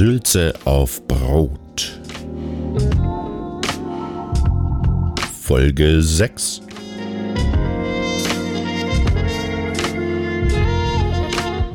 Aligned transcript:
Sülze 0.00 0.54
auf 0.64 1.06
Brot. 1.06 2.00
Folge 5.42 6.00
6. 6.00 6.62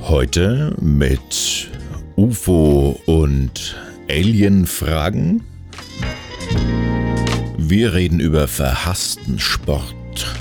Heute 0.01 0.75
mit 0.81 1.69
UFO 2.15 2.99
und 3.05 3.75
Alien-Fragen. 4.09 5.43
Wir 7.59 7.93
reden 7.93 8.19
über 8.19 8.47
verhassten 8.47 9.37
Sport 9.37 10.35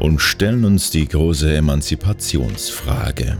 und 0.00 0.18
stellen 0.18 0.64
uns 0.64 0.90
die 0.90 1.06
große 1.06 1.54
Emanzipationsfrage. 1.54 3.38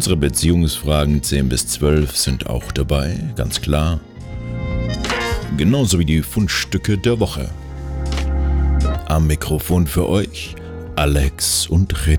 Unsere 0.00 0.16
Beziehungsfragen 0.16 1.22
10 1.22 1.50
bis 1.50 1.66
12 1.66 2.16
sind 2.16 2.46
auch 2.46 2.72
dabei, 2.72 3.20
ganz 3.36 3.60
klar. 3.60 4.00
Genauso 5.58 5.98
wie 5.98 6.06
die 6.06 6.22
Fundstücke 6.22 6.96
der 6.96 7.20
Woche. 7.20 7.50
Am 9.08 9.26
Mikrofon 9.26 9.86
für 9.86 10.08
euch 10.08 10.54
Alex 10.96 11.66
und 11.66 12.06
Rich. 12.06 12.18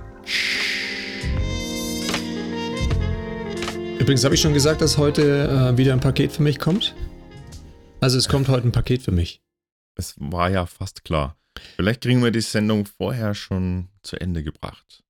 Übrigens 3.98 4.24
habe 4.26 4.36
ich 4.36 4.42
schon 4.42 4.54
gesagt, 4.54 4.82
dass 4.82 5.00
heute 5.00 5.48
äh, 5.74 5.76
wieder 5.76 5.94
ein 5.94 6.02
Paket 6.02 6.34
für 6.34 6.44
mich 6.44 6.60
kommt. 6.60 6.94
Also 8.00 8.20
es 8.20 8.30
kommt 8.30 8.48
heute 8.48 8.68
ein 8.68 8.72
Paket 8.72 9.02
für 9.02 9.12
mich. 9.12 9.42
Es 9.96 10.14
war 10.20 10.52
ja 10.52 10.68
fast 10.68 11.04
klar. 11.04 11.36
Vielleicht 11.78 12.02
kriegen 12.02 12.24
wir 12.24 12.30
die 12.30 12.42
Sendung 12.42 12.86
vorher 12.86 13.34
schon 13.34 13.88
zu 14.04 14.22
Ende 14.22 14.44
gebracht. 14.44 15.04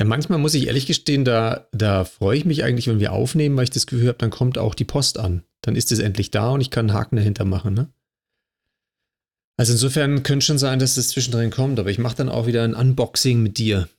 Ja, 0.00 0.06
manchmal 0.06 0.38
muss 0.38 0.54
ich 0.54 0.66
ehrlich 0.66 0.86
gestehen, 0.86 1.26
da, 1.26 1.68
da 1.72 2.06
freue 2.06 2.38
ich 2.38 2.46
mich 2.46 2.64
eigentlich, 2.64 2.86
wenn 2.86 3.00
wir 3.00 3.12
aufnehmen, 3.12 3.54
weil 3.58 3.64
ich 3.64 3.70
das 3.70 3.86
Gefühl 3.86 4.08
habe, 4.08 4.16
dann 4.16 4.30
kommt 4.30 4.56
auch 4.56 4.74
die 4.74 4.86
Post 4.86 5.18
an. 5.18 5.44
Dann 5.60 5.76
ist 5.76 5.92
es 5.92 5.98
endlich 5.98 6.30
da 6.30 6.48
und 6.52 6.62
ich 6.62 6.70
kann 6.70 6.88
einen 6.88 6.98
Haken 6.98 7.16
dahinter 7.16 7.44
machen, 7.44 7.74
ne? 7.74 7.92
Also 9.58 9.72
insofern 9.74 10.22
könnte 10.22 10.46
schon 10.46 10.56
sein, 10.56 10.78
dass 10.78 10.94
das 10.94 11.08
zwischendrin 11.08 11.50
kommt, 11.50 11.78
aber 11.78 11.90
ich 11.90 11.98
mache 11.98 12.16
dann 12.16 12.30
auch 12.30 12.46
wieder 12.46 12.64
ein 12.64 12.72
Unboxing 12.72 13.42
mit 13.42 13.58
dir 13.58 13.90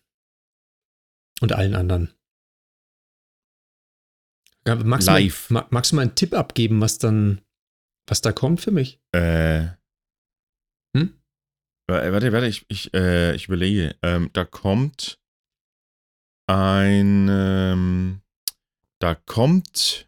und 1.40 1.54
allen 1.54 1.76
anderen. 1.76 2.12
Magst 4.66 5.08
Live. 5.08 5.50
Du 5.50 5.54
mal, 5.54 5.68
magst 5.70 5.92
du 5.92 5.98
mal 5.98 6.02
einen 6.02 6.16
Tipp 6.16 6.34
abgeben, 6.34 6.82
was 6.82 6.98
dann, 6.98 7.42
was 8.08 8.22
da 8.22 8.32
kommt 8.32 8.60
für 8.60 8.72
mich? 8.72 9.00
Äh. 9.12 9.68
Hm? 10.98 11.14
Warte, 11.88 12.32
warte, 12.32 12.48
ich, 12.48 12.66
ich, 12.70 12.92
äh, 12.96 13.36
ich 13.36 13.46
überlege. 13.46 13.96
Ähm, 14.02 14.32
da 14.34 14.46
kommt 14.46 15.21
ein, 16.52 17.28
ähm, 17.30 18.22
da 19.00 19.16
kommt, 19.16 20.08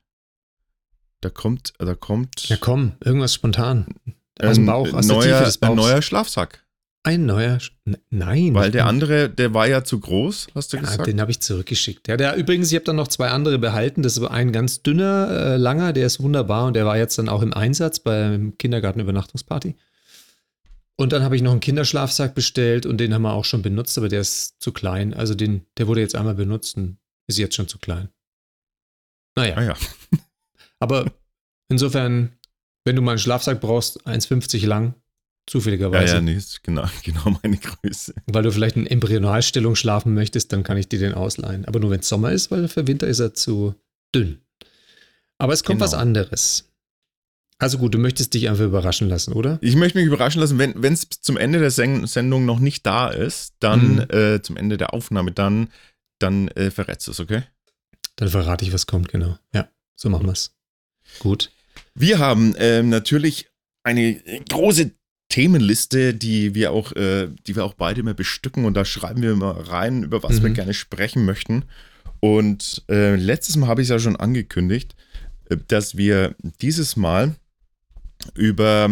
da 1.22 1.30
kommt, 1.30 1.74
da 1.78 1.96
kommt. 1.96 2.50
Ja, 2.50 2.58
komm, 2.60 2.94
irgendwas 3.04 3.34
spontan. 3.34 3.88
Aus 4.42 4.56
dem 4.56 4.66
Bauch, 4.66 4.92
aus 4.94 5.06
neuer, 5.06 5.22
der 5.24 5.32
Tiefe 5.32 5.46
des 5.46 5.58
Bauchs. 5.58 5.72
Ein 5.72 5.76
neuer 5.78 6.02
Schlafsack. 6.02 6.64
Ein 7.06 7.26
neuer, 7.26 7.60
Sch 7.60 7.74
nein. 8.10 8.54
Weil 8.54 8.72
der 8.72 8.86
andere, 8.86 9.30
der 9.30 9.54
war 9.54 9.68
ja 9.68 9.84
zu 9.84 10.00
groß, 10.00 10.48
hast 10.56 10.72
du 10.72 10.78
ja, 10.78 10.84
gesagt? 10.84 11.06
Den 11.06 11.20
habe 11.20 11.32
ich 11.32 11.42
zurückgeschickt. 11.42 12.08
Ja, 12.08 12.16
der 12.16 12.36
übrigens, 12.36 12.70
ich 12.72 12.76
habe 12.76 12.86
dann 12.86 12.96
noch 12.96 13.10
zwei 13.10 13.30
andere 13.30 13.60
behalten. 13.60 14.04
Das 14.04 14.18
ist 14.18 14.24
ein 14.24 14.54
ganz 14.54 14.84
dünner, 14.84 15.30
äh, 15.30 15.58
langer, 15.58 15.92
der 15.92 16.06
ist 16.06 16.22
wunderbar 16.22 16.68
und 16.68 16.76
der 16.76 16.86
war 16.86 16.98
jetzt 16.98 17.18
dann 17.18 17.28
auch 17.28 17.42
im 17.42 17.54
Einsatz 17.54 18.00
beim 18.00 18.58
Kindergartenübernachtungsparty. 18.58 19.76
Und 20.96 21.12
dann 21.12 21.24
habe 21.24 21.36
ich 21.36 21.42
noch 21.42 21.52
einen 21.52 21.60
Kinderschlafsack 21.60 22.36
bestellt 22.36 22.86
und 22.86 22.98
den 22.98 23.14
haben 23.14 23.24
wir 23.24 23.34
auch 23.34 23.46
schon 23.46 23.62
benutzt, 23.62 23.98
aber 23.98 24.10
der 24.10 24.22
ist 24.22 24.62
zu 24.62 24.72
klein. 24.72 25.14
Also 25.14 25.34
den, 25.34 25.66
der 25.78 25.88
wurde 25.88 26.02
jetzt 26.02 26.16
einmal 26.16 26.36
benutzt 26.36 26.78
und 26.78 26.98
ist 27.28 27.40
jetzt 27.40 27.56
schon 27.56 27.68
zu 27.68 27.80
klein. 27.80 28.10
Naja. 29.36 29.56
Ah 29.58 29.64
ja. 29.64 29.78
aber 30.80 31.12
insofern, 31.70 32.38
wenn 32.86 32.96
du 32.96 33.02
mal 33.02 33.12
einen 33.12 33.20
Schlafsack 33.20 33.60
brauchst, 33.60 34.06
1,50 34.06 34.68
lang, 34.68 34.94
zufälligerweise. 35.48 36.06
Ja, 36.06 36.14
ja, 36.16 36.22
nee, 36.22 36.36
ist 36.36 36.64
genau, 36.64 36.88
genau 37.04 37.38
meine 37.42 37.58
Größe. 37.58 38.14
Weil 38.28 38.44
du 38.44 38.52
vielleicht 38.52 38.76
in 38.76 38.88
Embryonalstellung 38.88 39.76
schlafen 39.76 40.14
möchtest, 40.14 40.54
dann 40.54 40.64
kann 40.64 40.78
ich 40.78 40.90
dir 40.90 41.00
den 41.00 41.14
ausleihen. 41.14 41.66
Aber 41.66 41.80
nur 41.80 41.92
wenn 41.92 42.02
es 42.02 42.10
Sommer 42.10 42.32
ist, 42.32 42.52
weil 42.52 42.68
für 42.68 42.88
Winter 42.88 43.08
ist 43.08 43.20
er 43.20 43.34
zu 43.34 43.76
dünn. 44.14 44.42
Aber 45.40 45.54
es 45.54 45.64
kommt 45.64 45.80
genau. 45.80 45.86
was 45.86 45.94
anderes. 45.94 46.73
Also 47.64 47.78
gut, 47.78 47.94
du 47.94 47.98
möchtest 47.98 48.34
dich 48.34 48.50
einfach 48.50 48.66
überraschen 48.66 49.08
lassen, 49.08 49.32
oder? 49.32 49.58
Ich 49.62 49.78
möchte 49.78 49.98
mich 49.98 50.06
überraschen 50.06 50.42
lassen, 50.42 50.60
wenn 50.60 50.94
es 50.94 51.08
zum 51.22 51.38
Ende 51.38 51.60
der 51.60 51.72
Sendung 51.72 52.46
noch 52.46 52.60
nicht 52.60 52.86
da 52.86 53.08
ist, 53.08 53.54
dann 53.62 53.96
mhm. 53.96 54.08
äh, 54.10 54.42
zum 54.42 54.58
Ende 54.58 54.76
der 54.76 54.94
Aufnahme, 54.94 55.32
dann, 55.32 55.70
dann 56.20 56.50
äh, 56.50 56.72
verrätst 56.72 57.08
du 57.08 57.12
es, 57.12 57.22
okay? 57.22 57.44
Dann 58.18 58.28
verrate 58.28 58.66
ich, 58.66 58.74
was 58.74 58.86
kommt, 58.86 59.08
genau. 59.08 59.38
Ja, 59.56 59.70
so 59.96 60.10
machen 60.10 60.26
wir 60.26 60.34
es. 60.34 60.54
Gut. 61.20 61.52
Wir 61.96 62.20
haben 62.20 62.54
ähm, 62.58 62.90
natürlich 62.90 63.50
eine 63.84 64.22
große 64.50 64.92
Themenliste, 65.30 66.14
die 66.14 66.56
wir 66.56 66.74
auch, 66.74 66.92
äh, 66.98 67.30
die 67.48 67.56
wir 67.56 67.64
auch 67.64 67.76
beide 67.76 68.02
immer 68.02 68.14
bestücken 68.14 68.66
und 68.66 68.74
da 68.74 68.84
schreiben 68.84 69.22
wir 69.22 69.32
immer 69.32 69.70
rein, 69.70 70.04
über 70.04 70.22
was 70.22 70.40
mhm. 70.40 70.44
wir 70.44 70.50
gerne 70.50 70.74
sprechen 70.74 71.24
möchten. 71.24 71.64
Und 72.20 72.84
äh, 72.90 73.16
letztes 73.16 73.56
Mal 73.56 73.68
habe 73.68 73.82
ich 73.82 73.86
es 73.86 73.90
ja 73.90 74.00
schon 74.00 74.18
angekündigt, 74.18 74.98
äh, 75.50 75.56
dass 75.70 75.96
wir 75.96 76.36
dieses 76.60 76.98
Mal 76.98 77.38
über, 78.36 78.90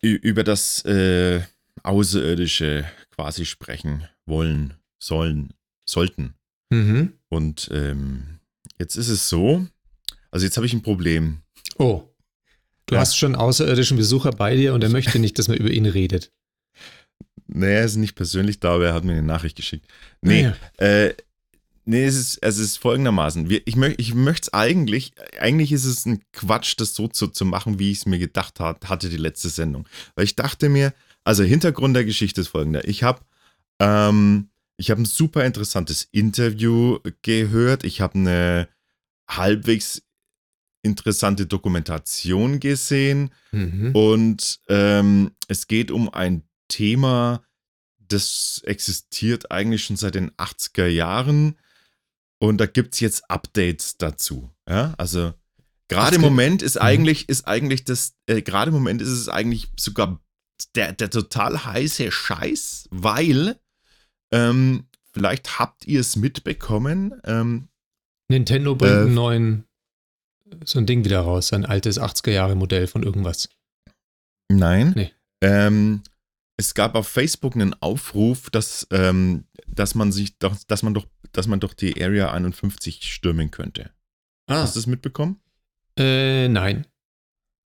über 0.00 0.44
das 0.44 0.84
äh, 0.84 1.42
Außerirdische 1.82 2.84
quasi 3.14 3.44
sprechen 3.44 4.08
wollen, 4.26 4.74
sollen, 4.98 5.54
sollten. 5.84 6.34
Mhm. 6.70 7.12
Und 7.28 7.68
ähm, 7.72 8.40
jetzt 8.78 8.96
ist 8.96 9.08
es 9.08 9.28
so, 9.28 9.66
also 10.30 10.46
jetzt 10.46 10.56
habe 10.56 10.66
ich 10.66 10.72
ein 10.72 10.82
Problem. 10.82 11.42
Oh. 11.78 12.02
Du 12.86 12.96
ja. 12.96 13.00
hast 13.00 13.16
schon 13.16 13.34
außerirdischen 13.34 13.96
Besucher 13.96 14.30
bei 14.30 14.56
dir 14.56 14.74
und 14.74 14.82
er 14.82 14.90
möchte 14.90 15.18
nicht, 15.18 15.38
dass 15.38 15.48
man 15.48 15.56
über 15.56 15.70
ihn 15.70 15.86
redet. 15.86 16.32
Nee, 17.46 17.74
er 17.74 17.84
ist 17.84 17.96
nicht 17.96 18.14
persönlich 18.14 18.58
da, 18.58 18.74
aber 18.74 18.86
er 18.86 18.94
hat 18.94 19.04
mir 19.04 19.12
eine 19.12 19.22
Nachricht 19.22 19.54
geschickt. 19.54 19.86
Nee, 20.22 20.46
ah, 20.46 20.56
ja. 20.80 20.86
äh, 20.86 21.14
Nee, 21.86 22.04
es 22.04 22.16
ist, 22.16 22.38
es 22.40 22.58
ist 22.58 22.78
folgendermaßen. 22.78 23.50
Wir, 23.50 23.60
ich 23.66 23.76
möchte 23.76 24.00
ich 24.00 24.14
möchte 24.14 24.46
es 24.46 24.54
eigentlich, 24.54 25.12
eigentlich 25.38 25.70
ist 25.72 25.84
es 25.84 26.06
ein 26.06 26.22
Quatsch, 26.32 26.74
das 26.78 26.94
so 26.94 27.08
zu, 27.08 27.28
zu 27.28 27.44
machen, 27.44 27.78
wie 27.78 27.90
ich 27.90 27.98
es 27.98 28.06
mir 28.06 28.18
gedacht 28.18 28.58
hat, 28.58 28.88
hatte, 28.88 29.10
die 29.10 29.18
letzte 29.18 29.50
Sendung. 29.50 29.86
Weil 30.14 30.24
ich 30.24 30.34
dachte 30.34 30.68
mir, 30.68 30.94
also 31.24 31.42
Hintergrund 31.42 31.94
der 31.94 32.04
Geschichte 32.04 32.40
ist 32.40 32.48
folgender. 32.48 32.86
Ich 32.88 33.02
habe 33.02 33.20
ähm, 33.80 34.48
ich 34.76 34.90
ein 34.90 35.04
super 35.04 35.44
interessantes 35.44 36.08
Interview 36.10 36.98
gehört. 37.22 37.84
Ich 37.84 38.00
habe 38.00 38.14
eine 38.18 38.68
halbwegs 39.28 40.02
interessante 40.82 41.46
Dokumentation 41.46 42.60
gesehen. 42.60 43.30
Mhm. 43.52 43.90
Und 43.94 44.60
ähm, 44.68 45.32
es 45.48 45.66
geht 45.66 45.90
um 45.90 46.12
ein 46.12 46.44
Thema, 46.68 47.42
das 47.98 48.60
existiert 48.64 49.50
eigentlich 49.50 49.84
schon 49.84 49.96
seit 49.96 50.14
den 50.14 50.30
80er 50.32 50.86
Jahren 50.86 51.56
und 52.40 52.58
da 52.58 52.66
gibt 52.66 52.94
es 52.94 53.00
jetzt 53.00 53.30
Updates 53.30 53.96
dazu. 53.96 54.50
Ja, 54.68 54.94
also 54.98 55.32
gerade 55.88 56.16
im 56.16 56.22
Moment 56.22 56.62
ist 56.62 56.76
mhm. 56.76 56.82
eigentlich, 56.82 57.28
ist 57.28 57.46
eigentlich 57.46 57.84
das, 57.84 58.14
äh, 58.26 58.42
gerade 58.42 58.68
im 58.70 58.74
Moment 58.74 59.02
ist 59.02 59.08
es 59.08 59.28
eigentlich 59.28 59.68
sogar 59.78 60.20
der, 60.74 60.92
der 60.92 61.10
total 61.10 61.64
heiße 61.64 62.10
Scheiß, 62.10 62.88
weil 62.90 63.58
ähm, 64.32 64.86
vielleicht 65.12 65.58
habt 65.58 65.86
ihr 65.86 66.00
es 66.00 66.16
mitbekommen. 66.16 67.20
Ähm, 67.24 67.68
Nintendo 68.28 68.74
bringt 68.74 68.92
äh, 68.92 69.00
einen 69.00 69.14
neuen, 69.14 69.64
so 70.64 70.78
ein 70.78 70.86
Ding 70.86 71.04
wieder 71.04 71.20
raus, 71.20 71.52
ein 71.52 71.66
altes 71.66 72.00
80er-Jahre-Modell 72.00 72.86
von 72.86 73.02
irgendwas. 73.02 73.48
Nein. 74.50 74.92
Nee. 74.96 75.12
Ähm, 75.42 76.02
es 76.56 76.74
gab 76.74 76.94
auf 76.94 77.08
Facebook 77.08 77.54
einen 77.54 77.74
Aufruf, 77.74 78.50
dass, 78.50 78.86
ähm, 78.90 79.44
dass 79.66 79.94
man 79.94 80.12
sich 80.12 80.38
doch, 80.38 80.56
dass 80.68 80.82
man 80.82 80.94
doch, 80.94 81.06
dass 81.32 81.46
man 81.46 81.60
doch 81.60 81.74
die 81.74 82.02
Area 82.02 82.30
51 82.30 83.12
stürmen 83.12 83.50
könnte. 83.50 83.90
Ah. 84.46 84.62
Hast 84.62 84.76
du 84.76 84.80
das 84.80 84.86
mitbekommen? 84.86 85.40
Äh, 85.98 86.48
nein. 86.48 86.86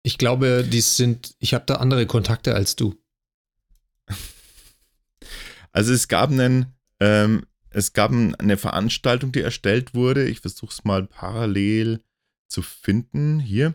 Ich 0.03 0.17
glaube, 0.17 0.65
die 0.65 0.81
sind, 0.81 1.35
ich 1.39 1.55
habe 1.55 1.67
da 1.67 1.77
andere 1.77 2.07
Kontakte 2.07 2.55
als 2.55 2.77
du. 2.77 2.95
Also 5.71 5.93
es 5.93 6.09
gab 6.09 6.31
einen, 6.31 6.75
ähm, 6.99 7.45
es 7.69 7.93
gab 7.93 8.11
eine 8.11 8.57
Veranstaltung, 8.57 9.33
die 9.33 9.43
erstellt 9.43 9.95
wurde. 9.95 10.27
Ich 10.27 10.41
versuche 10.41 10.73
es 10.73 10.83
mal 10.83 11.07
parallel 11.07 12.03
zu 12.49 12.63
finden 12.63 13.39
hier 13.39 13.75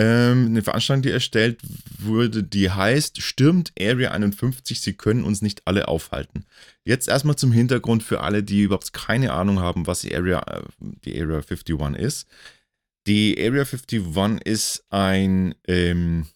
ähm, 0.00 0.46
eine 0.46 0.62
Veranstaltung, 0.62 1.02
die 1.02 1.10
erstellt 1.10 1.60
wurde, 1.98 2.42
die 2.42 2.70
heißt 2.70 3.20
Stürmt 3.20 3.70
Area 3.78 4.12
51, 4.12 4.80
Sie 4.80 4.94
können 4.94 5.24
uns 5.24 5.42
nicht 5.42 5.66
alle 5.66 5.88
aufhalten. 5.88 6.46
Jetzt 6.84 7.08
erstmal 7.08 7.36
zum 7.36 7.52
Hintergrund 7.52 8.02
für 8.02 8.22
alle, 8.22 8.42
die 8.42 8.62
überhaupt 8.62 8.94
keine 8.94 9.34
Ahnung 9.34 9.60
haben, 9.60 9.86
was 9.86 10.00
die 10.00 10.16
Area, 10.16 10.40
äh, 10.40 10.62
die 11.04 11.20
Area 11.20 11.42
51 11.46 11.76
ist. 12.02 12.26
Die 13.06 13.36
Area 13.38 13.64
51 13.64 14.40
ist 14.46 14.86
ein, 14.88 15.54
ähm, 15.68 16.26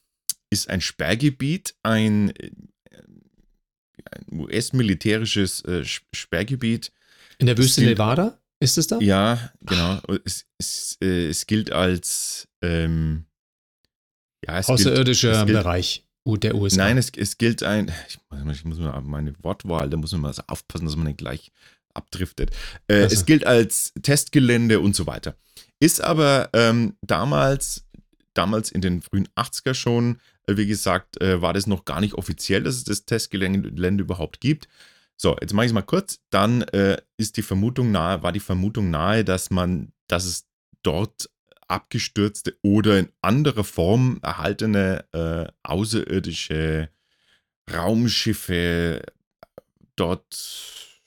ist 0.51 0.69
ein 0.69 0.83
Sperrgebiet, 0.83 1.75
ein, 1.83 2.37
äh, 2.37 2.51
ein 4.11 4.41
US-militärisches 4.41 5.65
äh, 5.65 5.85
Sperrgebiet, 6.13 6.93
In 7.39 7.47
der 7.47 7.57
Wüste 7.57 7.81
Nevada? 7.81 8.39
Ist 8.61 8.77
es 8.77 8.89
da? 8.89 8.99
Ja, 9.01 9.53
genau. 9.63 10.03
Es, 10.27 10.45
es, 10.59 10.99
äh, 11.01 11.29
es 11.29 11.47
gilt 11.47 11.73
als 11.73 12.47
ähm, 12.61 13.25
ja, 14.47 14.61
außerirdischer 14.61 15.47
gilt, 15.47 15.59
Bereich 15.59 16.05
der 16.27 16.55
USA. 16.55 16.85
Nein, 16.85 16.99
es, 16.99 17.11
es 17.17 17.39
gilt 17.39 17.63
ein, 17.63 17.93
ich, 18.09 18.19
ich 18.53 18.65
muss 18.65 18.79
mal 18.79 19.01
meine 19.03 19.35
Wortwahl, 19.43 19.91
da 19.91 19.97
muss 19.97 20.13
man 20.13 20.23
mal 20.23 20.35
aufpassen, 20.47 20.87
dass 20.87 20.97
man 20.97 21.07
nicht 21.07 21.19
gleich 21.19 21.53
abdriftet. 21.93 22.51
Äh, 22.89 23.03
also. 23.03 23.15
Es 23.15 23.27
gilt 23.27 23.47
als 23.47 23.93
Testgelände 24.03 24.81
und 24.81 24.97
so 24.97 25.07
weiter. 25.07 25.37
Ist 25.81 26.03
aber 26.03 26.51
ähm, 26.53 26.97
damals, 27.03 27.85
damals 28.33 28.71
in 28.71 28.81
den 28.81 29.03
frühen 29.03 29.29
80er 29.37 29.75
schon, 29.75 30.19
äh, 30.47 30.57
wie 30.57 30.67
gesagt, 30.67 31.21
äh, 31.21 31.41
war 31.43 31.53
das 31.53 31.67
noch 31.67 31.85
gar 31.85 32.01
nicht 32.01 32.15
offiziell, 32.15 32.63
dass 32.63 32.77
es 32.77 32.85
das 32.85 33.05
Testgelände 33.05 34.03
überhaupt 34.03 34.41
gibt. 34.41 34.69
So, 35.17 35.37
jetzt 35.41 35.53
mache 35.53 35.67
ich 35.67 35.71
es 35.71 35.75
mal 35.75 35.83
kurz. 35.83 36.21
Dann 36.31 36.63
äh, 36.63 37.01
ist 37.17 37.37
die 37.37 37.43
Vermutung 37.43 37.93
nahe, 37.93 38.23
war 38.23 38.33
die 38.33 38.41
Vermutung 38.41 38.91
nahe, 38.91 39.25
dass 39.25 39.51
man, 39.51 39.93
dass 40.09 40.25
es 40.25 40.47
dort 40.83 41.31
abgestürzte 41.69 42.57
oder 42.63 42.99
in 42.99 43.09
anderer 43.21 43.65
Form 43.65 44.19
erhaltene 44.23 45.05
äh, 45.13 45.47
außerirdische 45.63 46.91
Raumschiffe 47.73 49.03
dort 49.97 51.01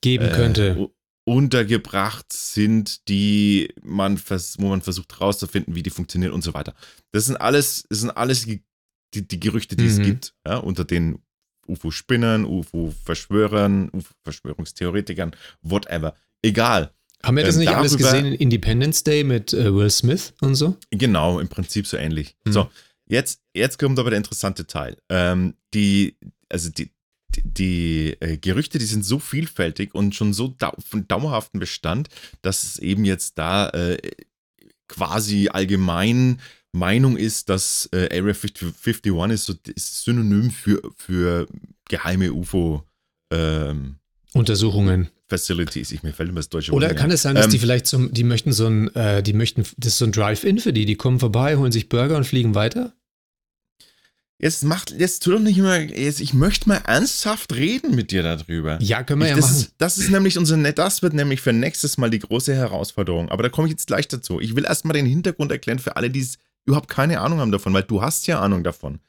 geben 0.00 0.30
könnte. 0.32 0.68
Äh, 0.78 0.88
untergebracht 1.24 2.32
sind, 2.32 3.06
die 3.08 3.74
man 3.82 4.18
wo 4.18 4.68
man 4.68 4.80
versucht 4.80 5.12
herauszufinden, 5.12 5.74
wie 5.74 5.82
die 5.82 5.90
funktionieren 5.90 6.32
und 6.32 6.42
so 6.42 6.54
weiter. 6.54 6.74
Das 7.12 7.26
sind 7.26 7.36
alles, 7.36 7.84
das 7.90 8.00
sind 8.00 8.10
alles 8.10 8.46
die, 8.46 9.28
die 9.28 9.38
Gerüchte, 9.40 9.76
die 9.76 9.84
mhm. 9.84 9.90
es 9.90 10.00
gibt, 10.00 10.34
ja, 10.46 10.56
unter 10.56 10.86
den 10.86 11.18
UFO-Spinnern, 11.66 12.46
UFO-Verschwörern, 12.46 13.90
UFO-Verschwörungstheoretikern, 13.90 15.36
whatever. 15.60 16.14
Egal. 16.40 16.94
Haben 17.22 17.36
wir 17.36 17.44
das 17.44 17.56
ähm, 17.56 17.60
nicht 17.60 17.68
darüber, 17.68 17.80
alles 17.80 17.96
gesehen 17.96 18.26
in 18.26 18.34
Independence 18.34 19.02
Day 19.02 19.24
mit 19.24 19.52
äh, 19.52 19.74
Will 19.74 19.90
Smith 19.90 20.32
und 20.40 20.54
so? 20.54 20.76
Genau, 20.90 21.40
im 21.40 21.48
Prinzip 21.48 21.86
so 21.86 21.96
ähnlich. 21.96 22.36
Mhm. 22.44 22.52
So, 22.52 22.70
jetzt, 23.06 23.40
jetzt 23.54 23.78
kommt 23.78 23.98
aber 23.98 24.10
der 24.10 24.18
interessante 24.18 24.66
Teil. 24.66 24.96
Ähm, 25.08 25.54
die, 25.74 26.16
also 26.48 26.70
die, 26.70 26.90
die, 27.34 27.42
die 27.42 28.16
äh, 28.20 28.36
Gerüchte, 28.36 28.78
die 28.78 28.84
sind 28.84 29.04
so 29.04 29.18
vielfältig 29.18 29.94
und 29.94 30.14
schon 30.14 30.32
so 30.32 30.48
dau 30.48 30.72
von 30.88 31.08
dauerhaftem 31.08 31.60
Bestand, 31.60 32.08
dass 32.42 32.62
es 32.62 32.78
eben 32.78 33.04
jetzt 33.04 33.36
da 33.38 33.68
äh, 33.70 33.98
quasi 34.86 35.48
allgemein 35.48 36.40
Meinung 36.72 37.16
ist, 37.16 37.48
dass 37.48 37.88
äh, 37.92 38.08
Area 38.12 38.34
50, 38.34 38.74
51 38.84 39.32
ist, 39.32 39.44
so, 39.46 39.54
ist 39.74 40.04
synonym 40.04 40.50
für, 40.50 40.80
für 40.96 41.46
geheime 41.88 42.32
UFO 42.32 42.84
ähm, 43.32 43.96
Untersuchungen. 44.32 45.10
Facilities, 45.28 45.92
ich 45.92 46.02
mir 46.02 46.12
fällt 46.12 46.30
immer 46.30 46.40
das 46.40 46.48
deutsche 46.48 46.72
Wort. 46.72 46.82
Oder 46.82 46.94
kann 46.94 47.10
es 47.10 47.22
sein, 47.22 47.34
dass 47.34 47.46
ähm, 47.46 47.50
die 47.52 47.58
vielleicht 47.58 47.86
zum, 47.86 48.12
die 48.12 48.24
möchten 48.24 48.52
so 48.52 48.66
ein, 48.66 48.94
äh, 48.94 49.22
die 49.22 49.34
möchten, 49.34 49.62
das 49.76 49.92
ist 49.92 49.98
so 49.98 50.06
ein 50.06 50.12
Drive-In 50.12 50.58
für 50.58 50.72
die, 50.72 50.86
die 50.86 50.96
kommen 50.96 51.20
vorbei, 51.20 51.56
holen 51.56 51.72
sich 51.72 51.88
Burger 51.88 52.16
und 52.16 52.24
fliegen 52.24 52.54
weiter? 52.54 52.94
Jetzt 54.40 54.62
macht, 54.62 54.92
jetzt 54.92 55.24
tu 55.24 55.32
doch 55.32 55.40
nicht 55.40 55.58
immer, 55.58 55.80
jetzt, 55.80 56.20
ich 56.20 56.32
möchte 56.32 56.68
mal 56.68 56.80
ernsthaft 56.86 57.52
reden 57.54 57.96
mit 57.96 58.12
dir 58.12 58.22
darüber. 58.22 58.78
Ja, 58.80 59.02
können 59.02 59.20
wir 59.20 59.26
ich, 59.26 59.30
ja 59.30 59.36
das 59.36 59.46
machen. 59.46 59.56
Ist, 59.56 59.74
das 59.78 59.98
ist 59.98 60.10
nämlich 60.10 60.38
unser, 60.38 60.56
das 60.72 61.02
wird 61.02 61.12
nämlich 61.12 61.40
für 61.40 61.52
nächstes 61.52 61.98
Mal 61.98 62.08
die 62.08 62.20
große 62.20 62.54
Herausforderung. 62.54 63.30
Aber 63.30 63.42
da 63.42 63.48
komme 63.48 63.66
ich 63.66 63.72
jetzt 63.72 63.88
gleich 63.88 64.06
dazu. 64.06 64.40
Ich 64.40 64.54
will 64.54 64.64
erstmal 64.64 64.94
den 64.94 65.06
Hintergrund 65.06 65.50
erklären 65.50 65.80
für 65.80 65.96
alle, 65.96 66.08
die 66.08 66.24
überhaupt 66.66 66.88
keine 66.88 67.20
Ahnung 67.20 67.40
haben 67.40 67.50
davon, 67.50 67.74
weil 67.74 67.82
du 67.82 68.00
hast 68.00 68.28
ja 68.28 68.40
Ahnung 68.40 68.62
davon. 68.62 69.00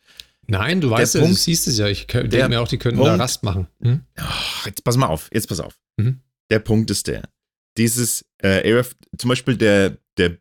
Nein, 0.47 0.81
du 0.81 0.89
weißt 0.89 1.13
ja, 1.13 1.21
Punkt, 1.21 1.37
du 1.37 1.39
siehst 1.39 1.67
es 1.67 1.77
ja. 1.77 1.87
Ich 1.87 2.07
denke 2.07 2.49
mir 2.49 2.59
auch, 2.59 2.67
die 2.67 2.79
könnten 2.79 2.97
Punkt, 2.97 3.11
da 3.11 3.15
Rast 3.15 3.43
machen. 3.43 3.67
Hm? 3.83 4.01
Ach, 4.15 4.65
jetzt 4.65 4.83
pass 4.83 4.97
mal 4.97 5.07
auf, 5.07 5.29
jetzt 5.31 5.47
pass 5.47 5.59
auf. 5.59 5.77
Mhm. 5.99 6.21
Der 6.49 6.59
Punkt 6.59 6.89
ist 6.91 7.07
der. 7.07 7.29
Dieses 7.77 8.25
äh, 8.41 8.79
AF, 8.79 8.95
zum 9.17 9.29
Beispiel 9.29 9.57
der, 9.57 9.97
der 10.17 10.37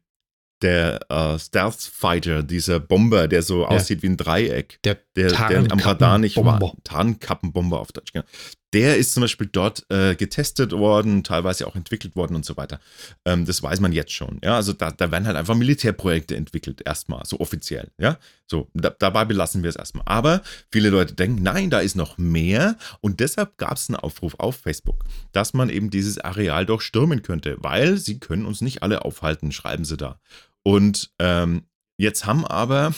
der 0.63 1.01
äh, 1.09 1.39
Stealth 1.39 1.81
Fighter, 1.81 2.43
dieser 2.43 2.81
Bomber, 2.81 3.29
der 3.29 3.43
so 3.43 3.63
ja. 3.63 3.69
aussieht 3.69 4.03
wie 4.03 4.09
ein 4.09 4.17
Dreieck, 4.17 4.81
der, 4.83 4.99
der, 5.15 5.29
der 5.29 5.71
am 5.71 5.79
Radar 5.79 6.19
nicht 6.19 6.37
war. 6.37 6.75
Tarnkappenbomber 6.85 7.79
auf 7.79 7.93
Deutsch, 7.93 8.13
genau. 8.13 8.25
Der 8.75 8.99
ist 8.99 9.15
zum 9.15 9.23
Beispiel 9.23 9.49
dort 9.51 9.87
äh, 9.89 10.15
getestet 10.15 10.73
worden, 10.73 11.25
teilweise 11.25 11.67
auch 11.67 11.75
entwickelt 11.75 12.17
worden 12.17 12.35
und 12.35 12.45
so 12.45 12.57
weiter. 12.57 12.81
Ähm, 13.25 13.47
das 13.47 13.63
weiß 13.63 13.81
man 13.81 13.93
jetzt 13.93 14.13
schon. 14.13 14.41
Ja, 14.45 14.57
also 14.57 14.73
da, 14.73 14.91
da 14.91 15.11
werden 15.11 15.27
halt 15.27 15.37
einfach 15.37 15.55
Militärprojekte 15.55 16.37
entwickelt, 16.37 16.83
erstmal, 16.85 17.25
so 17.25 17.41
offiziell. 17.41 17.91
Ja, 17.99 18.19
so, 18.47 18.69
da, 18.75 18.91
dabei 18.91 19.25
belassen 19.25 19.63
wir 19.63 19.71
es 19.71 19.77
erstmal. 19.77 20.05
Aber 20.07 20.43
viele 20.71 20.91
Leute 20.91 21.15
denken, 21.15 21.43
nein, 21.43 21.71
da 21.71 21.81
ist 21.81 21.97
noch 21.97 22.19
mehr. 22.19 22.77
Und 23.01 23.21
deshalb 23.21 23.57
gab 23.57 23.77
es 23.77 23.89
einen 23.89 23.97
Aufruf 23.97 24.35
auf 24.39 24.57
Facebook, 24.57 25.05
dass 25.33 25.55
man 25.55 25.71
eben 25.71 25.91
dieses 25.91 26.19
Areal 26.19 26.67
doch 26.67 26.83
stürmen 26.83 27.23
könnte, 27.23 27.57
weil 27.61 27.97
sie 27.97 28.21
können 28.21 28.45
uns 28.45 28.61
nicht 28.61 28.83
alle 28.83 29.05
aufhalten, 29.05 29.51
schreiben 29.51 29.85
sie 29.85 29.97
da. 29.97 30.21
Und 30.63 31.11
ähm, 31.19 31.63
jetzt 31.99 32.25
haben 32.25 32.47
aber 32.47 32.95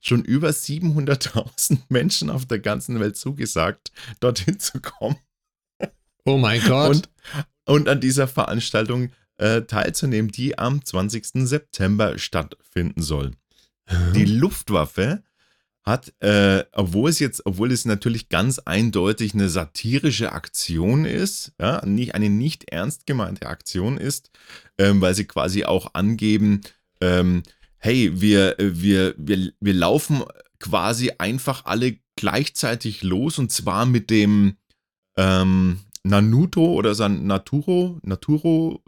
schon 0.00 0.22
über 0.22 0.50
700.000 0.50 1.78
Menschen 1.88 2.30
auf 2.30 2.46
der 2.46 2.60
ganzen 2.60 3.00
Welt 3.00 3.16
zugesagt, 3.16 3.90
dorthin 4.20 4.60
zu 4.60 4.80
kommen. 4.80 5.16
Oh 6.24 6.38
mein 6.38 6.62
Gott. 6.62 6.90
Und, 6.94 7.08
und 7.66 7.88
an 7.88 8.00
dieser 8.00 8.28
Veranstaltung 8.28 9.10
äh, 9.36 9.62
teilzunehmen, 9.62 10.30
die 10.30 10.58
am 10.58 10.84
20. 10.84 11.46
September 11.46 12.18
stattfinden 12.18 13.02
soll. 13.02 13.32
Die 14.14 14.24
Luftwaffe 14.24 15.22
hat, 15.82 16.14
äh, 16.20 16.64
obwohl 16.72 17.10
es 17.10 17.18
jetzt, 17.18 17.44
obwohl 17.44 17.70
es 17.70 17.84
natürlich 17.84 18.30
ganz 18.30 18.58
eindeutig 18.58 19.34
eine 19.34 19.50
satirische 19.50 20.32
Aktion 20.32 21.04
ist, 21.04 21.52
ja, 21.60 21.84
nicht 21.84 22.14
eine 22.14 22.30
nicht 22.30 22.70
ernst 22.70 23.06
gemeinte 23.06 23.46
Aktion 23.46 23.98
ist, 23.98 24.30
ähm, 24.78 25.02
weil 25.02 25.14
sie 25.14 25.26
quasi 25.26 25.64
auch 25.64 25.92
angeben, 25.92 26.62
ähm, 27.02 27.42
hey, 27.84 28.18
wir, 28.18 28.56
wir, 28.58 29.14
wir, 29.18 29.52
wir 29.60 29.74
laufen 29.74 30.22
quasi 30.58 31.12
einfach 31.18 31.66
alle 31.66 31.98
gleichzeitig 32.16 33.02
los 33.02 33.38
und 33.38 33.52
zwar 33.52 33.84
mit 33.84 34.08
dem 34.08 34.56
ähm, 35.18 35.80
Nanuto 36.02 36.64
oder 36.64 36.94
sein 36.94 37.26
Naturo, 37.26 37.98
Naturo 38.02 38.82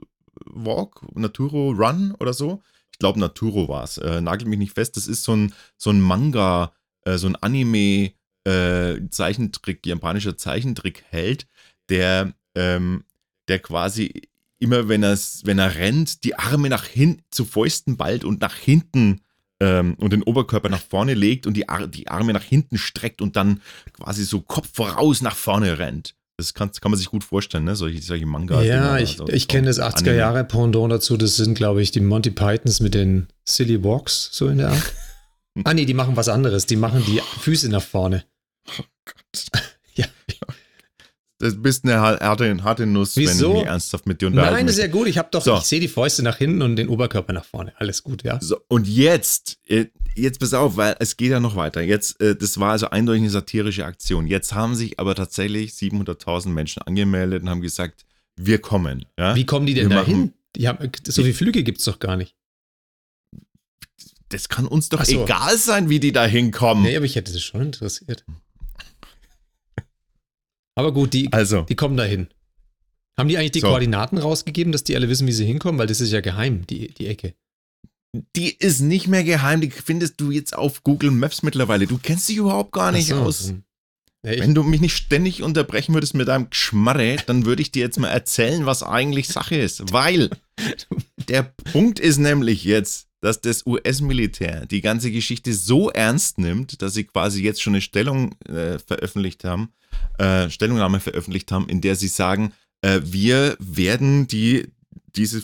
Walk, 0.47 1.05
Naturo 1.15 1.73
Run 1.73 2.15
oder 2.19 2.33
so. 2.33 2.63
Ich 2.91 2.99
glaube, 2.99 3.21
Naturo 3.21 3.69
war 3.69 3.85
es. 3.85 3.99
Äh, 3.99 4.23
nagelt 4.23 4.49
mich 4.49 4.59
nicht 4.59 4.73
fest. 4.73 4.97
Das 4.97 5.09
ist 5.09 5.25
so 5.25 5.37
ein, 5.37 5.53
so 5.77 5.91
ein 5.91 6.01
Manga, 6.01 6.73
äh, 7.03 7.19
so 7.19 7.27
ein 7.27 7.37
Anime, 7.37 8.13
äh, 8.45 9.11
Zeichentrick, 9.11 9.85
japanischer 9.85 10.39
Zeichentrick-Held, 10.39 11.47
der, 11.91 12.33
ähm, 12.55 13.05
der 13.49 13.59
quasi 13.59 14.23
immer, 14.59 14.89
wenn, 14.89 15.03
wenn 15.03 15.59
er 15.59 15.75
rennt, 15.77 16.25
die 16.25 16.39
Arme 16.39 16.69
nach 16.69 16.85
hinten 16.85 17.23
zu 17.31 17.45
Fäusten 17.45 17.97
ballt 17.97 18.25
und 18.25 18.41
nach 18.41 18.55
hinten 18.55 19.21
ähm, 19.61 19.95
und 19.99 20.13
den 20.13 20.23
Oberkörper 20.23 20.69
nach 20.69 20.83
vorne 20.83 21.15
legt 21.15 21.47
und 21.47 21.55
die, 21.55 21.69
Ar 21.69 21.87
die 21.87 22.09
Arme 22.09 22.33
nach 22.33 22.43
hinten 22.43 22.79
streckt 22.79 23.23
und 23.23 23.37
dann 23.37 23.61
quasi 23.93 24.25
so 24.25 24.41
Kopf 24.41 24.69
voraus 24.73 25.23
nach 25.23 25.37
vorne 25.37 25.79
rennt. 25.79 26.15
Das 26.39 26.53
kann, 26.53 26.71
kann 26.71 26.91
man 26.91 26.99
sich 26.99 27.09
gut 27.09 27.25
vorstellen, 27.25 27.65
ne? 27.65 27.77
solche, 27.77 28.03
solche 28.03 28.27
Manga. 28.27 28.61
Ja, 28.61 28.99
ich, 28.99 29.17
so, 29.17 29.27
ich 29.27 29.49
kenne 29.49 29.69
das 29.69 29.81
80er-Jahre-Pendant 29.81 30.93
dazu. 30.93 31.17
Das 31.17 31.37
sind, 31.37 31.55
glaube 31.55 31.81
ich, 31.81 31.93
die 31.93 32.01
Monty 32.01 32.31
Pythons 32.31 32.81
mit 32.81 32.93
den 32.93 33.29
Silly 33.45 33.83
Walks, 33.83 34.29
so 34.33 34.49
in 34.49 34.59
der 34.59 34.69
Art. 34.69 34.93
ah, 35.65 35.73
nee, 35.73 35.87
die 35.87 35.95
machen 35.95 36.15
was 36.17 36.29
anderes. 36.29 36.67
Die 36.67 36.77
machen 36.77 37.03
die 37.07 37.23
Füße 37.41 37.71
nach 37.71 37.83
vorne. 37.83 38.25
Oh 38.69 38.85
Gott. 39.07 39.63
ja. 39.95 40.05
Du 41.39 41.55
bist 41.55 41.85
eine 41.85 42.01
harte, 42.01 42.65
harte 42.65 42.87
Nuss, 42.87 43.15
Wieso? 43.17 43.55
wenn 43.55 43.61
du 43.61 43.67
ernsthaft 43.67 44.07
mit 44.07 44.23
dir 44.23 44.29
unterhalten 44.29 44.55
Nein, 44.55 44.69
ist 44.69 44.79
ja 44.79 44.87
gut. 44.87 45.07
Ich 45.07 45.19
habe 45.19 45.29
doch, 45.31 45.43
so. 45.43 45.57
ich 45.57 45.65
sehe 45.65 45.81
die 45.81 45.89
Fäuste 45.89 46.23
nach 46.23 46.39
hinten 46.39 46.63
und 46.63 46.77
den 46.77 46.89
Oberkörper 46.89 47.35
nach 47.35 47.45
vorne. 47.45 47.75
Alles 47.77 48.03
gut, 48.03 48.23
ja. 48.23 48.41
So, 48.41 48.59
und 48.69 48.89
jetzt, 48.89 49.59
äh, 49.67 49.87
jetzt 50.15 50.41
pass 50.41 50.55
auf, 50.55 50.79
weil 50.79 50.97
es 50.99 51.19
geht 51.19 51.31
ja 51.31 51.41
noch 51.41 51.55
weiter. 51.55 51.83
Jetzt, 51.83 52.23
äh, 52.23 52.37
das 52.37 52.59
war 52.59 52.73
also 52.73 52.89
eindeutig 52.89 53.23
eine 53.23 53.31
satirische 53.31 53.85
Aktion. 53.85 54.27
Jetzt 54.27 54.55
haben 54.55 54.75
sich 54.75 54.99
aber 54.99 55.15
tatsächlich 55.15 55.73
700.000 55.73 56.49
Menschen 56.49 56.83
angemeldet 56.83 57.43
und 57.43 57.51
haben 57.51 57.61
gesagt, 57.61 58.07
wir 58.37 58.59
kommen. 58.59 59.05
Ja? 59.19 59.37
Wie 59.37 59.45
kommen 59.45 59.67
die 59.67 59.75
denn 59.75 59.91
da 59.91 60.05
hin? 60.05 60.33
So 61.07 61.23
viele 61.23 61.35
Flüge 61.35 61.63
gibt 61.63 61.81
es 61.81 61.85
doch 61.85 61.99
gar 61.99 62.17
nicht. 62.17 62.35
Das 64.31 64.49
kann 64.49 64.67
uns 64.67 64.89
doch 64.89 65.05
so. 65.05 65.23
egal 65.23 65.57
sein, 65.59 65.91
wie 65.91 66.01
die 66.01 66.13
da 66.13 66.25
hinkommen. 66.25 66.83
Nee, 66.83 66.97
aber 66.97 67.05
ich 67.05 67.15
hätte 67.15 67.33
das 67.33 67.43
schon 67.43 67.61
interessiert. 67.61 68.25
Aber 70.77 70.93
gut, 70.93 71.13
die, 71.15 71.33
also. 71.33 71.63
die 71.63 71.75
kommen 71.75 71.97
dahin. 71.97 72.29
Haben 73.19 73.29
die 73.29 73.39
eigentlich 73.39 73.53
die 73.53 73.61
so. 73.61 73.69
Koordinaten 73.69 74.19
rausgegeben, 74.19 74.73
dass 74.73 74.85
die 74.85 74.95
alle 74.95 75.09
wissen, 75.09 75.27
wie 75.27 75.33
sie 75.33 75.47
hinkommen? 75.47 75.79
Weil 75.79 75.87
das 75.87 76.01
ist 76.01 76.13
ja 76.13 76.21
geheim, 76.21 76.67
die, 76.67 76.93
die 76.93 77.07
Ecke. 77.07 77.35
Die 78.37 78.51
ist 78.51 78.81
nicht 78.81 79.09
mehr 79.09 79.25
geheim, 79.25 79.61
die 79.61 79.71
findest 79.71 80.21
du 80.21 80.31
jetzt 80.31 80.57
auf 80.57 80.85
Google 80.85 81.11
Maps 81.11 81.43
mittlerweile. 81.43 81.87
Du 81.87 81.99
kennst 81.99 82.29
dich 82.29 82.37
überhaupt 82.37 82.73
gar 82.73 82.93
nicht 82.93 83.09
so. 83.09 83.17
aus. 83.17 83.55
Ja, 84.25 84.39
Wenn 84.39 84.55
du 84.55 84.63
mich 84.63 84.81
nicht 84.81 84.97
ständig 84.97 85.43
unterbrechen 85.43 85.95
würdest 85.95 86.15
mit 86.15 86.29
deinem 86.29 86.51
Geschmarre, 86.51 87.17
dann 87.27 87.47
würde 87.47 87.63
ich 87.63 87.73
dir 87.73 87.83
jetzt 87.83 87.99
mal 87.99 88.09
erzählen, 88.09 88.67
was 88.67 88.83
eigentlich 88.83 89.29
Sache 89.29 89.57
ist. 89.57 89.93
Weil 89.93 90.31
der 91.29 91.43
Punkt 91.43 92.01
ist 92.01 92.19
nämlich 92.19 92.65
jetzt, 92.65 93.06
dass 93.21 93.41
das 93.41 93.67
US-Militär 93.67 94.67
die 94.67 94.81
ganze 94.81 95.11
Geschichte 95.11 95.53
so 95.53 95.91
ernst 95.91 96.39
nimmt, 96.39 96.83
dass 96.83 96.95
sie 96.95 97.05
quasi 97.05 97.43
jetzt 97.43 97.63
schon 97.63 97.75
eine 97.75 97.81
Stellung 97.81 98.35
äh, 98.43 98.79
veröffentlicht 98.79 99.45
haben, 99.45 99.71
äh, 100.19 100.51
Stellungnahme 100.51 101.01
veröffentlicht 101.01 101.51
haben, 101.53 101.69
in 101.69 101.81
der 101.81 101.97
sie 101.97 102.09
sagen, 102.09 102.53
äh, 102.83 103.01
wir 103.03 103.57
werden 103.59 104.27
die 104.27 104.69
diese, 105.17 105.43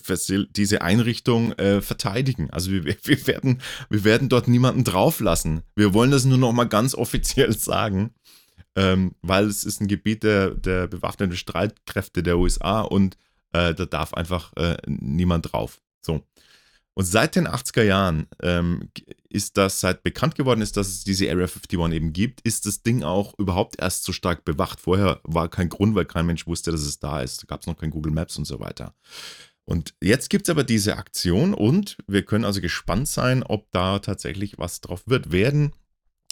diese 0.51 0.83
Einrichtung 0.83 1.53
äh, 1.53 1.81
verteidigen. 1.81 2.51
Also 2.51 2.71
wir, 2.71 2.85
wir, 2.85 3.27
werden, 3.27 3.61
wir 3.89 4.05
werden 4.05 4.29
dort 4.29 4.49
niemanden 4.49 4.85
drauflassen. 4.85 5.63
Wir 5.75 5.95
wollen 5.95 6.11
das 6.11 6.25
nur 6.25 6.39
noch 6.39 6.53
mal 6.53 6.65
ganz 6.65 6.95
offiziell 6.95 7.53
sagen, 7.59 8.11
ähm, 8.77 9.15
weil 9.23 9.47
es 9.47 9.65
ist 9.65 9.81
ein 9.81 9.89
Gebiet 9.89 10.23
der, 10.23 10.51
der 10.51 10.87
bewaffneten 10.87 11.37
Streitkräfte 11.37 12.23
der 12.23 12.39
USA 12.39 12.83
und 12.83 13.17
äh, 13.53 13.75
da 13.75 13.87
darf 13.87 14.15
einfach 14.15 14.53
äh, 14.57 14.77
niemand 14.87 15.53
drauf. 15.53 15.81
So. 16.01 16.23
Und 16.95 17.05
seit 17.05 17.37
den 17.37 17.49
80er 17.49 17.83
Jahren 17.85 18.27
ähm, 18.43 18.91
ist 19.31 19.57
das, 19.57 19.81
seit 19.81 20.03
bekannt 20.03 20.35
geworden 20.35 20.61
ist, 20.61 20.77
dass 20.77 20.89
es 20.89 21.05
diese 21.05 21.25
Area 21.31 21.47
51 21.47 21.79
eben 21.95 22.13
gibt, 22.13 22.43
ist 22.43 22.67
das 22.67 22.83
Ding 22.83 23.03
auch 23.03 23.39
überhaupt 23.39 23.81
erst 23.81 24.05
so 24.05 24.13
stark 24.13 24.45
bewacht. 24.45 24.79
Vorher 24.81 25.21
war 25.25 25.49
kein 25.49 25.71
Grund, 25.71 25.95
weil 25.95 26.05
kein 26.05 26.27
Mensch 26.27 26.47
wusste, 26.47 26.71
dass 26.71 26.83
es 26.83 26.99
da 26.99 27.23
ist. 27.23 27.43
Da 27.43 27.47
gab 27.47 27.63
es 27.63 27.67
noch 27.67 27.79
kein 27.79 27.91
Google 27.91 28.13
Maps 28.13 28.37
und 28.37 28.45
so 28.45 28.61
weiter. 28.61 28.95
Und 29.65 29.95
jetzt 30.03 30.29
gibt 30.29 30.47
es 30.47 30.51
aber 30.51 30.65
diese 30.65 30.97
Aktion 30.97 31.55
und 31.55 31.97
wir 32.07 32.25
können 32.25 32.45
also 32.45 32.61
gespannt 32.61 33.09
sein, 33.09 33.43
ob 33.43 33.71
da 33.71 34.01
tatsächlich 34.01 34.59
was 34.59 34.81
drauf 34.81 35.05
wird. 35.07 35.33
Werden, 35.33 35.73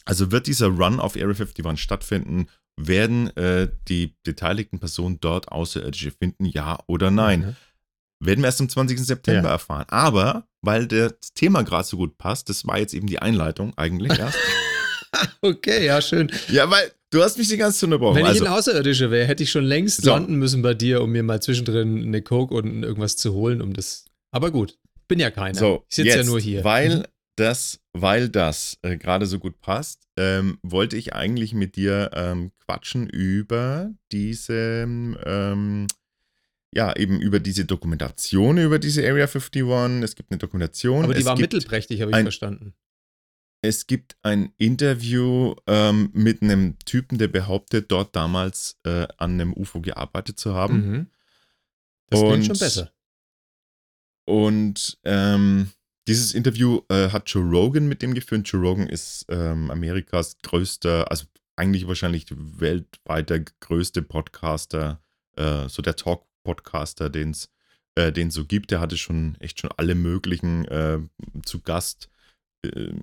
also 0.04 0.30
wird 0.30 0.46
dieser 0.46 0.66
Run 0.66 1.00
auf 1.00 1.14
Area 1.14 1.28
51 1.28 1.80
stattfinden? 1.80 2.48
Werden 2.76 3.34
äh, 3.36 3.70
die 3.88 4.16
beteiligten 4.24 4.78
Personen 4.78 5.20
dort 5.20 5.48
Außerirdische 5.48 6.10
finden, 6.10 6.44
ja 6.44 6.80
oder 6.86 7.10
nein? 7.10 7.40
Mhm. 7.40 7.56
Werden 8.20 8.40
wir 8.40 8.46
erst 8.46 8.60
am 8.60 8.68
20. 8.68 8.98
September 8.98 9.48
ja. 9.48 9.54
erfahren. 9.54 9.86
Aber, 9.88 10.46
weil 10.62 10.86
das 10.86 11.32
Thema 11.34 11.62
gerade 11.62 11.86
so 11.86 11.96
gut 11.96 12.18
passt, 12.18 12.48
das 12.48 12.66
war 12.66 12.78
jetzt 12.78 12.94
eben 12.94 13.06
die 13.06 13.18
Einleitung 13.18 13.72
eigentlich 13.76 14.18
erst. 14.18 14.38
okay, 15.42 15.86
ja, 15.86 16.00
schön. 16.00 16.30
Ja, 16.48 16.70
weil 16.70 16.92
Du 17.12 17.24
hast 17.24 17.38
mich 17.38 17.48
die 17.48 17.56
ganze 17.56 17.78
Zeit 17.78 17.88
unterbrochen. 17.88 18.16
Wenn 18.16 18.24
ich 18.24 18.28
also, 18.28 18.44
ein 18.44 18.52
Außerirdischer 18.52 19.10
wäre, 19.10 19.26
hätte 19.26 19.42
ich 19.42 19.50
schon 19.50 19.64
längst 19.64 20.02
so. 20.02 20.10
landen 20.10 20.36
müssen 20.36 20.62
bei 20.62 20.74
dir, 20.74 21.02
um 21.02 21.10
mir 21.10 21.24
mal 21.24 21.42
zwischendrin 21.42 22.04
eine 22.04 22.22
Coke 22.22 22.54
und 22.54 22.84
irgendwas 22.84 23.16
zu 23.16 23.34
holen, 23.34 23.60
um 23.60 23.72
das. 23.72 24.04
Aber 24.30 24.52
gut, 24.52 24.78
bin 25.08 25.18
ja 25.18 25.32
keiner. 25.32 25.58
So, 25.58 25.84
ich 25.88 25.96
sitze 25.96 26.18
ja 26.18 26.24
nur 26.24 26.38
hier. 26.38 26.62
Weil 26.62 26.98
mhm. 26.98 27.04
das, 27.34 27.80
weil 27.92 28.28
das 28.28 28.78
äh, 28.82 28.96
gerade 28.96 29.26
so 29.26 29.40
gut 29.40 29.60
passt, 29.60 30.04
ähm, 30.16 30.58
wollte 30.62 30.96
ich 30.96 31.12
eigentlich 31.12 31.52
mit 31.52 31.74
dir 31.74 32.12
ähm, 32.14 32.52
quatschen 32.64 33.08
über 33.08 33.90
diese, 34.12 34.86
ähm, 35.26 35.88
ja, 36.74 36.94
eben 36.96 37.20
über 37.20 37.40
diese 37.40 37.64
Dokumentation 37.64 38.58
über 38.58 38.78
diese 38.78 39.02
Area 39.02 39.26
51. 39.26 40.02
Es 40.02 40.14
gibt 40.14 40.30
eine 40.30 40.38
Dokumentation. 40.38 41.04
Aber 41.04 41.14
die 41.14 41.24
war 41.24 41.38
mittelprächtig, 41.38 42.00
habe 42.00 42.12
ich 42.12 42.16
ein, 42.16 42.24
verstanden. 42.24 42.74
Es 43.62 43.86
gibt 43.86 44.16
ein 44.22 44.52
Interview 44.56 45.54
ähm, 45.66 46.10
mit 46.12 46.42
einem 46.42 46.78
Typen, 46.78 47.18
der 47.18 47.28
behauptet, 47.28 47.90
dort 47.90 48.14
damals 48.16 48.78
äh, 48.84 49.06
an 49.18 49.32
einem 49.32 49.52
UFO 49.52 49.80
gearbeitet 49.80 50.38
zu 50.38 50.54
haben. 50.54 50.74
Mhm. 50.74 51.06
Das 52.08 52.20
klingt 52.20 52.46
schon 52.46 52.58
besser. 52.58 52.92
Und 54.24 54.98
ähm, 55.04 55.70
dieses 56.06 56.34
Interview 56.34 56.80
äh, 56.88 57.10
hat 57.10 57.28
Joe 57.28 57.42
Rogan 57.42 57.88
mit 57.88 58.00
dem 58.02 58.14
geführt. 58.14 58.48
Joe 58.48 58.60
Rogan 58.60 58.88
ist 58.88 59.26
ähm, 59.28 59.70
Amerikas 59.70 60.38
größter, 60.42 61.10
also 61.10 61.26
eigentlich 61.56 61.86
wahrscheinlich 61.86 62.26
weltweit 62.30 63.28
der 63.28 63.40
größte 63.60 64.02
Podcaster, 64.02 65.02
äh, 65.36 65.68
so 65.68 65.82
der 65.82 65.96
Talk-Podcaster, 66.44 67.10
den 67.10 67.30
es 67.30 67.50
äh, 67.94 68.30
so 68.30 68.44
gibt. 68.44 68.70
Der 68.70 68.80
hatte 68.80 68.96
schon 68.96 69.36
echt 69.40 69.60
schon 69.60 69.70
alle 69.76 69.94
möglichen 69.94 70.64
äh, 70.66 70.98
zu 71.44 71.60
Gast. 71.60 72.08
Ähm, 72.64 73.02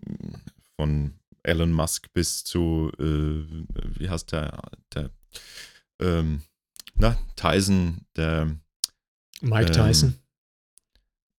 von 0.76 1.14
Elon 1.44 1.72
Musk 1.72 2.14
bis 2.14 2.44
zu, 2.44 2.92
äh, 3.00 3.44
wie 4.00 4.10
heißt 4.10 4.32
der, 4.32 4.62
der 4.94 5.10
ähm, 6.00 6.42
na, 6.96 7.18
Tyson, 7.36 8.06
der 8.16 8.56
Mike 9.42 9.72
Tyson? 9.72 10.16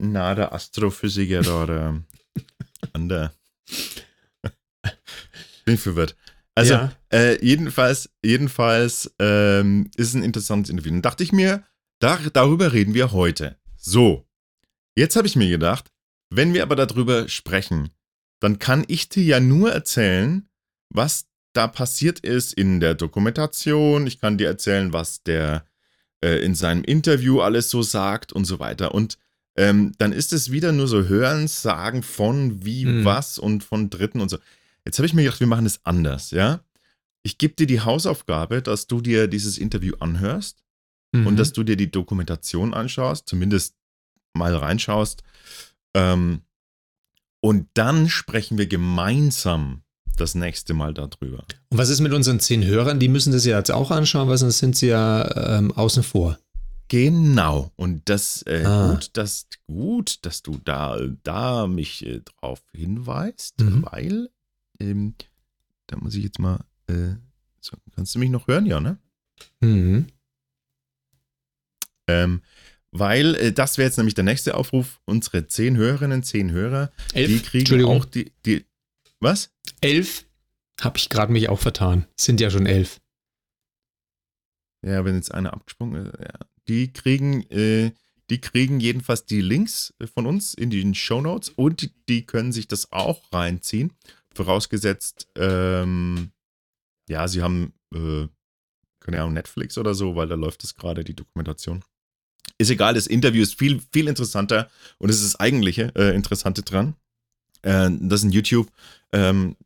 Ähm, 0.01 0.13
na, 0.13 0.35
der 0.35 0.53
Astrophysiker 0.53 1.63
oder 1.63 2.03
an 2.93 3.09
der 3.09 3.33
bin 5.65 5.75
ich 5.75 5.81
verwirrt. 5.81 6.17
Also, 6.55 6.75
ja. 6.75 6.93
äh, 7.13 7.45
jedenfalls, 7.45 8.11
jedenfalls 8.25 9.15
ähm, 9.21 9.91
ist 9.97 10.15
ein 10.15 10.25
interessantes 10.25 10.71
Interview. 10.71 10.93
Und 10.93 11.03
dachte 11.03 11.23
ich 11.23 11.33
mir, 11.33 11.63
da, 11.99 12.19
darüber 12.33 12.73
reden 12.73 12.95
wir 12.95 13.13
heute. 13.13 13.57
So, 13.77 14.27
jetzt 14.95 15.17
habe 15.17 15.27
ich 15.27 15.37
mir 15.37 15.49
gedacht, 15.49 15.91
wenn 16.31 16.55
wir 16.55 16.63
aber 16.63 16.77
darüber 16.77 17.29
sprechen, 17.29 17.91
dann 18.41 18.59
kann 18.59 18.85
ich 18.89 19.09
dir 19.09 19.25
ja 19.25 19.41
nur 19.41 19.73
erzählen, 19.73 20.49
was 20.91 21.27
da 21.53 21.67
passiert 21.67 22.21
ist 22.21 22.53
in 22.53 22.81
der 22.81 22.95
Dokumentation. 22.95 24.07
Ich 24.07 24.21
kann 24.21 24.39
dir 24.39 24.47
erzählen, 24.47 24.93
was 24.93 25.23
der 25.23 25.65
äh, 26.23 26.43
in 26.45 26.55
seinem 26.55 26.85
Interview 26.85 27.41
alles 27.41 27.71
so 27.71 27.83
sagt 27.83 28.33
und 28.33 28.45
so 28.45 28.61
weiter. 28.61 28.95
Und 28.95 29.19
ähm, 29.57 29.93
dann 29.99 30.13
ist 30.13 30.33
es 30.33 30.53
wieder 30.53 30.73
nur 30.73 30.87
so 30.87 31.09
Hörensagen 31.09 32.03
von 32.03 32.65
wie, 32.65 32.85
mhm. 32.85 33.05
was 33.05 33.39
und 33.39 33.65
von 33.65 33.91
Dritten 33.91 34.21
und 34.21 34.29
so. 34.29 34.39
Jetzt 34.85 34.99
habe 34.99 35.07
ich 35.07 35.15
mir 35.15 35.25
gedacht, 35.25 35.41
wir 35.41 35.47
machen 35.47 35.67
es 35.67 35.81
anders, 35.85 36.31
ja? 36.31 36.61
Ich 37.25 37.39
gebe 37.39 37.55
dir 37.55 37.67
die 37.67 37.81
Hausaufgabe, 37.81 38.63
dass 38.63 38.87
du 38.87 39.01
dir 39.01 39.27
dieses 39.27 39.59
Interview 39.59 39.97
anhörst 39.99 40.63
mhm. 41.13 41.27
und 41.27 41.39
dass 41.39 41.53
du 41.53 41.63
dir 41.63 41.77
die 41.77 41.91
Dokumentation 41.91 42.75
anschaust, 42.75 43.29
zumindest 43.29 43.75
mal 44.35 44.55
reinschaust. 44.55 45.23
Ähm, 45.95 46.43
und 47.41 47.69
dann 47.75 48.09
sprechen 48.09 48.59
wir 48.59 48.67
gemeinsam 48.67 49.83
das 50.17 50.35
nächste 50.35 50.75
Mal 50.75 50.95
darüber. 50.95 51.45
Und 51.71 51.79
was 51.79 51.89
ist 51.89 52.01
mit 52.01 52.13
unseren 52.13 52.41
zehn 52.41 52.65
Hörern? 52.65 52.99
Die 52.99 53.09
müssen 53.09 53.33
das 53.33 53.45
ja 53.45 53.57
jetzt 53.57 53.71
auch 53.71 53.91
anschauen, 53.91 54.29
weil 54.29 54.39
sonst 54.39 54.59
sind 54.59 54.77
sie 54.77 54.89
ja 54.89 55.59
ähm, 55.59 55.73
außen 55.73 56.03
vor. 56.03 56.39
Genau. 56.89 57.71
Und 57.77 58.09
das 58.09 58.43
äh, 58.47 58.65
ah. 58.65 58.93
gut, 58.93 59.11
dass, 59.13 59.47
gut, 59.67 60.25
dass 60.25 60.43
du 60.43 60.59
da, 60.65 60.99
da 61.23 61.67
mich 61.67 62.05
äh, 62.05 62.21
drauf 62.21 62.63
hinweist, 62.73 63.61
mhm. 63.61 63.87
weil 63.91 64.31
ähm, 64.81 65.15
da 65.87 65.97
muss 65.99 66.15
ich 66.15 66.25
jetzt 66.25 66.39
mal. 66.39 66.65
Äh, 66.87 67.15
so, 67.61 67.77
kannst 67.95 68.15
du 68.15 68.19
mich 68.19 68.31
noch 68.31 68.47
hören, 68.49 68.67
ja, 68.67 68.81
ne? 68.81 68.99
Mhm. 69.61 70.07
Ähm, 72.09 72.43
weil 72.91 73.35
äh, 73.37 73.53
das 73.53 73.79
wäre 73.79 73.87
jetzt 73.87 73.99
nämlich 73.99 74.15
der 74.15 74.25
nächste 74.25 74.57
Aufruf. 74.57 75.01
Unsere 75.05 75.47
zehn 75.47 75.77
Hörerinnen, 75.77 76.23
zehn 76.23 76.51
Hörer, 76.51 76.91
elf? 77.13 77.29
die 77.29 77.41
kriegen 77.41 77.85
auch 77.85 78.05
die, 78.05 78.33
die. 78.45 78.65
Was? 79.21 79.51
Elf? 79.81 80.25
Habe 80.81 80.99
ich 80.99 81.09
gerade 81.09 81.33
mich 81.33 81.49
auch 81.49 81.59
vertan. 81.59 82.07
Sind 82.17 82.41
ja 82.41 82.51
schon 82.51 82.67
elf. 82.67 83.01
Ja, 84.87 85.05
wenn 85.05 85.17
jetzt 85.17 85.35
einer 85.35 85.53
abgesprungen 85.53 86.07
ist, 86.07 86.21
ja. 86.21 86.39
Die 86.69 86.93
kriegen, 86.93 87.43
äh, 87.51 87.93
die 88.31 88.41
kriegen 88.41 88.79
jedenfalls 88.79 89.25
die 89.25 89.41
Links 89.41 89.95
von 90.15 90.27
uns 90.27 90.55
in 90.55 90.71
den 90.71 90.95
Show 90.95 91.21
Notes 91.21 91.49
und 91.49 91.81
die, 91.83 91.91
die 92.09 92.27
können 92.27 92.53
sich 92.53 92.69
das 92.69 92.93
auch 92.93 93.33
reinziehen. 93.33 93.93
Vorausgesetzt, 94.35 95.29
ähm, 95.35 96.31
ja, 97.09 97.27
sie 97.27 97.43
haben, 97.43 97.73
äh, 97.93 98.29
keine 99.01 99.21
Ahnung, 99.21 99.33
Netflix 99.33 99.79
oder 99.79 99.95
so, 99.95 100.15
weil 100.15 100.29
da 100.29 100.35
läuft 100.37 100.63
es 100.63 100.75
gerade, 100.75 101.03
die 101.03 101.15
Dokumentation. 101.15 101.83
Ist 102.59 102.71
egal, 102.71 102.95
das 102.95 103.07
Interview 103.07 103.43
ist 103.43 103.59
viel, 103.59 103.81
viel 103.93 104.09
interessanter 104.09 104.69
und 104.99 105.11
es 105.11 105.17
ist 105.17 105.35
das 105.35 105.41
eigentliche 105.41 105.93
äh, 105.97 106.15
Interessante 106.15 106.63
dran. 106.63 106.95
Äh, 107.63 107.91
das 108.01 108.21
ist 108.21 108.25
ein 108.25 108.33
YouTube-Link. 108.33 108.73
Ähm, 109.13 109.57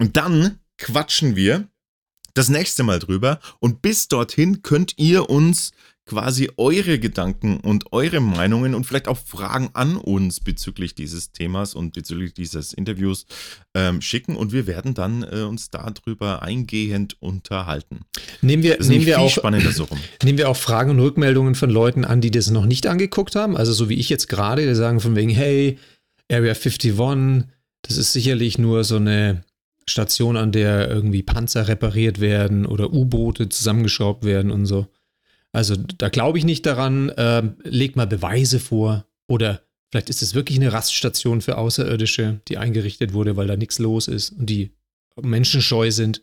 und 0.00 0.16
dann 0.16 0.58
quatschen 0.76 1.34
wir 1.34 1.66
das 2.34 2.48
nächste 2.48 2.84
Mal 2.84 2.98
drüber 2.98 3.40
und 3.58 3.82
bis 3.82 4.08
dorthin 4.08 4.62
könnt 4.62 4.94
ihr 4.98 5.28
uns 5.28 5.72
quasi 6.08 6.50
eure 6.56 6.98
Gedanken 6.98 7.58
und 7.58 7.92
eure 7.92 8.20
Meinungen 8.20 8.74
und 8.74 8.84
vielleicht 8.84 9.08
auch 9.08 9.18
Fragen 9.18 9.68
an 9.74 9.96
uns 9.96 10.40
bezüglich 10.40 10.94
dieses 10.94 11.32
Themas 11.32 11.74
und 11.74 11.92
bezüglich 11.92 12.32
dieses 12.32 12.72
Interviews 12.72 13.26
ähm, 13.74 14.00
schicken 14.00 14.34
und 14.34 14.52
wir 14.52 14.66
werden 14.66 14.94
dann 14.94 15.22
äh, 15.22 15.42
uns 15.42 15.68
darüber 15.68 16.42
eingehend 16.42 17.20
unterhalten. 17.20 18.00
Nehmen 18.40 18.62
wir, 18.62 18.78
nehmen 18.82 19.04
wir 19.04 19.20
auch, 19.20 19.30
so. 19.70 19.86
Nehmen 20.24 20.38
wir 20.38 20.48
auch 20.48 20.56
Fragen 20.56 20.92
und 20.92 21.00
Rückmeldungen 21.00 21.54
von 21.54 21.68
Leuten 21.68 22.06
an, 22.06 22.22
die 22.22 22.30
das 22.30 22.50
noch 22.50 22.64
nicht 22.64 22.86
angeguckt 22.86 23.36
haben, 23.36 23.54
also 23.54 23.74
so 23.74 23.90
wie 23.90 23.94
ich 23.96 24.08
jetzt 24.08 24.28
gerade, 24.28 24.66
die 24.66 24.74
sagen 24.74 25.00
von 25.00 25.14
wegen, 25.14 25.30
hey, 25.30 25.78
Area 26.32 26.54
51, 26.54 27.44
das 27.82 27.98
ist 27.98 28.14
sicherlich 28.14 28.56
nur 28.56 28.82
so 28.84 28.96
eine 28.96 29.44
Station, 29.86 30.38
an 30.38 30.52
der 30.52 30.88
irgendwie 30.88 31.22
Panzer 31.22 31.68
repariert 31.68 32.18
werden 32.18 32.64
oder 32.64 32.92
U-Boote 32.92 33.50
zusammengeschraubt 33.50 34.24
werden 34.24 34.50
und 34.50 34.64
so. 34.64 34.86
Also 35.52 35.76
da 35.76 36.08
glaube 36.08 36.38
ich 36.38 36.44
nicht 36.44 36.66
daran. 36.66 37.12
Ähm, 37.16 37.56
leg 37.64 37.96
mal 37.96 38.06
Beweise 38.06 38.60
vor. 38.60 39.06
Oder 39.28 39.62
vielleicht 39.90 40.10
ist 40.10 40.22
es 40.22 40.34
wirklich 40.34 40.58
eine 40.58 40.72
Raststation 40.72 41.40
für 41.40 41.58
Außerirdische, 41.58 42.40
die 42.48 42.58
eingerichtet 42.58 43.12
wurde, 43.12 43.36
weil 43.36 43.46
da 43.46 43.56
nichts 43.56 43.78
los 43.78 44.08
ist 44.08 44.30
und 44.30 44.46
die 44.46 44.72
menschenscheu 45.20 45.90
sind. 45.90 46.22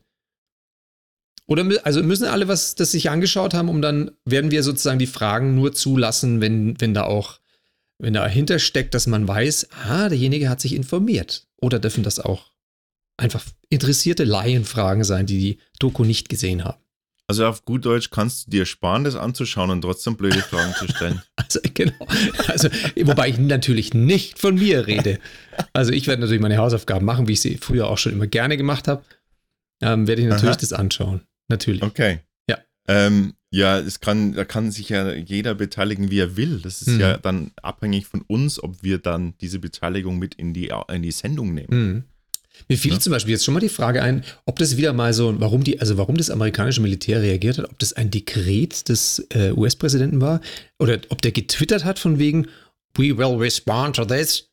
Oder 1.47 1.65
also 1.83 2.01
müssen 2.01 2.27
alle 2.27 2.47
was 2.47 2.75
das 2.75 2.91
sich 2.91 3.09
angeschaut 3.09 3.53
haben, 3.53 3.69
um 3.69 3.81
dann 3.81 4.11
werden 4.25 4.51
wir 4.51 4.63
sozusagen 4.63 4.99
die 4.99 5.05
Fragen 5.05 5.53
nur 5.53 5.73
zulassen, 5.73 6.41
wenn, 6.41 6.79
wenn 6.81 6.93
da 6.93 7.03
auch 7.03 7.39
wenn 7.97 8.13
dahinter 8.13 8.59
steckt, 8.59 8.93
dass 8.93 9.07
man 9.07 9.27
weiß, 9.27 9.69
ah, 9.87 10.09
derjenige 10.09 10.49
hat 10.49 10.59
sich 10.59 10.73
informiert. 10.73 11.47
Oder 11.61 11.79
dürfen 11.79 12.03
das 12.03 12.19
auch 12.19 12.51
einfach 13.17 13.45
interessierte 13.69 14.25
Laienfragen 14.25 15.03
sein, 15.03 15.25
die 15.25 15.39
die 15.39 15.59
Doku 15.79 16.03
nicht 16.03 16.27
gesehen 16.27 16.65
haben? 16.65 16.81
Also 17.27 17.47
auf 17.47 17.65
gut 17.65 17.85
Deutsch 17.85 18.11
kannst 18.11 18.47
du 18.47 18.51
dir 18.51 18.65
sparen, 18.65 19.03
das 19.03 19.15
anzuschauen 19.15 19.71
und 19.71 19.81
trotzdem 19.81 20.15
blöde 20.15 20.41
Fragen 20.41 20.73
zu 20.75 20.87
stellen. 20.87 21.21
Also 21.37 21.59
genau. 21.73 22.07
Also, 22.47 22.69
wobei 23.03 23.29
ich 23.29 23.37
natürlich 23.37 23.93
nicht 23.93 24.39
von 24.39 24.55
mir 24.55 24.87
rede. 24.87 25.19
Also 25.73 25.91
ich 25.91 26.07
werde 26.07 26.21
natürlich 26.21 26.41
meine 26.41 26.57
Hausaufgaben 26.57 27.05
machen, 27.05 27.27
wie 27.27 27.33
ich 27.33 27.41
sie 27.41 27.57
früher 27.57 27.87
auch 27.87 27.99
schon 27.99 28.13
immer 28.13 28.25
gerne 28.25 28.57
gemacht 28.57 28.87
habe. 28.87 29.03
Ähm, 29.81 30.07
werde 30.07 30.23
ich 30.23 30.27
natürlich 30.27 30.55
Aha. 30.55 30.61
das 30.61 30.73
anschauen. 30.73 31.21
Natürlich. 31.47 31.83
Okay. 31.83 32.19
Ja. 32.49 32.57
Ähm, 32.87 33.33
ja, 33.51 33.79
es 33.79 33.99
kann, 33.99 34.33
da 34.33 34.43
kann 34.43 34.71
sich 34.71 34.89
ja 34.89 35.13
jeder 35.13 35.53
beteiligen, 35.53 36.09
wie 36.09 36.19
er 36.19 36.35
will. 36.35 36.59
Das 36.61 36.81
ist 36.81 36.89
mhm. 36.89 36.99
ja 36.99 37.17
dann 37.17 37.51
abhängig 37.61 38.07
von 38.07 38.21
uns, 38.21 38.61
ob 38.61 38.81
wir 38.81 38.97
dann 38.97 39.35
diese 39.39 39.59
Beteiligung 39.59 40.17
mit 40.17 40.35
in 40.35 40.53
die, 40.53 40.71
in 40.91 41.03
die 41.03 41.11
Sendung 41.11 41.53
nehmen. 41.53 41.67
Mhm. 41.69 42.03
Mir 42.67 42.77
fiel 42.77 42.93
ja. 42.93 42.99
zum 42.99 43.11
Beispiel 43.11 43.33
jetzt 43.33 43.45
schon 43.45 43.53
mal 43.53 43.59
die 43.59 43.69
Frage 43.69 44.01
ein, 44.01 44.23
ob 44.45 44.57
das 44.57 44.77
wieder 44.77 44.93
mal 44.93 45.13
so, 45.13 45.39
warum 45.39 45.63
die, 45.63 45.79
also 45.79 45.97
warum 45.97 46.17
das 46.17 46.29
amerikanische 46.29 46.81
Militär 46.81 47.21
reagiert 47.21 47.57
hat, 47.57 47.69
ob 47.69 47.77
das 47.79 47.93
ein 47.93 48.09
Dekret 48.09 48.89
des 48.89 49.25
äh, 49.33 49.51
US-Präsidenten 49.51 50.21
war 50.21 50.41
oder 50.79 50.99
ob 51.09 51.21
der 51.21 51.31
getwittert 51.31 51.85
hat 51.85 51.99
von 51.99 52.17
wegen, 52.17 52.47
we 52.95 53.17
will 53.17 53.37
respond 53.37 53.95
to 53.95 54.05
this. 54.05 54.49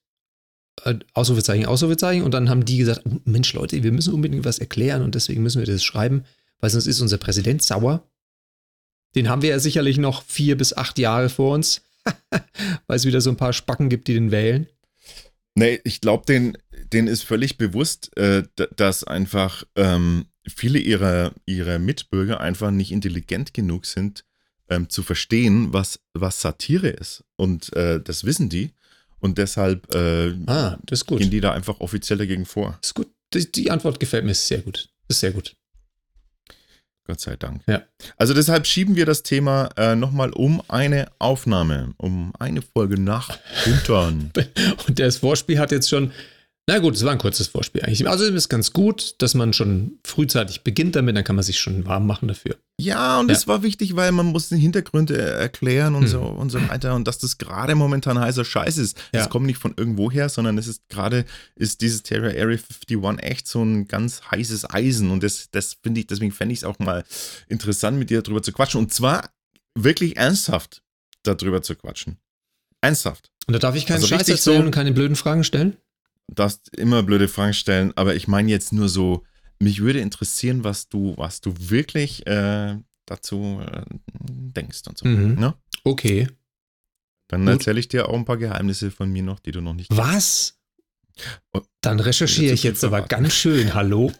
Äh, 0.84 0.96
Ausrufezeichen, 1.14 1.66
Ausrufezeichen. 1.66 2.22
Und 2.22 2.32
dann 2.32 2.48
haben 2.50 2.64
die 2.64 2.78
gesagt, 2.78 3.02
Mensch 3.24 3.52
Leute, 3.54 3.82
wir 3.82 3.92
müssen 3.92 4.14
unbedingt 4.14 4.44
was 4.44 4.58
erklären 4.58 5.02
und 5.02 5.14
deswegen 5.14 5.42
müssen 5.42 5.60
wir 5.60 5.66
das 5.66 5.84
schreiben, 5.84 6.24
weil 6.60 6.70
sonst 6.70 6.86
ist 6.86 7.00
unser 7.00 7.18
Präsident 7.18 7.62
sauer. 7.62 8.06
Den 9.14 9.28
haben 9.28 9.42
wir 9.42 9.50
ja 9.50 9.58
sicherlich 9.58 9.98
noch 9.98 10.22
vier 10.22 10.56
bis 10.56 10.72
acht 10.72 10.98
Jahre 10.98 11.28
vor 11.28 11.54
uns, 11.54 11.82
weil 12.86 12.96
es 12.96 13.04
wieder 13.04 13.20
so 13.20 13.30
ein 13.30 13.36
paar 13.36 13.52
Spacken 13.52 13.88
gibt, 13.88 14.08
die 14.08 14.14
den 14.14 14.30
wählen. 14.30 14.66
Nee, 15.54 15.80
ich 15.84 16.00
glaube, 16.00 16.24
den, 16.24 16.56
denen 16.92 17.08
ist 17.08 17.22
völlig 17.22 17.58
bewusst, 17.58 18.16
äh, 18.16 18.44
dass 18.76 19.04
einfach 19.04 19.64
ähm, 19.76 20.26
viele 20.46 20.78
ihrer, 20.78 21.32
ihrer 21.46 21.78
Mitbürger 21.78 22.40
einfach 22.40 22.70
nicht 22.70 22.92
intelligent 22.92 23.54
genug 23.54 23.86
sind, 23.86 24.24
ähm, 24.68 24.88
zu 24.88 25.02
verstehen, 25.02 25.72
was, 25.72 26.00
was 26.14 26.40
Satire 26.40 26.88
ist. 26.88 27.24
Und 27.36 27.74
äh, 27.74 28.00
das 28.00 28.24
wissen 28.24 28.48
die. 28.48 28.72
Und 29.20 29.38
deshalb 29.38 29.94
äh, 29.94 30.34
ah, 30.46 30.78
gehen 31.06 31.30
die 31.30 31.40
da 31.40 31.52
einfach 31.52 31.80
offiziell 31.80 32.18
dagegen 32.18 32.44
vor. 32.44 32.78
Das 32.80 32.90
ist 32.90 32.94
gut. 32.94 33.08
Die, 33.32 33.50
die 33.50 33.70
Antwort 33.70 34.00
gefällt 34.00 34.24
mir 34.24 34.34
sehr 34.34 34.62
gut. 34.62 34.90
Das 35.06 35.16
ist 35.16 35.20
sehr 35.20 35.30
gut. 35.30 35.54
Gott 37.04 37.20
sei 37.20 37.36
Dank. 37.36 37.62
Ja. 37.66 37.82
Also 38.16 38.32
deshalb 38.32 38.66
schieben 38.66 38.94
wir 38.94 39.06
das 39.06 39.22
Thema 39.22 39.70
äh, 39.76 39.96
nochmal 39.96 40.30
um 40.30 40.62
eine 40.68 41.10
Aufnahme, 41.18 41.94
um 41.96 42.32
eine 42.38 42.62
Folge 42.62 43.00
nach 43.00 43.38
hinten. 43.64 44.30
Und 44.86 44.98
das 44.98 45.18
Vorspiel 45.18 45.58
hat 45.58 45.72
jetzt 45.72 45.88
schon 45.88 46.12
na 46.68 46.78
gut, 46.78 46.94
es 46.94 47.04
war 47.04 47.10
ein 47.10 47.18
kurzes 47.18 47.48
Vorspiel 47.48 47.82
eigentlich. 47.82 48.08
Also 48.08 48.24
es 48.24 48.30
ist 48.30 48.48
ganz 48.48 48.72
gut, 48.72 49.16
dass 49.18 49.34
man 49.34 49.52
schon 49.52 49.98
frühzeitig 50.04 50.62
beginnt 50.62 50.94
damit, 50.94 51.16
dann 51.16 51.24
kann 51.24 51.34
man 51.34 51.42
sich 51.42 51.58
schon 51.58 51.86
warm 51.86 52.06
machen 52.06 52.28
dafür. 52.28 52.56
Ja, 52.80 53.18
und 53.18 53.30
es 53.32 53.42
ja. 53.42 53.48
war 53.48 53.62
wichtig, 53.64 53.96
weil 53.96 54.12
man 54.12 54.26
muss 54.26 54.48
die 54.48 54.58
Hintergründe 54.58 55.18
erklären 55.18 55.96
und 55.96 56.02
hm. 56.02 56.08
so 56.08 56.20
und 56.20 56.50
so 56.50 56.60
weiter 56.68 56.94
und 56.94 57.08
dass 57.08 57.18
das 57.18 57.38
gerade 57.38 57.74
momentan 57.74 58.18
heißer 58.18 58.44
Scheiß 58.44 58.78
ist. 58.78 58.96
Es 59.10 59.28
kommt 59.28 59.46
nicht 59.46 59.58
von 59.58 59.74
irgendwoher, 59.76 60.28
sondern 60.28 60.56
es 60.56 60.68
ist 60.68 60.88
gerade, 60.88 61.24
ist 61.56 61.80
dieses 61.80 62.04
Terra 62.04 62.28
Area 62.28 62.58
51 62.58 63.22
echt 63.22 63.48
so 63.48 63.62
ein 63.64 63.88
ganz 63.88 64.22
heißes 64.30 64.70
Eisen 64.70 65.10
und 65.10 65.24
das, 65.24 65.48
das 65.50 65.78
finde 65.82 66.00
ich, 66.00 66.06
deswegen 66.06 66.30
fände 66.30 66.52
ich 66.52 66.60
es 66.60 66.64
auch 66.64 66.78
mal 66.78 67.04
interessant, 67.48 67.98
mit 67.98 68.10
dir 68.10 68.22
darüber 68.22 68.42
zu 68.42 68.52
quatschen 68.52 68.78
und 68.78 68.92
zwar 68.92 69.30
wirklich 69.74 70.16
ernsthaft 70.16 70.82
darüber 71.24 71.62
zu 71.62 71.74
quatschen. 71.74 72.18
Ernsthaft. 72.80 73.30
Und 73.46 73.54
da 73.54 73.58
darf 73.58 73.74
ich 73.74 73.86
keinen 73.86 73.96
also 73.96 74.08
Scheiß 74.08 74.28
erzählen 74.28 74.58
so, 74.58 74.64
und 74.64 74.70
keine 74.70 74.92
blöden 74.92 75.16
Fragen 75.16 75.44
stellen? 75.44 75.76
Darfst 76.28 76.74
immer 76.76 77.02
blöde 77.02 77.28
Fragen 77.28 77.54
stellen, 77.54 77.92
aber 77.96 78.14
ich 78.14 78.28
meine 78.28 78.50
jetzt 78.50 78.72
nur 78.72 78.88
so, 78.88 79.24
mich 79.58 79.80
würde 79.80 80.00
interessieren, 80.00 80.64
was 80.64 80.88
du, 80.88 81.14
was 81.16 81.40
du 81.40 81.54
wirklich 81.58 82.26
äh, 82.26 82.76
dazu 83.06 83.60
äh, 83.64 83.82
denkst 84.12 84.82
und 84.88 84.98
so. 84.98 85.06
Mhm. 85.06 85.34
Ne? 85.34 85.54
Okay. 85.84 86.28
Dann 87.28 87.46
erzähle 87.48 87.80
ich 87.80 87.88
dir 87.88 88.08
auch 88.08 88.14
ein 88.14 88.26
paar 88.26 88.36
Geheimnisse 88.36 88.90
von 88.90 89.10
mir 89.10 89.22
noch, 89.22 89.38
die 89.38 89.52
du 89.52 89.60
noch 89.62 89.72
nicht 89.72 89.88
kennst. 89.88 90.02
Was? 90.02 90.58
Und 91.52 91.64
Dann 91.80 92.00
recherchiere 92.00 92.52
ich 92.52 92.62
jetzt 92.62 92.84
aber 92.84 93.02
ganz 93.02 93.32
schön. 93.32 93.74
Hallo? 93.74 94.12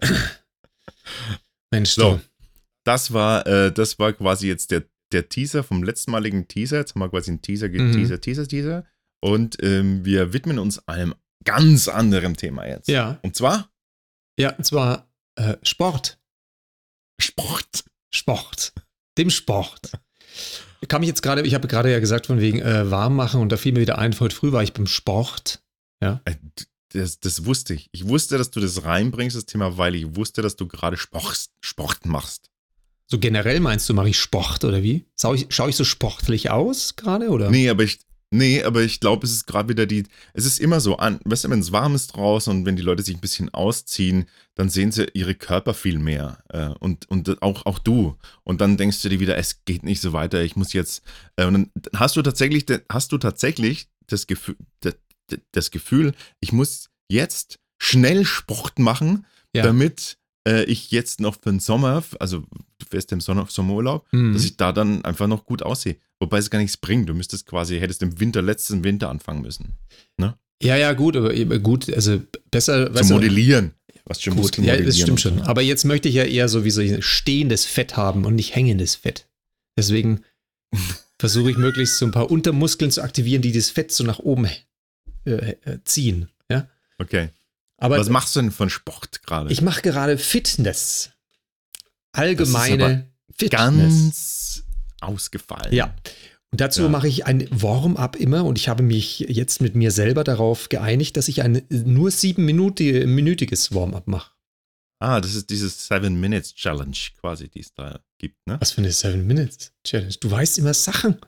Mensch, 1.70 1.90
so. 1.90 2.16
Du. 2.16 2.20
Das 2.84 3.12
war, 3.12 3.46
äh, 3.46 3.72
das 3.72 3.98
war 3.98 4.12
quasi 4.12 4.48
jetzt 4.48 4.70
der, 4.70 4.84
der 5.12 5.28
Teaser 5.28 5.62
vom 5.62 5.82
letztmaligen 5.82 6.48
Teaser. 6.48 6.78
Jetzt 6.78 6.94
haben 6.94 7.02
wir 7.02 7.10
quasi 7.10 7.30
einen 7.30 7.42
Teaser, 7.42 7.68
mhm. 7.68 7.92
Teaser, 7.92 8.20
Teaser, 8.20 8.48
Teaser. 8.48 8.84
Und 9.20 9.62
ähm, 9.62 10.04
wir 10.04 10.32
widmen 10.32 10.58
uns 10.58 10.88
einem 10.88 11.14
ganz 11.44 11.88
anderem 11.88 12.36
Thema 12.36 12.66
jetzt. 12.66 12.88
Ja. 12.88 13.18
Und 13.22 13.36
zwar? 13.36 13.70
Ja, 14.38 14.54
und 14.56 14.64
zwar 14.64 15.08
äh, 15.36 15.56
Sport. 15.62 16.18
Sport. 17.20 17.84
Sport. 18.10 18.72
Dem 19.18 19.30
Sport. 19.30 19.92
Ich 20.80 20.88
kam 20.88 21.00
mich 21.00 21.08
jetzt 21.08 21.22
gerade, 21.22 21.42
ich 21.42 21.54
habe 21.54 21.68
gerade 21.68 21.90
ja 21.90 22.00
gesagt, 22.00 22.26
von 22.26 22.40
wegen 22.40 22.60
äh, 22.60 22.90
warm 22.90 23.16
machen 23.16 23.40
und 23.40 23.50
da 23.52 23.56
fiel 23.56 23.72
mir 23.72 23.80
wieder 23.80 23.98
ein, 23.98 24.18
heute 24.18 24.34
früh 24.34 24.52
war 24.52 24.62
ich 24.62 24.72
beim 24.72 24.86
Sport. 24.86 25.62
Ja. 26.00 26.20
Äh, 26.24 26.36
das, 26.92 27.20
das 27.20 27.44
wusste 27.44 27.74
ich. 27.74 27.88
Ich 27.92 28.08
wusste, 28.08 28.38
dass 28.38 28.50
du 28.50 28.60
das 28.60 28.84
reinbringst, 28.84 29.36
das 29.36 29.46
Thema, 29.46 29.76
weil 29.76 29.94
ich 29.94 30.16
wusste, 30.16 30.42
dass 30.42 30.56
du 30.56 30.66
gerade 30.66 30.96
Sport, 30.96 31.50
Sport 31.60 32.06
machst. 32.06 32.50
So 33.06 33.18
generell 33.18 33.60
meinst 33.60 33.88
du, 33.88 33.94
mache 33.94 34.08
ich 34.08 34.18
Sport 34.18 34.64
oder 34.64 34.82
wie? 34.82 35.04
Schaue 35.20 35.36
ich, 35.36 35.46
schau 35.50 35.68
ich 35.68 35.76
so 35.76 35.84
sportlich 35.84 36.50
aus 36.50 36.96
gerade 36.96 37.28
oder? 37.28 37.50
Nee, 37.50 37.68
aber 37.68 37.82
ich, 37.82 38.00
Nee, 38.32 38.62
aber 38.62 38.82
ich 38.82 39.00
glaube, 39.00 39.26
es 39.26 39.32
ist 39.32 39.46
gerade 39.46 39.68
wieder 39.68 39.86
die. 39.86 40.04
Es 40.34 40.46
ist 40.46 40.60
immer 40.60 40.80
so, 40.80 40.96
an, 40.96 41.18
weißt 41.24 41.44
du, 41.44 41.50
wenn 41.50 41.58
es 41.58 41.72
warm 41.72 41.96
ist 41.96 42.08
draußen 42.08 42.58
und 42.58 42.64
wenn 42.64 42.76
die 42.76 42.82
Leute 42.82 43.02
sich 43.02 43.16
ein 43.16 43.20
bisschen 43.20 43.52
ausziehen, 43.52 44.26
dann 44.54 44.70
sehen 44.70 44.92
sie 44.92 45.08
ihre 45.14 45.34
Körper 45.34 45.74
viel 45.74 45.98
mehr. 45.98 46.38
Äh, 46.48 46.68
und 46.78 47.10
und 47.10 47.42
auch, 47.42 47.66
auch 47.66 47.80
du. 47.80 48.16
Und 48.44 48.60
dann 48.60 48.76
denkst 48.76 49.02
du 49.02 49.08
dir 49.08 49.18
wieder, 49.18 49.36
es 49.36 49.64
geht 49.64 49.82
nicht 49.82 50.00
so 50.00 50.12
weiter, 50.12 50.42
ich 50.42 50.54
muss 50.54 50.72
jetzt. 50.72 51.02
Äh, 51.34 51.46
und 51.46 51.54
dann 51.54 51.70
hast 51.96 52.14
du 52.16 52.22
tatsächlich, 52.22 52.66
hast 52.88 53.10
du 53.10 53.18
tatsächlich 53.18 53.88
das 54.06 54.28
Gefühl, 54.28 54.56
das, 55.50 55.70
Gefühl, 55.72 56.14
ich 56.38 56.52
muss 56.52 56.88
jetzt 57.08 57.58
schnell 57.78 58.24
Sport 58.24 58.78
machen, 58.78 59.26
ja. 59.54 59.64
damit 59.64 60.18
äh, 60.50 60.64
ich 60.64 60.90
jetzt 60.90 61.20
noch 61.20 61.34
für 61.34 61.50
den 61.50 61.60
Sommer, 61.60 62.02
also 62.18 62.40
du 62.40 62.86
fährst 62.88 63.12
im 63.12 63.20
Sommerurlaub, 63.20 64.06
mhm. 64.12 64.32
dass 64.32 64.44
ich 64.44 64.56
da 64.56 64.72
dann 64.72 65.04
einfach 65.04 65.26
noch 65.26 65.46
gut 65.46 65.62
aussehe. 65.62 65.96
Wobei 66.18 66.38
es 66.38 66.50
gar 66.50 66.58
nichts 66.58 66.76
bringt. 66.76 67.08
Du 67.08 67.14
müsstest 67.14 67.46
quasi, 67.46 67.78
hättest 67.78 68.02
im 68.02 68.18
Winter, 68.20 68.42
letzten 68.42 68.84
Winter 68.84 69.08
anfangen 69.08 69.42
müssen. 69.42 69.76
Ne? 70.16 70.36
Ja, 70.62 70.76
ja, 70.76 70.92
gut, 70.92 71.16
aber 71.16 71.32
gut, 71.58 71.92
also 71.92 72.20
besser. 72.50 72.92
Zu 72.94 73.14
modellieren. 73.14 73.72
Was 74.04 74.22
schon 74.22 74.34
gut, 74.34 74.58
ja, 74.58 74.76
das 74.76 74.98
stimmt 74.98 75.20
schon. 75.20 75.40
Aber 75.42 75.62
jetzt 75.62 75.84
möchte 75.84 76.08
ich 76.08 76.16
ja 76.16 76.24
eher 76.24 76.48
so 76.48 76.64
wie 76.64 76.70
so 76.70 76.82
stehendes 77.00 77.64
Fett 77.64 77.96
haben 77.96 78.24
und 78.24 78.34
nicht 78.34 78.54
hängendes 78.56 78.96
Fett. 78.96 79.28
Deswegen 79.76 80.22
versuche 81.18 81.50
ich 81.50 81.56
möglichst 81.56 81.98
so 81.98 82.06
ein 82.06 82.10
paar 82.10 82.30
Untermuskeln 82.30 82.90
zu 82.90 83.02
aktivieren, 83.02 83.40
die 83.40 83.52
das 83.52 83.70
Fett 83.70 83.92
so 83.92 84.02
nach 84.02 84.18
oben 84.18 84.48
äh, 85.24 85.30
äh, 85.30 85.78
ziehen. 85.84 86.28
Ja. 86.50 86.68
Okay. 86.98 87.28
Aber 87.80 87.98
was 87.98 88.08
machst 88.08 88.36
du 88.36 88.40
denn 88.40 88.52
von 88.52 88.70
Sport 88.70 89.22
gerade? 89.22 89.50
Ich 89.50 89.62
mache 89.62 89.82
gerade 89.82 90.18
Fitness. 90.18 91.10
Allgemeine 92.12 93.10
Fitness. 93.36 93.50
Ganz 93.50 94.64
ausgefallen. 95.00 95.72
Ja. 95.72 95.94
Und 96.52 96.60
dazu 96.60 96.82
ja. 96.82 96.88
mache 96.88 97.08
ich 97.08 97.26
ein 97.26 97.48
Warm-up 97.50 98.16
immer 98.16 98.44
und 98.44 98.58
ich 98.58 98.68
habe 98.68 98.82
mich 98.82 99.20
jetzt 99.20 99.62
mit 99.62 99.76
mir 99.76 99.90
selber 99.90 100.24
darauf 100.24 100.68
geeinigt, 100.68 101.16
dass 101.16 101.28
ich 101.28 101.42
ein 101.42 101.62
nur 101.70 102.10
siebenminütiges 102.10 103.72
Warm-up 103.74 104.08
mache. 104.08 104.32
Ah, 104.98 105.20
das 105.20 105.34
ist 105.34 105.48
dieses 105.48 105.86
Seven 105.86 106.20
Minutes 106.20 106.54
Challenge 106.54 106.96
quasi, 107.20 107.48
die 107.48 107.60
es 107.60 107.72
da 107.72 108.00
gibt, 108.18 108.46
ne? 108.46 108.58
Was 108.60 108.72
für 108.72 108.82
eine 108.82 108.92
Seven 108.92 109.26
Minutes 109.26 109.72
Challenge? 109.84 110.14
Du 110.20 110.30
weißt 110.30 110.58
immer 110.58 110.74
Sachen. 110.74 111.18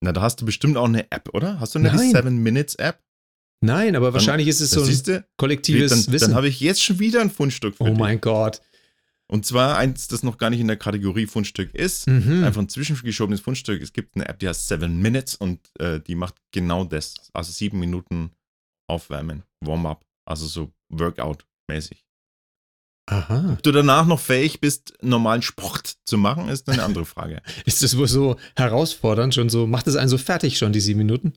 Na, 0.00 0.12
da 0.12 0.20
hast 0.20 0.42
du 0.42 0.44
bestimmt 0.44 0.76
auch 0.76 0.84
eine 0.84 1.10
App, 1.10 1.30
oder? 1.32 1.58
Hast 1.58 1.74
du 1.74 1.78
eine. 1.78 1.96
Seven 1.96 2.42
Minutes 2.42 2.74
App? 2.74 3.02
Nein, 3.60 3.96
aber 3.96 4.12
wahrscheinlich 4.12 4.48
ist 4.48 4.60
es 4.60 4.70
so 4.70 4.82
ein 4.82 5.24
kollektives 5.36 5.90
dann, 5.90 6.12
Wissen. 6.12 6.28
Dann 6.28 6.36
habe 6.36 6.48
ich 6.48 6.60
jetzt 6.60 6.82
schon 6.82 6.98
wieder 6.98 7.20
ein 7.20 7.30
Fundstück 7.30 7.76
für 7.76 7.84
Oh 7.84 7.88
dich. 7.88 7.98
mein 7.98 8.20
Gott. 8.20 8.60
Und 9.28 9.44
zwar 9.44 9.76
eins, 9.76 10.06
das 10.06 10.22
noch 10.22 10.38
gar 10.38 10.50
nicht 10.50 10.60
in 10.60 10.68
der 10.68 10.76
Kategorie 10.76 11.26
Fundstück 11.26 11.74
ist, 11.74 12.06
mhm. 12.06 12.44
einfach 12.44 12.60
ein 12.60 12.68
zwischengeschobenes 12.68 13.40
Fundstück. 13.40 13.82
Es 13.82 13.92
gibt 13.92 14.14
eine 14.14 14.28
App, 14.28 14.38
die 14.38 14.48
heißt 14.48 14.68
Seven 14.68 14.98
Minutes 15.00 15.34
und 15.34 15.60
äh, 15.80 16.00
die 16.00 16.14
macht 16.14 16.36
genau 16.52 16.84
das. 16.84 17.14
Also 17.32 17.50
sieben 17.50 17.80
Minuten 17.80 18.30
Aufwärmen, 18.88 19.42
Warm-up, 19.60 20.04
also 20.26 20.46
so 20.46 20.72
Workout-mäßig. 20.90 22.04
Aha. 23.08 23.52
Ob 23.52 23.62
du 23.62 23.72
danach 23.72 24.06
noch 24.06 24.20
fähig 24.20 24.60
bist, 24.60 24.94
normalen 25.00 25.42
Sport 25.42 25.96
zu 26.04 26.18
machen, 26.18 26.48
ist 26.48 26.68
eine 26.68 26.82
andere 26.84 27.04
Frage. 27.06 27.40
ist 27.64 27.82
das 27.82 27.96
wohl 27.96 28.08
so 28.08 28.36
herausfordernd 28.56 29.34
schon 29.34 29.48
so? 29.48 29.66
Macht 29.66 29.86
es 29.88 29.96
einen 29.96 30.08
so 30.08 30.18
fertig 30.18 30.58
schon, 30.58 30.72
die 30.72 30.80
sieben 30.80 30.98
Minuten? 30.98 31.34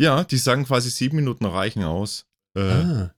Ja, 0.00 0.24
die 0.24 0.38
sagen 0.38 0.64
quasi 0.64 0.88
sieben 0.88 1.16
Minuten 1.16 1.44
reichen 1.44 1.84
aus. 1.84 2.24
Äh, 2.56 2.62
ah. 2.62 3.14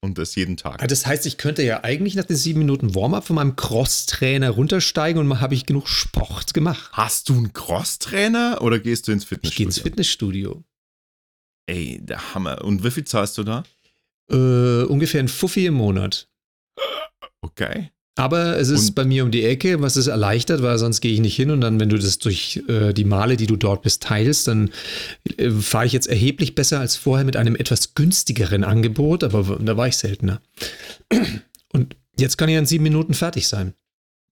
Und 0.00 0.16
das 0.16 0.34
jeden 0.34 0.56
Tag. 0.56 0.82
Ah, 0.82 0.86
das 0.86 1.04
heißt, 1.04 1.26
ich 1.26 1.36
könnte 1.36 1.62
ja 1.62 1.84
eigentlich 1.84 2.14
nach 2.14 2.24
den 2.24 2.36
sieben 2.36 2.60
Minuten 2.60 2.94
Warm-up 2.94 3.26
von 3.26 3.36
meinem 3.36 3.54
Cross-Trainer 3.54 4.48
runtersteigen 4.48 5.20
und 5.20 5.40
habe 5.42 5.54
ich 5.54 5.66
genug 5.66 5.88
Sport 5.88 6.54
gemacht. 6.54 6.90
Hast 6.92 7.28
du 7.28 7.34
einen 7.34 7.52
Cross-Trainer 7.52 8.62
oder 8.62 8.78
gehst 8.78 9.08
du 9.08 9.12
ins 9.12 9.24
Fitnessstudio? 9.24 9.50
Ich 9.50 9.56
gehe 9.56 9.66
ins 9.66 9.78
Fitnessstudio. 9.78 10.64
Ey, 11.66 12.00
der 12.00 12.34
Hammer. 12.34 12.64
Und 12.64 12.82
wie 12.82 12.90
viel 12.90 13.04
zahlst 13.04 13.36
du 13.36 13.44
da? 13.44 13.64
Äh, 14.30 14.84
ungefähr 14.84 15.20
ein 15.20 15.28
Fuffi 15.28 15.66
im 15.66 15.74
Monat. 15.74 16.30
Okay. 17.42 17.90
Aber 18.18 18.56
es 18.58 18.70
ist 18.70 18.88
Und- 18.88 18.94
bei 18.94 19.04
mir 19.04 19.24
um 19.24 19.30
die 19.30 19.44
Ecke, 19.44 19.82
was 19.82 19.96
es 19.96 20.06
erleichtert, 20.06 20.62
weil 20.62 20.78
sonst 20.78 21.02
gehe 21.02 21.12
ich 21.12 21.20
nicht 21.20 21.36
hin 21.36 21.50
und 21.50 21.60
dann, 21.60 21.78
wenn 21.78 21.90
du 21.90 21.98
das 21.98 22.18
durch 22.18 22.62
äh, 22.66 22.94
die 22.94 23.04
Male, 23.04 23.36
die 23.36 23.46
du 23.46 23.56
dort 23.56 23.82
bist, 23.82 24.02
teilst, 24.02 24.48
dann 24.48 24.70
äh, 25.36 25.50
fahre 25.50 25.84
ich 25.84 25.92
jetzt 25.92 26.06
erheblich 26.08 26.54
besser 26.54 26.80
als 26.80 26.96
vorher 26.96 27.26
mit 27.26 27.36
einem 27.36 27.56
etwas 27.56 27.92
günstigeren 27.94 28.64
Angebot, 28.64 29.22
aber 29.22 29.58
da 29.60 29.76
war 29.76 29.86
ich 29.86 29.98
seltener. 29.98 30.40
Und 31.72 31.94
jetzt 32.18 32.38
kann 32.38 32.48
ich 32.48 32.56
in 32.56 32.64
sieben 32.64 32.84
Minuten 32.84 33.12
fertig 33.12 33.46
sein. 33.48 33.74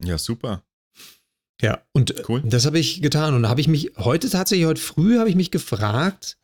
Ja, 0.02 0.16
super. 0.16 0.64
Ja, 1.60 1.82
und 1.92 2.18
äh, 2.18 2.22
Cool. 2.26 2.42
das 2.44 2.64
habe 2.64 2.78
ich 2.78 3.02
getan. 3.02 3.34
Und 3.34 3.42
da 3.42 3.48
habe 3.50 3.60
ich 3.60 3.68
mich 3.68 3.92
heute 3.98 4.30
tatsächlich, 4.30 4.66
heute 4.66 4.80
früh 4.80 5.18
habe 5.18 5.28
ich 5.28 5.36
mich 5.36 5.50
gefragt, 5.50 6.38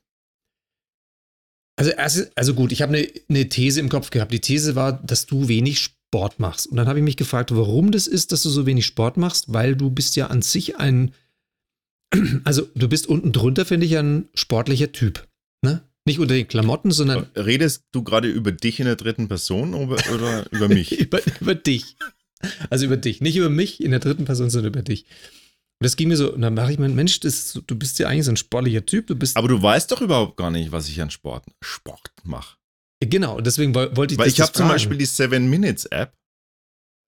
also, 1.77 1.91
erst, 1.93 2.31
also 2.37 2.53
gut, 2.53 2.71
ich 2.73 2.83
habe 2.83 2.95
eine, 2.95 3.09
eine 3.31 3.49
These 3.49 3.81
im 3.81 3.89
Kopf 3.89 4.11
gehabt. 4.11 4.31
Die 4.33 4.41
These 4.41 4.75
war, 4.77 4.93
dass 5.03 5.25
du 5.25 5.49
wenig 5.49 5.95
Sport 6.11 6.41
machst. 6.41 6.67
Und 6.67 6.77
dann 6.77 6.89
habe 6.89 6.99
ich 6.99 7.05
mich 7.05 7.17
gefragt, 7.17 7.55
warum 7.55 7.93
das 7.93 8.09
ist, 8.09 8.33
dass 8.33 8.43
du 8.43 8.51
so 8.51 8.67
wenig 8.67 8.85
Sport 8.85 9.17
machst, 9.17 9.53
weil 9.53 9.77
du 9.77 9.91
bist 9.91 10.17
ja 10.17 10.27
an 10.27 10.43
sich 10.43 10.77
ein, 10.77 11.15
also 12.45 12.67
du 12.75 12.89
bist 12.89 13.07
unten 13.07 13.33
drunter, 13.33 13.65
finde 13.65 13.87
ich, 13.87 13.97
ein 13.97 14.29
sportlicher 14.35 14.91
Typ. 14.91 15.29
Ne? 15.63 15.83
Nicht 16.05 16.19
unter 16.19 16.35
den 16.35 16.49
Klamotten, 16.49 16.91
sondern 16.91 17.29
Redest 17.37 17.85
du 17.93 18.03
gerade 18.03 18.29
über 18.29 18.51
dich 18.51 18.81
in 18.81 18.87
der 18.87 18.97
dritten 18.97 19.29
Person 19.29 19.75
oder, 19.75 20.03
oder 20.13 20.47
über 20.51 20.69
mich? 20.75 20.99
über, 20.99 21.21
über 21.41 21.55
dich. 21.55 21.97
Also 22.71 22.87
über 22.87 22.97
dich. 22.97 23.21
Nicht 23.21 23.37
über 23.37 23.51
mich 23.51 23.81
in 23.81 23.93
der 23.93 24.01
dritten 24.01 24.25
Person, 24.25 24.51
sondern 24.51 24.73
über 24.73 24.83
dich. 24.83 25.05
Und 25.05 25.85
das 25.85 25.95
ging 25.95 26.09
mir 26.09 26.17
so, 26.17 26.35
und 26.35 26.43
dann 26.43 26.55
mache 26.55 26.73
ich 26.73 26.79
mir, 26.81 26.89
Mensch, 26.89 27.21
das, 27.21 27.61
du 27.65 27.77
bist 27.77 28.01
ja 28.01 28.09
eigentlich 28.09 28.25
so 28.25 28.33
ein 28.33 28.37
sportlicher 28.37 28.85
Typ. 28.85 29.07
Du 29.07 29.15
bist. 29.15 29.37
Aber 29.37 29.47
du 29.47 29.63
weißt 29.63 29.93
doch 29.93 30.01
überhaupt 30.01 30.37
gar 30.37 30.51
nicht, 30.51 30.73
was 30.73 30.89
ich 30.89 31.01
an 31.01 31.11
Sport, 31.11 31.45
Sport 31.63 32.11
mache. 32.25 32.57
Genau, 33.01 33.37
und 33.37 33.47
deswegen 33.47 33.75
woll- 33.75 33.97
wollte 33.97 34.15
ich 34.15 34.19
Weil 34.21 34.29
ich 34.29 34.41
habe 34.41 34.53
zum. 34.53 34.69
Beispiel 34.69 34.97
die 34.99 35.07
Seven 35.07 35.49
Minutes 35.49 35.87
App 35.87 36.13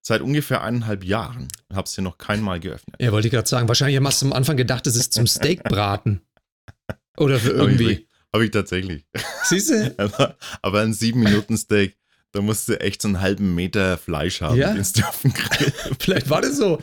seit 0.05 0.21
ungefähr 0.21 0.63
eineinhalb 0.63 1.05
Jahren. 1.05 1.49
Habe 1.73 1.89
sie 1.89 2.03
noch 2.03 2.19
kein 2.19 2.41
Mal 2.41 2.59
geöffnet. 2.61 2.97
Ja, 3.01 3.13
wollte 3.13 3.29
ich 3.29 3.33
gerade 3.33 3.49
sagen. 3.49 3.69
Wahrscheinlich 3.69 4.01
hast 4.03 4.23
du 4.23 4.27
am 4.27 4.33
Anfang 4.33 4.57
gedacht, 4.57 4.87
das 4.87 4.97
ist 4.97 5.13
zum 5.13 5.27
Steakbraten. 5.27 6.23
Oder 7.19 7.39
für 7.39 7.49
Hab 7.59 7.69
ich 7.69 7.81
irgendwie. 7.81 8.09
Habe 8.33 8.45
ich 8.47 8.51
tatsächlich. 8.51 9.05
Siehst 9.45 9.71
du? 9.71 9.95
Aber, 9.99 10.37
aber 10.63 10.81
ein 10.81 10.93
7-Minuten-Steak, 10.95 11.97
da 12.33 12.41
musst 12.41 12.69
du 12.69 12.81
echt 12.81 13.03
so 13.03 13.09
einen 13.09 13.21
halben 13.21 13.55
Meter 13.55 13.99
Fleisch 13.99 14.41
haben, 14.41 14.57
Ja? 14.57 14.73
den 14.73 14.83
du 14.95 15.03
auf 15.07 15.21
dem 15.23 15.35
Grill. 15.35 15.73
Vielleicht 16.01 16.31
war 16.31 16.41
das 16.41 16.57
so. 16.57 16.81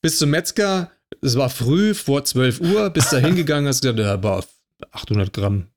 Bis 0.00 0.18
zum 0.18 0.30
Metzger, 0.30 0.90
es 1.20 1.36
war 1.36 1.50
früh, 1.50 1.92
vor 1.94 2.24
12 2.24 2.60
Uhr, 2.60 2.88
bist 2.90 3.12
da 3.12 3.18
hingegangen, 3.18 3.68
hast 3.68 3.82
gesagt, 3.82 3.98
ja, 3.98 4.14
aber 4.14 4.44
800 4.92 5.32
Gramm. 5.32 5.68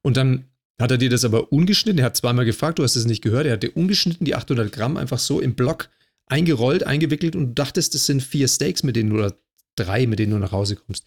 Und 0.00 0.16
dann 0.16 0.46
hat 0.82 0.90
er 0.90 0.98
dir 0.98 1.10
das 1.10 1.24
aber 1.24 1.52
ungeschnitten, 1.52 1.98
er 2.00 2.06
hat 2.06 2.16
zweimal 2.16 2.44
gefragt, 2.44 2.78
du 2.78 2.82
hast 2.82 2.96
es 2.96 3.04
nicht 3.06 3.22
gehört, 3.22 3.46
er 3.46 3.52
hat 3.54 3.62
dir 3.62 3.76
ungeschnitten 3.76 4.24
die 4.24 4.34
800 4.34 4.70
Gramm 4.72 4.96
einfach 4.96 5.18
so 5.18 5.40
im 5.40 5.54
Block 5.54 5.88
eingerollt, 6.26 6.84
eingewickelt 6.86 7.36
und 7.36 7.46
du 7.48 7.52
dachtest, 7.54 7.94
das 7.94 8.06
sind 8.06 8.22
vier 8.22 8.48
Steaks, 8.48 8.82
mit 8.82 8.96
denen 8.96 9.10
du, 9.10 9.16
oder 9.16 9.34
drei, 9.76 10.06
mit 10.06 10.18
denen 10.18 10.32
du 10.32 10.38
nach 10.38 10.52
Hause 10.52 10.76
kommst. 10.76 11.04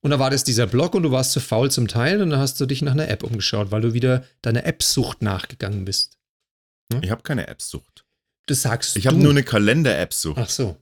Und 0.00 0.10
da 0.12 0.18
war 0.20 0.30
das 0.30 0.44
dieser 0.44 0.66
Block 0.66 0.94
und 0.94 1.02
du 1.02 1.10
warst 1.10 1.32
zu 1.32 1.40
faul 1.40 1.70
zum 1.70 1.88
Teilen 1.88 2.22
und 2.22 2.30
dann 2.30 2.38
hast 2.38 2.60
du 2.60 2.66
dich 2.66 2.82
nach 2.82 2.92
einer 2.92 3.08
App 3.08 3.24
umgeschaut, 3.24 3.70
weil 3.72 3.80
du 3.82 3.94
wieder 3.94 4.24
deiner 4.42 4.64
App-Sucht 4.64 5.22
nachgegangen 5.22 5.84
bist. 5.84 6.18
Ich 7.02 7.10
habe 7.10 7.22
keine 7.22 7.48
App-Sucht. 7.48 8.04
Das 8.46 8.62
sagst 8.62 8.96
Ich 8.96 9.02
du. 9.04 9.08
habe 9.10 9.18
nur 9.18 9.30
eine 9.32 9.42
Kalender-App-Sucht. 9.42 10.38
Ach 10.40 10.48
so. 10.48 10.76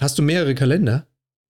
Hast 0.00 0.18
du 0.18 0.22
mehrere 0.22 0.54
Kalender? 0.54 1.06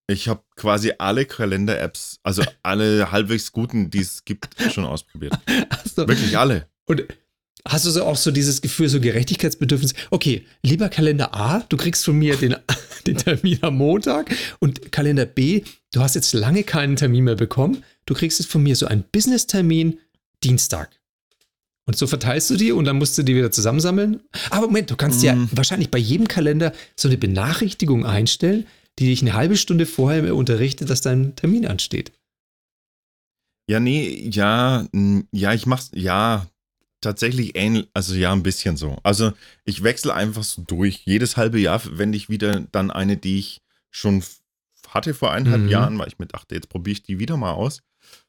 Ich 0.06 0.28
habe 0.28 0.42
quasi 0.56 0.92
alle 0.98 1.24
Kalender-Apps, 1.24 2.18
also 2.22 2.42
alle 2.62 3.10
halbwegs 3.12 3.52
guten, 3.52 3.90
die 3.90 4.00
es 4.00 4.24
gibt, 4.24 4.48
schon 4.72 4.84
ausprobiert. 4.84 5.34
Du, 5.96 6.08
Wirklich 6.08 6.36
alle. 6.36 6.66
Und 6.86 7.04
hast 7.68 7.86
du 7.86 7.90
so 7.90 8.04
auch 8.04 8.16
so 8.16 8.32
dieses 8.32 8.60
Gefühl, 8.60 8.88
so 8.88 9.00
Gerechtigkeitsbedürfnis? 9.00 9.94
Okay, 10.10 10.44
lieber 10.64 10.88
Kalender 10.88 11.32
A, 11.34 11.60
du 11.68 11.76
kriegst 11.76 12.04
von 12.04 12.18
mir 12.18 12.36
den, 12.36 12.56
den 13.06 13.16
Termin 13.16 13.58
am 13.62 13.76
Montag 13.76 14.34
und 14.58 14.90
Kalender 14.90 15.24
B, 15.24 15.62
du 15.92 16.00
hast 16.00 16.16
jetzt 16.16 16.32
lange 16.32 16.64
keinen 16.64 16.96
Termin 16.96 17.24
mehr 17.24 17.36
bekommen, 17.36 17.84
du 18.06 18.14
kriegst 18.14 18.40
jetzt 18.40 18.50
von 18.50 18.64
mir 18.64 18.74
so 18.74 18.86
einen 18.86 19.04
Business-Termin 19.12 20.00
Dienstag. 20.42 20.90
Und 21.86 21.96
so 21.96 22.08
verteilst 22.08 22.50
du 22.50 22.56
die 22.56 22.72
und 22.72 22.86
dann 22.86 22.96
musst 22.98 23.16
du 23.16 23.22
die 23.22 23.36
wieder 23.36 23.52
zusammensammeln. 23.52 24.20
Aber 24.50 24.66
Moment, 24.66 24.90
du 24.90 24.96
kannst 24.96 25.22
ja 25.22 25.36
Mm. 25.36 25.48
wahrscheinlich 25.52 25.90
bei 25.90 25.98
jedem 25.98 26.26
Kalender 26.26 26.72
so 26.96 27.06
eine 27.08 27.18
Benachrichtigung 27.18 28.04
einstellen, 28.04 28.66
die 28.98 29.06
dich 29.06 29.22
eine 29.22 29.34
halbe 29.34 29.56
Stunde 29.56 29.86
vorher 29.86 30.34
unterrichtet, 30.34 30.90
dass 30.90 31.00
dein 31.00 31.34
Termin 31.36 31.66
ansteht. 31.66 32.12
Ja, 33.68 33.80
nee, 33.80 34.28
ja, 34.30 34.86
ja, 35.32 35.54
ich 35.54 35.66
mach's, 35.66 35.90
ja, 35.94 36.46
tatsächlich 37.00 37.56
ähnlich, 37.56 37.88
also 37.94 38.14
ja, 38.14 38.32
ein 38.32 38.42
bisschen 38.42 38.76
so. 38.76 38.98
Also 39.02 39.32
ich 39.64 39.82
wechsle 39.82 40.12
einfach 40.14 40.42
so 40.44 40.62
durch. 40.62 41.02
Jedes 41.06 41.36
halbe 41.36 41.58
Jahr 41.58 41.80
verwende 41.80 42.16
ich 42.16 42.28
wieder 42.28 42.60
dann 42.72 42.90
eine, 42.90 43.16
die 43.16 43.38
ich 43.38 43.62
schon 43.90 44.22
hatte 44.88 45.14
vor 45.14 45.32
eineinhalb 45.32 45.62
Mhm. 45.62 45.68
Jahren, 45.68 45.98
weil 45.98 46.08
ich 46.08 46.18
mir 46.18 46.26
dachte, 46.26 46.54
jetzt 46.54 46.68
probiere 46.68 46.92
ich 46.92 47.02
die 47.02 47.18
wieder 47.18 47.36
mal 47.36 47.52
aus. 47.52 47.82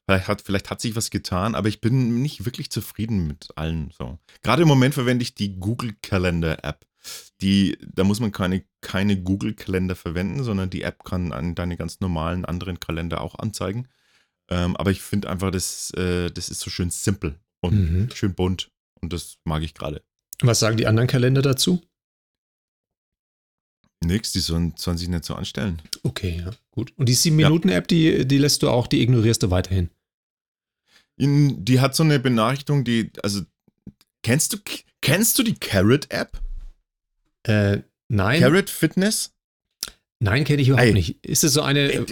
Vielleicht 0.06 0.28
hat, 0.28 0.42
vielleicht 0.42 0.70
hat 0.70 0.80
sich 0.80 0.96
was 0.96 1.10
getan, 1.10 1.54
aber 1.54 1.68
ich 1.68 1.80
bin 1.80 2.22
nicht 2.22 2.44
wirklich 2.44 2.70
zufrieden 2.70 3.26
mit 3.26 3.48
allen. 3.56 3.90
So. 3.96 4.18
Gerade 4.42 4.62
im 4.62 4.68
Moment 4.68 4.94
verwende 4.94 5.22
ich 5.22 5.34
die 5.34 5.56
Google 5.58 5.94
Calendar 6.02 6.64
App. 6.64 6.86
Die, 7.42 7.76
da 7.82 8.04
muss 8.04 8.20
man 8.20 8.32
keine, 8.32 8.64
keine 8.80 9.20
Google 9.20 9.54
Kalender 9.54 9.94
verwenden, 9.94 10.42
sondern 10.42 10.70
die 10.70 10.82
App 10.82 11.04
kann 11.04 11.32
an 11.32 11.54
deine 11.54 11.76
ganz 11.76 12.00
normalen 12.00 12.44
anderen 12.44 12.80
Kalender 12.80 13.20
auch 13.20 13.34
anzeigen. 13.38 13.88
Ähm, 14.48 14.76
aber 14.76 14.90
ich 14.90 15.02
finde 15.02 15.28
einfach, 15.28 15.50
das, 15.50 15.90
äh, 15.92 16.30
das 16.30 16.48
ist 16.48 16.60
so 16.60 16.70
schön 16.70 16.90
simpel 16.90 17.38
und 17.60 17.74
Mhm. 17.74 18.10
schön 18.14 18.34
bunt. 18.34 18.70
Und 19.02 19.12
das 19.12 19.36
mag 19.44 19.62
ich 19.62 19.74
gerade. 19.74 20.02
Was 20.40 20.60
sagen 20.60 20.76
die 20.76 20.86
anderen 20.86 21.08
Kalender 21.08 21.42
dazu? 21.42 21.82
Nix, 24.04 24.32
die 24.32 24.40
sollen, 24.40 24.74
sollen 24.76 24.98
sich 24.98 25.08
nicht 25.08 25.24
so 25.24 25.34
anstellen. 25.34 25.80
Okay, 26.02 26.42
ja, 26.44 26.50
gut. 26.70 26.92
Und 26.96 27.08
die 27.08 27.16
7-Minuten-App, 27.16 27.88
die, 27.88 28.26
die 28.26 28.38
lässt 28.38 28.62
du 28.62 28.70
auch, 28.70 28.86
die 28.86 29.00
ignorierst 29.02 29.42
du 29.42 29.50
weiterhin. 29.50 29.90
In, 31.16 31.64
die 31.64 31.80
hat 31.80 31.94
so 31.96 32.02
eine 32.02 32.18
Benachrichtigung, 32.20 32.84
die, 32.84 33.10
also, 33.22 33.40
kennst 34.22 34.52
du, 34.52 34.58
kennst 35.00 35.38
du 35.38 35.42
die 35.42 35.54
Carrot-App? 35.54 36.40
Äh, 37.46 37.82
nein, 38.08 38.40
Carrot 38.40 38.70
Fitness? 38.70 39.32
nein, 40.20 40.44
kenne 40.44 40.62
ich 40.62 40.68
überhaupt 40.68 40.86
Ey. 40.86 40.92
nicht. 40.92 41.24
Ist 41.24 41.44
es 41.44 41.52
so 41.52 41.62
eine, 41.62 41.92
Ey, 41.92 42.04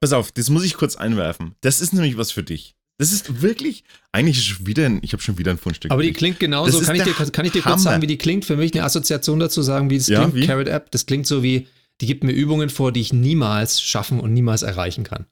Pass 0.00 0.12
auf, 0.14 0.32
das 0.32 0.48
muss 0.48 0.64
ich 0.64 0.74
kurz 0.74 0.96
einwerfen. 0.96 1.54
Das 1.60 1.80
ist 1.82 1.92
nämlich 1.92 2.16
was 2.16 2.32
für 2.32 2.42
dich. 2.42 2.74
Das 2.98 3.12
ist 3.12 3.40
wirklich, 3.42 3.84
eigentlich 4.12 4.38
ist 4.38 4.44
schon 4.46 4.66
wieder 4.66 4.86
ein, 4.86 5.00
ich 5.02 5.12
habe 5.12 5.22
schon 5.22 5.36
wieder 5.38 5.50
ein 5.50 5.58
Fundstück. 5.58 5.90
aber 5.90 6.02
die 6.02 6.12
klingt 6.12 6.38
genauso, 6.40 6.80
kann 6.80 6.96
ich, 6.96 7.02
dir, 7.02 7.12
kann 7.14 7.44
ich 7.46 7.52
dir 7.52 7.62
kurz 7.62 7.72
Hammer. 7.72 7.78
sagen, 7.82 8.02
wie 8.02 8.06
die 8.06 8.18
klingt? 8.18 8.44
Für 8.44 8.56
mich 8.56 8.72
eine 8.74 8.84
Assoziation 8.84 9.38
dazu 9.40 9.62
sagen, 9.62 9.88
wie 9.90 9.98
das 9.98 10.06
Ja, 10.08 10.20
klingt, 10.20 10.34
wie? 10.34 10.46
Carrot 10.46 10.68
App. 10.68 10.90
Das 10.90 11.06
klingt 11.06 11.26
so 11.26 11.42
wie, 11.42 11.66
die 12.00 12.06
gibt 12.06 12.24
mir 12.24 12.32
Übungen 12.32 12.68
vor, 12.70 12.92
die 12.92 13.00
ich 13.00 13.12
niemals 13.12 13.80
schaffen 13.82 14.20
und 14.20 14.32
niemals 14.34 14.62
erreichen 14.62 15.04
kann. 15.04 15.26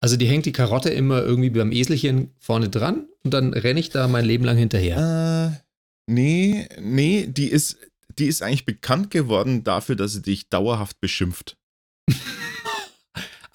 Also 0.00 0.16
die 0.16 0.26
hängt 0.26 0.46
die 0.46 0.52
Karotte 0.52 0.90
immer 0.90 1.22
irgendwie 1.22 1.50
beim 1.50 1.72
Eselchen 1.72 2.30
vorne 2.38 2.68
dran 2.68 3.08
und 3.24 3.32
dann 3.32 3.52
renne 3.54 3.80
ich 3.80 3.90
da 3.90 4.06
mein 4.06 4.24
Leben 4.26 4.44
lang 4.44 4.56
hinterher. 4.56 5.63
Nee, 6.06 6.68
nee, 6.80 7.26
die 7.28 7.48
ist, 7.48 7.78
die 8.18 8.26
ist 8.26 8.42
eigentlich 8.42 8.66
bekannt 8.66 9.10
geworden 9.10 9.64
dafür, 9.64 9.96
dass 9.96 10.12
sie 10.12 10.22
dich 10.22 10.48
dauerhaft 10.48 11.00
beschimpft. 11.00 11.56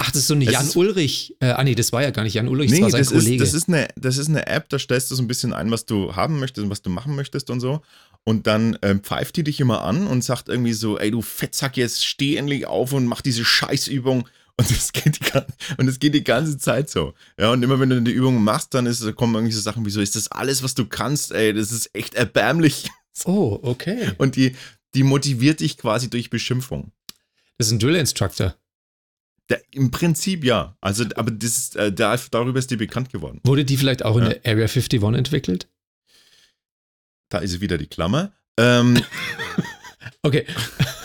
Ach, 0.01 0.11
das 0.11 0.21
ist 0.21 0.27
so 0.27 0.33
eine 0.33 0.45
es 0.45 0.51
Jan 0.53 0.63
ist- 0.65 0.75
Ulrich. 0.77 1.35
Äh, 1.41 1.47
ah 1.47 1.63
nee, 1.63 1.75
das 1.75 1.91
war 1.91 2.01
ja 2.01 2.11
gar 2.11 2.23
nicht 2.23 2.33
Jan 2.33 2.47
Ulrich, 2.47 2.69
das 2.69 2.77
Nee, 2.79 2.83
war 2.83 2.89
sein 2.91 3.01
das 3.01 3.11
ist, 3.11 3.23
Kollege. 3.25 3.43
das, 3.43 3.53
ist 3.53 3.67
eine, 3.67 3.87
das 3.97 4.17
ist 4.17 4.29
eine 4.29 4.47
App, 4.47 4.69
da 4.69 4.79
stellst 4.79 5.11
du 5.11 5.15
so 5.15 5.21
ein 5.21 5.27
bisschen 5.27 5.51
ein, 5.53 5.69
was 5.71 5.85
du 5.85 6.15
haben 6.15 6.39
möchtest 6.39 6.63
und 6.63 6.69
was 6.71 6.81
du 6.81 6.89
machen 6.89 7.15
möchtest 7.15 7.49
und 7.49 7.59
so. 7.59 7.81
Und 8.23 8.47
dann 8.47 8.77
ähm, 8.81 9.01
pfeift 9.01 9.35
die 9.35 9.43
dich 9.43 9.59
immer 9.59 9.81
an 9.81 10.07
und 10.07 10.23
sagt 10.23 10.47
irgendwie 10.47 10.71
so, 10.73 10.97
ey 10.97 11.11
du 11.11 11.21
Fettsack, 11.21 11.75
jetzt 11.77 12.05
steh 12.05 12.37
endlich 12.37 12.65
auf 12.65 12.93
und 12.93 13.05
mach 13.07 13.21
diese 13.21 13.43
Scheißübung. 13.43 14.27
Und 14.59 14.69
das 14.69 14.91
geht 14.91 15.19
geht 16.01 16.13
die 16.13 16.23
ganze 16.23 16.57
Zeit 16.57 16.89
so. 16.89 17.13
Ja, 17.39 17.51
und 17.53 17.63
immer 17.63 17.79
wenn 17.79 17.89
du 17.89 18.01
die 18.01 18.11
Übung 18.11 18.43
machst, 18.43 18.73
dann 18.73 18.87
ist, 18.87 19.15
kommen 19.15 19.33
irgendwie 19.33 19.53
so 19.53 19.61
Sachen 19.61 19.85
wie 19.85 19.89
so, 19.89 20.01
ist 20.01 20.17
das 20.17 20.29
alles, 20.33 20.63
was 20.63 20.75
du 20.75 20.85
kannst, 20.85 21.31
ey, 21.31 21.53
das 21.53 21.71
ist 21.71 21.89
echt 21.95 22.15
erbärmlich. 22.15 22.89
oh, 23.25 23.57
okay. 23.61 24.11
Und 24.17 24.35
die, 24.35 24.57
die 24.95 25.03
motiviert 25.03 25.61
dich 25.61 25.77
quasi 25.77 26.09
durch 26.09 26.29
Beschimpfung. 26.29 26.91
Das 27.57 27.67
ist 27.67 27.73
ein 27.73 27.79
Drill 27.79 27.95
Instructor. 27.95 28.53
Da, 29.47 29.55
Im 29.71 29.91
Prinzip 29.91 30.43
ja. 30.43 30.75
Also, 30.81 31.05
aber 31.15 31.31
das 31.31 31.57
ist, 31.57 31.75
äh, 31.77 31.93
da, 31.93 32.17
darüber 32.29 32.59
ist 32.59 32.69
die 32.69 32.75
bekannt 32.75 33.13
geworden. 33.13 33.39
Wurde 33.45 33.63
die 33.63 33.77
vielleicht 33.77 34.03
auch 34.03 34.17
in 34.17 34.23
Ja. 34.23 34.29
der 34.33 34.51
Area 34.51 34.65
51 34.65 35.01
entwickelt? 35.15 35.69
Da 37.29 37.37
ist 37.37 37.61
wieder 37.61 37.77
die 37.77 37.87
Klammer. 37.87 38.33
Ähm, 38.57 39.01
Okay. 40.21 40.45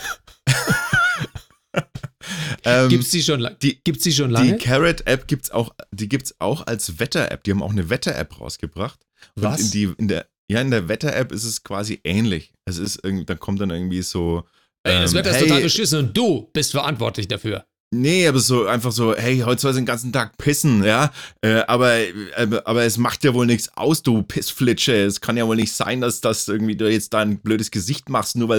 ähm, 2.65 2.89
Gibt's 2.89 3.09
die 3.11 3.21
schon, 3.23 3.47
die- 3.61 3.79
gibt's 3.83 4.03
die 4.03 4.11
schon 4.11 4.29
die 4.29 4.33
lange? 4.33 4.57
Carrot-App 4.57 5.27
gibt's 5.27 5.51
auch, 5.51 5.73
die 5.91 6.09
gibt's 6.09 6.35
auch 6.39 6.65
als 6.67 6.99
Wetter-App. 6.99 7.43
Die 7.43 7.51
haben 7.51 7.63
auch 7.63 7.71
eine 7.71 7.89
Wetter-App 7.89 8.39
rausgebracht. 8.39 8.99
Was? 9.35 9.59
in, 9.61 9.71
die, 9.71 9.93
in 9.97 10.07
der, 10.07 10.27
ja, 10.49 10.61
in 10.61 10.71
der 10.71 10.87
Wetter-App 10.87 11.31
ist 11.31 11.43
es 11.43 11.63
quasi 11.63 11.99
ähnlich. 12.03 12.53
Es 12.65 12.77
ist 12.77 12.99
irgendwie, 13.03 13.25
da 13.25 13.35
kommt 13.35 13.61
dann 13.61 13.69
irgendwie 13.69 14.01
so. 14.01 14.43
Ey, 14.83 15.01
das 15.01 15.11
ähm, 15.11 15.17
Wetter 15.19 15.29
ist 15.31 15.37
hey, 15.37 15.47
total 15.47 15.61
beschissen 15.63 15.99
und 15.99 16.17
du 16.17 16.49
bist 16.53 16.71
verantwortlich 16.71 17.27
dafür. 17.27 17.65
Nee, 17.91 18.27
aber 18.27 18.39
so 18.39 18.65
einfach 18.65 18.91
so, 18.91 19.15
hey, 19.15 19.39
heute 19.39 19.61
soll 19.61 19.71
ich 19.71 19.77
den 19.77 19.85
ganzen 19.85 20.11
Tag 20.11 20.37
pissen, 20.37 20.83
ja. 20.83 21.11
Äh, 21.41 21.61
aber, 21.67 21.97
äh, 21.97 22.61
aber 22.65 22.83
es 22.83 22.97
macht 22.97 23.23
ja 23.23 23.33
wohl 23.33 23.45
nichts 23.45 23.69
aus, 23.77 24.03
du 24.03 24.21
Pissflitsche. 24.23 24.93
Es 25.05 25.21
kann 25.21 25.37
ja 25.37 25.47
wohl 25.47 25.55
nicht 25.55 25.71
sein, 25.71 26.01
dass 26.01 26.19
das 26.19 26.47
irgendwie 26.47 26.75
du 26.75 26.91
jetzt 26.91 27.13
da 27.13 27.19
ein 27.19 27.39
blödes 27.39 27.71
Gesicht 27.71 28.09
machst, 28.09 28.35
nur 28.35 28.49
weil 28.49 28.57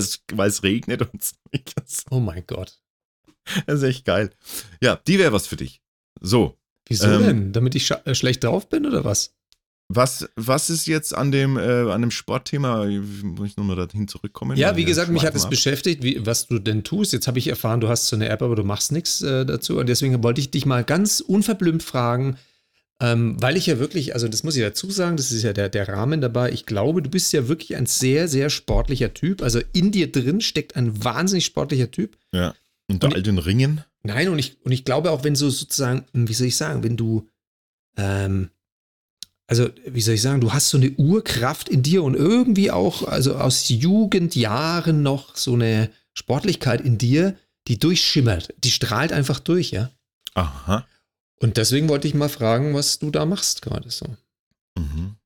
es 0.49 0.63
regnet 0.63 1.03
und 1.03 1.23
so. 1.23 1.35
Oh 2.11 2.21
mein 2.21 2.45
Gott. 2.47 2.79
Das 3.67 3.77
ist 3.77 3.83
echt 3.83 4.05
geil. 4.05 4.31
Ja, 4.83 5.01
die 5.07 5.19
wäre 5.19 5.33
was 5.33 5.47
für 5.47 5.57
dich. 5.57 5.81
So. 6.21 6.57
Wieso 6.89 7.09
ähm, 7.09 7.23
denn? 7.23 7.53
Damit 7.53 7.75
ich 7.75 7.91
äh, 7.91 8.15
schlecht 8.15 8.45
drauf 8.45 8.69
bin 8.69 8.87
oder 8.87 9.05
was? 9.05 9.35
Was, 9.89 10.29
was 10.35 10.69
ist 10.69 10.87
jetzt 10.87 11.15
an 11.15 11.31
dem, 11.31 11.57
äh, 11.57 11.91
an 11.91 12.01
dem 12.01 12.11
Sportthema? 12.11 12.87
Muss 12.87 13.51
ich 13.51 13.57
nochmal 13.57 13.77
dahin 13.77 14.09
zurückkommen? 14.09 14.57
Ja, 14.57 14.77
wie 14.77 14.85
gesagt, 14.85 15.11
mich 15.11 15.25
hat 15.25 15.37
es 15.37 15.49
beschäftigt, 15.49 16.03
wie, 16.03 16.27
was 16.27 16.49
du 16.49 16.59
denn 16.59 16.83
tust. 16.83 17.13
Jetzt 17.13 17.29
habe 17.29 17.39
ich 17.39 17.47
erfahren, 17.47 17.81
du 17.81 17.89
hast 17.89 18.09
so 18.09 18.17
eine 18.17 18.29
App, 18.29 18.43
aber 18.43 18.57
du 18.57 18.65
machst 18.65 18.91
nichts 18.91 19.23
äh, 19.23 19.47
dazu. 19.47 19.79
Und 19.79 19.89
deswegen 19.89 20.25
wollte 20.25 20.41
ich 20.41 20.51
dich 20.51 20.67
mal 20.67 20.83
ganz 20.83 21.21
unverblümt 21.21 21.85
fragen, 21.85 22.37
ähm, 23.01 23.37
weil 23.41 23.57
ich 23.57 23.67
ja 23.67 23.79
wirklich, 23.79 24.15
also 24.15 24.27
das 24.27 24.43
muss 24.43 24.57
ich 24.57 24.63
dazu 24.63 24.91
sagen, 24.91 25.17
das 25.17 25.31
ist 25.31 25.45
ja 25.45 25.53
der, 25.53 25.69
der 25.69 25.89
Rahmen 25.89 26.21
dabei. 26.21 26.51
Ich 26.51 26.67
glaube, 26.67 27.01
du 27.01 27.11
bist 27.11 27.33
ja 27.33 27.47
wirklich 27.47 27.77
ein 27.77 27.87
sehr, 27.87 28.27
sehr 28.27 28.51
sportlicher 28.51 29.15
Typ. 29.15 29.41
Also 29.41 29.61
in 29.73 29.93
dir 29.93 30.11
drin 30.11 30.41
steckt 30.41 30.75
ein 30.75 31.05
wahnsinnig 31.05 31.45
sportlicher 31.45 31.93
Typ. 31.93 32.17
Ja. 32.33 32.55
Unter 32.89 33.13
all 33.13 33.23
den 33.23 33.39
Ringen? 33.39 33.83
Nein, 34.03 34.29
und 34.29 34.39
ich, 34.39 34.57
und 34.65 34.73
ich 34.73 34.85
glaube 34.85 35.11
auch, 35.11 35.25
wenn 35.25 35.35
du 35.35 35.51
sozusagen, 35.51 36.07
wie 36.13 36.35
soll 36.35 36.47
ich 36.47 36.57
sagen, 36.57 36.85
wenn 36.85 36.97
du, 36.97 37.29
ähm, 37.97 38.51
also 39.49 39.69
wie 39.87 40.01
soll 40.01 40.15
ich 40.15 40.23
sagen, 40.23 40.41
du 40.41 40.53
hast 40.53 40.71
so 40.71 40.79
eine 40.79 40.91
Urkraft 40.91 41.69
in 41.69 41.83
dir 41.83 42.05
und 42.05 42.15
irgendwie 42.15 42.71
auch, 42.71 43.03
also 43.07 43.37
aus 43.37 43.69
Jugendjahren 43.69 45.03
noch 45.03 45.37
so 45.37 45.55
eine 45.55 45.91
Sportlichkeit 46.15 46.81
in 46.81 46.99
dir, 46.99 47.37
die 47.67 47.79
durchschimmert, 47.79 48.55
die 48.59 48.71
strahlt 48.71 49.13
einfach 49.13 49.41
durch, 49.41 49.73
ja. 49.73 49.91
Aha. 50.35 50.87
Und 51.41 51.57
deswegen 51.57 51.89
wollte 51.89 52.09
ich 52.09 52.15
mal 52.15 52.29
fragen, 52.29 52.75
was 52.75 52.99
du 52.99 53.11
da 53.11 53.27
machst 53.27 53.63
gerade 53.63 53.91
so. 53.91 54.07
Mhm. 54.79 55.17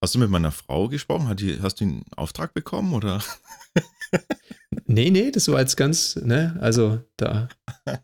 Hast 0.00 0.14
du 0.14 0.20
mit 0.20 0.30
meiner 0.30 0.52
Frau 0.52 0.88
gesprochen? 0.88 1.28
Hat 1.28 1.40
die, 1.40 1.60
hast 1.60 1.80
du 1.80 1.84
einen 1.84 2.04
Auftrag 2.16 2.54
bekommen 2.54 2.94
oder? 2.94 3.22
nee, 4.86 5.10
nee, 5.10 5.30
das 5.30 5.48
war 5.48 5.60
jetzt 5.60 5.76
ganz, 5.76 6.16
ne, 6.16 6.56
also 6.60 7.00
da. 7.16 7.48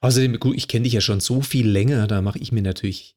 Außerdem, 0.00 0.38
gut, 0.38 0.56
ich 0.56 0.68
kenne 0.68 0.84
dich 0.84 0.92
ja 0.92 1.00
schon 1.00 1.20
so 1.20 1.40
viel 1.40 1.68
länger, 1.68 2.06
da 2.06 2.22
mache 2.22 2.38
ich 2.38 2.52
mir 2.52 2.62
natürlich, 2.62 3.16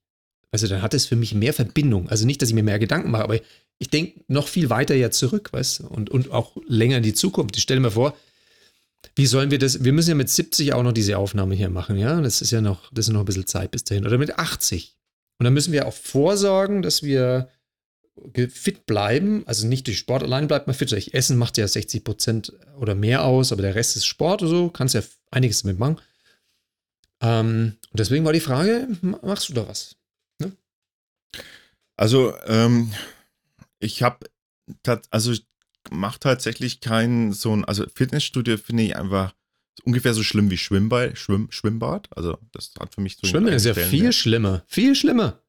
also 0.51 0.67
dann 0.67 0.81
hat 0.81 0.93
es 0.93 1.05
für 1.05 1.15
mich 1.15 1.35
mehr 1.35 1.53
Verbindung. 1.53 2.09
Also 2.09 2.25
nicht, 2.25 2.41
dass 2.41 2.49
ich 2.49 2.55
mir 2.55 2.63
mehr 2.63 2.79
Gedanken 2.79 3.11
mache, 3.11 3.23
aber 3.23 3.39
ich 3.77 3.89
denke 3.89 4.21
noch 4.27 4.47
viel 4.47 4.69
weiter 4.69 4.95
ja 4.95 5.11
zurück, 5.11 5.53
weißt 5.53 5.81
du, 5.81 5.87
und, 5.87 6.09
und 6.09 6.31
auch 6.31 6.57
länger 6.67 6.97
in 6.97 7.03
die 7.03 7.13
Zukunft. 7.13 7.55
Ich 7.57 7.63
stelle 7.63 7.79
mir 7.79 7.91
vor, 7.91 8.17
wie 9.15 9.25
sollen 9.25 9.51
wir 9.51 9.59
das, 9.59 9.83
wir 9.83 9.93
müssen 9.93 10.09
ja 10.09 10.15
mit 10.15 10.29
70 10.29 10.73
auch 10.73 10.83
noch 10.83 10.91
diese 10.91 11.17
Aufnahme 11.17 11.55
hier 11.55 11.69
machen, 11.69 11.97
ja, 11.97 12.21
das 12.21 12.41
ist 12.41 12.51
ja 12.51 12.61
noch, 12.61 12.91
das 12.91 13.07
ist 13.07 13.13
noch 13.13 13.21
ein 13.21 13.25
bisschen 13.25 13.47
Zeit 13.47 13.71
bis 13.71 13.83
dahin, 13.83 14.05
oder 14.05 14.17
mit 14.17 14.37
80. 14.37 14.95
Und 15.39 15.45
dann 15.45 15.53
müssen 15.53 15.73
wir 15.73 15.87
auch 15.87 15.93
vorsorgen, 15.93 16.81
dass 16.81 17.03
wir 17.03 17.49
fit 18.49 18.85
bleiben, 18.85 19.43
also 19.47 19.67
nicht 19.67 19.87
durch 19.87 19.97
Sport 19.99 20.23
allein 20.23 20.47
bleibt 20.47 20.67
man 20.67 20.75
fit, 20.75 20.91
durch 20.91 21.13
Essen 21.13 21.37
macht 21.37 21.57
ja 21.57 21.67
60 21.67 22.03
Prozent 22.03 22.53
oder 22.79 22.95
mehr 22.95 23.23
aus, 23.23 23.51
aber 23.51 23.61
der 23.61 23.75
Rest 23.75 23.95
ist 23.95 24.05
Sport 24.05 24.41
oder 24.41 24.51
so, 24.51 24.69
kannst 24.69 24.95
ja 24.95 25.01
einiges 25.31 25.63
damit 25.63 25.79
machen. 25.79 25.99
Ähm, 27.21 27.77
und 27.91 27.99
deswegen 27.99 28.25
war 28.25 28.33
die 28.33 28.39
Frage, 28.39 28.87
machst 29.01 29.49
du 29.49 29.53
da 29.53 29.67
was? 29.67 29.95
Ne? 30.39 30.51
Also, 31.95 32.33
ähm, 32.45 32.91
ich 33.79 34.03
habe, 34.03 34.27
also 35.09 35.31
ich 35.31 35.45
mache 35.89 36.19
tatsächlich 36.19 36.81
kein 36.81 37.33
so 37.33 37.55
ein, 37.55 37.65
also 37.65 37.85
Fitnessstudio 37.93 38.57
finde 38.57 38.83
ich 38.83 38.95
einfach 38.95 39.33
ungefähr 39.83 40.13
so 40.13 40.23
schlimm 40.23 40.49
wie 40.51 40.57
Schwimmbad, 40.57 41.17
Schwimm, 41.17 41.47
Schwimmbad. 41.51 42.09
Also 42.15 42.37
das 42.51 42.73
hat 42.79 42.93
für 42.93 43.01
mich 43.01 43.17
so. 43.17 43.27
Schwimmen 43.27 43.53
ist 43.53 43.65
ja 43.65 43.73
viel 43.73 44.13
schlimmer, 44.13 44.63
viel 44.67 44.95
schlimmer. 44.95 45.41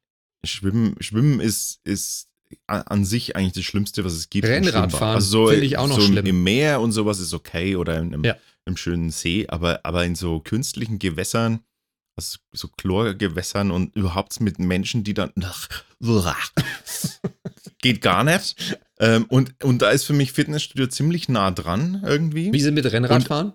Schwimmen, 0.45 0.97
Schwimmen 1.01 1.41
ist, 1.41 1.81
ist 1.85 2.29
an 2.67 3.05
sich 3.05 3.37
eigentlich 3.37 3.53
das 3.53 3.65
Schlimmste, 3.65 4.05
was 4.05 4.13
es 4.13 4.31
gibt. 4.31 4.47
Rennradfahren 4.47 5.17
also 5.17 5.45
so, 5.45 5.47
finde 5.49 5.67
ich 5.67 5.79
auch 5.79 5.89
noch 5.89 6.01
so 6.01 6.07
schlimm. 6.07 6.27
Im 6.27 6.43
Meer 6.43 6.81
und 6.81 6.93
sowas 6.93 7.19
ist 7.19 7.35
okay 7.35 7.77
oder 7.77 7.99
in 7.99 8.15
einem, 8.15 8.25
ja. 8.25 8.37
einem 8.65 8.77
schönen 8.77 9.11
See, 9.11 9.47
aber, 9.49 9.81
aber 9.85 10.05
in 10.05 10.15
so 10.15 10.41
künstlichen 10.41 10.99
Gewässern, 10.99 11.61
also 12.17 12.39
so 12.53 12.69
Chlorgewässern 12.69 13.71
und 13.71 13.95
überhaupt 13.97 14.41
mit 14.41 14.59
Menschen, 14.59 15.05
die 15.05 15.15
dann 15.15 15.33
geht 17.83 18.01
gar 18.01 18.25
nicht. 18.25 18.79
Ähm, 18.99 19.25
und, 19.29 19.63
und 19.65 19.83
da 19.83 19.91
ist 19.91 20.05
für 20.05 20.13
mich 20.13 20.33
Fitnessstudio 20.33 20.87
ziemlich 20.87 21.29
nah 21.29 21.51
dran 21.51 22.03
irgendwie. 22.05 22.53
Wie 22.53 22.61
sind 22.61 22.75
mit 22.75 22.91
Rennradfahren? 22.91 23.53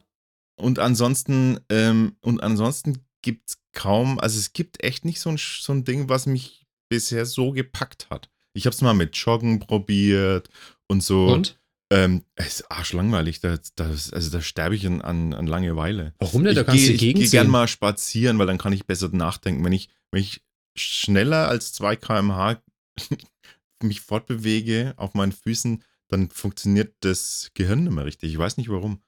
Und, 0.56 0.66
und 0.66 0.80
ansonsten, 0.80 1.60
ähm, 1.70 2.16
und 2.22 2.42
ansonsten 2.42 3.06
gibt 3.22 3.50
es 3.50 3.58
kaum, 3.74 4.20
also 4.20 4.40
es 4.40 4.54
gibt 4.54 4.84
echt 4.84 5.06
nicht 5.06 5.20
so 5.20 5.30
ein, 5.30 5.38
so 5.38 5.74
ein 5.74 5.84
Ding, 5.84 6.10
was 6.10 6.26
mich 6.26 6.66
bisher 6.90 7.26
so 7.26 7.52
gepackt 7.52 8.10
hat. 8.10 8.30
Ich 8.58 8.66
habe 8.66 8.74
es 8.74 8.82
mal 8.82 8.94
mit 8.94 9.16
Joggen 9.16 9.60
probiert 9.60 10.50
und 10.88 11.04
so. 11.04 11.28
Und? 11.28 11.58
Ähm, 11.90 12.26
es 12.36 12.60
ist 12.60 12.72
arschlangweilig, 12.72 13.40
da, 13.40 13.58
da, 13.76 13.86
also 13.86 14.30
da 14.30 14.42
sterbe 14.42 14.76
ich 14.76 14.86
an, 14.86 15.02
an, 15.02 15.34
an, 15.34 15.48
Langeweile. 15.48 16.14
Warum 16.20 16.44
denn? 16.44 16.54
Da 16.54 16.66
kannst 16.66 16.84
geh, 16.84 16.88
du 16.88 16.94
Ich 16.94 17.16
gehe 17.16 17.30
gerne 17.30 17.50
mal 17.50 17.70
spazieren, 17.70 18.40
weil 18.40 18.48
dann 18.48 18.58
kann 18.58 18.74
ich 18.74 18.86
besser 18.86 19.08
nachdenken. 19.14 19.64
Wenn 19.64 19.72
ich, 19.72 19.90
wenn 20.12 20.22
ich 20.22 20.42
schneller 20.76 21.48
als 21.48 21.72
2 21.74 21.96
km/h 21.96 22.62
mich 23.84 24.02
fortbewege 24.02 24.96
auf 24.98 25.14
meinen 25.14 25.32
Füßen, 25.32 25.82
dann 26.10 26.30
funktioniert 26.30 26.96
das 27.02 27.52
Gehirn 27.54 27.86
nicht 27.86 27.94
mehr 27.94 28.06
richtig. 28.06 28.32
Ich 28.32 28.38
weiß 28.38 28.58
nicht 28.58 28.70
warum. 28.70 29.00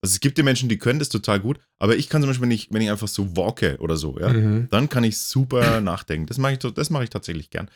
Also 0.00 0.14
es 0.14 0.20
gibt 0.20 0.38
ja 0.38 0.44
Menschen, 0.44 0.68
die 0.68 0.78
können 0.78 0.98
das 0.98 1.08
total 1.08 1.38
gut, 1.40 1.60
aber 1.78 1.96
ich 1.96 2.08
kann 2.08 2.22
zum 2.22 2.28
Beispiel, 2.28 2.42
wenn 2.42 2.50
ich, 2.50 2.72
wenn 2.72 2.82
ich 2.82 2.90
einfach 2.90 3.08
so 3.08 3.36
walke 3.36 3.76
oder 3.78 3.96
so, 3.96 4.18
ja, 4.18 4.28
mhm. 4.32 4.68
dann 4.68 4.88
kann 4.88 5.04
ich 5.04 5.18
super 5.18 5.80
nachdenken. 5.80 6.26
Das 6.26 6.38
mache 6.38 6.54
ich, 6.54 6.58
das 6.58 6.90
mache 6.90 7.04
ich 7.04 7.10
tatsächlich 7.10 7.50
gern. 7.50 7.70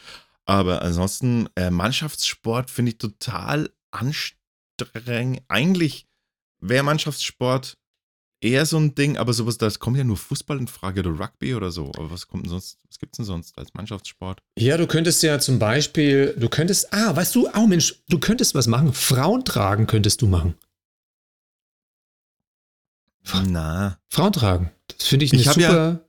Aber 0.47 0.83
ansonsten, 0.83 1.49
äh, 1.57 1.71
Mannschaftssport 1.71 2.71
finde 2.71 2.93
ich 2.93 2.99
total 2.99 3.71
anstrengend. 3.91 5.43
Eigentlich 5.49 6.07
wäre 6.61 6.85
Mannschaftssport 6.85 7.77
eher 8.41 8.65
so 8.65 8.79
ein 8.79 8.95
Ding, 8.95 9.17
aber 9.17 9.33
sowas, 9.33 9.59
das 9.59 9.79
kommt 9.79 9.97
ja 9.97 10.05
nur 10.05 10.17
Fußball 10.17 10.59
in 10.59 10.69
Frage 10.69 11.01
oder 11.01 11.19
Rugby 11.19 11.55
oder 11.55 11.71
so. 11.71 11.91
Aber 11.97 12.11
was 12.11 12.29
kommt 12.29 12.45
denn 12.45 12.51
sonst, 12.51 12.79
was 12.89 12.99
gibt 12.99 13.15
es 13.15 13.17
denn 13.17 13.27
sonst 13.27 13.59
als 13.59 13.75
Mannschaftssport? 13.75 14.41
Ja, 14.59 14.77
du 14.77 14.87
könntest 14.87 15.23
ja 15.23 15.39
zum 15.41 15.59
Beispiel, 15.59 16.35
du 16.39 16.49
könntest, 16.49 16.93
ah, 16.93 17.15
weißt 17.17 17.35
du, 17.35 17.49
oh 17.55 17.67
Mensch, 17.67 18.03
du 18.09 18.19
könntest 18.19 18.55
was 18.55 18.67
machen. 18.67 18.93
Frauen 18.93 19.45
tragen 19.45 19.87
könntest 19.87 20.23
du 20.23 20.27
machen. 20.27 20.55
Na. 23.49 23.99
Frauen 24.09 24.33
tragen. 24.33 24.71
Das 24.87 25.09
finde 25.09 25.25
ich 25.25 25.33
eine 25.33 25.43
ich 25.43 25.49
super 25.49 25.61
ja, 25.61 26.01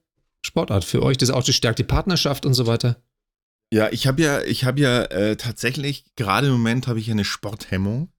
Sportart 0.45 0.85
für 0.85 1.01
euch. 1.01 1.17
Das 1.17 1.31
auch, 1.31 1.43
das 1.43 1.55
stärkt 1.55 1.79
die 1.79 1.83
Partnerschaft 1.83 2.45
und 2.45 2.53
so 2.53 2.67
weiter. 2.67 3.01
Ja, 3.73 3.89
ich 3.91 4.07
habe 4.07 4.21
ja, 4.21 4.41
ich 4.43 4.63
habe 4.63 4.79
ja 4.79 5.03
äh, 5.03 5.35
tatsächlich, 5.35 6.05
gerade 6.15 6.47
im 6.47 6.53
Moment 6.53 6.87
habe 6.87 6.99
ich 6.99 7.07
ja 7.07 7.13
eine 7.13 7.25
Sporthemmung. 7.25 8.09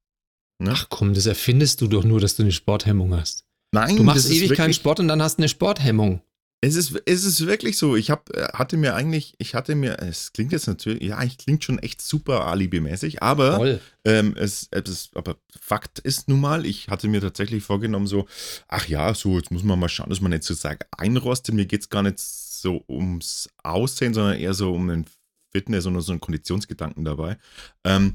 Ne? 0.59 0.73
Ach 0.75 0.87
komm, 0.89 1.15
das 1.15 1.27
erfindest 1.27 1.81
du 1.81 1.87
doch 1.89 2.05
nur, 2.05 2.21
dass 2.21 2.37
du 2.37 2.43
eine 2.43 2.53
Sporthemmung 2.53 3.15
hast. 3.15 3.45
Nein, 3.73 3.97
du 3.97 4.03
machst 4.03 4.31
ewig 4.31 4.55
keinen 4.55 4.75
Sport 4.75 5.01
und 5.01 5.09
dann 5.09 5.23
hast 5.23 5.39
du 5.39 5.43
eine 5.43 5.49
Sporthemmung. 5.49 6.23
Es 6.61 6.75
ist, 6.75 7.01
es 7.07 7.25
ist 7.25 7.47
wirklich 7.47 7.79
so. 7.79 7.95
Ich 7.95 8.11
hab, 8.11 8.35
äh, 8.35 8.49
hatte 8.53 8.77
mir 8.77 8.97
eigentlich, 8.97 9.35
ich 9.39 9.55
hatte 9.55 9.77
mir, 9.77 10.01
es 10.01 10.33
klingt 10.33 10.51
jetzt 10.51 10.67
natürlich, 10.67 11.03
ja, 11.03 11.23
ich 11.23 11.39
klingt 11.39 11.63
schon 11.63 11.79
echt 11.79 12.03
super 12.03 12.47
alibimäßig, 12.47 13.23
aber, 13.23 13.61
ähm, 14.05 14.35
es, 14.37 14.67
es, 14.73 15.11
aber 15.15 15.37
Fakt 15.61 16.01
ist 16.01 16.29
nun 16.29 16.41
mal, 16.41 16.67
ich 16.67 16.89
hatte 16.89 17.07
mir 17.07 17.21
tatsächlich 17.21 17.63
vorgenommen, 17.63 18.09
so, 18.09 18.27
ach 18.67 18.89
ja, 18.89 19.15
so, 19.15 19.37
jetzt 19.39 19.53
muss 19.53 19.63
man 19.63 19.79
mal 19.79 19.89
schauen, 19.89 20.11
dass 20.11 20.21
man 20.21 20.33
nicht 20.33 20.43
so 20.43 20.53
sagt, 20.55 20.87
einrostet. 20.99 21.55
Mir 21.55 21.67
geht 21.67 21.83
es 21.83 21.91
gar 21.91 22.03
nicht 22.03 22.19
so 22.19 22.85
ums 22.89 23.49
Aussehen, 23.63 24.13
sondern 24.13 24.37
eher 24.37 24.55
so 24.55 24.75
um 24.75 24.89
den 24.89 25.07
Fitness 25.51 25.87
und 25.87 26.01
so 26.01 26.13
einen 26.13 26.21
Konditionsgedanken 26.21 27.05
dabei. 27.05 27.39
Ähm, 27.85 28.15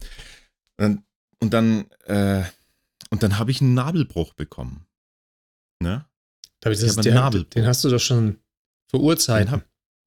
und 1.39 1.53
dann, 1.53 1.89
äh, 2.05 2.43
und 3.09 3.23
dann 3.23 3.37
habe 3.37 3.51
ich 3.51 3.61
einen 3.61 3.73
Nabelbruch 3.73 4.33
bekommen. 4.33 4.85
Ne? 5.79 6.05
ich 6.73 6.79
das, 6.79 6.97
ich 6.97 7.03
den, 7.03 7.49
den 7.49 7.65
hast 7.65 7.83
du 7.83 7.89
doch 7.89 7.99
schon 7.99 8.39
vor 8.87 9.01
Urzeiten. 9.01 9.63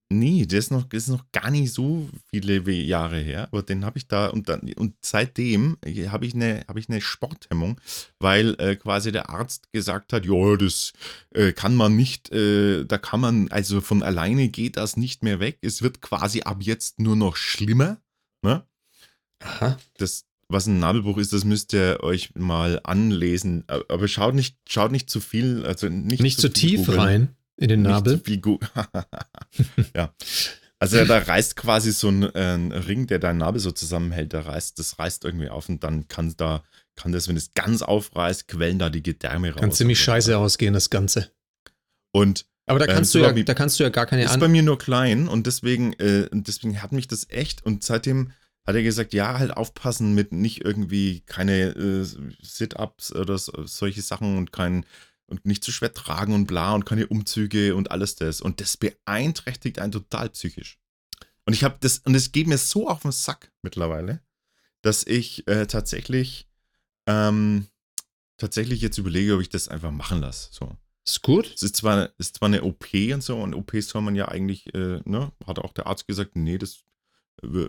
Nee, 0.08 0.46
das 0.46 0.66
ist, 0.66 0.70
noch, 0.70 0.84
das 0.84 1.04
ist 1.04 1.08
noch 1.08 1.24
gar 1.32 1.50
nicht 1.50 1.72
so 1.72 2.08
viele 2.30 2.70
Jahre 2.70 3.18
her, 3.18 3.48
aber 3.50 3.64
den 3.64 3.84
habe 3.84 3.98
ich 3.98 4.06
da 4.06 4.28
und, 4.28 4.48
dann, 4.48 4.60
und 4.76 4.94
seitdem 5.00 5.78
habe 5.84 6.26
ich, 6.26 6.34
eine, 6.34 6.64
hab 6.68 6.76
ich 6.76 6.88
eine 6.88 7.00
Sporthemmung, 7.00 7.80
weil 8.20 8.54
äh, 8.60 8.76
quasi 8.76 9.10
der 9.10 9.30
Arzt 9.30 9.72
gesagt 9.72 10.12
hat, 10.12 10.24
ja, 10.24 10.56
das 10.56 10.92
äh, 11.34 11.52
kann 11.52 11.74
man 11.74 11.96
nicht, 11.96 12.30
äh, 12.30 12.84
da 12.84 12.98
kann 12.98 13.20
man, 13.20 13.48
also 13.50 13.80
von 13.80 14.04
alleine 14.04 14.48
geht 14.48 14.76
das 14.76 14.96
nicht 14.96 15.24
mehr 15.24 15.40
weg. 15.40 15.58
Es 15.60 15.82
wird 15.82 16.00
quasi 16.00 16.42
ab 16.42 16.58
jetzt 16.60 17.00
nur 17.00 17.16
noch 17.16 17.34
schlimmer. 17.34 18.00
Ne? 18.42 18.64
Aha. 19.40 19.76
Das, 19.98 20.24
was 20.46 20.68
ein 20.68 20.78
Nabelbruch 20.78 21.18
ist, 21.18 21.32
das 21.32 21.44
müsst 21.44 21.72
ihr 21.72 21.98
euch 22.04 22.32
mal 22.36 22.80
anlesen. 22.84 23.64
Aber 23.66 24.06
schaut 24.06 24.36
nicht, 24.36 24.56
schaut 24.68 24.92
nicht 24.92 25.10
zu 25.10 25.18
viel, 25.18 25.66
also 25.66 25.88
nicht, 25.88 26.22
nicht 26.22 26.36
zu, 26.36 26.48
zu 26.48 26.52
tief 26.52 26.86
googlen. 26.86 27.00
rein 27.00 27.35
in 27.56 27.68
den 27.68 27.82
Nabel. 27.82 28.20
ja. 29.96 30.14
Also 30.78 31.04
da 31.06 31.18
reißt 31.18 31.56
quasi 31.56 31.90
so 31.92 32.08
ein, 32.08 32.22
äh, 32.22 32.54
ein 32.54 32.72
Ring, 32.72 33.06
der 33.06 33.18
deinen 33.18 33.38
Nabel 33.38 33.60
so 33.60 33.70
zusammenhält, 33.70 34.32
der 34.34 34.46
reißt, 34.46 34.78
das 34.78 34.98
reißt 34.98 35.24
irgendwie 35.24 35.48
auf 35.48 35.68
und 35.68 35.82
dann 35.82 36.06
kann 36.08 36.34
da, 36.36 36.62
kann 36.96 37.12
das, 37.12 37.28
wenn 37.28 37.36
es 37.36 37.54
ganz 37.54 37.80
aufreißt, 37.80 38.46
quellen 38.46 38.78
da 38.78 38.90
die 38.90 39.02
Gedärme 39.02 39.52
raus. 39.52 39.60
Kann 39.60 39.72
ziemlich 39.72 40.00
scheiße 40.00 40.36
ausgehen, 40.36 40.74
das 40.74 40.90
Ganze. 40.90 41.30
Und 42.12 42.44
Aber 42.66 42.78
da 42.78 42.86
Ähm, 42.86 42.94
kannst, 42.94 43.12
so 43.12 43.20
du, 43.20 43.24
ja, 43.24 43.32
da 43.32 43.54
kannst 43.54 43.80
du 43.80 43.84
ja 43.84 43.88
gar 43.88 44.04
keine 44.04 44.24
ist 44.24 44.32
an 44.32 44.40
bei 44.40 44.48
mir 44.48 44.62
nur 44.62 44.78
klein 44.78 45.28
und 45.28 45.46
deswegen, 45.46 45.94
äh, 45.94 46.28
deswegen 46.30 46.82
hat 46.82 46.92
mich 46.92 47.08
das 47.08 47.26
echt 47.30 47.64
und 47.64 47.82
seitdem 47.82 48.32
hat 48.66 48.74
er 48.74 48.82
gesagt, 48.82 49.14
ja, 49.14 49.38
halt 49.38 49.56
aufpassen 49.56 50.14
mit 50.14 50.32
nicht 50.32 50.64
irgendwie 50.64 51.20
keine 51.20 51.68
äh, 51.68 52.04
Sit-Ups 52.42 53.14
oder 53.14 53.38
so, 53.38 53.64
solche 53.64 54.02
Sachen 54.02 54.36
und 54.36 54.52
kein 54.52 54.84
und 55.26 55.44
nicht 55.44 55.64
zu 55.64 55.72
schwer 55.72 55.92
tragen 55.92 56.34
und 56.34 56.46
bla 56.46 56.74
und 56.74 56.86
keine 56.86 57.06
Umzüge 57.06 57.74
und 57.74 57.90
alles 57.90 58.14
das. 58.16 58.40
Und 58.40 58.60
das 58.60 58.76
beeinträchtigt 58.76 59.78
einen 59.78 59.92
total 59.92 60.30
psychisch. 60.30 60.78
Und 61.44 61.52
ich 61.52 61.64
habe 61.64 61.76
das, 61.80 61.98
und 61.98 62.14
es 62.14 62.32
geht 62.32 62.46
mir 62.46 62.58
so 62.58 62.88
auf 62.88 63.02
den 63.02 63.12
Sack 63.12 63.52
mittlerweile, 63.62 64.20
dass 64.82 65.04
ich 65.04 65.46
äh, 65.48 65.66
tatsächlich, 65.66 66.48
ähm, 67.06 67.66
tatsächlich 68.36 68.80
jetzt 68.80 68.98
überlege, 68.98 69.34
ob 69.34 69.40
ich 69.40 69.48
das 69.48 69.68
einfach 69.68 69.90
machen 69.92 70.20
lasse. 70.20 70.48
So. 70.52 70.76
Ist 71.04 71.22
gut. 71.22 71.52
Es 71.54 71.62
ist 71.62 71.76
zwar, 71.76 72.10
ist 72.18 72.36
zwar 72.36 72.48
eine 72.48 72.64
OP 72.64 72.92
und 73.12 73.22
so, 73.22 73.36
und 73.38 73.54
OPs 73.54 73.88
soll 73.88 74.02
man 74.02 74.16
ja 74.16 74.26
eigentlich, 74.26 74.74
äh, 74.74 75.00
ne, 75.04 75.32
hat 75.46 75.60
auch 75.60 75.72
der 75.72 75.86
Arzt 75.86 76.08
gesagt, 76.08 76.34
nee, 76.34 76.58
das 76.58 76.84
äh, 77.42 77.68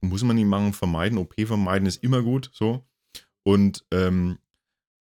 muss 0.00 0.24
man 0.24 0.36
nicht 0.36 0.46
machen, 0.46 0.72
vermeiden. 0.72 1.18
OP 1.18 1.34
vermeiden 1.46 1.86
ist 1.86 2.02
immer 2.02 2.22
gut, 2.22 2.50
so. 2.52 2.84
Und, 3.44 3.84
ähm, 3.92 4.38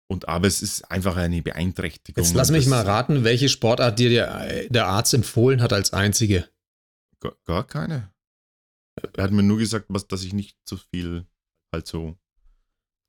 und 0.09 0.29
aber 0.29 0.47
es 0.47 0.63
ist 0.63 0.91
einfach 0.91 1.17
eine 1.17 1.43
Beeinträchtigung. 1.43 2.25
Jetzt 2.25 2.35
lass 2.35 2.51
mich 2.51 2.67
mal 2.67 2.83
raten, 2.85 3.25
welche 3.25 3.49
Sportart 3.49 3.99
dir 3.99 4.09
der, 4.09 4.69
der 4.69 4.87
Arzt 4.87 5.15
empfohlen 5.15 5.63
hat 5.63 5.73
als 5.73 5.93
einzige. 5.93 6.49
Gar, 7.21 7.37
gar 7.45 7.67
keine. 7.67 8.11
Er 9.17 9.25
hat 9.25 9.31
mir 9.31 9.43
nur 9.43 9.59
gesagt, 9.59 9.87
was, 9.89 10.09
dass 10.09 10.25
ich 10.25 10.33
nicht 10.33 10.57
so 10.65 10.77
viel 10.77 11.27
halt 11.73 11.87
so, 11.87 12.17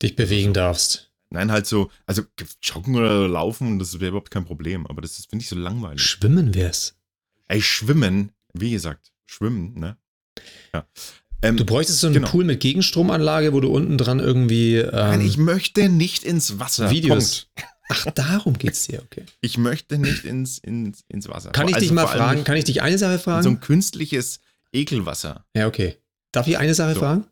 Dich 0.01 0.15
bewegen 0.15 0.53
darfst. 0.53 1.12
nein, 1.29 1.51
halt 1.51 1.65
so, 1.65 1.89
also 2.05 2.23
joggen 2.62 2.95
oder 2.95 3.27
laufen, 3.27 3.79
das 3.79 3.99
wäre 3.99 4.09
überhaupt 4.09 4.31
kein 4.31 4.45
Problem, 4.45 4.85
aber 4.88 5.01
das 5.01 5.17
ist, 5.19 5.29
finde 5.29 5.43
ich, 5.43 5.49
so 5.49 5.55
langweilig. 5.55 6.01
Schwimmen 6.01 6.53
wär's. 6.53 6.97
Ey, 7.47 7.62
schwimmen, 7.62 8.31
wie 8.53 8.71
gesagt, 8.71 9.12
schwimmen, 9.25 9.73
ne? 9.79 9.97
Ja. 10.73 10.88
Ähm, 11.41 11.56
Du 11.58 11.65
bräuchtest 11.65 11.99
so 12.02 12.08
einen 12.08 12.15
Genau. 12.15 12.28
Pool 12.30 12.43
mit 12.43 12.60
Gegenstromanlage, 12.60 13.54
wo 13.54 13.60
du 13.60 13.69
unten 13.69 13.97
dran 13.97 14.19
irgendwie 14.19 14.84
Nein, 14.91 15.21
ähm, 15.21 15.25
ich 15.28 15.38
möchte 15.38 15.89
nicht 15.89 16.23
ins 16.23 16.60
Wasser. 16.60 16.89
Videos. 16.91 17.47
Punkt. 17.56 17.73
Ach, 17.91 18.06
darum 18.13 18.58
geht's 18.58 18.86
dir, 18.88 19.02
okay. 19.04 19.25
Ich 19.41 19.58
möchte 19.58 19.97
nicht 19.97 20.25
ins, 20.25 20.58
ins, 20.60 21.04
ins 21.08 21.28
Wasser. 21.30 21.52
Kann 21.52 21.67
ich 21.67 21.75
Also 21.75 21.86
dich 21.86 21.93
mal 21.93 22.08
fragen? 22.08 22.43
Kann 22.43 22.58
ich 22.58 22.65
dich 22.65 22.82
eine 22.82 22.97
Sache 22.97 23.17
fragen? 23.19 23.43
So 23.43 23.49
ein 23.49 23.60
künstliches 23.62 24.41
Ekelwasser. 24.73 25.45
ja, 25.56 25.67
okay. 25.67 25.97
Darf 26.32 26.45
ich 26.47 26.58
eine 26.60 26.75
Sache 26.75 26.93
So. 26.93 26.99
fragen? 26.99 27.25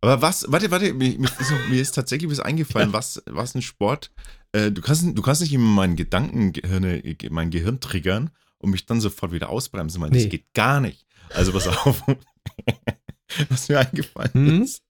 Aber 0.00 0.22
was, 0.22 0.46
warte, 0.48 0.70
warte, 0.70 0.94
mir, 0.94 1.18
mir, 1.18 1.80
ist, 1.82 1.94
tatsächlich 1.94 2.30
was 2.30 2.40
eingefallen, 2.40 2.94
was, 2.94 3.22
was 3.26 3.54
ein 3.54 3.60
Sport. 3.60 4.10
Äh, 4.52 4.70
du, 4.72 4.80
kannst, 4.80 5.04
du 5.06 5.20
kannst 5.20 5.42
nicht 5.42 5.52
immer 5.52 5.66
meinen 5.66 5.94
Gedankengehirne, 5.96 7.02
mein 7.28 7.50
Gehirn 7.50 7.80
triggern 7.80 8.30
und 8.56 8.70
mich 8.70 8.86
dann 8.86 9.02
sofort 9.02 9.32
wieder 9.32 9.50
ausbremsen, 9.50 10.00
weil 10.00 10.08
Nee. 10.08 10.22
das 10.22 10.30
geht 10.30 10.54
gar 10.54 10.80
nicht. 10.80 11.04
Also 11.34 11.52
pass 11.52 11.66
auf. 11.68 12.02
was 13.48 13.68
mir 13.68 13.78
eingefallen 13.80 14.30
Mhm. 14.34 14.62
ist, 14.62 14.82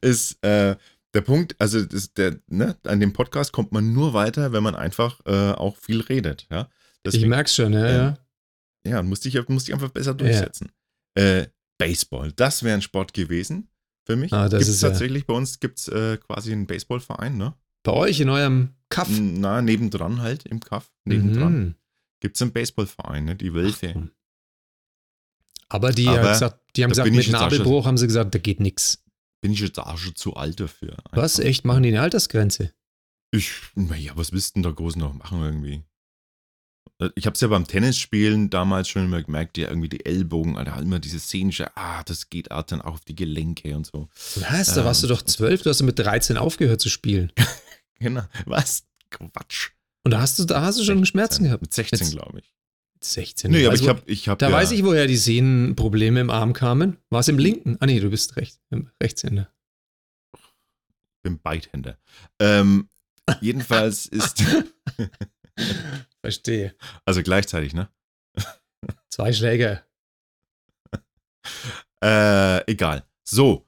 ist 0.00 0.44
äh, 0.44 0.76
der 1.14 1.20
Punkt, 1.22 1.54
also 1.58 1.84
der, 2.16 2.38
ne, 2.48 2.76
an 2.84 3.00
dem 3.00 3.12
Podcast 3.12 3.52
kommt 3.52 3.72
man 3.72 3.92
nur 3.92 4.12
weiter, 4.14 4.52
wenn 4.52 4.62
man 4.62 4.74
einfach 4.74 5.20
äh, 5.26 5.52
auch 5.52 5.76
viel 5.76 6.00
redet. 6.00 6.46
Ja? 6.50 6.68
ich 6.70 7.12
Deswegen- 7.12 7.28
merk's 7.30 7.54
schon, 7.54 7.72
ja, 7.72 7.86
Ähm, 7.86 8.16
ja. 8.84 8.90
ja, 8.92 9.02
musste 9.02 9.28
ich, 9.28 9.48
musste 9.48 9.70
ich 9.70 9.74
einfach 9.74 9.90
besser 9.90 10.14
durchsetzen. 10.14 10.70
Äh, 11.14 11.46
Baseball, 11.78 12.32
das 12.32 12.62
wäre 12.62 12.74
ein 12.74 12.82
Sport 12.82 13.14
gewesen 13.14 13.68
für 14.04 14.16
mich. 14.16 14.32
Ah, 14.32 14.48
das 14.48 14.60
gibt's 14.60 14.68
ist 14.74 14.82
ja- 14.82 14.88
tatsächlich, 14.90 15.26
bei 15.26 15.34
uns 15.34 15.60
gibt 15.60 15.78
es 15.78 15.88
äh, 15.88 16.16
quasi 16.18 16.52
einen 16.52 16.66
Baseballverein, 16.66 17.36
ne? 17.36 17.54
Bei 17.84 17.92
euch 17.92 18.20
in 18.20 18.28
eurem 18.28 18.74
Kaff. 18.90 19.08
Na, 19.10 19.62
nebendran 19.62 20.20
halt, 20.20 20.44
im 20.46 20.60
Kaff, 20.60 20.90
nebendran. 21.04 21.58
Mhm. 21.58 21.74
Gibt 22.20 22.36
es 22.36 22.42
einen 22.42 22.52
Baseballverein, 22.52 23.24
ne? 23.24 23.36
Die 23.36 23.54
Wölfe. 23.54 23.94
Ach, 23.96 24.08
Aber 25.68 25.92
die, 25.92 26.08
Aber 26.08 26.18
haben 26.18 26.28
gesagt, 26.32 26.60
die 26.76 26.82
haben 26.84 26.90
gesagt, 26.90 27.10
mit 27.10 27.24
schon- 27.24 27.32
Nabelbruch 27.32 27.86
haben 27.86 27.98
sie 27.98 28.06
gesagt, 28.06 28.34
da 28.34 28.38
geht 28.38 28.60
nix. 28.60 29.02
Bin 29.40 29.52
ich 29.52 29.60
jetzt 29.60 29.78
auch 29.78 29.98
schon 29.98 30.16
zu 30.16 30.34
alt 30.34 30.58
dafür. 30.60 30.96
Was? 31.12 31.38
Einfach. 31.38 31.48
Echt? 31.50 31.64
Machen 31.64 31.82
die 31.82 31.90
eine 31.90 32.00
Altersgrenze? 32.00 32.72
Ich, 33.30 33.50
naja, 33.74 34.12
was 34.16 34.32
willst 34.32 34.50
du 34.50 34.52
denn 34.54 34.62
da 34.64 34.70
groß 34.70 34.96
noch 34.96 35.12
machen 35.14 35.42
irgendwie? 35.42 35.84
Äh, 37.00 37.10
Ich 37.14 37.26
habe 37.26 37.34
es 37.34 37.40
ja 37.40 37.48
beim 37.48 37.66
Tennisspielen 37.66 38.48
damals 38.50 38.88
schon 38.88 39.04
immer 39.04 39.22
gemerkt, 39.22 39.58
ja, 39.58 39.68
irgendwie 39.68 39.90
die 39.90 40.04
Ellbogen, 40.06 40.56
Alter, 40.56 40.74
halt 40.74 40.84
immer 40.84 40.98
diese 40.98 41.20
szenische, 41.20 41.76
ah, 41.76 42.02
das 42.04 42.30
geht 42.30 42.50
auch 42.50 42.62
dann 42.62 42.80
auch 42.80 42.94
auf 42.94 43.04
die 43.04 43.14
Gelenke 43.14 43.76
und 43.76 43.86
so. 43.86 44.08
Was? 44.36 44.74
Da 44.74 44.84
warst 44.84 45.02
du 45.02 45.06
Ähm, 45.06 45.12
doch 45.14 45.22
zwölf, 45.22 45.62
du 45.62 45.70
hast 45.70 45.82
mit 45.82 45.98
13 45.98 46.36
aufgehört 46.38 46.80
zu 46.80 46.88
spielen. 46.88 47.32
Genau. 48.00 48.22
Was? 48.46 48.84
Quatsch. 49.10 49.70
Und 50.04 50.12
da 50.12 50.20
hast 50.20 50.38
du, 50.38 50.44
da 50.44 50.62
hast 50.62 50.78
du 50.78 50.84
schon 50.84 51.04
Schmerzen 51.04 51.42
gehabt. 51.44 51.62
Mit 51.62 51.74
16, 51.74 51.98
Jetzt- 51.98 52.12
glaube 52.12 52.38
ich. 52.38 52.54
16. 53.00 53.50
Nee, 53.50 53.64
aber 53.64 53.72
Also, 53.72 53.84
ich 53.84 53.88
habe. 53.88 54.02
Ich 54.06 54.28
hab 54.28 54.38
Da 54.38 54.48
ja, 54.48 54.54
weiß 54.54 54.72
ich, 54.72 54.84
woher 54.84 55.06
die 55.06 55.16
Sehnenprobleme 55.16 56.20
im 56.20 56.30
Arm 56.30 56.52
kamen. 56.52 56.98
War 57.10 57.20
es 57.20 57.28
im 57.28 57.38
linken? 57.38 57.76
Ah, 57.80 57.86
nee, 57.86 58.00
du 58.00 58.10
bist 58.10 58.36
recht, 58.36 58.60
im 58.70 58.90
Rechtshänder. 59.02 59.52
bin 61.22 61.40
Beidhänder. 61.40 61.98
Ähm, 62.38 62.88
jedenfalls 63.40 64.06
ist. 64.06 64.44
Verstehe. 66.22 66.74
Also 67.04 67.22
gleichzeitig, 67.22 67.74
ne? 67.74 67.88
Zwei 69.10 69.32
Schläge. 69.32 69.82
Äh, 72.02 72.70
egal. 72.70 73.04
So. 73.24 73.64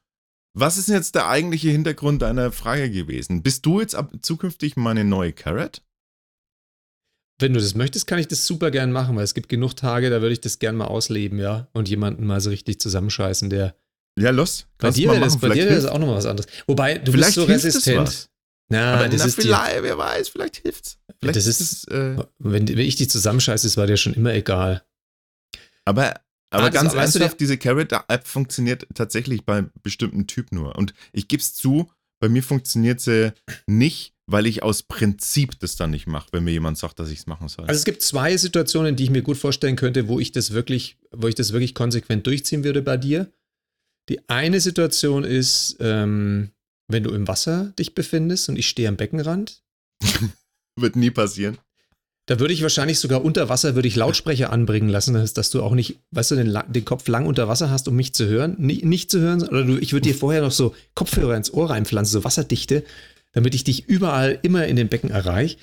Was 0.52 0.78
ist 0.78 0.88
jetzt 0.88 1.14
der 1.14 1.28
eigentliche 1.28 1.70
Hintergrund 1.70 2.22
deiner 2.22 2.50
Frage 2.50 2.90
gewesen? 2.90 3.42
Bist 3.42 3.64
du 3.66 3.80
jetzt 3.80 3.94
ab 3.94 4.12
zukünftig 4.20 4.76
meine 4.76 5.04
neue 5.04 5.32
Carrot? 5.32 5.82
Wenn 7.40 7.54
du 7.54 7.60
das 7.60 7.74
möchtest, 7.74 8.06
kann 8.06 8.18
ich 8.18 8.28
das 8.28 8.46
super 8.46 8.70
gern 8.70 8.92
machen, 8.92 9.16
weil 9.16 9.24
es 9.24 9.34
gibt 9.34 9.48
genug 9.48 9.74
Tage, 9.76 10.10
da 10.10 10.20
würde 10.20 10.32
ich 10.32 10.40
das 10.40 10.58
gern 10.58 10.76
mal 10.76 10.86
ausleben, 10.86 11.38
ja. 11.38 11.68
Und 11.72 11.88
jemanden 11.88 12.26
mal 12.26 12.40
so 12.40 12.50
richtig 12.50 12.80
zusammenscheißen, 12.80 13.50
der. 13.50 13.74
Ja, 14.18 14.30
los. 14.30 14.66
Bei 14.78 14.90
dir 14.90 15.10
wäre 15.10 15.20
das, 15.20 15.38
bei 15.38 15.48
dir 15.50 15.66
das 15.68 15.86
auch 15.86 15.98
nochmal 15.98 16.16
was 16.16 16.26
anderes. 16.26 16.50
Wobei, 16.66 16.98
du 16.98 17.12
Vielleicht 17.12 17.28
bist 17.28 17.34
so 17.36 17.44
resistent. 17.44 18.28
Na, 18.68 18.94
Aber 18.94 19.08
das 19.08 19.20
na, 19.20 19.26
ist 19.26 19.38
dir, 19.38 19.42
vielleicht, 19.42 19.82
wer 19.82 19.98
weiß, 19.98 20.28
vielleicht 20.28 20.56
hilft's. 20.58 20.98
Vielleicht 21.20 21.36
Das 21.36 21.46
ist 21.46 21.60
ist- 21.60 21.88
es. 21.88 21.94
Äh, 21.94 22.16
wenn, 22.38 22.68
wenn 22.68 22.78
ich 22.78 22.96
dich 22.96 23.10
zusammenscheiße, 23.10 23.66
das 23.66 23.76
war 23.76 23.86
dir 23.86 23.96
schon 23.96 24.14
immer 24.14 24.32
egal. 24.34 24.82
aber 25.84 26.14
aber 26.52 26.64
Ah, 26.64 26.68
ganz 26.70 26.94
weißt 26.96 27.14
du, 27.14 27.18
ernsthaft, 27.20 27.40
diese 27.40 27.56
Carrot-App 27.58 28.26
funktioniert 28.26 28.84
tatsächlich 28.94 29.44
bei 29.44 29.66
bestimmten 29.84 30.26
Typ 30.26 30.50
nur. 30.50 30.74
Und 30.76 30.94
ich 31.12 31.28
gebe 31.28 31.40
es 31.40 31.54
zu, 31.54 31.88
bei 32.20 32.28
mir 32.28 32.42
funktioniert 32.42 33.00
sie 33.00 33.32
nicht, 33.68 34.14
weil 34.30 34.46
ich 34.46 34.62
aus 34.62 34.84
Prinzip 34.84 35.58
das 35.58 35.74
dann 35.76 35.90
nicht 35.90 36.06
mache, 36.06 36.28
wenn 36.32 36.44
mir 36.44 36.52
jemand 36.52 36.78
sagt, 36.78 37.00
dass 37.00 37.10
ich 37.10 37.18
es 37.20 37.26
machen 37.26 37.48
soll. 37.48 37.66
Also 37.66 37.78
es 37.78 37.84
gibt 37.84 38.00
zwei 38.00 38.36
Situationen, 38.36 38.94
die 38.94 39.04
ich 39.04 39.10
mir 39.10 39.22
gut 39.22 39.36
vorstellen 39.36 39.74
könnte, 39.74 40.06
wo 40.06 40.20
ich 40.20 40.30
das 40.30 40.52
wirklich, 40.52 40.98
wo 41.10 41.26
ich 41.26 41.34
das 41.34 41.52
wirklich 41.52 41.74
konsequent 41.74 42.26
durchziehen 42.26 42.62
würde 42.62 42.82
bei 42.82 42.96
dir. 42.96 43.30
Die 44.08 44.28
eine 44.28 44.60
Situation 44.60 45.24
ist, 45.24 45.76
ähm, 45.80 46.50
wenn 46.86 47.02
du 47.02 47.10
im 47.10 47.26
Wasser 47.26 47.72
dich 47.78 47.94
befindest 47.94 48.48
und 48.48 48.56
ich 48.56 48.68
stehe 48.68 48.88
am 48.88 48.96
Beckenrand, 48.96 49.62
Wird 50.76 50.96
nie 50.96 51.10
passieren. 51.10 51.58
da 52.26 52.38
würde 52.38 52.54
ich 52.54 52.62
wahrscheinlich 52.62 53.00
sogar 53.00 53.24
unter 53.24 53.48
Wasser 53.48 53.74
würde 53.74 53.88
ich 53.88 53.96
Lautsprecher 53.96 54.52
anbringen 54.52 54.88
lassen, 54.88 55.14
dass, 55.34 55.50
du 55.50 55.62
auch 55.62 55.74
nicht, 55.74 55.98
weißt 56.12 56.30
du, 56.30 56.36
den, 56.36 56.56
den 56.68 56.84
Kopf 56.84 57.08
lang 57.08 57.26
unter 57.26 57.48
Wasser 57.48 57.70
hast, 57.70 57.88
um 57.88 57.96
mich 57.96 58.14
zu 58.14 58.26
hören, 58.26 58.54
nicht, 58.58 58.84
nicht 58.84 59.10
zu 59.10 59.20
hören, 59.20 59.42
oder 59.42 59.64
du, 59.64 59.76
ich 59.76 59.92
würde 59.92 60.08
dir 60.08 60.14
vorher 60.14 60.40
noch 60.40 60.52
so 60.52 60.74
Kopfhörer 60.94 61.36
ins 61.36 61.52
Ohr 61.52 61.70
reinpflanzen, 61.70 62.12
so 62.12 62.24
Wasserdichte, 62.24 62.84
damit 63.32 63.54
ich 63.54 63.64
dich 63.64 63.88
überall 63.88 64.38
immer 64.42 64.66
in 64.66 64.76
den 64.76 64.88
Becken 64.88 65.10
erreiche. 65.10 65.56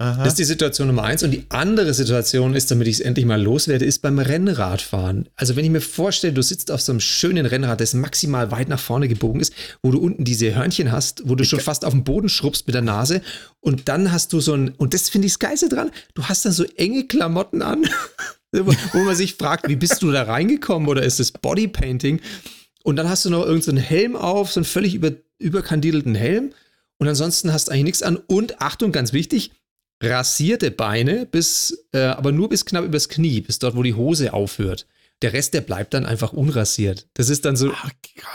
Aha. 0.00 0.24
Das 0.24 0.32
ist 0.32 0.38
die 0.38 0.44
Situation 0.44 0.86
Nummer 0.86 1.02
eins. 1.02 1.22
Und 1.22 1.30
die 1.30 1.44
andere 1.50 1.92
Situation 1.92 2.54
ist, 2.54 2.70
damit 2.70 2.88
ich 2.88 2.94
es 2.94 3.00
endlich 3.00 3.26
mal 3.26 3.40
loswerde, 3.40 3.84
ist 3.84 3.98
beim 4.00 4.18
Rennradfahren. 4.18 5.28
Also 5.36 5.56
wenn 5.56 5.64
ich 5.66 5.70
mir 5.70 5.82
vorstelle, 5.82 6.32
du 6.32 6.42
sitzt 6.42 6.70
auf 6.70 6.80
so 6.80 6.92
einem 6.92 7.00
schönen 7.00 7.44
Rennrad, 7.44 7.82
das 7.82 7.92
maximal 7.92 8.50
weit 8.50 8.70
nach 8.70 8.80
vorne 8.80 9.08
gebogen 9.08 9.42
ist, 9.42 9.52
wo 9.82 9.90
du 9.90 9.98
unten 9.98 10.24
diese 10.24 10.54
Hörnchen 10.54 10.90
hast, 10.90 11.28
wo 11.28 11.34
du 11.34 11.44
schon 11.44 11.60
fast 11.60 11.84
auf 11.84 11.92
den 11.92 12.02
Boden 12.02 12.30
schrubbst 12.30 12.66
mit 12.66 12.74
der 12.74 12.80
Nase 12.80 13.20
und 13.60 13.90
dann 13.90 14.10
hast 14.10 14.32
du 14.32 14.40
so 14.40 14.54
ein, 14.54 14.70
und 14.70 14.94
das 14.94 15.10
finde 15.10 15.26
ich 15.26 15.34
das 15.34 15.38
Geilste 15.38 15.68
dran, 15.68 15.90
du 16.14 16.24
hast 16.24 16.46
dann 16.46 16.52
so 16.52 16.64
enge 16.76 17.06
Klamotten 17.06 17.60
an, 17.60 17.84
wo 18.52 18.98
man 19.04 19.14
sich 19.14 19.34
fragt, 19.34 19.68
wie 19.68 19.76
bist 19.76 20.00
du 20.00 20.10
da 20.10 20.22
reingekommen 20.22 20.88
oder 20.88 21.02
ist 21.02 21.20
das 21.20 21.30
Bodypainting? 21.30 22.22
Und 22.84 22.96
dann 22.96 23.10
hast 23.10 23.26
du 23.26 23.30
noch 23.30 23.40
irgendeinen 23.40 23.62
so 23.62 23.70
einen 23.72 23.80
Helm 23.80 24.16
auf, 24.16 24.50
so 24.50 24.60
einen 24.60 24.64
völlig 24.64 24.94
über, 24.94 25.12
überkandidelten 25.38 26.14
Helm. 26.14 26.52
Und 27.00 27.08
ansonsten 27.08 27.52
hast 27.52 27.68
du 27.68 27.72
eigentlich 27.72 27.84
nichts 27.84 28.02
an. 28.02 28.16
Und 28.16 28.60
Achtung, 28.60 28.92
ganz 28.92 29.14
wichtig, 29.14 29.52
rasierte 30.02 30.70
Beine 30.70 31.26
bis, 31.26 31.86
äh, 31.92 32.00
aber 32.00 32.30
nur 32.30 32.50
bis 32.50 32.66
knapp 32.66 32.84
übers 32.84 33.08
Knie, 33.08 33.40
bis 33.40 33.58
dort, 33.58 33.74
wo 33.74 33.82
die 33.82 33.94
Hose 33.94 34.34
aufhört. 34.34 34.86
Der 35.22 35.32
Rest, 35.32 35.54
der 35.54 35.62
bleibt 35.62 35.94
dann 35.94 36.04
einfach 36.04 36.32
unrasiert. 36.32 37.08
Das 37.14 37.30
ist 37.30 37.46
dann 37.46 37.56
so, 37.56 37.72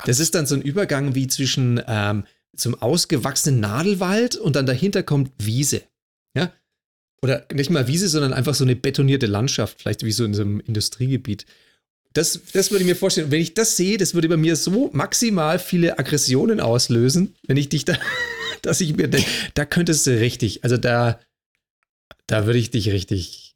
das 0.06 0.20
ist 0.20 0.36
dann 0.36 0.48
so 0.48 0.56
ein 0.56 0.62
Übergang 0.62 1.16
wie 1.16 1.28
zwischen 1.28 1.82
ähm, 1.88 2.26
zum 2.56 2.80
ausgewachsenen 2.82 3.60
Nadelwald 3.60 4.36
und 4.36 4.56
dann 4.56 4.66
dahinter 4.66 5.04
kommt 5.04 5.32
Wiese. 5.38 5.84
Ja? 6.36 6.52
Oder 7.22 7.46
nicht 7.54 7.70
mal 7.70 7.88
Wiese, 7.88 8.08
sondern 8.08 8.34
einfach 8.34 8.56
so 8.56 8.64
eine 8.64 8.76
betonierte 8.76 9.28
Landschaft, 9.28 9.82
vielleicht 9.82 10.04
wie 10.04 10.12
so 10.12 10.26
in 10.26 10.34
so 10.34 10.42
einem 10.42 10.60
Industriegebiet. 10.60 11.46
Das, 12.14 12.40
das 12.54 12.72
würde 12.72 12.84
ich 12.84 12.88
mir 12.88 12.96
vorstellen. 12.96 13.30
wenn 13.30 13.42
ich 13.42 13.54
das 13.54 13.76
sehe, 13.76 13.98
das 13.98 14.14
würde 14.14 14.30
bei 14.30 14.38
mir 14.38 14.56
so 14.56 14.90
maximal 14.94 15.60
viele 15.60 16.00
Aggressionen 16.00 16.60
auslösen, 16.60 17.36
wenn 17.46 17.58
ich 17.58 17.70
dich 17.70 17.86
da, 17.86 17.98
dass 18.66 18.82
ich 18.82 18.96
mir 18.96 19.08
denke, 19.08 19.30
da 19.54 19.66
könntest 19.66 20.08
du 20.08 20.20
richtig, 20.20 20.64
also 20.64 20.78
da, 20.78 21.20
da 22.28 22.46
würde 22.46 22.60
ich 22.60 22.72
dich 22.72 22.90
richtig, 22.90 23.56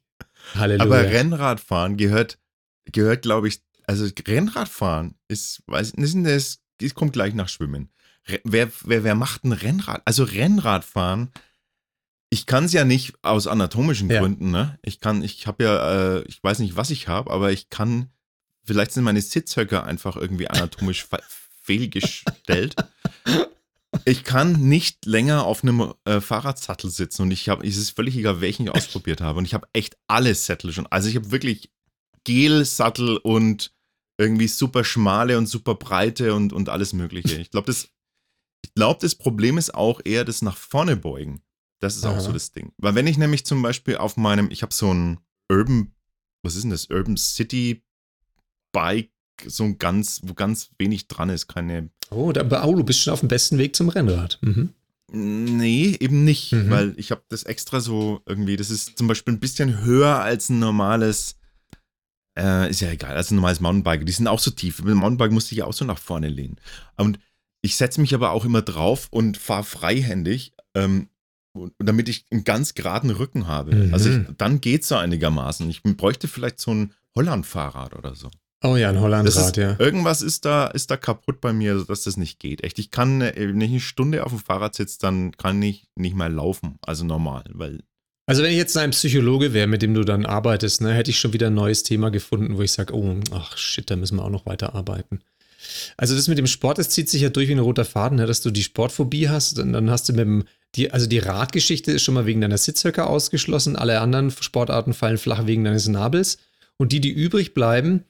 Halleluja. 0.54 0.84
Aber 0.84 1.02
Rennradfahren 1.02 1.96
gehört, 1.96 2.38
gehört, 2.86 3.22
glaube 3.22 3.48
ich, 3.48 3.62
also 3.86 4.08
Rennradfahren 4.26 5.14
ist, 5.28 5.62
weiß 5.66 5.96
nicht, 5.96 6.26
das, 6.26 6.60
das 6.78 6.94
kommt 6.94 7.12
gleich 7.12 7.34
nach 7.34 7.48
Schwimmen. 7.48 7.90
Wer, 8.44 8.70
wer, 8.84 9.04
wer 9.04 9.14
macht 9.14 9.44
ein 9.44 9.52
Rennrad? 9.52 10.02
Also 10.04 10.24
Rennradfahren, 10.24 11.30
ich 12.28 12.46
kann 12.46 12.64
es 12.64 12.72
ja 12.72 12.84
nicht 12.84 13.14
aus 13.22 13.46
anatomischen 13.46 14.08
ja. 14.08 14.20
Gründen, 14.20 14.50
ne? 14.50 14.78
Ich 14.82 15.00
kann, 15.00 15.22
ich 15.24 15.46
habe 15.46 15.64
ja, 15.64 16.18
äh, 16.18 16.24
ich 16.28 16.42
weiß 16.42 16.60
nicht, 16.60 16.76
was 16.76 16.90
ich 16.90 17.08
habe, 17.08 17.30
aber 17.30 17.50
ich 17.50 17.70
kann 17.70 18.10
Vielleicht 18.70 18.92
sind 18.92 19.04
meine 19.04 19.20
Sitzhöcker 19.20 19.84
einfach 19.84 20.16
irgendwie 20.16 20.48
anatomisch 20.48 21.06
fehlgestellt. 21.62 22.76
Ich 24.04 24.24
kann 24.24 24.52
nicht 24.52 25.04
länger 25.04 25.44
auf 25.44 25.62
einem 25.62 25.94
äh, 26.04 26.20
Fahrradsattel 26.20 26.90
sitzen 26.90 27.22
und 27.22 27.30
ich 27.32 27.48
habe, 27.48 27.66
es 27.66 27.76
ist 27.76 27.90
völlig 27.90 28.16
egal, 28.16 28.40
welchen 28.40 28.64
ich 28.66 28.70
ausprobiert 28.70 29.20
habe. 29.20 29.38
Und 29.38 29.44
ich 29.44 29.54
habe 29.54 29.68
echt 29.72 29.96
alle 30.06 30.34
Sättel 30.34 30.72
schon. 30.72 30.86
Also 30.86 31.08
ich 31.08 31.16
habe 31.16 31.32
wirklich 31.32 31.72
Gelsattel 32.24 33.16
und 33.16 33.74
irgendwie 34.18 34.48
super 34.48 34.84
schmale 34.84 35.38
und 35.38 35.46
super 35.46 35.74
breite 35.74 36.34
und, 36.34 36.52
und 36.52 36.68
alles 36.68 36.92
Mögliche. 36.92 37.40
Ich 37.40 37.50
glaube, 37.50 37.66
das, 37.66 37.88
glaub, 38.74 39.00
das 39.00 39.14
Problem 39.14 39.58
ist 39.58 39.74
auch 39.74 40.00
eher 40.04 40.24
das 40.24 40.42
nach 40.42 40.56
vorne 40.56 40.96
beugen. 40.96 41.42
Das 41.80 41.96
ist 41.96 42.04
Aha. 42.04 42.16
auch 42.16 42.20
so 42.20 42.32
das 42.32 42.52
Ding. 42.52 42.72
Weil 42.76 42.94
wenn 42.94 43.06
ich 43.06 43.18
nämlich 43.18 43.46
zum 43.46 43.62
Beispiel 43.62 43.96
auf 43.96 44.16
meinem, 44.16 44.50
ich 44.50 44.62
habe 44.62 44.74
so 44.74 44.92
ein 44.92 45.20
Urban, 45.50 45.94
was 46.42 46.54
ist 46.54 46.62
denn 46.62 46.70
das? 46.70 46.90
Urban 46.90 47.16
City 47.16 47.82
Bike 48.72 49.10
so 49.46 49.64
ein 49.64 49.78
ganz, 49.78 50.20
wo 50.24 50.34
ganz 50.34 50.70
wenig 50.78 51.08
dran 51.08 51.28
ist, 51.28 51.48
keine. 51.48 51.90
Oh, 52.10 52.32
da, 52.32 52.64
oh, 52.64 52.74
du 52.74 52.84
bist 52.84 53.00
schon 53.00 53.12
auf 53.12 53.20
dem 53.20 53.28
besten 53.28 53.58
Weg 53.58 53.76
zum 53.76 53.88
Rennrad. 53.88 54.38
Mhm. 54.42 54.70
Nee, 55.12 55.96
eben 55.98 56.24
nicht, 56.24 56.52
mhm. 56.52 56.70
weil 56.70 56.94
ich 56.96 57.10
habe 57.10 57.22
das 57.28 57.42
extra 57.42 57.80
so 57.80 58.22
irgendwie, 58.26 58.56
das 58.56 58.70
ist 58.70 58.96
zum 58.96 59.08
Beispiel 59.08 59.34
ein 59.34 59.40
bisschen 59.40 59.82
höher 59.82 60.20
als 60.20 60.48
ein 60.48 60.60
normales, 60.60 61.36
äh, 62.38 62.70
ist 62.70 62.80
ja 62.80 62.90
egal, 62.90 63.16
als 63.16 63.30
ein 63.30 63.36
normales 63.36 63.60
Mountainbike. 63.60 64.06
Die 64.06 64.12
sind 64.12 64.28
auch 64.28 64.38
so 64.38 64.52
tief. 64.52 64.78
Mit 64.78 64.88
dem 64.88 64.98
Mountainbike 64.98 65.32
musste 65.32 65.54
ich 65.54 65.58
ja 65.58 65.64
auch 65.64 65.72
so 65.72 65.84
nach 65.84 65.98
vorne 65.98 66.28
lehnen. 66.28 66.56
Und 66.96 67.18
ich 67.62 67.76
setze 67.76 68.00
mich 68.00 68.14
aber 68.14 68.30
auch 68.30 68.44
immer 68.44 68.62
drauf 68.62 69.08
und 69.10 69.36
fahre 69.36 69.64
freihändig, 69.64 70.54
ähm, 70.74 71.08
damit 71.78 72.08
ich 72.08 72.26
einen 72.30 72.44
ganz 72.44 72.74
geraden 72.74 73.10
Rücken 73.10 73.48
habe. 73.48 73.74
Mhm. 73.74 73.94
Also 73.94 74.10
ich, 74.10 74.18
dann 74.38 74.60
geht 74.60 74.82
es 74.82 74.88
so 74.88 74.96
einigermaßen. 74.96 75.68
Ich 75.68 75.82
bräuchte 75.82 76.28
vielleicht 76.28 76.60
so 76.60 76.72
ein 76.72 76.94
Holland-Fahrrad 77.16 77.96
oder 77.96 78.14
so. 78.14 78.30
Oh 78.62 78.76
ja, 78.76 78.90
ein 78.90 79.00
Hollandrad, 79.00 79.56
ja. 79.56 79.76
Irgendwas 79.78 80.20
ist 80.20 80.44
da, 80.44 80.66
ist 80.66 80.90
da 80.90 80.98
kaputt 80.98 81.40
bei 81.40 81.52
mir, 81.52 81.82
dass 81.88 82.02
das 82.02 82.18
nicht 82.18 82.38
geht. 82.38 82.62
Echt, 82.62 82.78
ich 82.78 82.90
kann, 82.90 83.22
äh, 83.22 83.32
wenn 83.36 83.60
ich 83.60 83.70
eine 83.70 83.80
Stunde 83.80 84.24
auf 84.24 84.32
dem 84.32 84.38
Fahrrad 84.38 84.74
sitze, 84.74 84.98
dann 85.00 85.32
kann 85.32 85.62
ich 85.62 85.88
nicht 85.96 86.14
mehr 86.14 86.28
laufen. 86.28 86.78
Also 86.82 87.04
normal, 87.04 87.44
weil. 87.52 87.80
Also 88.26 88.42
wenn 88.42 88.50
ich 88.50 88.58
jetzt 88.58 88.76
ein 88.76 88.90
Psychologe 88.90 89.54
wäre, 89.54 89.66
mit 89.66 89.82
dem 89.82 89.94
du 89.94 90.04
dann 90.04 90.26
arbeitest, 90.26 90.82
ne, 90.82 90.92
hätte 90.92 91.10
ich 91.10 91.18
schon 91.18 91.32
wieder 91.32 91.46
ein 91.46 91.54
neues 91.54 91.82
Thema 91.82 92.10
gefunden, 92.10 92.56
wo 92.58 92.62
ich 92.62 92.70
sage, 92.70 92.94
oh, 92.94 93.16
ach 93.32 93.56
shit, 93.56 93.90
da 93.90 93.96
müssen 93.96 94.16
wir 94.16 94.24
auch 94.24 94.30
noch 94.30 94.46
weiter 94.46 94.74
arbeiten. 94.74 95.20
Also 95.96 96.14
das 96.14 96.28
mit 96.28 96.38
dem 96.38 96.46
Sport, 96.46 96.78
das 96.78 96.90
zieht 96.90 97.08
sich 97.08 97.22
ja 97.22 97.28
durch 97.28 97.48
wie 97.48 97.52
ein 97.52 97.58
roter 97.58 97.84
Faden, 97.84 98.18
ne, 98.18 98.26
dass 98.26 98.42
du 98.42 98.50
die 98.50 98.62
Sportphobie 98.62 99.28
hast 99.28 99.58
und 99.58 99.72
dann 99.72 99.90
hast 99.90 100.08
du 100.08 100.12
mit 100.12 100.20
dem, 100.20 100.44
die, 100.74 100.90
also 100.90 101.06
die 101.06 101.18
Radgeschichte 101.18 101.92
ist 101.92 102.02
schon 102.02 102.14
mal 102.14 102.26
wegen 102.26 102.40
deiner 102.40 102.58
Sitzhöcker 102.58 103.08
ausgeschlossen, 103.08 103.76
alle 103.76 104.00
anderen 104.00 104.30
Sportarten 104.30 104.92
fallen 104.94 105.18
flach 105.18 105.46
wegen 105.46 105.64
deines 105.64 105.88
Nabels 105.88 106.38
und 106.76 106.92
die, 106.92 107.00
die 107.00 107.10
übrig 107.10 107.52
bleiben, 107.52 108.04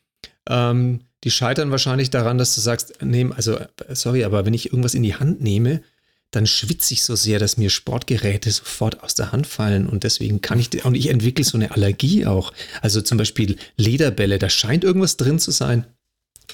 ähm, 0.51 1.01
die 1.25 1.31
scheitern 1.31 1.71
wahrscheinlich 1.71 2.11
daran, 2.11 2.39
dass 2.39 2.55
du 2.55 2.61
sagst, 2.61 3.03
nehm, 3.03 3.33
also 3.33 3.59
sorry, 3.89 4.25
aber 4.25 4.45
wenn 4.45 4.55
ich 4.55 4.67
irgendwas 4.67 4.95
in 4.95 5.03
die 5.03 5.15
Hand 5.15 5.41
nehme, 5.41 5.83
dann 6.31 6.47
schwitze 6.47 6.95
ich 6.95 7.03
so 7.03 7.17
sehr, 7.17 7.39
dass 7.39 7.57
mir 7.57 7.71
Sportgeräte 7.71 8.51
sofort 8.51 9.03
aus 9.03 9.15
der 9.15 9.33
Hand 9.33 9.47
fallen 9.47 9.87
und 9.87 10.05
deswegen 10.05 10.41
kann 10.41 10.61
ich, 10.61 10.85
und 10.85 10.95
ich 10.95 11.09
entwickle 11.09 11.45
so 11.45 11.57
eine 11.57 11.73
Allergie 11.73 12.27
auch. 12.27 12.53
Also 12.83 13.01
zum 13.01 13.19
Beispiel 13.19 13.57
Lederbälle, 13.77 14.39
da 14.39 14.49
scheint 14.49 14.85
irgendwas 14.85 15.17
drin 15.17 15.39
zu 15.39 15.51
sein. 15.51 15.87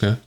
Ja. 0.00 0.18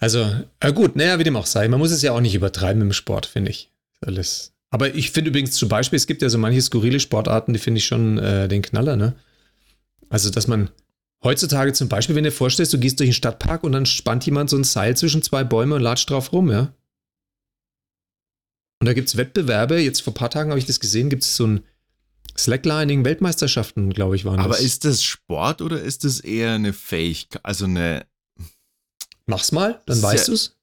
Also, 0.00 0.30
äh 0.60 0.72
gut, 0.72 0.96
naja, 0.96 1.18
wie 1.18 1.24
dem 1.24 1.36
auch 1.36 1.46
sei. 1.46 1.66
Man 1.68 1.80
muss 1.80 1.90
es 1.90 2.02
ja 2.02 2.12
auch 2.12 2.20
nicht 2.20 2.34
übertreiben 2.34 2.82
im 2.82 2.92
Sport, 2.92 3.26
finde 3.26 3.50
ich. 3.50 3.70
Alles. 4.00 4.52
Aber 4.70 4.94
ich 4.94 5.10
finde 5.10 5.30
übrigens 5.30 5.52
zum 5.52 5.68
Beispiel, 5.68 5.96
es 5.96 6.06
gibt 6.06 6.22
ja 6.22 6.28
so 6.28 6.38
manche 6.38 6.62
skurrile 6.62 7.00
Sportarten, 7.00 7.52
die 7.52 7.58
finde 7.58 7.78
ich 7.78 7.86
schon 7.86 8.18
äh, 8.18 8.48
den 8.48 8.62
Knaller, 8.62 8.96
ne? 8.96 9.14
Also, 10.08 10.30
dass 10.30 10.46
man, 10.46 10.70
Heutzutage 11.24 11.72
zum 11.72 11.88
Beispiel, 11.88 12.16
wenn 12.16 12.24
du 12.24 12.30
dir 12.30 12.36
vorstellst, 12.36 12.72
du 12.72 12.80
gehst 12.80 12.98
durch 12.98 13.10
den 13.10 13.14
Stadtpark 13.14 13.62
und 13.62 13.72
dann 13.72 13.86
spannt 13.86 14.26
jemand 14.26 14.50
so 14.50 14.56
ein 14.56 14.64
Seil 14.64 14.96
zwischen 14.96 15.22
zwei 15.22 15.44
Bäume 15.44 15.76
und 15.76 15.82
latscht 15.82 16.10
drauf 16.10 16.32
rum, 16.32 16.50
ja. 16.50 16.74
Und 18.80 18.86
da 18.86 18.94
gibt 18.94 19.08
es 19.08 19.16
Wettbewerbe, 19.16 19.78
jetzt 19.78 20.02
vor 20.02 20.12
ein 20.12 20.14
paar 20.14 20.30
Tagen 20.30 20.50
habe 20.50 20.58
ich 20.58 20.66
das 20.66 20.80
gesehen, 20.80 21.08
gibt 21.08 21.22
es 21.22 21.36
so 21.36 21.46
ein 21.46 21.64
Slacklining-Weltmeisterschaften, 22.36 23.90
glaube 23.90 24.16
ich, 24.16 24.24
waren 24.24 24.38
das. 24.38 24.46
Aber 24.46 24.58
ist 24.58 24.84
das 24.84 25.04
Sport 25.04 25.62
oder 25.62 25.80
ist 25.80 26.02
das 26.04 26.18
eher 26.18 26.54
eine 26.54 26.72
Fähigkeit, 26.72 27.44
also 27.44 27.66
eine. 27.66 28.06
Mach's 29.26 29.52
mal, 29.52 29.80
dann 29.86 30.02
weißt 30.02 30.28
du 30.28 30.32
es. 30.32 30.58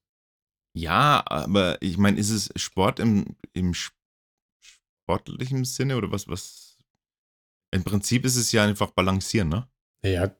Ja, 0.74 1.24
aber 1.26 1.82
ich 1.82 1.98
meine, 1.98 2.20
ist 2.20 2.32
es 2.32 2.50
Sport 2.56 3.00
im, 3.00 3.38
im 3.54 3.74
sportlichen 5.08 5.64
Sinne 5.64 5.96
oder 5.96 6.12
was, 6.12 6.28
was? 6.28 6.78
Im 7.72 7.84
Prinzip 7.84 8.26
ist 8.26 8.36
es 8.36 8.52
ja 8.52 8.66
einfach 8.66 8.92
balancieren, 8.92 9.50
ne? 9.50 9.68
Naja, 10.02 10.36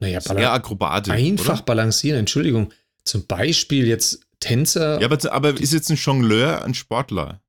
naja, 0.00 0.20
eher 0.36 0.52
Akrobatisch. 0.52 1.12
Einfach 1.12 1.54
oder? 1.54 1.62
balancieren, 1.62 2.20
Entschuldigung. 2.20 2.72
Zum 3.04 3.26
Beispiel 3.26 3.86
jetzt 3.86 4.20
Tänzer. 4.40 5.00
Ja, 5.00 5.06
aber, 5.10 5.32
aber 5.32 5.60
ist 5.60 5.72
jetzt 5.72 5.90
ein 5.90 5.96
Jongleur 5.96 6.64
ein 6.64 6.74
Sportler? 6.74 7.40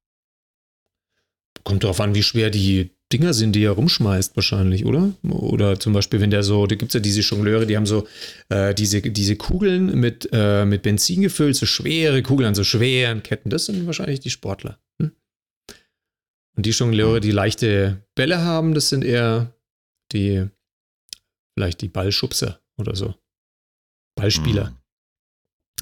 Kommt 1.63 1.83
darauf 1.83 1.99
an, 2.01 2.15
wie 2.15 2.23
schwer 2.23 2.49
die 2.49 2.91
Dinger 3.11 3.33
sind, 3.33 3.53
die 3.53 3.63
er 3.63 3.71
rumschmeißt, 3.71 4.35
wahrscheinlich, 4.35 4.85
oder? 4.85 5.13
Oder 5.23 5.79
zum 5.79 5.93
Beispiel, 5.93 6.21
wenn 6.21 6.29
der 6.29 6.43
so, 6.43 6.67
da 6.67 6.75
gibt 6.75 6.89
es 6.89 6.93
ja 6.93 6.99
diese 6.99 7.21
Jongleure, 7.21 7.65
die 7.65 7.75
haben 7.75 7.87
so 7.87 8.07
äh, 8.49 8.73
diese, 8.75 9.01
diese 9.01 9.35
Kugeln 9.35 9.99
mit, 9.99 10.29
äh, 10.31 10.65
mit 10.65 10.83
Benzin 10.83 11.21
gefüllt, 11.21 11.55
so 11.55 11.65
schwere 11.65 12.21
Kugeln 12.21 12.49
an 12.49 12.55
so 12.55 12.63
schweren 12.63 13.23
Ketten. 13.23 13.49
Das 13.49 13.65
sind 13.65 13.85
wahrscheinlich 13.87 14.19
die 14.19 14.29
Sportler. 14.29 14.79
Hm? 15.01 15.11
Und 16.55 16.65
die 16.65 16.71
Jongleure, 16.71 17.19
die 17.19 17.31
leichte 17.31 18.03
Bälle 18.13 18.41
haben, 18.41 18.75
das 18.75 18.89
sind 18.89 19.03
eher 19.03 19.53
die 20.11 20.47
Vielleicht 21.60 21.82
die 21.82 21.89
Ballschubser 21.89 22.62
oder 22.78 22.95
so. 22.95 23.16
Ballspieler. 24.16 24.70
Mhm. 24.70 24.78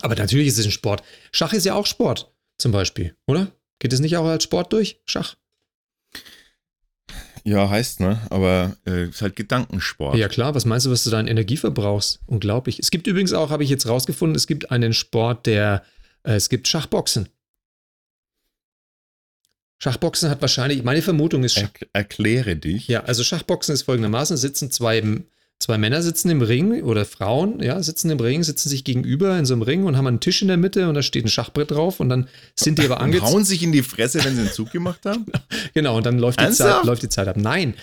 Aber 0.01 0.15
natürlich 0.15 0.47
ist 0.47 0.57
es 0.57 0.65
ein 0.65 0.71
Sport. 0.71 1.03
Schach 1.31 1.53
ist 1.53 1.67
ja 1.67 1.75
auch 1.75 1.85
Sport, 1.85 2.33
zum 2.57 2.71
Beispiel, 2.71 3.15
oder? 3.27 3.51
Geht 3.77 3.93
es 3.93 3.99
nicht 3.99 4.17
auch 4.17 4.25
als 4.25 4.43
Sport 4.43 4.73
durch? 4.73 4.99
Schach? 5.05 5.35
Ja, 7.43 7.69
heißt, 7.69 7.99
ne? 7.99 8.19
Aber 8.31 8.75
äh, 8.87 9.09
ist 9.09 9.21
halt 9.21 9.35
Gedankensport. 9.35 10.17
Ja, 10.17 10.29
klar. 10.29 10.55
Was 10.55 10.65
meinst 10.65 10.87
du, 10.87 10.89
was 10.89 11.03
du 11.03 11.11
da 11.11 11.19
an 11.19 11.27
Energie 11.27 11.57
verbrauchst? 11.57 12.21
Unglaublich. 12.25 12.79
Es 12.79 12.89
gibt 12.89 13.05
übrigens 13.05 13.33
auch, 13.33 13.51
habe 13.51 13.63
ich 13.63 13.69
jetzt 13.69 13.87
rausgefunden, 13.87 14.35
es 14.35 14.47
gibt 14.47 14.71
einen 14.71 14.93
Sport, 14.93 15.45
der, 15.45 15.85
äh, 16.23 16.33
es 16.33 16.49
gibt 16.49 16.67
Schachboxen. 16.67 17.29
Schachboxen 19.77 20.31
hat 20.31 20.41
wahrscheinlich, 20.41 20.81
meine 20.81 21.03
Vermutung 21.03 21.43
ist. 21.43 21.57
Er, 21.57 21.69
erkläre 21.93 22.55
dich. 22.55 22.87
Ja, 22.87 23.03
also 23.03 23.23
Schachboxen 23.23 23.75
ist 23.75 23.83
folgendermaßen: 23.83 24.37
sitzen 24.37 24.71
zwei 24.71 25.03
Zwei 25.59 25.79
Männer 25.79 26.03
sitzen 26.03 26.29
im 26.29 26.43
Ring 26.43 26.83
oder 26.83 27.03
Frauen, 27.03 27.61
ja, 27.61 27.81
sitzen 27.81 28.11
im 28.11 28.19
Ring, 28.19 28.43
sitzen 28.43 28.69
sich 28.69 28.83
gegenüber 28.83 29.37
in 29.39 29.45
so 29.45 29.55
einem 29.55 29.63
Ring 29.63 29.85
und 29.85 29.97
haben 29.97 30.05
einen 30.05 30.19
Tisch 30.19 30.43
in 30.43 30.47
der 30.49 30.57
Mitte 30.57 30.87
und 30.87 30.93
da 30.93 31.01
steht 31.01 31.25
ein 31.25 31.29
Schachbrett 31.29 31.71
drauf 31.71 31.99
und 31.99 32.09
dann 32.09 32.27
sind 32.55 32.77
die 32.77 32.85
aber 32.85 33.01
angezogen. 33.01 33.31
hauen 33.31 33.43
sich 33.43 33.63
in 33.63 33.71
die 33.71 33.81
Fresse, 33.81 34.23
wenn 34.23 34.35
sie 34.35 34.41
einen 34.41 34.51
Zug 34.51 34.71
gemacht 34.71 35.01
haben? 35.05 35.25
genau, 35.73 35.97
und 35.97 36.05
dann 36.05 36.19
läuft 36.19 36.39
die, 36.39 36.51
Zeit, 36.51 36.85
läuft 36.85 37.01
die 37.01 37.09
Zeit 37.09 37.27
ab. 37.27 37.37
Nein, 37.37 37.73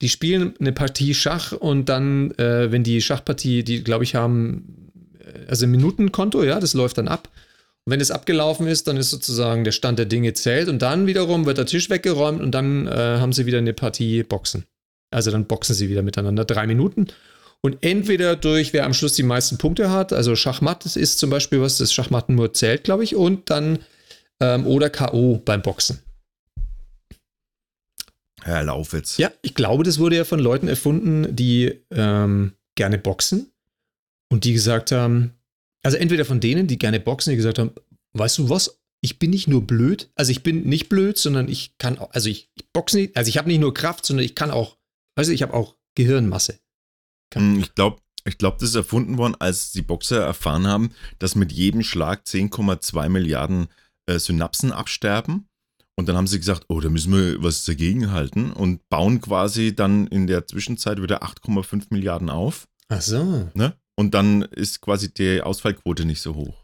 die 0.00 0.08
spielen 0.08 0.54
eine 0.58 0.72
Partie 0.72 1.14
Schach 1.14 1.52
und 1.52 1.88
dann, 1.88 2.32
äh, 2.32 2.72
wenn 2.72 2.82
die 2.82 3.00
Schachpartie, 3.00 3.62
die 3.62 3.84
glaube 3.84 4.02
ich 4.02 4.16
haben, 4.16 4.90
äh, 5.20 5.48
also 5.48 5.64
ein 5.64 5.70
Minutenkonto, 5.70 6.42
ja, 6.42 6.58
das 6.58 6.74
läuft 6.74 6.98
dann 6.98 7.06
ab. 7.06 7.28
Und 7.84 7.92
wenn 7.92 8.00
es 8.00 8.10
abgelaufen 8.10 8.66
ist, 8.66 8.88
dann 8.88 8.96
ist 8.96 9.10
sozusagen 9.10 9.62
der 9.62 9.72
Stand 9.72 10.00
der 10.00 10.06
Dinge 10.06 10.34
zählt 10.34 10.68
und 10.68 10.82
dann 10.82 11.06
wiederum 11.06 11.46
wird 11.46 11.58
der 11.58 11.66
Tisch 11.66 11.88
weggeräumt 11.88 12.40
und 12.40 12.52
dann 12.52 12.88
äh, 12.88 12.90
haben 12.90 13.32
sie 13.32 13.46
wieder 13.46 13.58
eine 13.58 13.72
Partie 13.72 14.24
Boxen. 14.24 14.64
Also 15.12 15.30
dann 15.30 15.46
boxen 15.46 15.74
sie 15.74 15.88
wieder 15.88 16.02
miteinander. 16.02 16.44
Drei 16.44 16.66
Minuten. 16.66 17.08
Und 17.64 17.78
entweder 17.80 18.34
durch, 18.34 18.72
wer 18.72 18.84
am 18.84 18.94
Schluss 18.94 19.12
die 19.12 19.22
meisten 19.22 19.56
Punkte 19.56 19.90
hat, 19.90 20.12
also 20.12 20.34
Schachmatt 20.34 20.84
ist 20.96 21.18
zum 21.18 21.30
Beispiel 21.30 21.60
was, 21.60 21.78
das 21.78 21.92
Schachmatten 21.92 22.34
nur 22.34 22.52
zählt, 22.52 22.82
glaube 22.82 23.04
ich, 23.04 23.14
und 23.14 23.50
dann 23.50 23.78
ähm, 24.40 24.66
oder 24.66 24.90
K.O. 24.90 25.40
beim 25.44 25.62
Boxen. 25.62 26.00
Herr 28.42 28.64
Laufwitz. 28.64 29.18
Ja, 29.18 29.30
ich 29.42 29.54
glaube, 29.54 29.84
das 29.84 30.00
wurde 30.00 30.16
ja 30.16 30.24
von 30.24 30.40
Leuten 30.40 30.66
erfunden, 30.66 31.34
die 31.34 31.80
ähm, 31.92 32.52
gerne 32.74 32.98
boxen 32.98 33.52
und 34.32 34.44
die 34.44 34.52
gesagt 34.52 34.90
haben, 34.90 35.34
also 35.84 35.96
entweder 35.96 36.24
von 36.24 36.40
denen, 36.40 36.66
die 36.66 36.78
gerne 36.78 36.98
boxen, 36.98 37.30
die 37.30 37.36
gesagt 37.36 37.60
haben, 37.60 37.70
weißt 38.14 38.38
du 38.38 38.48
was, 38.48 38.80
ich 39.00 39.18
bin 39.18 39.30
nicht 39.30 39.48
nur 39.48 39.66
blöd, 39.66 40.10
also 40.14 40.30
ich 40.30 40.42
bin 40.42 40.64
nicht 40.64 40.88
blöd, 40.88 41.18
sondern 41.18 41.48
ich 41.48 41.76
kann 41.78 41.98
auch, 41.98 42.10
also 42.12 42.28
ich, 42.28 42.50
ich 42.54 42.68
boxe 42.72 42.96
nicht, 42.96 43.16
also 43.16 43.28
ich 43.28 43.38
habe 43.38 43.48
nicht 43.48 43.60
nur 43.60 43.74
Kraft, 43.74 44.06
sondern 44.06 44.24
ich 44.24 44.34
kann 44.34 44.50
auch 44.50 44.76
Du, 45.16 45.22
ich 45.30 45.42
habe 45.42 45.54
auch 45.54 45.76
Gehirnmasse. 45.94 46.58
Kann. 47.30 47.54
Hm, 47.54 47.60
ich 47.60 47.74
glaube, 47.74 48.00
Ich 48.24 48.38
glaube, 48.38 48.56
das 48.60 48.68
ist 48.70 48.76
erfunden 48.76 49.18
worden, 49.18 49.34
als 49.40 49.72
die 49.72 49.82
Boxer 49.82 50.22
erfahren 50.22 50.66
haben, 50.66 50.92
dass 51.18 51.34
mit 51.34 51.50
jedem 51.50 51.82
Schlag 51.82 52.22
10,2 52.24 53.08
Milliarden 53.08 53.66
äh, 54.06 54.18
Synapsen 54.18 54.70
absterben. 54.70 55.48
Und 55.96 56.08
dann 56.08 56.16
haben 56.16 56.26
sie 56.28 56.38
gesagt, 56.38 56.64
oh, 56.68 56.80
da 56.80 56.88
müssen 56.88 57.12
wir 57.12 57.42
was 57.42 57.64
dagegen 57.64 58.12
halten 58.12 58.52
und 58.52 58.88
bauen 58.88 59.20
quasi 59.20 59.74
dann 59.74 60.06
in 60.06 60.26
der 60.26 60.46
Zwischenzeit 60.46 61.02
wieder 61.02 61.22
8,5 61.22 61.86
Milliarden 61.90 62.30
auf. 62.30 62.68
Ach 62.88 63.02
so. 63.02 63.50
Ne? 63.54 63.76
Und 63.96 64.14
dann 64.14 64.42
ist 64.42 64.80
quasi 64.80 65.12
die 65.12 65.42
Ausfallquote 65.42 66.04
nicht 66.04 66.22
so 66.22 66.34
hoch. 66.34 66.61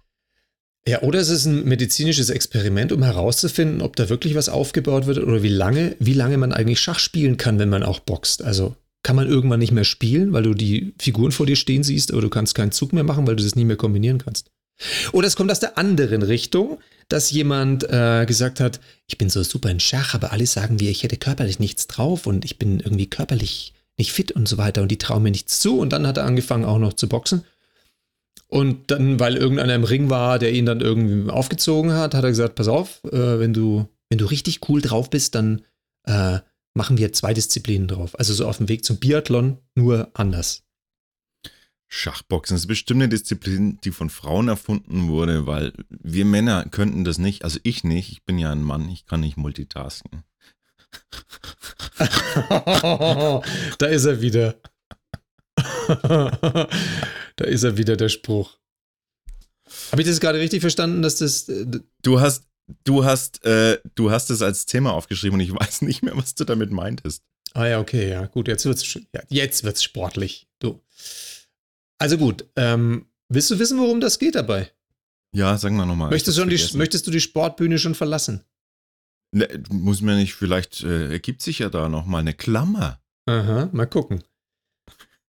Ja, 0.86 1.02
oder 1.02 1.18
es 1.18 1.28
ist 1.28 1.44
ein 1.44 1.64
medizinisches 1.64 2.30
Experiment, 2.30 2.92
um 2.92 3.02
herauszufinden, 3.02 3.82
ob 3.82 3.96
da 3.96 4.08
wirklich 4.08 4.34
was 4.34 4.48
aufgebaut 4.48 5.06
wird 5.06 5.18
oder 5.18 5.42
wie 5.42 5.48
lange, 5.48 5.96
wie 5.98 6.14
lange 6.14 6.38
man 6.38 6.52
eigentlich 6.52 6.80
Schach 6.80 6.98
spielen 6.98 7.36
kann, 7.36 7.58
wenn 7.58 7.68
man 7.68 7.82
auch 7.82 8.00
boxt. 8.00 8.42
Also 8.42 8.74
kann 9.02 9.16
man 9.16 9.28
irgendwann 9.28 9.60
nicht 9.60 9.72
mehr 9.72 9.84
spielen, 9.84 10.32
weil 10.32 10.42
du 10.42 10.54
die 10.54 10.94
Figuren 10.98 11.32
vor 11.32 11.46
dir 11.46 11.56
stehen 11.56 11.82
siehst, 11.82 12.12
aber 12.12 12.22
du 12.22 12.30
kannst 12.30 12.54
keinen 12.54 12.72
Zug 12.72 12.92
mehr 12.92 13.04
machen, 13.04 13.26
weil 13.26 13.36
du 13.36 13.44
das 13.44 13.54
nicht 13.54 13.66
mehr 13.66 13.76
kombinieren 13.76 14.18
kannst. 14.18 14.50
Oder 15.12 15.26
es 15.26 15.36
kommt 15.36 15.50
aus 15.50 15.60
der 15.60 15.76
anderen 15.76 16.22
Richtung, 16.22 16.78
dass 17.08 17.30
jemand 17.30 17.84
äh, 17.90 18.26
gesagt 18.26 18.60
hat, 18.60 18.80
ich 19.06 19.18
bin 19.18 19.28
so 19.28 19.42
super 19.42 19.70
in 19.70 19.80
Schach, 19.80 20.14
aber 20.14 20.32
alle 20.32 20.46
sagen 20.46 20.76
mir, 20.76 20.90
ich 20.90 21.02
hätte 21.02 21.16
körperlich 21.16 21.58
nichts 21.58 21.86
drauf 21.86 22.26
und 22.26 22.44
ich 22.44 22.58
bin 22.58 22.80
irgendwie 22.80 23.08
körperlich 23.08 23.72
nicht 23.96 24.12
fit 24.12 24.32
und 24.32 24.46
so 24.48 24.58
weiter 24.58 24.82
und 24.82 24.90
die 24.90 24.98
trauen 24.98 25.22
mir 25.22 25.30
nichts 25.30 25.58
zu. 25.58 25.78
Und 25.78 25.92
dann 25.92 26.06
hat 26.06 26.16
er 26.16 26.24
angefangen 26.24 26.64
auch 26.64 26.78
noch 26.78 26.92
zu 26.92 27.08
boxen. 27.08 27.44
Und 28.48 28.90
dann, 28.90 29.20
weil 29.20 29.36
irgendeiner 29.36 29.74
im 29.74 29.84
Ring 29.84 30.08
war, 30.08 30.38
der 30.38 30.52
ihn 30.52 30.64
dann 30.64 30.80
irgendwie 30.80 31.30
aufgezogen 31.30 31.92
hat, 31.92 32.14
hat 32.14 32.24
er 32.24 32.30
gesagt, 32.30 32.54
pass 32.54 32.68
auf, 32.68 33.04
äh, 33.04 33.38
wenn 33.38 33.52
du, 33.52 33.86
wenn 34.08 34.18
du 34.18 34.24
richtig 34.24 34.68
cool 34.68 34.80
drauf 34.80 35.10
bist, 35.10 35.34
dann 35.34 35.62
äh, 36.04 36.38
machen 36.74 36.96
wir 36.96 37.12
zwei 37.12 37.34
Disziplinen 37.34 37.88
drauf. 37.88 38.18
Also 38.18 38.32
so 38.32 38.48
auf 38.48 38.56
dem 38.56 38.70
Weg 38.70 38.86
zum 38.86 38.96
Biathlon, 38.96 39.58
nur 39.74 40.10
anders. 40.14 40.64
Schachboxen 41.88 42.56
ist 42.56 42.66
bestimmt 42.66 43.02
eine 43.02 43.10
Disziplin, 43.10 43.78
die 43.84 43.90
von 43.90 44.08
Frauen 44.08 44.48
erfunden 44.48 45.08
wurde, 45.08 45.46
weil 45.46 45.72
wir 45.88 46.24
Männer 46.24 46.64
könnten 46.70 47.04
das 47.04 47.18
nicht. 47.18 47.44
Also 47.44 47.58
ich 47.62 47.84
nicht. 47.84 48.12
Ich 48.12 48.24
bin 48.24 48.38
ja 48.38 48.50
ein 48.50 48.62
Mann, 48.62 48.88
ich 48.88 49.04
kann 49.04 49.20
nicht 49.20 49.36
multitasken. 49.36 50.24
da 53.78 53.86
ist 53.86 54.04
er 54.06 54.22
wieder. 54.22 54.54
da 57.38 57.44
ist 57.44 57.62
er 57.62 57.76
wieder, 57.76 57.96
der 57.96 58.08
Spruch. 58.08 58.58
Habe 59.92 60.02
ich 60.02 60.08
das 60.08 60.20
gerade 60.20 60.38
richtig 60.38 60.60
verstanden, 60.60 61.02
dass 61.02 61.16
das. 61.16 61.48
Äh, 61.48 61.66
du 62.02 62.20
hast, 62.20 62.48
du 62.84 63.04
hast, 63.04 63.44
äh, 63.44 63.78
du 63.94 64.10
hast 64.10 64.30
es 64.30 64.42
als 64.42 64.66
Thema 64.66 64.92
aufgeschrieben 64.92 65.34
und 65.34 65.40
ich 65.40 65.52
weiß 65.54 65.82
nicht 65.82 66.02
mehr, 66.02 66.16
was 66.16 66.34
du 66.34 66.44
damit 66.44 66.70
meintest. 66.70 67.22
Ah 67.54 67.66
ja, 67.66 67.80
okay, 67.80 68.10
ja, 68.10 68.26
gut, 68.26 68.48
jetzt 68.48 68.64
wird's, 68.66 68.92
ja, 68.94 69.22
jetzt 69.28 69.64
wird's 69.64 69.82
sportlich. 69.82 70.48
Du. 70.58 70.82
Also 71.98 72.18
gut, 72.18 72.46
ähm, 72.56 73.06
willst 73.28 73.50
du 73.50 73.58
wissen, 73.58 73.78
worum 73.78 74.00
das 74.00 74.18
geht 74.18 74.34
dabei? 74.34 74.70
Ja, 75.32 75.56
sagen 75.58 75.76
wir 75.76 75.86
nochmal. 75.86 76.10
Möchtest, 76.10 76.74
möchtest 76.74 77.06
du 77.06 77.10
die 77.10 77.20
Sportbühne 77.20 77.78
schon 77.78 77.94
verlassen? 77.94 78.44
Ne, 79.32 79.62
muss 79.70 80.00
mir 80.00 80.16
nicht, 80.16 80.34
vielleicht 80.34 80.82
äh, 80.82 81.10
ergibt 81.12 81.42
sich 81.42 81.60
ja 81.60 81.68
da 81.68 81.88
nochmal 81.88 82.20
eine 82.20 82.34
Klammer. 82.34 83.00
Aha, 83.26 83.68
mal 83.72 83.86
gucken. 83.86 84.24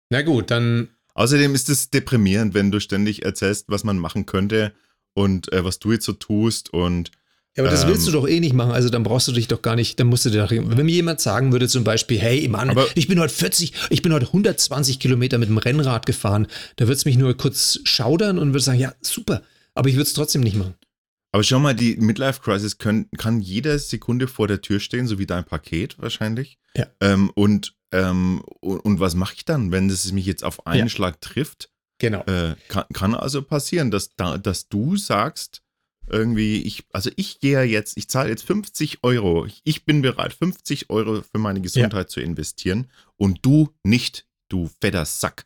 Na 0.09 0.21
gut, 0.21 0.51
dann. 0.51 0.89
Außerdem 1.13 1.55
ist 1.55 1.69
es 1.69 1.89
deprimierend, 1.89 2.53
wenn 2.53 2.71
du 2.71 2.79
ständig 2.79 3.23
erzählst, 3.23 3.65
was 3.67 3.83
man 3.83 3.97
machen 3.97 4.25
könnte 4.25 4.73
und 5.13 5.51
äh, 5.51 5.63
was 5.63 5.79
du 5.79 5.91
jetzt 5.91 6.05
so 6.05 6.13
tust 6.13 6.71
und 6.73 7.11
ja, 7.57 7.63
aber 7.63 7.71
das 7.71 7.87
willst 7.87 8.05
du 8.07 8.11
ähm. 8.11 8.13
doch 8.13 8.27
eh 8.27 8.39
nicht 8.39 8.53
machen, 8.53 8.71
also 8.71 8.89
dann 8.89 9.03
brauchst 9.03 9.27
du 9.27 9.31
dich 9.31 9.47
doch 9.47 9.61
gar 9.61 9.75
nicht, 9.75 9.99
dann 9.99 10.07
musst 10.07 10.23
du 10.23 10.29
dir 10.29 10.43
doch, 10.43 10.51
wenn 10.51 10.85
mir 10.85 10.91
jemand 10.91 11.19
sagen 11.19 11.51
würde 11.51 11.67
zum 11.67 11.83
Beispiel, 11.83 12.19
hey 12.19 12.47
Mann, 12.47 12.77
ich 12.95 13.07
bin 13.07 13.19
heute 13.19 13.33
40, 13.33 13.73
ich 13.89 14.01
bin 14.01 14.13
heute 14.13 14.27
120 14.27 14.99
Kilometer 14.99 15.39
mit 15.39 15.49
dem 15.49 15.57
Rennrad 15.57 16.05
gefahren, 16.05 16.47
da 16.75 16.85
würde 16.85 16.93
es 16.93 17.05
mich 17.05 17.17
nur 17.17 17.35
kurz 17.35 17.79
schaudern 17.83 18.37
und 18.37 18.49
würde 18.49 18.63
sagen, 18.63 18.79
ja, 18.79 18.93
super, 19.01 19.41
aber 19.73 19.89
ich 19.89 19.95
würde 19.95 20.03
es 20.03 20.13
trotzdem 20.13 20.41
nicht 20.41 20.55
machen. 20.55 20.75
Aber 21.31 21.43
schau 21.43 21.59
mal, 21.59 21.75
die 21.75 21.95
Midlife 21.97 22.41
Crisis 22.41 22.77
können, 22.77 23.07
kann 23.17 23.39
jede 23.39 23.77
Sekunde 23.77 24.27
vor 24.27 24.47
der 24.47 24.61
Tür 24.61 24.79
stehen, 24.79 25.07
so 25.07 25.19
wie 25.19 25.27
dein 25.27 25.43
Paket 25.43 25.99
wahrscheinlich. 25.99 26.57
Ja. 26.75 26.87
Ähm, 27.01 27.29
und, 27.35 27.75
ähm, 27.91 28.41
und, 28.59 28.79
und, 28.79 28.99
was 28.99 29.15
mache 29.15 29.35
ich 29.35 29.45
dann, 29.45 29.71
wenn 29.71 29.89
es 29.89 30.11
mich 30.11 30.25
jetzt 30.25 30.43
auf 30.43 30.67
einen 30.67 30.87
ja. 30.87 30.89
Schlag 30.89 31.21
trifft? 31.21 31.71
Genau. 31.97 32.23
Äh, 32.25 32.55
kann, 32.67 32.85
kann, 32.93 33.15
also 33.15 33.41
passieren, 33.41 33.91
dass, 33.91 34.15
da, 34.15 34.37
dass 34.37 34.69
du 34.69 34.95
sagst, 34.95 35.61
irgendwie, 36.07 36.61
ich, 36.61 36.85
also 36.91 37.11
ich 37.15 37.39
gehe 37.39 37.63
jetzt, 37.63 37.97
ich 37.97 38.09
zahle 38.09 38.29
jetzt 38.29 38.43
50 38.43 39.03
Euro. 39.03 39.47
Ich 39.63 39.85
bin 39.85 40.01
bereit, 40.01 40.33
50 40.33 40.89
Euro 40.89 41.21
für 41.21 41.37
meine 41.37 41.61
Gesundheit 41.61 42.07
ja. 42.07 42.07
zu 42.07 42.21
investieren 42.21 42.89
und 43.15 43.39
du 43.45 43.73
nicht, 43.83 44.27
du 44.49 44.69
fetter 44.81 45.05
Sack. 45.05 45.45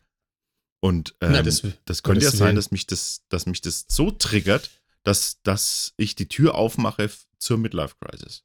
Und 0.80 1.14
ähm, 1.20 1.32
Na, 1.32 1.42
das, 1.42 1.62
das 1.86 2.02
könnte 2.02 2.24
ja 2.24 2.30
sein, 2.30 2.56
dass 2.56 2.70
mich 2.70 2.86
das, 2.86 3.22
dass 3.28 3.46
mich 3.46 3.60
das 3.60 3.86
so 3.88 4.10
triggert, 4.10 4.70
dass, 5.02 5.40
dass 5.42 5.94
ich 5.96 6.14
die 6.14 6.28
Tür 6.28 6.54
aufmache 6.54 7.10
zur 7.38 7.58
Midlife 7.58 7.94
Crisis. 8.00 8.44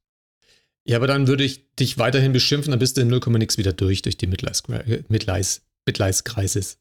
Ja, 0.89 0.97
aber 0.97 1.05
dann 1.05 1.27
würde 1.27 1.43
ich 1.43 1.75
dich 1.75 1.99
weiterhin 1.99 2.33
beschimpfen, 2.33 2.71
dann 2.71 2.79
bist 2.79 2.97
du 2.97 3.01
in 3.01 3.09
0, 3.09 3.19
nix 3.37 3.59
wieder 3.59 3.73
durch, 3.73 4.01
durch 4.01 4.17
die 4.17 4.25
Midlife, 4.25 4.63
Midlife 5.07 6.23
Crisis. 6.23 6.79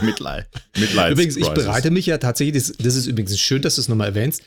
Midlife. 0.00 1.12
Übrigens, 1.12 1.36
ich 1.36 1.46
bereite 1.50 1.90
mich 1.90 2.06
ja 2.06 2.16
tatsächlich, 2.16 2.54
das, 2.54 2.76
das 2.78 2.96
ist 2.96 3.06
übrigens 3.06 3.38
schön, 3.38 3.60
dass 3.60 3.74
du 3.74 3.82
es 3.82 3.88
nochmal 3.88 4.08
erwähnst. 4.08 4.42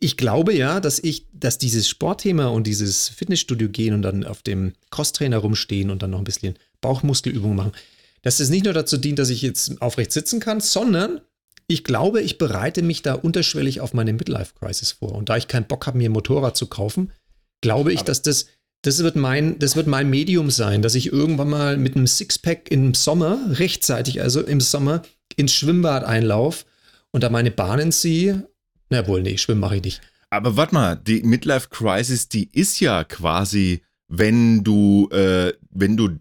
Ich 0.00 0.18
glaube 0.18 0.52
ja, 0.52 0.80
dass 0.80 0.98
ich, 0.98 1.24
dass 1.32 1.56
dieses 1.56 1.88
Sportthema 1.88 2.48
und 2.48 2.66
dieses 2.66 3.08
Fitnessstudio 3.08 3.70
gehen 3.70 3.94
und 3.94 4.02
dann 4.02 4.22
auf 4.22 4.42
dem 4.42 4.74
Crosstrainer 4.90 5.38
rumstehen 5.38 5.88
und 5.88 6.02
dann 6.02 6.10
noch 6.10 6.18
ein 6.18 6.24
bisschen 6.24 6.58
Bauchmuskelübungen 6.82 7.56
machen, 7.56 7.72
dass 8.20 8.36
das 8.36 8.50
nicht 8.50 8.66
nur 8.66 8.74
dazu 8.74 8.98
dient, 8.98 9.18
dass 9.18 9.30
ich 9.30 9.40
jetzt 9.40 9.80
aufrecht 9.80 10.12
sitzen 10.12 10.40
kann, 10.40 10.60
sondern 10.60 11.22
ich 11.68 11.84
glaube, 11.84 12.20
ich 12.20 12.36
bereite 12.36 12.82
mich 12.82 13.00
da 13.00 13.14
unterschwellig 13.14 13.80
auf 13.80 13.94
meine 13.94 14.12
Midlife-Crisis 14.12 14.92
vor. 14.92 15.12
Und 15.12 15.30
da 15.30 15.38
ich 15.38 15.48
keinen 15.48 15.66
Bock 15.66 15.86
habe, 15.86 15.96
mir 15.96 16.10
ein 16.10 16.12
Motorrad 16.12 16.54
zu 16.54 16.66
kaufen, 16.66 17.12
glaube 17.60 17.92
ich, 17.92 18.02
dass 18.02 18.22
das, 18.22 18.46
das 18.82 19.02
wird, 19.02 19.16
mein, 19.16 19.58
das 19.58 19.76
wird 19.76 19.86
mein 19.86 20.10
Medium 20.10 20.50
sein, 20.50 20.82
dass 20.82 20.94
ich 20.94 21.12
irgendwann 21.12 21.50
mal 21.50 21.76
mit 21.76 21.96
einem 21.96 22.06
Sixpack 22.06 22.70
im 22.70 22.94
Sommer, 22.94 23.38
rechtzeitig 23.50 24.20
also 24.22 24.40
im 24.42 24.60
Sommer, 24.60 25.02
ins 25.36 25.54
Schwimmbad 25.54 26.04
einlaufe 26.04 26.64
und 27.10 27.22
da 27.22 27.30
meine 27.30 27.50
Bahnen 27.50 27.92
ziehe. 27.92 28.48
Na 28.90 29.06
wohl, 29.06 29.22
nee, 29.22 29.38
schwimmen 29.38 29.60
mache 29.60 29.76
ich 29.76 29.82
nicht. 29.82 30.00
Aber 30.30 30.56
warte 30.56 30.74
mal, 30.74 30.96
die 30.96 31.22
Midlife 31.22 31.68
Crisis, 31.70 32.28
die 32.28 32.48
ist 32.52 32.80
ja 32.80 33.04
quasi, 33.04 33.82
wenn 34.08 34.64
du, 34.64 35.08
äh, 35.10 35.52
wenn 35.70 35.96
du 35.96 36.18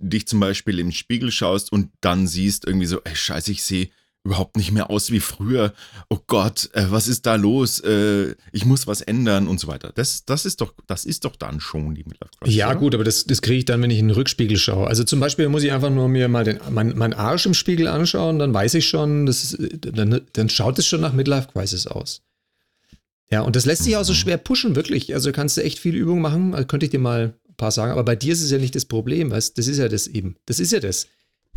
dich 0.00 0.26
zum 0.26 0.40
Beispiel 0.40 0.78
im 0.78 0.92
Spiegel 0.92 1.30
schaust 1.30 1.72
und 1.72 1.90
dann 2.00 2.26
siehst 2.26 2.66
irgendwie 2.66 2.86
so, 2.86 3.00
ey, 3.04 3.14
scheiße, 3.14 3.52
ich 3.52 3.62
sehe 3.62 3.90
überhaupt 4.28 4.58
nicht 4.58 4.72
mehr 4.72 4.90
aus 4.90 5.10
wie 5.10 5.20
früher. 5.20 5.72
Oh 6.10 6.18
Gott, 6.26 6.68
äh, 6.74 6.84
was 6.90 7.08
ist 7.08 7.24
da 7.24 7.34
los? 7.34 7.80
Äh, 7.80 8.34
ich 8.52 8.66
muss 8.66 8.86
was 8.86 9.00
ändern 9.00 9.48
und 9.48 9.58
so 9.58 9.68
weiter. 9.68 9.90
Das, 9.94 10.26
das, 10.26 10.44
ist, 10.44 10.60
doch, 10.60 10.74
das 10.86 11.06
ist 11.06 11.24
doch 11.24 11.34
dann 11.34 11.60
schon 11.60 11.94
die 11.94 12.04
Midlife 12.04 12.30
Crisis. 12.38 12.56
Ja, 12.56 12.68
oder? 12.70 12.78
gut, 12.78 12.94
aber 12.94 13.04
das, 13.04 13.24
das 13.24 13.40
kriege 13.40 13.58
ich 13.58 13.64
dann, 13.64 13.80
wenn 13.80 13.90
ich 13.90 13.98
in 13.98 14.08
den 14.08 14.14
Rückspiegel 14.14 14.58
schaue. 14.58 14.86
Also 14.86 15.02
zum 15.02 15.18
Beispiel 15.18 15.48
muss 15.48 15.62
ich 15.62 15.72
einfach 15.72 15.88
nur 15.88 16.08
mir 16.08 16.28
mal 16.28 16.44
den, 16.44 16.60
mein, 16.70 16.96
mein 16.96 17.14
Arsch 17.14 17.46
im 17.46 17.54
Spiegel 17.54 17.88
anschauen, 17.88 18.38
dann 18.38 18.52
weiß 18.52 18.74
ich 18.74 18.86
schon, 18.86 19.24
das 19.24 19.56
dann, 19.58 20.20
dann 20.34 20.48
schaut 20.50 20.78
es 20.78 20.86
schon 20.86 21.00
nach 21.00 21.14
Midlife 21.14 21.48
Crisis 21.52 21.86
aus. 21.86 22.20
Ja, 23.30 23.40
und 23.42 23.56
das 23.56 23.64
lässt 23.64 23.84
sich 23.84 23.96
auch 23.96 24.04
so 24.04 24.12
mhm. 24.12 24.16
schwer 24.16 24.36
pushen, 24.36 24.76
wirklich. 24.76 25.14
Also 25.14 25.32
kannst 25.32 25.56
du 25.56 25.62
echt 25.62 25.78
viel 25.78 25.94
Übung 25.94 26.20
machen, 26.20 26.54
also 26.54 26.66
könnte 26.66 26.84
ich 26.84 26.90
dir 26.90 26.98
mal 26.98 27.34
ein 27.48 27.54
paar 27.56 27.70
sagen, 27.70 27.92
aber 27.92 28.04
bei 28.04 28.16
dir 28.16 28.34
ist 28.34 28.42
es 28.42 28.50
ja 28.50 28.58
nicht 28.58 28.74
das 28.74 28.84
Problem, 28.84 29.30
weißt 29.30 29.56
Das 29.56 29.66
ist 29.66 29.78
ja 29.78 29.88
das 29.88 30.06
eben. 30.06 30.36
Das 30.44 30.60
ist 30.60 30.72
ja 30.72 30.80
das 30.80 31.06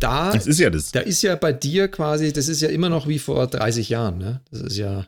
da, 0.02 0.32
das 0.32 0.46
ist 0.46 0.58
ja 0.58 0.70
das. 0.70 0.92
Da 0.92 1.00
ist 1.00 1.22
ja 1.22 1.36
bei 1.36 1.52
dir 1.52 1.88
quasi, 1.88 2.32
das 2.32 2.48
ist 2.48 2.60
ja 2.60 2.68
immer 2.68 2.88
noch 2.88 3.08
wie 3.08 3.18
vor 3.18 3.46
30 3.46 3.88
Jahren, 3.88 4.18
ne? 4.18 4.40
Das 4.50 4.60
ist 4.60 4.76
ja, 4.76 5.06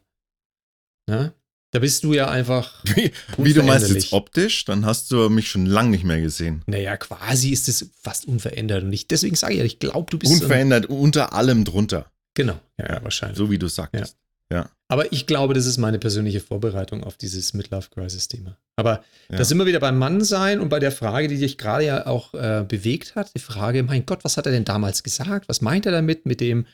ne? 1.08 1.32
Da 1.74 1.80
bist 1.80 2.04
du 2.04 2.12
ja 2.12 2.28
einfach. 2.30 2.84
Wie, 2.94 3.10
wie 3.36 3.52
du 3.52 3.64
meinst 3.64 3.90
jetzt 3.90 4.12
optisch, 4.12 4.64
dann 4.64 4.86
hast 4.86 5.10
du 5.10 5.28
mich 5.28 5.50
schon 5.50 5.66
lange 5.66 5.90
nicht 5.90 6.04
mehr 6.04 6.20
gesehen. 6.20 6.62
Naja, 6.66 6.96
quasi 6.96 7.50
ist 7.50 7.68
es 7.68 7.90
fast 8.00 8.28
unverändert. 8.28 8.84
Und 8.84 8.92
ich, 8.92 9.08
deswegen 9.08 9.34
sage 9.34 9.54
ich 9.54 9.58
ja, 9.58 9.64
ich 9.64 9.80
glaube, 9.80 10.08
du 10.08 10.16
bist. 10.16 10.32
Unverändert, 10.32 10.86
so 10.88 10.96
unter 10.96 11.32
allem 11.32 11.64
drunter. 11.64 12.12
Genau, 12.34 12.60
ja, 12.78 12.94
ja, 12.94 13.02
wahrscheinlich. 13.02 13.38
So 13.38 13.50
wie 13.50 13.58
du 13.58 13.66
sagtest. 13.66 14.16
Ja. 14.52 14.58
ja. 14.58 14.70
Aber 14.86 15.12
ich 15.12 15.26
glaube, 15.26 15.54
das 15.54 15.66
ist 15.66 15.78
meine 15.78 15.98
persönliche 15.98 16.38
Vorbereitung 16.38 17.02
auf 17.02 17.16
dieses 17.16 17.54
Midlife-Crisis-Thema. 17.54 18.56
Aber 18.76 19.04
ja. 19.30 19.36
da 19.36 19.44
sind 19.44 19.58
wir 19.58 19.66
wieder 19.66 19.80
beim 19.80 19.98
Mannsein 19.98 20.60
und 20.60 20.68
bei 20.68 20.80
der 20.80 20.92
Frage, 20.92 21.28
die 21.28 21.38
dich 21.38 21.58
gerade 21.58 21.84
ja 21.84 22.06
auch 22.06 22.34
äh, 22.34 22.64
bewegt 22.66 23.14
hat. 23.14 23.32
Die 23.34 23.40
Frage, 23.40 23.82
mein 23.82 24.04
Gott, 24.04 24.24
was 24.24 24.36
hat 24.36 24.46
er 24.46 24.52
denn 24.52 24.64
damals 24.64 25.02
gesagt? 25.02 25.48
Was 25.48 25.60
meint 25.60 25.86
er 25.86 25.92
damit 25.92 26.26
mit 26.26 26.40
dem, 26.40 26.66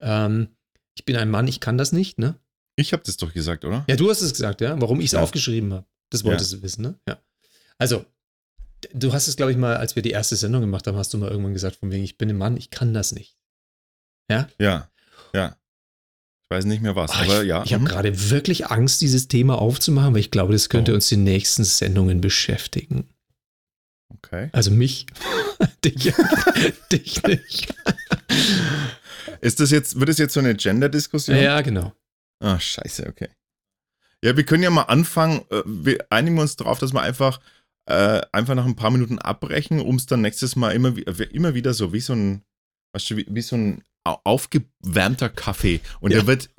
ähm, 0.00 0.48
ich 0.94 1.04
bin 1.04 1.16
ein 1.16 1.30
Mann, 1.30 1.48
ich 1.48 1.60
kann 1.60 1.78
das 1.78 1.92
nicht, 1.92 2.18
ne? 2.18 2.36
Ich 2.76 2.92
habe 2.92 3.02
das 3.04 3.16
doch 3.16 3.32
gesagt, 3.32 3.64
oder? 3.64 3.84
Ja, 3.88 3.96
du 3.96 4.08
hast 4.08 4.20
es 4.20 4.32
gesagt, 4.32 4.60
ja. 4.60 4.80
Warum 4.80 5.00
ich 5.00 5.06
es 5.06 5.12
ja. 5.12 5.20
aufgeschrieben 5.20 5.72
habe. 5.72 5.86
Das 6.10 6.24
wolltest 6.24 6.52
ja. 6.52 6.58
du 6.58 6.62
wissen, 6.62 6.82
ne? 6.82 6.94
Ja. 7.08 7.18
Also, 7.76 8.04
du 8.92 9.12
hast 9.12 9.26
es, 9.26 9.36
glaube 9.36 9.50
ich, 9.50 9.58
mal, 9.58 9.76
als 9.76 9.96
wir 9.96 10.02
die 10.02 10.10
erste 10.10 10.36
Sendung 10.36 10.60
gemacht 10.60 10.86
haben, 10.86 10.96
hast 10.96 11.12
du 11.12 11.18
mal 11.18 11.30
irgendwann 11.30 11.54
gesagt, 11.54 11.76
von 11.76 11.90
wegen, 11.90 12.04
ich 12.04 12.18
bin 12.18 12.30
ein 12.30 12.36
Mann, 12.36 12.56
ich 12.56 12.70
kann 12.70 12.94
das 12.94 13.12
nicht. 13.12 13.36
Ja? 14.30 14.48
Ja, 14.58 14.90
ja. 15.34 15.56
Ich 16.50 16.56
weiß 16.56 16.64
nicht 16.64 16.80
mehr 16.82 16.96
was, 16.96 17.10
Ach, 17.10 17.24
aber 17.24 17.42
ich, 17.42 17.48
ja. 17.48 17.62
Ich 17.62 17.74
habe 17.74 17.82
mhm. 17.82 17.88
gerade 17.88 18.30
wirklich 18.30 18.68
Angst, 18.68 19.02
dieses 19.02 19.28
Thema 19.28 19.60
aufzumachen, 19.60 20.14
weil 20.14 20.20
ich 20.20 20.30
glaube, 20.30 20.54
das 20.54 20.70
könnte 20.70 20.92
oh. 20.92 20.94
uns 20.94 21.08
die 21.08 21.18
nächsten 21.18 21.62
Sendungen 21.62 22.22
beschäftigen. 22.22 23.06
Okay. 24.14 24.48
Also 24.52 24.70
mich. 24.70 25.04
dich, 25.84 26.14
dich 26.92 27.22
nicht. 27.24 27.74
Ist 29.42 29.60
das 29.60 29.70
jetzt, 29.70 30.00
wird 30.00 30.08
das 30.08 30.16
jetzt 30.16 30.32
so 30.32 30.40
eine 30.40 30.54
Gender-Diskussion? 30.54 31.36
Ja, 31.36 31.60
genau. 31.60 31.92
Ah, 32.40 32.58
scheiße, 32.58 33.06
okay. 33.08 33.28
Ja, 34.24 34.34
wir 34.34 34.44
können 34.44 34.62
ja 34.62 34.70
mal 34.70 34.82
anfangen. 34.84 35.42
äh, 35.50 35.62
Wir 35.66 36.06
einigen 36.08 36.38
uns 36.38 36.56
darauf, 36.56 36.78
dass 36.78 36.94
wir 36.94 37.02
einfach, 37.02 37.40
äh, 37.84 38.22
einfach 38.32 38.54
nach 38.54 38.64
ein 38.64 38.74
paar 38.74 38.90
Minuten 38.90 39.18
abbrechen, 39.18 39.80
um 39.80 39.96
es 39.96 40.06
dann 40.06 40.22
nächstes 40.22 40.56
Mal 40.56 40.70
immer, 40.70 40.94
immer 41.30 41.52
wieder 41.52 41.74
so 41.74 41.92
wie 41.92 42.00
so 42.00 42.14
ein, 42.14 42.42
weißt 42.94 43.10
du, 43.10 43.16
wie, 43.18 43.26
wie 43.28 43.42
so 43.42 43.56
ein 43.56 43.82
aufgewärmter 44.24 45.28
Kaffee. 45.28 45.80
Und 46.00 46.12
Ja. 46.12 46.18
der 46.18 46.26
wird 46.26 46.50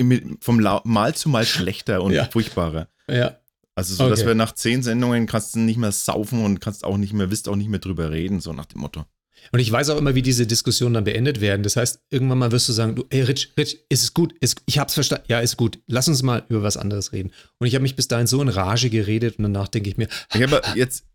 vom 0.42 0.62
Mal 0.84 1.16
zu 1.16 1.30
Mal 1.30 1.46
schlechter 1.46 2.02
und 2.04 2.14
Ja. 2.14 2.26
furchtbarer. 2.26 2.88
Ja. 3.10 3.38
Also 3.76 3.96
so, 3.96 4.10
dass 4.10 4.20
Okay. 4.20 4.30
wir 4.30 4.36
nach 4.36 4.54
zehn 4.54 4.84
Sendungen 4.84 5.26
kannst 5.26 5.56
du 5.56 5.60
nicht 5.60 5.78
mehr 5.78 5.92
saufen 5.94 6.44
und 6.44 6.60
kannst 6.60 6.84
auch 6.84 6.98
nicht 6.98 7.14
mehr, 7.14 7.32
wirst 7.32 7.48
auch 7.48 7.56
nicht 7.56 7.70
mehr 7.70 7.80
drüber 7.80 8.12
reden, 8.12 8.40
so 8.42 8.52
nach 8.52 8.66
dem 8.66 8.82
Motto. 8.82 9.06
Und 9.54 9.60
ich 9.60 9.72
weiß 9.72 9.90
auch 9.92 9.98
immer, 9.98 10.16
wie 10.16 10.22
diese 10.22 10.46
Diskussionen 10.46 10.96
dann 10.96 11.06
beendet 11.06 11.40
werden. 11.40 11.64
Das 11.64 11.78
heißt, 11.78 12.02
irgendwann 12.10 12.40
mal 12.40 12.52
wirst 12.52 12.68
du 12.68 12.74
sagen, 12.74 12.98
du, 12.98 13.06
ey 13.10 13.22
Rich, 13.22 13.54
Rich, 13.58 13.80
ist 13.88 14.04
es 14.04 14.14
gut? 14.14 14.34
Ist, 14.42 14.62
ich 14.66 14.80
hab's 14.80 14.96
verstanden. 14.96 15.24
Ja, 15.30 15.40
ist 15.40 15.56
gut. 15.56 15.80
Lass 15.88 16.10
uns 16.10 16.24
mal 16.24 16.44
über 16.50 16.62
was 16.62 16.76
anderes 16.76 17.14
reden. 17.14 17.32
Und 17.58 17.68
ich 17.68 17.74
habe 17.74 17.84
mich 17.84 17.96
bis 17.96 18.10
dahin 18.10 18.28
so 18.28 18.42
in 18.42 18.50
Rage 18.50 18.90
geredet 18.90 19.38
und 19.38 19.44
danach 19.44 19.70
denke 19.70 19.90
ich 19.90 19.96
mir, 19.96 20.10
Ich 20.34 20.42
habe 20.44 20.62
jetzt, 20.76 21.06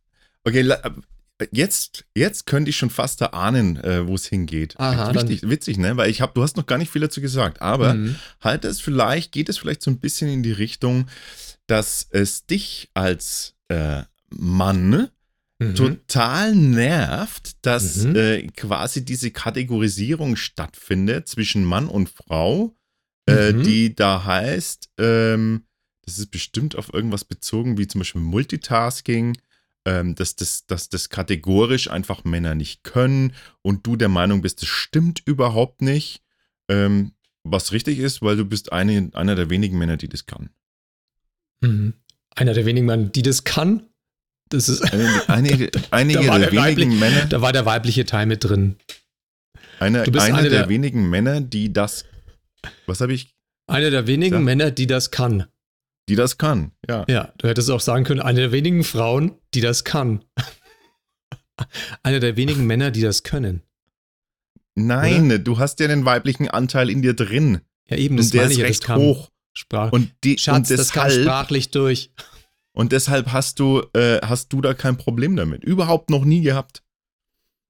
okay, 0.45 0.63
jetzt, 1.51 2.05
jetzt 2.15 2.47
könnte 2.47 2.71
ich 2.71 2.77
schon 2.77 2.91
fast 2.91 3.21
erahnen, 3.21 3.77
äh, 3.77 4.07
wo 4.07 4.15
es 4.15 4.27
hingeht. 4.27 4.79
Aha, 4.79 5.15
Wichtig, 5.15 5.49
witzig, 5.49 5.79
ne? 5.79 5.97
Weil 5.97 6.11
ich 6.11 6.21
habe, 6.21 6.33
du 6.35 6.43
hast 6.43 6.57
noch 6.57 6.67
gar 6.67 6.79
nicht 6.79 6.91
viel 6.93 7.03
dazu 7.03 7.21
gesagt, 7.21 7.61
aber 7.61 7.95
mhm. 7.95 8.17
halt 8.41 8.65
es 8.65 8.81
vielleicht, 8.81 9.33
geht 9.33 9.49
es 9.49 9.59
vielleicht 9.59 9.83
so 9.83 9.91
ein 9.91 9.99
bisschen 9.99 10.29
in 10.29 10.43
die 10.43 10.53
Richtung, 10.53 11.07
dass 11.67 12.07
es 12.11 12.47
dich 12.47 12.91
als 12.95 13.55
äh, 13.69 14.03
Mann 14.31 15.09
Mhm. 15.61 15.75
total 15.77 16.55
nervt, 16.55 17.53
dass 17.63 17.99
Mhm. 17.99 18.17
äh, 18.17 18.47
quasi 18.49 19.05
diese 19.05 19.31
Kategorisierung 19.31 20.35
stattfindet 20.35 21.29
zwischen 21.29 21.65
Mann 21.65 21.87
und 21.89 22.09
Frau, 22.11 22.77
äh, 23.27 23.53
Mhm. 23.53 23.63
die 23.63 23.95
da 23.95 24.25
heißt, 24.25 24.91
ähm, 24.99 25.63
das 26.05 26.19
ist 26.19 26.33
bestimmt 26.33 26.77
auf 26.77 26.93
irgendwas 26.93 27.25
bezogen, 27.25 27.79
wie 27.79 27.87
zum 27.87 28.01
Beispiel 28.01 28.21
Multitasking, 28.21 29.39
ähm, 29.85 30.15
dass, 30.15 30.37
das, 30.37 30.67
dass 30.67 30.89
das 30.89 31.09
kategorisch 31.11 31.91
einfach 31.91 32.25
Männer 32.25 32.55
nicht 32.55 32.85
können 32.85 33.33
und 33.63 33.87
du 33.87 33.97
der 33.97 34.09
Meinung 34.09 34.41
bist, 34.43 34.63
das 34.63 34.69
stimmt 34.69 35.23
überhaupt 35.27 35.83
nicht. 35.83 36.23
Ähm, 36.69 37.13
was 37.43 37.73
richtig 37.73 37.99
ist, 37.99 38.23
weil 38.23 38.37
du 38.37 38.45
bist 38.47 38.73
eine, 38.73 39.11
einer 39.13 39.35
der 39.35 39.51
wenigen 39.51 39.77
Männer, 39.79 39.99
die 39.99 40.09
das 40.09 40.25
kann. 40.25 40.49
Mhm. 41.61 41.95
Einer 42.35 42.55
der 42.55 42.65
wenigen 42.67 42.87
Mann, 42.87 43.13
die 43.13 43.23
das 43.23 43.45
kann. 43.45 43.87
Das 44.49 44.69
ist, 44.69 44.83
Einige, 44.93 45.29
einige, 45.29 45.71
einige 45.91 46.21
der 46.23 46.39
der 46.39 46.53
wenigen 46.53 46.99
Männer, 46.99 47.27
da 47.27 47.41
war 47.41 47.53
der 47.53 47.65
weibliche 47.67 48.05
Teil 48.05 48.27
mit 48.27 48.45
drin. 48.45 48.77
einer, 49.79 50.05
du 50.05 50.11
bist 50.13 50.25
einer 50.27 50.39
eine 50.39 50.49
der, 50.51 50.61
der- 50.61 50.69
wenigen 50.69 51.09
Männer, 51.11 51.41
die 51.41 51.73
das, 51.73 52.05
was 52.87 53.01
habe 53.01 53.13
ich, 53.15 53.35
Einer 53.67 53.91
der 53.91 54.07
wenigen 54.07 54.35
Ja. 54.37 54.41
Männer, 54.41 54.71
die 54.71 54.87
das 54.87 55.11
kann. 55.11 55.47
Die 56.09 56.17
das 56.17 56.39
kann. 56.39 56.73
Ja. 56.89 57.05
Ja, 57.09 57.33
du 57.39 57.49
hättest 57.49 57.71
auch 57.71 57.81
sagen 57.81 58.05
können, 58.05 58.21
eine 58.21 58.41
der 58.41 58.53
wenigen 58.53 58.85
Frauen, 58.85 59.33
die 59.55 59.61
das 59.61 59.85
kann. 59.85 60.25
Einer 62.03 62.21
der 62.21 62.37
wenigen 62.37 62.67
Männer, 62.67 62.91
die 62.91 63.01
das 63.01 63.23
können. 63.23 63.63
Nein, 64.75 65.45
du 65.45 65.59
hast 65.59 65.79
ja 65.81 65.87
den 65.87 66.05
weiblichen 66.05 66.49
Anteil 66.49 66.91
in 66.91 67.01
dir 67.01 67.15
drin. 67.15 67.61
Ja, 67.89 67.97
eben, 67.97 68.17
das 68.17 68.27
und 68.27 68.35
der 68.35 68.45
ist 68.45 68.53
ich 68.53 68.59
ja, 68.59 68.67
recht 68.67 68.89
hoch. 68.89 69.31
Sprach. 69.53 69.93
Und, 69.93 70.13
die, 70.25 70.37
Schatz, 70.37 70.71
und 70.71 70.79
das 70.79 70.91
kam 70.91 71.07
deshalb, 71.07 71.25
sprachlich 71.25 71.71
durch. 71.71 72.11
und 72.73 72.91
deshalb 72.91 73.33
hast 73.33 73.61
du, 73.61 73.83
äh, 73.93 74.19
hast 74.23 74.53
du 74.53 74.61
da 74.61 74.75
kein 74.75 74.97
Problem 74.97 75.37
damit. 75.37 75.63
Überhaupt 75.63 76.11
noch 76.11 76.25
nie 76.25 76.41
gehabt. 76.41 76.83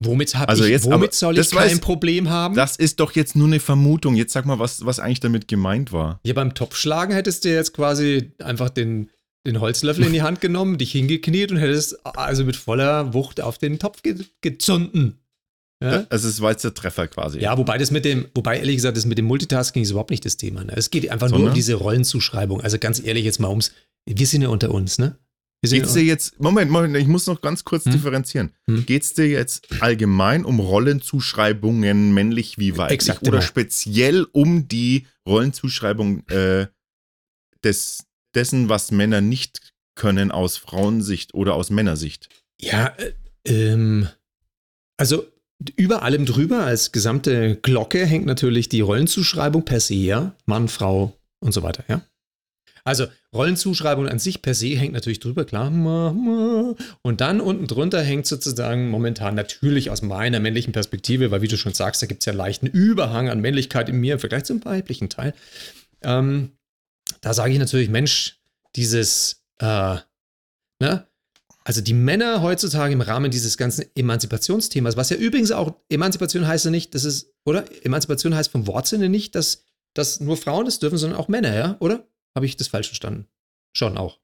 Womit, 0.05 0.35
Also 0.37 0.65
ich, 0.65 0.71
jetzt, 0.71 0.85
womit 0.85 1.15
soll 1.15 1.35
ich 1.35 1.39
das 1.39 1.51
kein 1.51 1.77
weiß- 1.79 1.81
Problem 1.81 2.31
haben? 2.31 2.55
Das 2.55 2.77
ist 2.77 3.01
doch 3.01 3.13
jetzt 3.13 3.35
nur 3.37 3.47
eine 3.47 3.61
Vermutung. 3.61 4.15
Jetzt 4.17 4.33
sag 4.33 4.47
mal, 4.47 4.59
was, 4.59 4.85
was 4.85 4.99
eigentlich 5.01 5.21
damit 5.21 5.49
gemeint 5.49 5.93
war. 5.93 6.21
ja, 6.25 6.33
beim 6.35 6.55
Topfschlagen 6.55 7.15
hättest 7.15 7.45
du 7.45 7.53
jetzt 7.53 7.73
quasi 7.75 8.33
einfach 8.39 8.71
den, 8.71 9.11
den 9.47 9.61
Holzlöffel 9.61 10.05
in 10.05 10.13
die 10.13 10.23
Hand 10.23 10.41
genommen, 10.41 10.79
dich 10.79 10.93
hingekniet 10.93 11.51
und 11.53 11.59
hättest 11.59 12.05
also 12.05 12.45
mit 12.45 12.57
voller 12.57 13.13
Wucht 13.15 13.41
auf 13.41 13.59
den 13.59 13.79
Topf 13.79 14.03
ge 14.03 14.17
gezunden. 14.41 15.19
Ja? 15.83 16.07
Also 16.09 16.29
es 16.29 16.41
war 16.41 16.53
jetzt 16.53 16.65
der 16.65 16.73
Treffer 16.73 17.09
quasi. 17.09 17.41
Ja, 17.41 17.59
wobei 17.59 17.77
das 17.77 17.91
mit 17.91 18.05
dem, 18.07 18.27
wobei 18.35 18.59
ehrlich 18.59 18.77
gesagt, 18.77 18.97
das 18.97 19.05
mit 19.05 19.19
dem 19.19 19.27
Multitasking 19.27 19.83
ist 19.83 19.91
überhaupt 19.91 20.11
nicht 20.11 20.25
das 20.25 20.37
Thema. 20.39 20.65
Ne? 20.65 20.73
Es 20.77 20.91
geht 20.91 21.11
einfach 21.11 21.29
nur 21.29 21.39
Sondern? 21.39 21.51
um 21.53 21.55
diese 21.55 21.75
Rollenzuschreibung. 21.75 22.61
Also 22.63 22.79
ganz 22.79 23.03
ehrlich 23.05 23.25
jetzt 23.25 23.39
mal 23.41 23.49
ums, 23.49 23.73
wir 24.07 24.27
sind 24.27 24.43
ja 24.43 24.49
unter 24.49 24.71
uns, 24.71 24.99
ne? 24.99 25.19
Geht's 25.71 25.93
dir 25.93 26.03
jetzt, 26.03 26.41
Moment, 26.41 26.71
Moment, 26.71 26.97
ich 26.97 27.07
muss 27.07 27.27
noch 27.27 27.41
ganz 27.41 27.65
kurz 27.65 27.85
Hm? 27.85 27.93
differenzieren. 27.93 28.51
Hm? 28.69 28.87
Geht's 28.87 29.15
dir 29.15 29.27
jetzt 29.27 29.69
allgemein 29.81 30.45
um 30.45 30.61
Rollenzuschreibungen, 30.61 32.13
männlich 32.15 32.59
wie 32.59 32.77
weiblich? 32.77 32.95
Exakt, 32.95 33.23
oder 33.23 33.39
genau. 33.39 33.43
speziell 33.43 34.27
um 34.33 34.69
die 34.69 35.07
Rollenzuschreibung 35.27 36.27
äh, 36.29 36.67
des, 37.63 38.05
dessen, 38.35 38.69
was 38.69 38.91
Männer 38.91 39.21
nicht 39.21 39.73
können 39.95 40.31
aus 40.31 40.57
Frauensicht 40.57 41.35
oder 41.35 41.55
aus 41.55 41.71
Männersicht? 41.71 42.29
Ja, 42.61 42.95
äh, 42.99 43.13
ähm, 43.45 44.09
also 44.97 45.27
über 45.77 46.03
allem 46.03 46.27
drüber 46.27 46.65
als 46.65 46.93
gesamte 46.93 47.57
Glocke 47.57 48.05
hängt 48.05 48.27
natürlich 48.27 48.69
die 48.69 48.81
Rollenzuschreibung 48.81 49.65
per 49.65 49.81
se, 49.81 49.95
ja? 49.95 50.35
Mann, 50.47 50.69
Frau 50.69 51.19
und 51.41 51.53
so 51.53 51.63
weiter, 51.63 51.85
ja? 51.89 52.03
Also 52.85 53.07
Rollenzuschreibung 53.35 54.09
an 54.09 54.19
sich 54.19 54.43
per 54.43 54.55
se 54.55 54.77
hängt 54.77 54.93
natürlich 54.93 55.19
drüber, 55.19 55.47
klar. 55.47 55.69
Und 55.69 57.21
dann 57.21 57.41
unten 57.41 57.67
drunter 57.67 58.03
hängt 58.03 58.27
sozusagen 58.27 58.91
momentan 58.91 59.35
natürlich 59.35 59.91
aus 59.91 60.03
meiner 60.03 60.39
männlichen 60.39 60.75
Perspektive, 60.75 61.31
weil 61.31 61.41
wie 61.41 61.49
du 61.49 61.57
schon 61.57 61.73
sagst, 61.73 62.03
da 62.03 62.07
gibt 62.07 62.21
es 62.21 62.27
ja 62.27 62.35
leichten 62.35 62.67
Überhang 62.67 63.31
an 63.31 63.41
Männlichkeit 63.41 63.89
in 63.89 63.97
mir 63.97 64.15
im 64.15 64.21
Vergleich 64.21 64.45
zum 64.45 64.63
weiblichen 64.67 65.09
Teil. 65.09 65.33
Ähm, 66.03 66.53
da 67.23 67.33
sage 67.33 67.53
ich 67.55 67.59
natürlich, 67.59 67.89
Mensch, 67.89 68.39
dieses, 68.77 69.43
äh, 69.59 69.97
ne? 70.81 71.07
Also 71.67 71.81
die 71.81 71.95
Männer 71.95 72.43
heutzutage 72.43 72.93
im 72.93 73.01
Rahmen 73.01 73.31
dieses 73.31 73.57
ganzen 73.57 73.87
Emanzipationsthemas, 73.95 74.99
was 74.99 75.09
ja 75.09 75.17
übrigens 75.17 75.51
auch, 75.51 75.75
Emanzipation 75.89 76.47
heißt 76.47 76.67
ja 76.67 76.71
nicht, 76.71 76.95
das 76.95 77.05
ist, 77.05 77.33
oder? 77.47 77.65
Emanzipation 77.83 78.35
heißt 78.35 78.51
vom 78.51 78.67
Wortsinne 78.67 79.09
nicht, 79.09 79.35
dass, 79.35 79.65
dass 79.95 80.21
nur 80.21 80.37
Frauen 80.37 80.67
das 80.67 80.79
dürfen, 80.79 80.99
sondern 80.99 81.19
auch 81.19 81.29
Männer, 81.29 81.55
ja? 81.55 81.77
Oder? 81.81 82.07
Habe 82.37 82.47
ich 82.47 82.57
das 82.57 82.69
falsch 82.69 82.89
verstanden? 82.89 83.27
Schon 83.77 83.97
auch. 83.97 84.21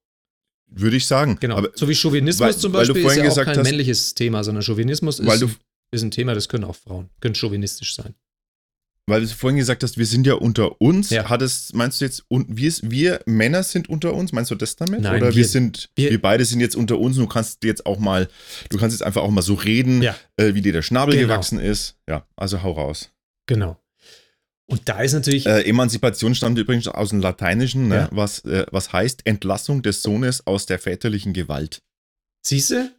Würde 0.73 0.97
ich 0.97 1.07
sagen. 1.07 1.37
Genau. 1.41 1.57
Aber, 1.57 1.71
so 1.75 1.89
wie 1.89 1.95
Chauvinismus 1.95 2.41
weil- 2.41 2.57
zum 2.57 2.73
Beispiel 2.73 3.05
ist 3.05 3.17
ja 3.17 3.31
auch 3.33 3.37
kein 3.45 3.57
hast- 3.57 3.65
männliches 3.65 4.15
Thema, 4.15 4.45
sondern 4.45 4.63
Chauvinismus 4.63 5.19
ist, 5.19 5.43
du, 5.43 5.49
ist 5.93 6.03
ein 6.03 6.11
Thema, 6.13 6.35
das 6.35 6.49
können 6.49 6.65
auch 6.65 6.77
Frauen, 6.77 7.11
können 7.21 7.35
chauvinistisch 7.35 7.95
sein. 7.95 8.15
weil 9.09 9.23
du 9.23 9.27
vorhin 9.27 9.59
gesagt 9.59 9.83
hast, 9.83 9.99
wir 9.99 10.07
sind 10.07 10.25
ja 10.29 10.35
unter 10.35 10.81
uns. 10.81 11.11
Ja. 11.11 11.29
Hat 11.29 11.43
es, 11.43 11.73
meinst 11.73 12.01
du 12.01 12.05
jetzt, 12.05 12.25
un- 12.31 12.47
wir, 12.49 12.73
wir 12.83 13.21
Männer 13.27 13.65
sind 13.65 13.89
unter 13.89 14.15
uns? 14.15 14.31
Meinst 14.33 14.53
du 14.53 14.55
das 14.55 14.77
damit? 14.77 15.01
Nein, 15.01 15.17
Oder 15.21 15.31
wir, 15.31 15.37
wir- 15.37 15.45
sind, 15.49 15.91
wir, 15.97 16.11
wir- 16.11 16.21
beide 16.23 16.45
sind 16.45 16.61
jetzt 16.61 16.77
unter 16.77 16.97
uns 17.01 17.17
und 17.19 17.25
du 17.25 17.29
kannst 17.29 17.65
jetzt 17.65 17.87
auch 17.87 17.99
mal, 17.99 18.29
du 18.69 18.79
kannst 18.79 18.95
jetzt 18.95 19.03
einfach 19.03 19.23
auch 19.23 19.31
mal 19.31 19.43
so 19.43 19.55
reden, 19.55 20.01
Ja. 20.03 20.15
äh, 20.37 20.55
wie 20.55 20.63
dir 20.63 20.73
der 20.73 20.83
Schnabel 20.83 21.17
Genau. 21.17 21.27
gewachsen 21.27 21.59
ist. 21.59 21.97
Ja, 22.09 22.25
also 22.37 22.63
hau 22.63 22.71
raus. 22.71 23.11
Genau. 23.47 23.80
Und 24.71 24.89
da 24.89 25.01
ist 25.01 25.13
natürlich, 25.13 25.47
Äh, 25.47 25.63
Emanzipation 25.69 26.35
stammt 26.35 26.59
übrigens 26.59 26.87
aus 26.87 27.11
dem 27.11 27.21
Lateinischen, 27.21 27.89
ne? 27.89 27.95
Ja. 27.97 28.09
was, 28.13 28.45
äh, 28.45 28.67
was 28.71 28.93
heißt 28.93 29.23
Entlassung 29.27 29.83
des 29.83 30.03
Sohnes 30.03 30.47
aus 30.47 30.67
der 30.67 30.79
väterlichen 30.79 31.33
Gewalt. 31.33 31.83
siehst 32.43 32.71
du, 32.71 32.91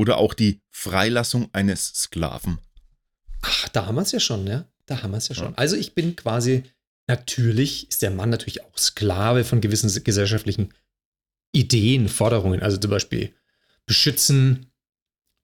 Oder 0.00 0.16
auch 0.18 0.32
die 0.34 0.60
Freilassung 0.70 1.48
eines 1.52 1.86
Sklaven. 1.94 2.58
ach, 3.42 3.68
da 3.70 3.86
haben 3.86 3.96
wir 3.96 4.02
es 4.02 4.12
ja 4.12 4.20
schon, 4.20 4.46
ja. 4.46 4.64
Da 4.86 5.02
haben 5.02 5.10
wir 5.10 5.18
es 5.18 5.28
ja 5.28 5.34
schon. 5.34 5.50
Ja. 5.50 5.54
Also 5.56 5.76
ich 5.76 5.94
bin 5.94 6.14
quasi, 6.16 6.62
natürlich 7.08 7.88
ist 7.90 8.00
der 8.02 8.10
Mann 8.10 8.30
natürlich 8.30 8.62
auch 8.64 8.78
Sklave 8.78 9.44
von 9.44 9.60
gewissen 9.60 9.92
gesellschaftlichen 10.04 10.72
Ideen, 11.52 12.08
Forderungen. 12.08 12.62
Also 12.62 12.76
zum 12.78 12.90
Beispiel 12.90 13.34
beschützen, 13.86 14.66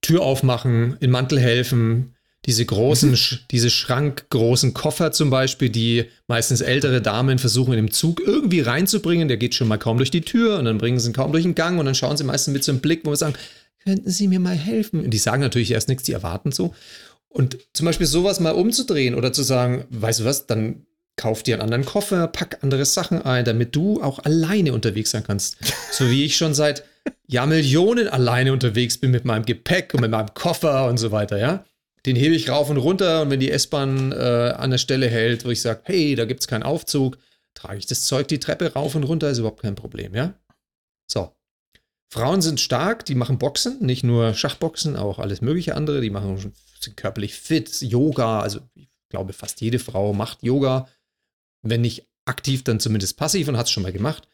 Tür 0.01 0.23
aufmachen, 0.23 0.97
in 1.01 1.11
Mantel 1.11 1.41
helfen, 1.41 2.14
diese 2.47 2.65
großen, 2.65 3.11
Mhm. 3.11 3.15
sch- 3.15 3.39
diese 3.51 3.71
schrankgroßen 3.71 4.75
Koffer 4.75 5.13
zum 5.13 5.31
Beispiel, 5.31 5.71
die 5.71 6.05
meistens 6.27 6.61
ältere 6.61 7.01
Damen 7.01 7.39
versuchen 7.39 7.73
in 7.73 7.87
dem 7.87 7.91
Zug 7.91 8.21
irgendwie 8.25 8.61
reinzubringen. 8.61 9.29
Der 9.29 9.37
geht 9.37 9.55
schon 9.55 9.69
mal 9.69 9.79
kaum 9.79 9.97
durch 9.97 10.11
die 10.11 10.21
Tür 10.21 10.59
und 10.59 10.65
dann 10.67 10.79
bringen 10.79 10.99
sie 11.01 11.11
ihn 11.11 11.15
kaum 11.15 11.33
durch 11.33 11.45
den 11.45 11.55
Gang 11.55 11.79
und 11.79 11.87
dann 11.87 11.95
schauen 11.95 12.17
sie 12.17 12.25
meistens 12.25 12.53
mit 12.53 12.65
so 12.65 12.73
einem 12.73 12.81
Blick, 12.81 13.01
wo 13.05 13.11
wir 13.11 13.17
sagen, 13.17 13.35
könnten 13.83 14.11
Sie 14.11 14.29
mir 14.29 14.41
mal 14.41 14.57
helfen? 14.57 15.05
Und 15.05 15.11
die 15.11 15.19
sagen 15.19 15.43
natürlich 15.43 15.71
erst 15.71 15.89
nichts, 15.89 16.05
die 16.05 16.13
erwarten 16.13 16.53
so. 16.53 16.75
Und 17.29 17.59
zum 17.75 17.85
Beispiel 17.87 18.07
sowas 18.07 18.41
mal 18.41 18.53
umzudrehen 18.53 19.15
oder 19.15 19.33
zu 19.33 19.43
sagen, 19.43 19.85
weißt 19.91 20.21
du 20.21 20.25
was, 20.25 20.47
dann 20.47 20.87
kauf 21.17 21.43
dir 21.43 21.55
einen 21.55 21.63
anderen 21.63 21.85
Koffer, 21.85 22.27
pack 22.29 22.59
andere 22.63 22.85
Sachen 22.87 23.23
ein, 23.23 23.45
damit 23.45 23.77
du 23.77 24.03
auch 24.03 24.21
alleine 24.21 24.73
unterwegs 24.73 25.11
sein 25.11 25.25
kannst. 25.27 25.57
So 25.93 26.09
wie 26.11 26.25
ich 26.25 26.37
schon 26.37 26.55
seit 26.55 26.85
Jahrmillionen 27.27 28.09
alleine 28.09 28.53
unterwegs 28.53 28.99
bin 28.99 29.11
mit 29.11 29.25
meinem 29.25 29.45
Gepäck 29.45 29.93
und 29.95 30.01
mit 30.01 30.11
meinem 30.11 30.33
Koffer 30.35 30.87
und 30.89 30.99
so 30.99 31.11
weiter, 31.13 31.39
ja. 31.39 31.65
Den 32.07 32.17
hebe 32.17 32.35
ich 32.35 32.51
rauf 32.51 32.71
und 32.71 32.77
runter 32.77 33.23
und 33.23 33.31
wenn 33.31 33.41
die 33.41 33.51
S-Bahn 33.51 34.13
äh, 34.13 34.55
an 34.57 34.71
der 34.71 34.79
Stelle 34.79 35.09
hält, 35.09 35.45
wo 35.45 35.51
ich 35.51 35.63
sage, 35.63 35.81
hey, 35.85 36.15
da 36.15 36.25
gibt 36.25 36.41
es 36.41 36.49
keinen 36.49 36.63
Aufzug, 36.63 37.19
trage 37.55 37.79
ich 37.79 37.87
das 37.87 38.05
Zeug 38.05 38.29
die 38.29 38.41
Treppe 38.41 38.73
rauf 38.75 38.95
und 38.95 39.05
runter, 39.05 39.31
ist 39.31 39.39
überhaupt 39.39 39.63
kein 39.63 39.75
Problem, 39.75 40.15
ja. 40.15 40.35
So. 41.11 41.35
Frauen 42.13 42.43
sind 42.43 42.61
stark, 42.61 43.05
die 43.05 43.15
machen 43.15 43.39
Boxen, 43.39 43.85
nicht 43.85 44.05
nur 44.05 44.35
Schachboxen, 44.35 44.97
auch 44.97 45.19
alles 45.19 45.41
mögliche 45.41 45.75
andere, 45.75 46.01
die 46.01 46.11
machen 46.11 46.53
sind 46.81 46.97
körperlich 46.97 47.35
fit, 47.35 47.81
Yoga, 47.81 48.41
also 48.41 48.61
glaube, 49.15 49.33
fast 49.33 49.61
jede 49.61 49.79
Frau 49.79 50.13
macht 50.13 50.43
Yoga, 50.43 50.89
wenn 51.63 51.83
nicht 51.83 52.09
aktiv, 52.25 52.65
dann 52.65 52.81
zumindest 52.81 53.17
passiv 53.17 53.47
und 53.47 53.57
hat 53.57 53.67
es 53.67 53.73
schon 53.73 53.85
mal 53.85 53.93
gemacht. 53.93 54.29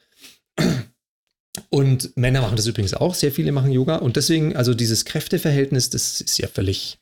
Und 1.68 2.16
Männer 2.16 2.40
machen 2.40 2.56
das 2.56 2.66
übrigens 2.66 2.94
auch, 2.94 3.14
sehr 3.14 3.30
viele 3.30 3.52
machen 3.52 3.72
Yoga. 3.72 3.96
Und 3.96 4.16
deswegen, 4.16 4.56
also 4.56 4.72
dieses 4.72 5.04
Kräfteverhältnis, 5.04 5.90
das 5.90 6.20
ist 6.20 6.38
ja 6.38 6.48
völlig. 6.48 6.98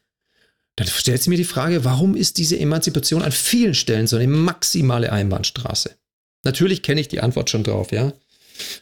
Dann 0.78 0.86
stellt 0.86 1.20
sich 1.20 1.28
mir 1.28 1.36
die 1.36 1.42
Frage, 1.42 1.84
warum 1.84 2.14
ist 2.14 2.38
diese 2.38 2.56
Emanzipation 2.56 3.22
an 3.22 3.32
vielen 3.32 3.74
Stellen 3.74 4.06
so 4.06 4.14
eine 4.14 4.28
maximale 4.28 5.10
Einbahnstraße? 5.10 5.90
Natürlich 6.44 6.84
kenne 6.84 7.00
ich 7.00 7.08
die 7.08 7.20
Antwort 7.20 7.50
schon 7.50 7.64
drauf, 7.64 7.90
ja. 7.90 8.12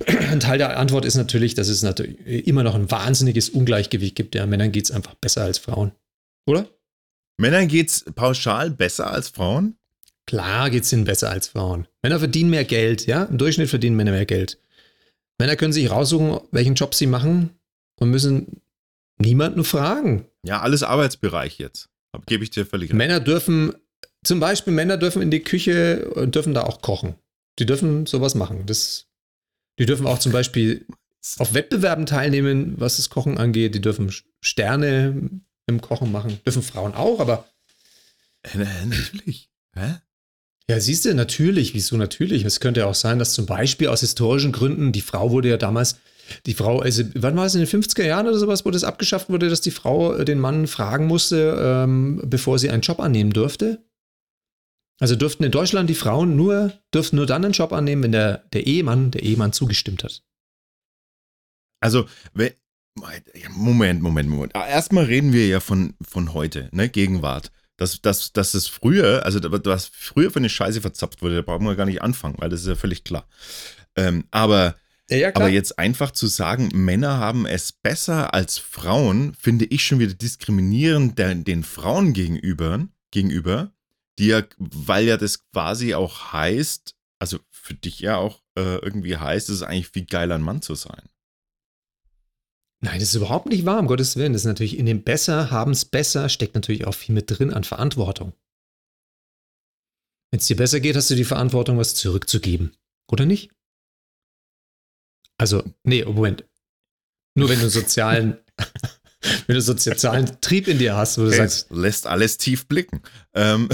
Ein 0.06 0.40
Teil 0.40 0.58
der 0.58 0.78
Antwort 0.78 1.06
ist 1.06 1.14
natürlich, 1.14 1.54
dass 1.54 1.68
es 1.68 1.80
natürlich 1.80 2.46
immer 2.46 2.62
noch 2.64 2.74
ein 2.74 2.90
wahnsinniges 2.90 3.48
Ungleichgewicht 3.48 4.14
gibt. 4.14 4.34
Ja, 4.34 4.44
Männern 4.44 4.72
geht 4.72 4.84
es 4.84 4.90
einfach 4.90 5.14
besser 5.14 5.44
als 5.44 5.56
Frauen. 5.56 5.92
Oder? 6.44 6.68
Männern 7.38 7.66
geht 7.66 7.88
es 7.88 8.04
pauschal 8.14 8.70
besser 8.70 9.10
als 9.10 9.30
Frauen? 9.30 9.78
Klar 10.26 10.68
geht 10.68 10.82
es 10.82 10.92
ihnen 10.92 11.04
besser 11.04 11.30
als 11.30 11.48
Frauen. 11.48 11.88
Männer 12.02 12.18
verdienen 12.18 12.50
mehr 12.50 12.64
Geld, 12.64 13.06
ja. 13.06 13.24
Im 13.24 13.38
Durchschnitt 13.38 13.70
verdienen 13.70 13.96
Männer 13.96 14.10
mehr 14.10 14.26
Geld. 14.26 14.58
Männer 15.38 15.56
können 15.56 15.72
sich 15.72 15.90
raussuchen, 15.90 16.40
welchen 16.50 16.74
Job 16.74 16.94
sie 16.94 17.06
machen 17.06 17.58
und 17.98 18.10
müssen 18.10 18.60
niemanden 19.18 19.64
fragen. 19.64 20.26
Ja, 20.46 20.60
alles 20.60 20.82
Arbeitsbereich 20.82 21.58
jetzt. 21.58 21.88
Gebe 22.26 22.44
ich 22.44 22.50
dir 22.50 22.64
völlig 22.64 22.90
recht. 22.90 22.96
Männer 22.96 23.20
dürfen, 23.20 23.74
zum 24.24 24.40
Beispiel 24.40 24.72
Männer 24.72 24.96
dürfen 24.96 25.22
in 25.22 25.30
die 25.30 25.42
Küche 25.42 26.08
und 26.14 26.34
dürfen 26.34 26.54
da 26.54 26.62
auch 26.62 26.80
kochen. 26.80 27.16
Die 27.58 27.66
dürfen 27.66 28.06
sowas 28.06 28.34
machen. 28.34 28.64
Das, 28.66 29.06
die 29.78 29.86
dürfen 29.86 30.06
auch 30.06 30.18
zum 30.18 30.32
Beispiel 30.32 30.86
auf 31.38 31.54
Wettbewerben 31.54 32.06
teilnehmen, 32.06 32.74
was 32.78 32.96
das 32.96 33.10
Kochen 33.10 33.38
angeht. 33.38 33.74
Die 33.74 33.80
dürfen 33.80 34.12
Sterne 34.40 35.30
im 35.66 35.80
Kochen 35.80 36.12
machen. 36.12 36.40
Dürfen 36.44 36.62
Frauen 36.62 36.94
auch, 36.94 37.20
aber. 37.20 37.46
Äh, 38.42 38.58
natürlich. 38.86 39.50
Hä? 39.74 39.96
Ja, 40.68 40.80
siehst 40.80 41.04
du, 41.04 41.14
natürlich, 41.14 41.74
wieso 41.74 41.96
natürlich? 41.96 42.44
Es 42.44 42.58
könnte 42.58 42.80
ja 42.80 42.86
auch 42.86 42.94
sein, 42.94 43.18
dass 43.18 43.34
zum 43.34 43.46
Beispiel 43.46 43.88
aus 43.88 44.00
historischen 44.00 44.50
Gründen, 44.52 44.90
die 44.90 45.00
Frau 45.00 45.30
wurde 45.30 45.48
ja 45.48 45.56
damals, 45.56 45.98
die 46.46 46.54
Frau, 46.54 46.80
also 46.80 47.04
wann 47.14 47.36
war 47.36 47.46
es 47.46 47.54
in 47.54 47.60
den 47.60 47.68
50er 47.68 48.04
Jahren 48.04 48.26
oder 48.26 48.38
sowas, 48.38 48.64
wo 48.64 48.70
das 48.70 48.84
abgeschafft 48.84 49.28
wurde, 49.28 49.48
dass 49.48 49.60
die 49.60 49.70
Frau 49.70 50.14
äh, 50.14 50.24
den 50.24 50.38
Mann 50.38 50.66
fragen 50.66 51.06
musste, 51.06 51.56
ähm, 51.60 52.22
bevor 52.24 52.58
sie 52.58 52.70
einen 52.70 52.82
Job 52.82 53.00
annehmen 53.00 53.32
durfte? 53.32 53.84
Also 54.98 55.14
durften 55.14 55.44
in 55.44 55.50
Deutschland 55.50 55.90
die 55.90 55.94
Frauen 55.94 56.36
nur, 56.36 56.72
dürften 56.94 57.16
nur 57.16 57.26
dann 57.26 57.44
einen 57.44 57.52
Job 57.52 57.72
annehmen, 57.72 58.02
wenn 58.02 58.12
der, 58.12 58.38
der 58.52 58.66
Ehemann, 58.66 59.10
der 59.10 59.22
Ehemann 59.22 59.52
zugestimmt 59.52 60.04
hat. 60.04 60.22
Also, 61.80 62.06
Moment, 63.50 64.00
Moment, 64.00 64.30
Moment. 64.30 64.52
Erstmal 64.54 65.04
reden 65.04 65.34
wir 65.34 65.46
ja 65.46 65.60
von, 65.60 65.94
von 66.00 66.32
heute, 66.32 66.70
ne, 66.72 66.88
Gegenwart 66.88 67.52
dass, 67.76 68.00
dass, 68.00 68.32
dass 68.32 68.54
es 68.54 68.68
früher, 68.68 69.24
also 69.24 69.40
was 69.42 69.86
früher 69.86 70.30
für 70.30 70.38
eine 70.38 70.48
Scheiße 70.48 70.80
verzapft 70.80 71.22
wurde, 71.22 71.36
da 71.36 71.42
brauchen 71.42 71.66
wir 71.66 71.76
gar 71.76 71.86
nicht 71.86 72.02
anfangen, 72.02 72.36
weil 72.38 72.48
das 72.48 72.60
ist 72.62 72.68
ja 72.68 72.74
völlig 72.74 73.04
klar. 73.04 73.28
Ähm, 73.96 74.24
aber, 74.30 74.76
ja, 75.08 75.28
aber 75.34 75.48
jetzt 75.48 75.78
einfach 75.78 76.10
zu 76.10 76.26
sagen, 76.26 76.68
Männer 76.74 77.18
haben 77.18 77.46
es 77.46 77.72
besser 77.72 78.34
als 78.34 78.58
Frauen, 78.58 79.34
finde 79.34 79.64
ich 79.66 79.84
schon 79.84 79.98
wieder 79.98 80.14
diskriminierend 80.14 81.18
der, 81.18 81.34
den 81.34 81.62
Frauen 81.62 82.12
gegenüber, 82.12 82.88
gegenüber, 83.12 83.72
die 84.18 84.26
ja, 84.26 84.42
weil 84.58 85.06
ja 85.06 85.16
das 85.16 85.48
quasi 85.50 85.94
auch 85.94 86.32
heißt, 86.32 86.94
also 87.18 87.38
für 87.50 87.74
dich 87.74 88.00
ja 88.00 88.16
auch 88.16 88.42
äh, 88.56 88.78
irgendwie 88.78 89.16
heißt, 89.16 89.48
es 89.48 89.56
ist 89.56 89.62
eigentlich 89.62 89.88
viel 89.88 90.06
geiler, 90.06 90.36
ein 90.36 90.42
Mann 90.42 90.62
zu 90.62 90.74
sein. 90.74 91.02
Nein, 92.80 93.00
das 93.00 93.10
ist 93.10 93.14
überhaupt 93.14 93.46
nicht 93.46 93.64
wahr, 93.64 93.78
um 93.78 93.86
Gottes 93.86 94.16
Willen. 94.16 94.32
Das 94.32 94.42
ist 94.42 94.46
natürlich 94.46 94.78
in 94.78 94.86
dem 94.86 95.02
Besser, 95.02 95.50
haben 95.50 95.72
es 95.72 95.84
besser, 95.84 96.28
steckt 96.28 96.54
natürlich 96.54 96.86
auch 96.86 96.94
viel 96.94 97.14
mit 97.14 97.30
drin 97.30 97.52
an 97.52 97.64
Verantwortung. 97.64 98.32
Wenn 100.30 100.40
es 100.40 100.46
dir 100.46 100.56
besser 100.56 100.80
geht, 100.80 100.96
hast 100.96 101.10
du 101.10 101.14
die 101.14 101.24
Verantwortung, 101.24 101.78
was 101.78 101.94
zurückzugeben. 101.94 102.76
Oder 103.10 103.24
nicht? 103.24 103.50
Also, 105.38 105.62
nee, 105.84 106.04
oh, 106.04 106.12
Moment. 106.12 106.44
Nur 107.34 107.48
wenn 107.48 107.60
du 107.60 107.68
sozialen, 107.68 108.38
wenn 109.46 109.54
du 109.54 109.60
sozialen 109.60 110.40
Trieb 110.40 110.68
in 110.68 110.78
dir 110.78 110.96
hast, 110.96 111.18
wo 111.18 111.22
du 111.22 111.28
okay, 111.28 111.36
sagst. 111.36 111.70
Lässt 111.70 112.06
alles 112.06 112.38
tief 112.38 112.66
blicken. 112.66 113.02
Ähm. 113.34 113.68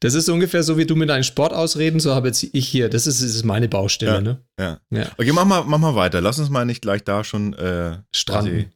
Das 0.00 0.14
ist 0.14 0.28
ungefähr 0.28 0.62
so, 0.62 0.78
wie 0.78 0.86
du 0.86 0.94
mit 0.94 1.08
deinen 1.08 1.24
Sportausreden, 1.24 1.98
so 1.98 2.14
habe 2.14 2.28
jetzt 2.28 2.42
ich 2.52 2.68
hier. 2.68 2.88
Das 2.88 3.06
ist, 3.06 3.20
ist 3.20 3.44
meine 3.44 3.68
Baustelle, 3.68 4.12
ja, 4.12 4.20
ne? 4.20 4.44
Ja. 4.58 4.80
ja. 4.90 5.10
Okay, 5.16 5.32
mach 5.32 5.44
mal, 5.44 5.64
mach 5.64 5.78
mal 5.78 5.94
weiter. 5.94 6.20
Lass 6.20 6.38
uns 6.38 6.50
mal 6.50 6.64
nicht 6.64 6.82
gleich 6.82 7.02
da 7.02 7.24
schon 7.24 7.54
äh, 7.54 7.98
stranden. 8.12 8.72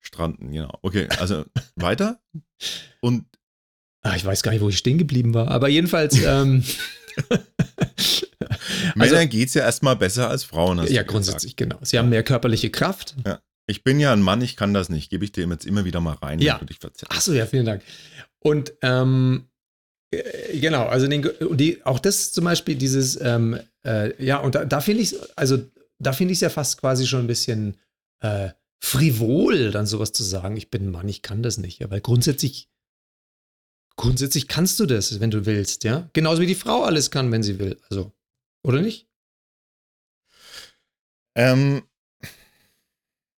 Stranden, 0.00 0.52
genau. 0.52 0.78
Okay, 0.82 1.08
also 1.18 1.44
weiter. 1.76 2.20
Und. 3.00 3.24
Ach, 4.02 4.14
ich 4.16 4.24
weiß 4.24 4.42
gar 4.42 4.52
nicht, 4.52 4.60
wo 4.60 4.68
ich 4.68 4.78
stehen 4.78 4.98
geblieben 4.98 5.34
war. 5.34 5.48
Aber 5.48 5.68
jedenfalls. 5.68 6.20
ähm, 6.22 6.64
Männern 8.94 9.16
also, 9.16 9.28
geht 9.28 9.48
es 9.48 9.54
ja 9.54 9.62
erstmal 9.62 9.96
besser 9.96 10.28
als 10.30 10.44
Frauen. 10.44 10.86
ja, 10.86 11.02
grundsätzlich, 11.02 11.56
genau. 11.56 11.78
Sie 11.82 11.98
haben 11.98 12.08
mehr 12.08 12.22
körperliche 12.22 12.70
Kraft. 12.70 13.16
Ja. 13.26 13.40
Ich 13.66 13.84
bin 13.84 14.00
ja 14.00 14.12
ein 14.12 14.22
Mann, 14.22 14.40
ich 14.40 14.56
kann 14.56 14.72
das 14.72 14.88
nicht. 14.88 15.10
Gebe 15.10 15.24
ich 15.24 15.32
dir 15.32 15.46
jetzt 15.46 15.66
immer 15.66 15.84
wieder 15.84 16.00
mal 16.00 16.14
rein, 16.14 16.38
ja. 16.38 16.54
wenn 16.54 16.60
du 16.60 16.66
dich 16.66 16.78
verzettelst. 16.78 17.16
Achso, 17.16 17.32
ja, 17.32 17.44
vielen 17.46 17.66
Dank. 17.66 17.82
Und 18.40 18.72
ähm, 18.82 19.48
äh, 20.10 20.58
genau, 20.58 20.86
also 20.86 21.06
den, 21.06 21.28
die, 21.52 21.84
auch 21.84 21.98
das 21.98 22.32
zum 22.32 22.44
Beispiel, 22.44 22.76
dieses, 22.76 23.20
ähm, 23.20 23.58
äh, 23.84 24.24
ja, 24.24 24.38
und 24.38 24.54
da, 24.54 24.64
da 24.64 24.80
finde 24.80 25.02
ich 25.02 25.12
es, 25.12 25.36
also 25.36 25.58
da 25.98 26.12
finde 26.12 26.32
ich 26.32 26.38
es 26.38 26.42
ja 26.42 26.50
fast 26.50 26.80
quasi 26.80 27.06
schon 27.06 27.20
ein 27.20 27.26
bisschen 27.26 27.76
äh, 28.20 28.50
frivol, 28.80 29.70
dann 29.70 29.86
sowas 29.86 30.12
zu 30.12 30.22
sagen, 30.22 30.56
ich 30.56 30.70
bin 30.70 30.86
ein 30.86 30.90
Mann, 30.90 31.08
ich 31.08 31.22
kann 31.22 31.42
das 31.42 31.58
nicht, 31.58 31.80
ja, 31.80 31.90
weil 31.90 32.00
grundsätzlich, 32.00 32.68
grundsätzlich 33.98 34.48
kannst 34.48 34.80
du 34.80 34.86
das, 34.86 35.20
wenn 35.20 35.30
du 35.30 35.44
willst, 35.44 35.84
ja. 35.84 36.08
Genauso 36.14 36.40
wie 36.40 36.46
die 36.46 36.54
Frau 36.54 36.84
alles 36.84 37.10
kann, 37.10 37.30
wenn 37.30 37.42
sie 37.42 37.58
will, 37.58 37.78
also, 37.90 38.12
oder 38.62 38.80
nicht? 38.80 39.06
Ähm, 41.34 41.82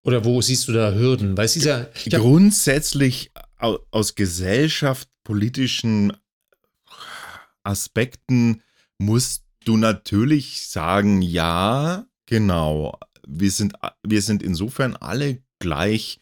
oder 0.03 0.23
wo 0.23 0.41
siehst 0.41 0.67
du 0.67 0.73
da 0.73 0.93
Hürden? 0.93 1.35
Weil 1.37 1.49
ja. 1.49 1.87
Grundsätzlich 2.09 3.31
aus 3.57 4.15
gesellschaftspolitischen 4.15 6.13
Aspekten 7.63 8.61
musst 8.97 9.45
du 9.65 9.75
natürlich 9.77 10.67
sagen, 10.67 11.21
ja, 11.21 12.05
genau. 12.25 12.97
Wir 13.27 13.51
sind, 13.51 13.73
wir 14.03 14.21
sind 14.21 14.41
insofern 14.41 14.95
alle 14.95 15.43
gleich, 15.59 16.19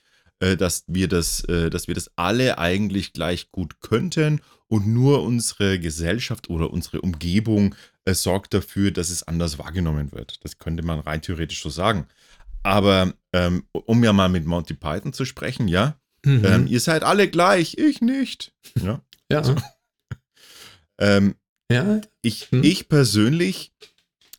dass 0.58 0.84
wir 0.88 1.08
das, 1.08 1.44
äh, 1.46 1.70
dass 1.70 1.88
wir 1.88 1.96
das 1.96 2.12
alle 2.16 2.58
eigentlich 2.58 3.14
gleich 3.14 3.52
gut 3.52 3.80
könnten 3.82 4.42
und 4.68 4.88
nur 4.88 5.24
unsere 5.24 5.80
Gesellschaft 5.80 6.50
oder 6.50 6.72
unsere 6.72 7.02
Umgebung 7.02 7.76
äh, 8.06 8.14
sorgt 8.14 8.54
dafür, 8.54 8.92
dass 8.92 9.10
es 9.10 9.24
anders 9.24 9.58
wahrgenommen 9.58 10.12
wird. 10.12 10.44
Das 10.44 10.60
könnte 10.60 10.84
man 10.84 11.00
rein 11.00 11.22
theoretisch 11.22 11.62
so 11.62 11.70
sagen. 11.70 12.08
Aber 12.64 13.14
ähm, 13.34 13.64
um 13.72 14.04
ja 14.04 14.14
mal 14.14 14.30
mit 14.30 14.46
Monty 14.46 14.74
Python 14.74 15.14
zu 15.14 15.26
sprechen, 15.26 15.68
ja, 15.68 15.98
mhm. 16.26 16.46
ähm, 16.46 16.68
ihr 16.68 16.80
seid 16.80 17.04
alle 17.04 17.30
gleich, 17.30 17.78
ich 17.78 18.02
nicht. 18.02 18.54
Ja. 18.82 19.02
ja. 19.32 19.40
Also, 19.40 19.56
ähm, 21.00 21.36
ja. 21.72 22.02
Ich, 22.22 22.52
hm. 22.52 22.64
ich 22.64 22.88
persönlich 22.90 23.74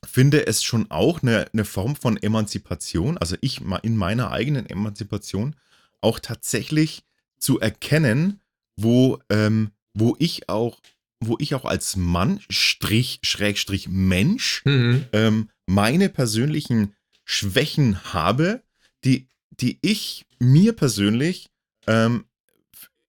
finde 0.04 0.46
es 0.46 0.62
schon 0.62 0.90
auch 0.90 1.22
eine, 1.22 1.46
eine 1.52 1.64
Form 1.64 1.96
von 1.96 2.16
Emanzipation, 2.16 3.18
also 3.18 3.36
ich 3.40 3.60
in 3.82 3.96
meiner 3.96 4.30
eigenen 4.30 4.66
Emanzipation, 4.66 5.54
auch 6.00 6.18
tatsächlich 6.18 7.02
zu 7.38 7.60
erkennen, 7.60 8.40
wo, 8.76 9.18
ähm, 9.28 9.70
wo 9.94 10.16
ich 10.18 10.48
auch, 10.48 10.80
wo 11.20 11.36
ich 11.40 11.54
auch 11.54 11.64
als 11.64 11.96
Mann, 11.96 12.40
Strich, 12.48 13.20
Schrägstrich 13.22 13.88
Mensch, 13.88 14.62
mhm. 14.64 15.06
ähm, 15.12 15.50
meine 15.66 16.08
persönlichen 16.08 16.94
Schwächen 17.24 18.02
habe, 18.14 18.62
die, 19.04 19.28
die 19.50 19.78
ich 19.82 20.24
mir 20.38 20.72
persönlich 20.72 21.48
ähm, 21.86 22.24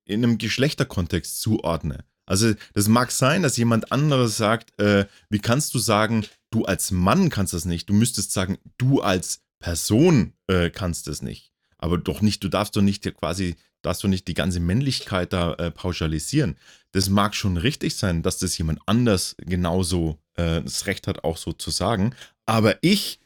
in 0.05 0.23
einem 0.23 0.37
Geschlechterkontext 0.37 1.39
zuordne. 1.39 2.03
Also 2.25 2.53
das 2.73 2.87
mag 2.87 3.11
sein, 3.11 3.43
dass 3.43 3.57
jemand 3.57 3.91
anderes 3.91 4.37
sagt, 4.37 4.79
äh, 4.79 5.05
wie 5.29 5.39
kannst 5.39 5.73
du 5.73 5.79
sagen, 5.79 6.25
du 6.51 6.65
als 6.65 6.91
Mann 6.91 7.29
kannst 7.29 7.53
das 7.53 7.65
nicht. 7.65 7.89
Du 7.89 7.93
müsstest 7.93 8.31
sagen, 8.31 8.57
du 8.77 9.01
als 9.01 9.41
Person 9.59 10.33
äh, 10.47 10.69
kannst 10.69 11.07
das 11.07 11.21
nicht. 11.21 11.48
Aber 11.79 11.97
doch 11.97 12.21
nicht, 12.21 12.43
du 12.43 12.49
darfst 12.49 12.75
doch 12.75 12.81
nicht 12.81 13.03
quasi, 13.15 13.55
darfst 13.81 14.03
du 14.03 14.07
nicht 14.07 14.27
die 14.27 14.33
ganze 14.33 14.59
Männlichkeit 14.59 15.33
da 15.33 15.53
äh, 15.55 15.71
pauschalisieren. 15.71 16.57
Das 16.91 17.09
mag 17.09 17.35
schon 17.35 17.57
richtig 17.57 17.95
sein, 17.95 18.21
dass 18.21 18.37
das 18.37 18.57
jemand 18.57 18.79
anders 18.85 19.35
genauso 19.39 20.19
äh, 20.35 20.61
das 20.61 20.85
Recht 20.85 21.07
hat, 21.07 21.23
auch 21.23 21.37
so 21.37 21.53
zu 21.53 21.71
sagen. 21.71 22.13
Aber 22.45 22.77
ich 22.81 23.19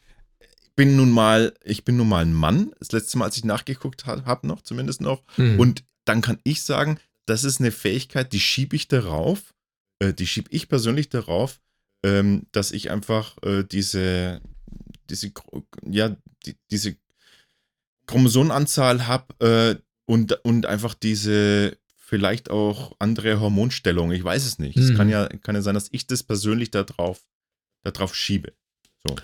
bin 0.76 0.96
nun 0.96 1.10
mal, 1.10 1.54
ich 1.64 1.84
bin 1.84 1.96
nun 1.96 2.08
mal 2.08 2.24
ein 2.24 2.32
Mann. 2.32 2.72
Das 2.78 2.92
letzte 2.92 3.18
Mal, 3.18 3.26
als 3.26 3.36
ich 3.36 3.44
nachgeguckt 3.44 4.06
habe, 4.06 4.46
noch, 4.46 4.62
zumindest 4.62 5.00
noch. 5.00 5.22
Mhm. 5.36 5.60
Und 5.60 5.84
dann 6.04 6.20
kann 6.20 6.38
ich 6.44 6.62
sagen, 6.62 6.98
das 7.26 7.44
ist 7.44 7.60
eine 7.60 7.72
Fähigkeit, 7.72 8.32
die 8.32 8.40
schiebe 8.40 8.76
ich 8.76 8.88
darauf, 8.88 9.54
äh, 9.98 10.12
die 10.12 10.26
schiebe 10.26 10.48
ich 10.50 10.68
persönlich 10.68 11.08
darauf, 11.08 11.60
ähm, 12.04 12.46
dass 12.52 12.70
ich 12.70 12.90
einfach 12.90 13.36
äh, 13.42 13.64
diese, 13.64 14.40
diese, 15.08 15.32
ja, 15.88 16.14
die, 16.44 16.56
diese 16.70 16.96
Chromosomenanzahl 18.06 19.06
habe 19.06 19.34
äh, 19.40 19.76
und, 20.06 20.32
und 20.44 20.66
einfach 20.66 20.94
diese 20.94 21.76
vielleicht 21.96 22.50
auch 22.50 22.92
andere 22.98 23.40
Hormonstellungen. 23.40 24.14
Ich 24.16 24.22
weiß 24.22 24.44
es 24.44 24.58
nicht. 24.58 24.76
Es 24.76 24.90
Mhm. 24.90 24.96
kann, 24.96 25.08
ja, 25.08 25.26
kann 25.42 25.54
ja 25.54 25.62
sein, 25.62 25.74
dass 25.74 25.88
ich 25.90 26.06
das 26.06 26.22
persönlich 26.22 26.70
darauf 26.70 27.20
da 27.82 27.90
drauf 27.90 28.14
schiebe. 28.14 28.52
So. 29.06 29.16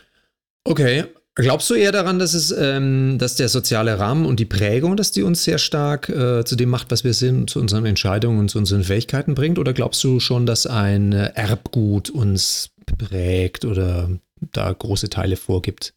Okay. 0.64 1.04
Glaubst 1.36 1.70
du 1.70 1.74
eher 1.74 1.92
daran, 1.92 2.18
dass 2.18 2.34
es, 2.34 2.50
ähm, 2.50 3.16
dass 3.18 3.36
der 3.36 3.48
soziale 3.48 3.98
Rahmen 3.98 4.26
und 4.26 4.40
die 4.40 4.44
Prägung, 4.44 4.96
dass 4.96 5.12
die 5.12 5.22
uns 5.22 5.44
sehr 5.44 5.58
stark 5.58 6.08
äh, 6.08 6.44
zu 6.44 6.56
dem 6.56 6.68
macht, 6.68 6.90
was 6.90 7.04
wir 7.04 7.14
sind, 7.14 7.48
zu 7.48 7.60
unseren 7.60 7.86
Entscheidungen 7.86 8.38
und 8.40 8.50
zu 8.50 8.58
unseren 8.58 8.82
Fähigkeiten 8.82 9.34
bringt? 9.34 9.58
Oder 9.58 9.72
glaubst 9.72 10.02
du 10.04 10.18
schon, 10.20 10.44
dass 10.44 10.66
ein 10.66 11.12
Erbgut 11.12 12.10
uns 12.10 12.70
prägt 12.98 13.64
oder 13.64 14.10
da 14.52 14.72
große 14.72 15.08
Teile 15.08 15.36
vorgibt? 15.36 15.94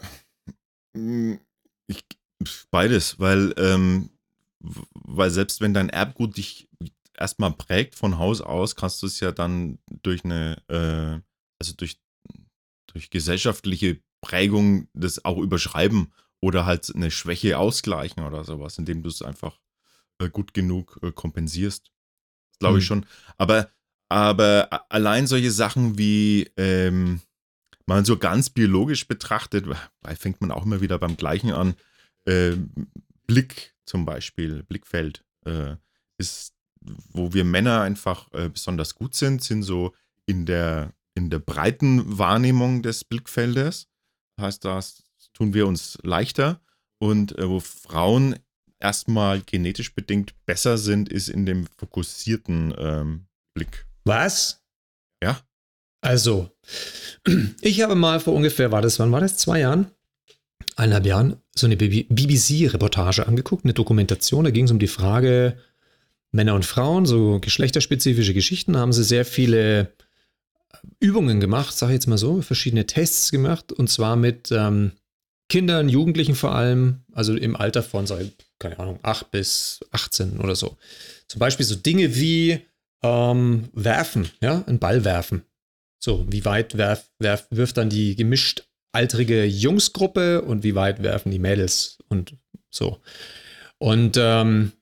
Mm, 0.00 0.52
Ich, 1.86 2.04
beides, 2.70 3.18
weil, 3.18 3.54
ähm, 3.58 4.10
weil 4.60 5.30
selbst 5.30 5.60
wenn 5.60 5.74
dein 5.74 5.88
Erbgut 5.90 6.36
dich 6.36 6.68
erstmal 7.16 7.52
prägt 7.52 7.94
von 7.94 8.18
Haus 8.18 8.40
aus, 8.40 8.76
kannst 8.76 9.02
du 9.02 9.06
es 9.06 9.20
ja 9.20 9.32
dann 9.32 9.78
durch 10.02 10.24
eine, 10.24 10.62
äh, 10.68 11.20
also 11.58 11.74
durch, 11.76 12.00
durch 12.92 13.10
gesellschaftliche 13.10 14.00
Prägung 14.20 14.88
das 14.94 15.24
auch 15.24 15.38
überschreiben 15.38 16.12
oder 16.40 16.66
halt 16.66 16.94
eine 16.94 17.10
Schwäche 17.10 17.58
ausgleichen 17.58 18.24
oder 18.24 18.44
sowas, 18.44 18.78
indem 18.78 19.02
du 19.02 19.08
es 19.08 19.22
einfach 19.22 19.60
äh, 20.18 20.28
gut 20.28 20.54
genug 20.54 20.98
äh, 21.02 21.12
kompensierst. 21.12 21.90
Glaube 22.58 22.78
ich 22.78 22.84
Hm. 22.84 23.04
schon. 23.04 23.06
Aber, 23.36 23.70
aber 24.08 24.68
allein 24.90 25.26
solche 25.26 25.50
Sachen 25.50 25.98
wie, 25.98 26.50
ähm, 26.56 27.20
mal 27.86 28.04
so 28.04 28.16
ganz 28.16 28.50
biologisch 28.50 29.06
betrachtet, 29.06 29.66
weil 30.02 30.16
fängt 30.16 30.40
man 30.40 30.50
auch 30.50 30.64
immer 30.64 30.80
wieder 30.80 30.98
beim 30.98 31.16
Gleichen 31.16 31.52
an. 31.52 31.74
Äh, 32.24 32.56
Blick 33.26 33.74
zum 33.84 34.04
Beispiel, 34.04 34.62
Blickfeld, 34.62 35.24
äh, 35.44 35.76
ist, 36.18 36.54
wo 36.80 37.32
wir 37.32 37.44
Männer 37.44 37.82
einfach 37.82 38.32
äh, 38.32 38.48
besonders 38.48 38.94
gut 38.94 39.14
sind, 39.14 39.42
sind 39.42 39.62
so 39.62 39.94
in 40.26 40.46
der, 40.46 40.92
in 41.14 41.30
der 41.30 41.38
breiten 41.38 42.18
Wahrnehmung 42.18 42.82
des 42.82 43.04
Blickfeldes. 43.04 43.88
Das 44.36 44.46
heißt, 44.46 44.64
das 44.64 45.04
tun 45.32 45.54
wir 45.54 45.66
uns 45.66 45.98
leichter. 46.02 46.60
Und 46.98 47.36
äh, 47.38 47.48
wo 47.48 47.60
Frauen 47.60 48.36
erstmal 48.78 49.40
genetisch 49.42 49.94
bedingt 49.94 50.34
besser 50.46 50.78
sind, 50.78 51.08
ist 51.08 51.28
in 51.28 51.46
dem 51.46 51.66
fokussierten 51.76 52.74
ähm, 52.78 53.26
Blick. 53.54 53.86
Was? 54.04 54.62
Ja. 55.22 55.40
Also, 56.04 56.50
ich 57.62 57.80
habe 57.80 57.94
mal 57.94 58.20
vor 58.20 58.34
ungefähr, 58.34 58.70
war 58.70 58.82
das, 58.82 58.98
wann 58.98 59.10
war 59.10 59.20
das? 59.20 59.38
Zwei 59.38 59.60
Jahren? 59.60 59.86
Eineinhalb 60.76 61.06
Jahren, 61.06 61.36
so 61.54 61.66
eine 61.66 61.76
BBC-Reportage 61.76 63.26
angeguckt, 63.26 63.64
eine 63.64 63.72
Dokumentation. 63.72 64.44
Da 64.44 64.50
ging 64.50 64.66
es 64.66 64.70
um 64.70 64.78
die 64.78 64.86
Frage 64.86 65.56
Männer 66.30 66.54
und 66.54 66.66
Frauen, 66.66 67.06
so 67.06 67.38
geschlechterspezifische 67.40 68.34
Geschichten. 68.34 68.74
Da 68.74 68.80
haben 68.80 68.92
sie 68.92 69.04
sehr 69.04 69.24
viele 69.24 69.92
Übungen 71.00 71.40
gemacht, 71.40 71.74
sage 71.74 71.92
ich 71.92 71.96
jetzt 71.96 72.06
mal 72.06 72.18
so, 72.18 72.42
verschiedene 72.42 72.86
Tests 72.86 73.30
gemacht 73.30 73.72
und 73.72 73.88
zwar 73.88 74.16
mit 74.16 74.50
ähm, 74.52 74.92
Kindern, 75.48 75.88
Jugendlichen 75.88 76.34
vor 76.34 76.54
allem, 76.54 77.04
also 77.12 77.34
im 77.34 77.56
Alter 77.56 77.82
von, 77.82 78.06
sag 78.06 78.20
ich, 78.20 78.36
keine 78.58 78.78
Ahnung, 78.78 78.98
8 79.02 79.30
bis 79.30 79.80
18 79.92 80.40
oder 80.40 80.56
so. 80.56 80.76
Zum 81.28 81.38
Beispiel 81.38 81.64
so 81.64 81.76
Dinge 81.76 82.16
wie 82.16 82.60
ähm, 83.02 83.68
werfen, 83.72 84.28
ja, 84.42 84.64
einen 84.66 84.80
Ball 84.80 85.04
werfen. 85.04 85.44
So, 86.04 86.26
wie 86.28 86.44
weit 86.44 86.76
werf, 86.76 87.08
werf, 87.18 87.46
wirft 87.48 87.78
dann 87.78 87.88
die 87.88 88.14
gemischt 88.14 88.68
altrige 88.92 89.46
Jungsgruppe 89.46 90.42
und 90.42 90.62
wie 90.62 90.74
weit 90.74 91.02
werfen 91.02 91.30
die 91.30 91.38
Mädels 91.38 91.96
und 92.10 92.34
so. 92.70 92.98
Und 93.78 94.18
ähm, 94.20 94.72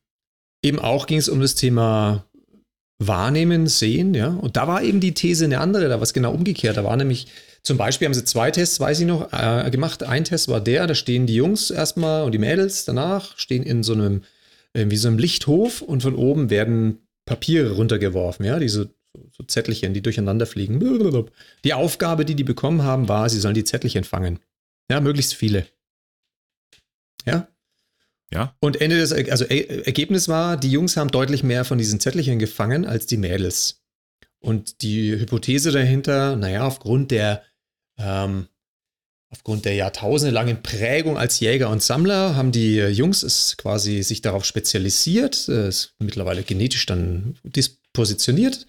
eben 0.64 0.80
auch 0.80 1.06
ging 1.06 1.18
es 1.18 1.28
um 1.28 1.40
das 1.40 1.54
Thema 1.54 2.26
Wahrnehmen, 2.98 3.68
Sehen, 3.68 4.14
ja. 4.14 4.30
Und 4.30 4.56
da 4.56 4.66
war 4.66 4.82
eben 4.82 4.98
die 4.98 5.14
These 5.14 5.44
eine 5.44 5.60
andere, 5.60 5.88
da 5.88 5.94
war 5.94 6.02
es 6.02 6.12
genau 6.12 6.32
umgekehrt. 6.32 6.76
Da 6.76 6.82
war 6.82 6.96
nämlich, 6.96 7.28
zum 7.62 7.76
Beispiel 7.76 8.06
haben 8.06 8.14
sie 8.14 8.24
zwei 8.24 8.50
Tests, 8.50 8.80
weiß 8.80 8.98
ich 8.98 9.06
noch, 9.06 9.32
äh, 9.32 9.70
gemacht. 9.70 10.02
Ein 10.02 10.24
Test 10.24 10.48
war 10.48 10.60
der, 10.60 10.88
da 10.88 10.96
stehen 10.96 11.26
die 11.26 11.36
Jungs 11.36 11.70
erstmal 11.70 12.24
und 12.24 12.32
die 12.32 12.38
Mädels 12.38 12.84
danach, 12.84 13.38
stehen 13.38 13.62
in 13.62 13.84
so 13.84 13.92
einem, 13.92 14.24
äh, 14.72 14.86
wie 14.88 14.96
so 14.96 15.06
einem 15.06 15.18
Lichthof 15.18 15.82
und 15.82 16.02
von 16.02 16.16
oben 16.16 16.50
werden 16.50 16.98
Papiere 17.26 17.76
runtergeworfen, 17.76 18.44
ja, 18.44 18.58
diese 18.58 18.90
so 19.30 19.44
Zettelchen, 19.44 19.94
die 19.94 20.02
durcheinander 20.02 20.46
fliegen. 20.46 20.80
Die 21.64 21.74
Aufgabe, 21.74 22.24
die 22.24 22.34
die 22.34 22.44
bekommen 22.44 22.82
haben, 22.82 23.08
war, 23.08 23.28
sie 23.28 23.40
sollen 23.40 23.54
die 23.54 23.64
Zettelchen 23.64 24.04
fangen. 24.04 24.38
Ja, 24.90 25.00
möglichst 25.00 25.34
viele. 25.34 25.66
Ja. 27.24 27.48
Ja. 28.32 28.56
Und 28.60 28.80
Ende 28.80 28.96
des, 28.98 29.12
also 29.12 29.44
Er- 29.44 29.86
Ergebnis 29.86 30.28
war, 30.28 30.56
die 30.56 30.70
Jungs 30.70 30.96
haben 30.96 31.10
deutlich 31.10 31.42
mehr 31.42 31.64
von 31.64 31.78
diesen 31.78 32.00
Zettelchen 32.00 32.38
gefangen 32.38 32.86
als 32.86 33.06
die 33.06 33.18
Mädels. 33.18 33.82
Und 34.40 34.82
die 34.82 35.12
Hypothese 35.12 35.70
dahinter, 35.70 36.34
naja, 36.36 36.66
aufgrund 36.66 37.10
der, 37.10 37.42
ähm, 37.98 38.48
aufgrund 39.28 39.66
der 39.66 39.74
jahrtausendelangen 39.74 40.62
Prägung 40.62 41.16
als 41.16 41.38
Jäger 41.40 41.70
und 41.70 41.82
Sammler 41.82 42.34
haben 42.34 42.52
die 42.52 42.78
Jungs 42.78 43.22
es 43.22 43.56
quasi 43.56 44.02
sich 44.02 44.20
darauf 44.20 44.44
spezialisiert, 44.44 45.48
äh, 45.48 45.68
ist 45.68 45.94
mittlerweile 45.98 46.42
genetisch 46.42 46.86
dann 46.86 47.38
dispositioniert, 47.44 48.66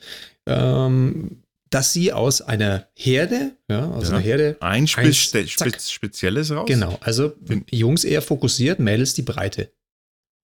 ähm, 0.47 1.43
dass 1.69 1.91
sie 1.93 2.13
aus 2.13 2.41
einer 2.41 2.87
Herde, 2.95 3.57
ja, 3.69 3.87
aus 3.89 4.03
Ja. 4.09 4.15
einer 4.15 4.19
Herde, 4.19 4.57
Ein 4.59 4.87
Spe 4.87 5.01
Eins, 5.01 5.17
Spe 5.17 5.45
zack. 5.47 5.69
Spe 5.69 5.79
Spezielles 5.91 6.51
raus? 6.51 6.67
genau, 6.67 6.97
also 7.01 7.33
Jungs 7.71 8.03
eher 8.03 8.21
fokussiert, 8.21 8.79
Mädels 8.79 9.13
die 9.15 9.21
Breite. 9.23 9.71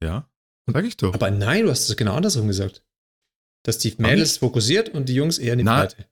Ja. 0.03 0.27
Sag 0.71 0.85
ich 0.85 0.97
doch. 0.97 1.13
Aber 1.13 1.29
nein, 1.31 1.65
du 1.65 1.71
hast 1.71 1.89
es 1.89 1.97
genau 1.97 2.15
andersrum 2.15 2.47
gesagt. 2.47 2.83
Dass 3.63 3.77
die 3.77 3.93
Mädels 3.97 4.37
fokussiert 4.37 4.89
und 4.89 5.09
die 5.09 5.15
Jungs 5.15 5.37
eher 5.37 5.53
in 5.53 5.59
die 5.59 5.65
Na, 5.65 5.79
Breite. 5.81 6.05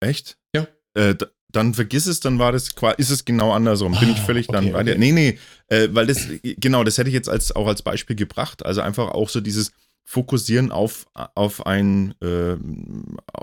Echt? 0.00 0.38
Ja. 0.54 0.66
Äh, 0.94 1.14
dann 1.52 1.74
vergiss 1.74 2.06
es, 2.06 2.20
dann 2.20 2.38
war 2.38 2.52
das 2.52 2.68
ist 2.96 3.10
es 3.10 3.24
genau 3.24 3.52
andersrum. 3.52 3.98
Bin 3.98 4.10
ich 4.10 4.18
Ah, 4.18 4.24
völlig 4.24 4.46
dann 4.46 4.64
okay, 4.66 4.72
bei 4.72 4.82
dir. 4.84 4.92
okay. 4.92 5.00
Nee, 5.00 5.12
nee, 5.12 5.38
äh, 5.66 5.88
weil 5.90 6.06
das, 6.06 6.28
genau, 6.42 6.84
das 6.84 6.96
hätte 6.96 7.08
ich 7.08 7.14
jetzt 7.14 7.28
als, 7.28 7.54
auch 7.54 7.66
als 7.66 7.82
Beispiel 7.82 8.14
gebracht. 8.16 8.64
Also 8.64 8.80
einfach 8.82 9.08
auch 9.10 9.28
so 9.28 9.40
dieses 9.40 9.72
Fokussieren 10.10 10.72
auf, 10.72 11.06
auf 11.14 11.66
ein, 11.66 12.16
äh, 12.20 12.56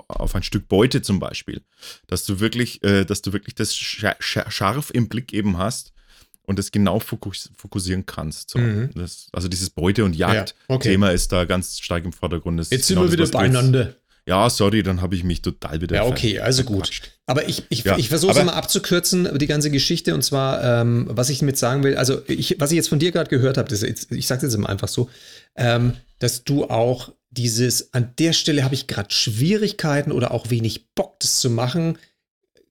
auf 0.06 0.34
ein 0.34 0.42
Stück 0.42 0.68
Beute 0.68 1.00
zum 1.00 1.18
Beispiel. 1.18 1.62
Dass 2.08 2.26
du 2.26 2.40
wirklich, 2.40 2.84
äh, 2.84 3.06
dass 3.06 3.22
du 3.22 3.32
wirklich 3.32 3.54
das 3.54 3.74
scha 3.74 4.16
scha 4.18 4.50
scharf 4.50 4.90
im 4.92 5.08
Blick 5.08 5.32
eben 5.32 5.56
hast 5.56 5.94
und 6.42 6.58
das 6.58 6.70
genau 6.70 7.00
fokus 7.00 7.50
fokussieren 7.56 8.04
kannst. 8.04 8.50
So. 8.50 8.58
Mhm. 8.58 8.90
Das, 8.94 9.28
also 9.32 9.48
dieses 9.48 9.70
Beute- 9.70 10.04
und 10.04 10.14
Jagd-Thema 10.14 11.06
okay. 11.06 11.14
ist 11.14 11.32
da 11.32 11.46
ganz 11.46 11.80
stark 11.80 12.04
im 12.04 12.12
Vordergrund. 12.12 12.60
Das 12.60 12.68
Jetzt 12.68 12.88
sind 12.88 12.96
genau 12.96 13.10
wir 13.10 13.16
das, 13.16 13.30
wieder 13.30 13.38
beieinander. 13.38 13.94
Ja, 14.26 14.50
sorry, 14.50 14.82
dann 14.82 15.00
habe 15.00 15.14
ich 15.14 15.24
mich 15.24 15.40
total 15.40 15.80
wieder 15.80 15.96
Ja, 15.96 16.04
okay, 16.04 16.38
also 16.38 16.64
gut. 16.64 17.00
Aber 17.24 17.48
ich, 17.48 17.62
ich, 17.70 17.84
Ja, 17.84 17.96
ich 17.96 18.10
versuche 18.10 18.38
es 18.38 18.44
mal 18.44 18.52
abzukürzen, 18.52 19.38
die 19.38 19.46
ganze 19.46 19.70
Geschichte. 19.70 20.14
Und 20.14 20.20
zwar, 20.20 20.62
ähm, 20.82 21.06
was 21.08 21.30
ich 21.30 21.38
damit 21.38 21.56
sagen 21.56 21.82
will, 21.82 21.96
also 21.96 22.20
ich, 22.26 22.56
was 22.58 22.72
ich 22.72 22.76
jetzt 22.76 22.90
von 22.90 22.98
dir 22.98 23.10
gerade 23.10 23.30
gehört 23.30 23.56
habe, 23.56 23.74
ich 23.74 24.26
sage 24.26 24.46
es 24.46 24.52
jetzt 24.52 24.58
mal 24.58 24.68
einfach 24.68 24.88
so, 24.88 25.08
ähm, 25.56 25.94
dass 26.18 26.44
du 26.44 26.68
auch 26.68 27.12
dieses, 27.30 27.92
an 27.94 28.14
der 28.18 28.32
Stelle 28.32 28.64
habe 28.64 28.74
ich 28.74 28.86
gerade 28.86 29.12
Schwierigkeiten 29.12 30.12
oder 30.12 30.32
auch 30.32 30.50
wenig 30.50 30.88
Bock, 30.94 31.20
das 31.20 31.40
zu 31.40 31.50
machen, 31.50 31.98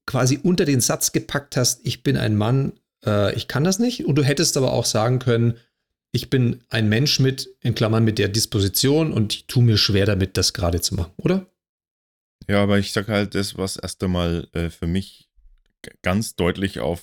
quasi 0.06 0.40
unter 0.42 0.66
den 0.66 0.82
Satz 0.82 1.12
gepackt 1.12 1.58
hast, 1.58 1.82
ich 1.86 2.04
bin 2.04 2.18
ein 2.18 2.36
Mann, 2.36 2.74
äh, 3.06 3.36
ich 3.36 3.48
kann 3.48 3.64
das 3.64 3.80
nicht. 3.80 4.06
Und 4.06 4.16
du 4.16 4.24
hättest 4.24 4.58
aber 4.58 4.74
auch 4.74 4.86
sagen 4.86 5.20
können, 5.20 5.58
ich 6.12 6.30
bin 6.30 6.62
ein 6.70 6.90
Mensch 6.90 7.20
mit, 7.20 7.50
in 7.62 7.76
Klammern, 7.76 8.04
mit 8.04 8.18
der 8.18 8.30
Disposition 8.30 9.12
und 9.12 9.34
ich 9.34 9.48
tue 9.48 9.64
mir 9.64 9.78
schwer 9.78 10.06
damit, 10.06 10.38
das 10.38 10.54
gerade 10.54 10.82
zu 10.82 10.96
machen, 10.96 11.12
oder? 11.18 11.46
Ja, 12.48 12.64
aber 12.64 12.80
ich 12.80 12.94
sage 12.94 13.12
halt 13.12 13.36
das, 13.36 13.58
was 13.58 13.78
erst 13.78 14.02
einmal 14.04 14.48
äh, 14.54 14.70
für 14.70 14.88
mich 14.88 15.30
ganz 16.02 16.36
deutlich 16.36 16.80
auf 16.80 17.02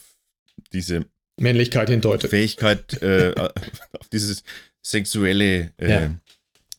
diese 0.73 1.05
Männlichkeit 1.39 1.91
hindeutet. 1.91 2.31
Fähigkeit, 2.31 3.03
äh, 3.03 3.35
auf 3.99 4.09
dieses 4.13 4.43
sexuelle 4.83 5.73
äh, 5.79 5.91
Ja. 5.91 6.15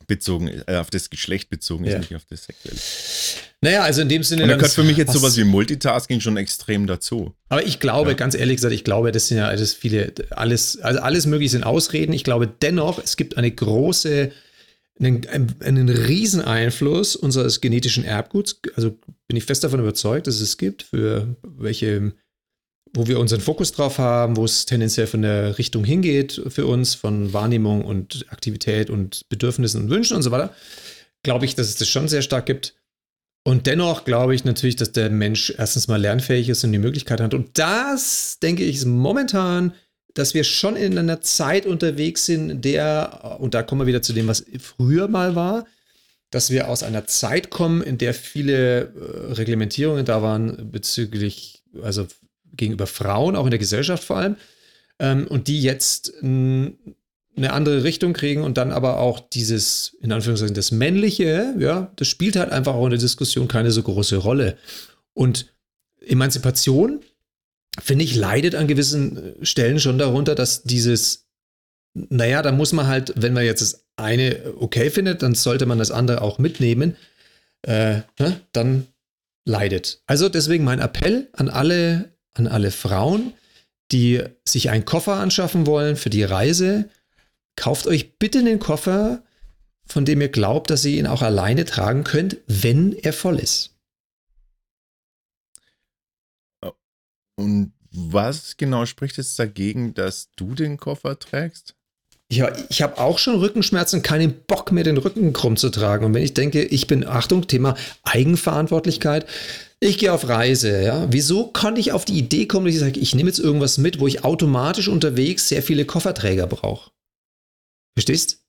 Bezogen, 0.07 0.47
äh, 0.67 0.75
auf 0.77 0.89
das 0.89 1.09
Geschlecht 1.09 1.49
bezogen 1.49 1.85
ist, 1.85 1.93
Ja. 1.93 1.99
nicht 1.99 2.15
auf 2.15 2.25
das 2.29 2.43
sexuelle. 2.45 2.77
Naja, 3.61 3.81
also 3.83 4.01
in 4.01 4.09
dem 4.09 4.23
Sinne. 4.23 4.43
Und 4.43 4.49
da 4.49 4.55
gehört 4.55 4.73
für 4.73 4.83
mich 4.83 4.97
jetzt 4.97 5.09
was- 5.09 5.15
sowas 5.15 5.37
wie 5.37 5.43
Multitasking 5.43 6.19
schon 6.21 6.37
extrem 6.37 6.87
dazu. 6.87 7.33
Aber 7.49 7.65
ich 7.65 7.79
glaube, 7.79 8.11
Ja. 8.11 8.15
ganz 8.15 8.35
ehrlich 8.35 8.57
gesagt, 8.57 8.73
ich 8.73 8.83
glaube, 8.83 9.11
das 9.11 9.27
sind 9.27 9.37
ja 9.37 9.47
alles 9.47 9.73
viele, 9.73 10.13
alles, 10.31 10.77
also 10.79 10.99
alles 10.99 11.25
mögliche 11.25 11.51
sind 11.51 11.63
Ausreden. 11.63 12.13
Ich 12.13 12.23
glaube 12.23 12.47
dennoch, 12.47 13.01
es 13.03 13.17
gibt 13.17 13.37
eine 13.37 13.49
große, 13.51 14.31
einen, 14.99 15.25
einen 15.61 15.89
riesen 15.89 16.41
Einfluss 16.41 17.15
unseres 17.15 17.59
genetischen 17.59 18.03
Erbguts. 18.05 18.59
Also 18.75 18.97
bin 19.27 19.35
ich 19.37 19.43
fest 19.45 19.63
davon 19.63 19.79
überzeugt, 19.79 20.27
dass 20.27 20.39
es 20.39 20.57
gibt, 20.57 20.83
für 20.83 21.35
welche, 21.43 22.13
wo 22.95 23.07
wir 23.07 23.19
unseren 23.19 23.41
Fokus 23.41 23.71
drauf 23.71 23.97
haben, 23.97 24.37
wo 24.37 24.45
es 24.45 24.65
tendenziell 24.65 25.07
von 25.07 25.21
der 25.21 25.57
Richtung 25.57 25.83
hingeht 25.83 26.41
für 26.47 26.65
uns, 26.65 26.95
von 26.95 27.33
Wahrnehmung 27.33 27.85
und 27.85 28.25
Aktivität 28.29 28.89
und 28.89 29.21
Bedürfnissen 29.29 29.81
und 29.81 29.89
Wünschen 29.89 30.17
und 30.17 30.23
so 30.23 30.31
weiter. 30.31 30.53
Glaube 31.23 31.45
ich, 31.45 31.55
dass 31.55 31.67
es 31.67 31.75
das 31.75 31.87
schon 31.87 32.07
sehr 32.07 32.21
stark 32.21 32.45
gibt. 32.45 32.75
Und 33.43 33.67
dennoch 33.67 34.05
glaube 34.05 34.33
ich 34.33 34.43
natürlich, 34.43 34.75
dass 34.75 34.91
der 34.91 35.09
Mensch 35.09 35.53
erstens 35.55 35.87
mal 35.87 36.01
lernfähig 36.01 36.49
ist 36.49 36.63
und 36.63 36.71
die 36.71 36.79
Möglichkeit 36.79 37.21
hat. 37.21 37.33
Und 37.33 37.59
das, 37.59 38.39
denke 38.39 38.63
ich, 38.63 38.77
ist 38.77 38.85
momentan 38.85 39.73
dass 40.15 40.33
wir 40.33 40.45
schon 40.45 40.75
in 40.75 40.97
einer 40.97 41.21
Zeit 41.21 41.65
unterwegs 41.65 42.25
sind, 42.25 42.63
der, 42.63 43.37
und 43.39 43.53
da 43.53 43.61
kommen 43.61 43.81
wir 43.81 43.87
wieder 43.87 44.01
zu 44.01 44.13
dem, 44.13 44.27
was 44.27 44.45
früher 44.59 45.07
mal 45.07 45.35
war, 45.35 45.65
dass 46.31 46.49
wir 46.49 46.69
aus 46.69 46.83
einer 46.83 47.05
Zeit 47.05 47.49
kommen, 47.49 47.83
in 47.83 47.97
der 47.97 48.13
viele 48.13 48.93
äh, 48.93 49.33
Reglementierungen 49.33 50.05
da 50.05 50.21
waren 50.21 50.71
bezüglich, 50.71 51.63
also 51.83 52.07
gegenüber 52.55 52.87
Frauen, 52.87 53.35
auch 53.35 53.45
in 53.45 53.51
der 53.51 53.59
Gesellschaft 53.59 54.03
vor 54.03 54.17
allem, 54.17 54.35
ähm, 54.99 55.27
und 55.27 55.47
die 55.47 55.61
jetzt 55.61 56.13
eine 57.37 57.51
andere 57.51 57.83
Richtung 57.83 58.13
kriegen 58.13 58.43
und 58.43 58.57
dann 58.57 58.71
aber 58.71 58.99
auch 58.99 59.19
dieses, 59.19 59.97
in 60.01 60.11
Anführungszeichen, 60.11 60.55
das 60.55 60.71
Männliche, 60.71 61.53
ja, 61.59 61.91
das 61.97 62.07
spielt 62.07 62.35
halt 62.35 62.51
einfach 62.51 62.75
auch 62.75 62.85
in 62.85 62.91
der 62.91 62.99
Diskussion 62.99 63.47
keine 63.47 63.71
so 63.71 63.83
große 63.83 64.17
Rolle. 64.17 64.57
Und 65.13 65.53
Emanzipation, 66.05 67.01
finde 67.79 68.05
ich, 68.05 68.15
leidet 68.15 68.55
an 68.55 68.67
gewissen 68.67 69.17
äh, 69.41 69.45
Stellen 69.45 69.79
schon 69.79 69.97
darunter, 69.97 70.35
dass 70.35 70.63
dieses, 70.63 71.27
naja, 71.93 72.41
da 72.41 72.51
muss 72.51 72.73
man 72.73 72.87
halt, 72.87 73.13
wenn 73.17 73.33
man 73.33 73.43
jetzt 73.43 73.61
das 73.61 73.85
eine 73.97 74.53
okay 74.57 74.89
findet, 74.89 75.21
dann 75.21 75.35
sollte 75.35 75.65
man 75.65 75.79
das 75.79 75.91
andere 75.91 76.21
auch 76.21 76.37
mitnehmen, 76.37 76.95
äh, 77.63 78.01
ne, 78.19 78.39
dann 78.51 78.87
leidet. 79.45 80.01
Also 80.07 80.29
deswegen 80.29 80.63
mein 80.63 80.79
Appell 80.79 81.29
an 81.33 81.49
alle, 81.49 82.14
an 82.35 82.47
alle 82.47 82.71
Frauen, 82.71 83.33
die 83.91 84.21
sich 84.47 84.69
einen 84.69 84.85
Koffer 84.85 85.15
anschaffen 85.15 85.65
wollen 85.65 85.95
für 85.95 86.09
die 86.09 86.23
Reise, 86.23 86.89
kauft 87.55 87.87
euch 87.87 88.17
bitte 88.17 88.39
einen 88.39 88.59
Koffer, 88.59 89.23
von 89.87 90.05
dem 90.05 90.21
ihr 90.21 90.29
glaubt, 90.29 90.69
dass 90.69 90.85
ihr 90.85 90.97
ihn 90.97 91.07
auch 91.07 91.21
alleine 91.21 91.65
tragen 91.65 92.03
könnt, 92.03 92.37
wenn 92.47 92.93
er 92.93 93.13
voll 93.13 93.39
ist. 93.39 93.71
Und 97.35 97.73
was 97.91 98.57
genau 98.57 98.85
spricht 98.85 99.17
jetzt 99.17 99.37
dagegen, 99.39 99.93
dass 99.93 100.29
du 100.35 100.55
den 100.55 100.77
Koffer 100.77 101.17
trägst? 101.19 101.75
Ja, 102.31 102.51
ich 102.69 102.81
habe 102.81 102.97
auch 102.97 103.19
schon 103.19 103.35
Rückenschmerzen, 103.35 104.01
keinen 104.01 104.33
Bock 104.47 104.71
mehr, 104.71 104.83
den 104.83 104.97
Rücken 104.97 105.31
krumm 105.31 105.57
zu 105.57 105.69
tragen. 105.69 106.05
Und 106.05 106.13
wenn 106.13 106.23
ich 106.23 106.33
denke, 106.33 106.63
ich 106.63 106.87
bin, 106.87 107.05
Achtung, 107.05 107.47
Thema 107.47 107.75
Eigenverantwortlichkeit, 108.03 109.27
ich 109.79 109.97
gehe 109.97 110.11
auf 110.11 110.27
Reise, 110.27 110.81
ja. 110.81 111.11
Wieso 111.11 111.47
kann 111.47 111.75
ich 111.75 111.91
auf 111.91 112.05
die 112.05 112.17
Idee 112.17 112.45
kommen, 112.45 112.65
dass 112.65 112.75
ich 112.75 112.79
sage, 112.79 112.99
ich 112.99 113.13
nehme 113.15 113.29
jetzt 113.29 113.39
irgendwas 113.39 113.77
mit, 113.77 113.99
wo 113.99 114.07
ich 114.07 114.23
automatisch 114.23 114.87
unterwegs 114.87 115.49
sehr 115.49 115.61
viele 115.61 115.85
Kofferträger 115.85 116.47
brauche? 116.47 116.91
Verstehst? 117.97 118.45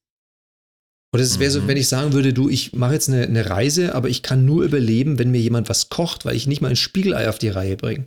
Oder 1.12 1.22
es 1.22 1.38
wäre 1.38 1.50
so, 1.50 1.62
mhm. 1.62 1.68
wenn 1.68 1.76
ich 1.76 1.88
sagen 1.88 2.12
würde, 2.12 2.32
du, 2.32 2.48
ich 2.48 2.72
mache 2.74 2.94
jetzt 2.94 3.08
eine, 3.08 3.22
eine, 3.22 3.48
Reise, 3.48 3.94
aber 3.94 4.08
ich 4.08 4.22
kann 4.22 4.44
nur 4.44 4.64
überleben, 4.64 5.18
wenn 5.18 5.30
mir 5.30 5.40
jemand 5.40 5.68
was 5.68 5.88
kocht, 5.88 6.24
weil 6.24 6.36
ich 6.36 6.46
nicht 6.46 6.60
mal 6.60 6.68
ein 6.68 6.76
Spiegelei 6.76 7.28
auf 7.28 7.38
die 7.38 7.48
Reihe 7.48 7.76
bringe. 7.76 8.06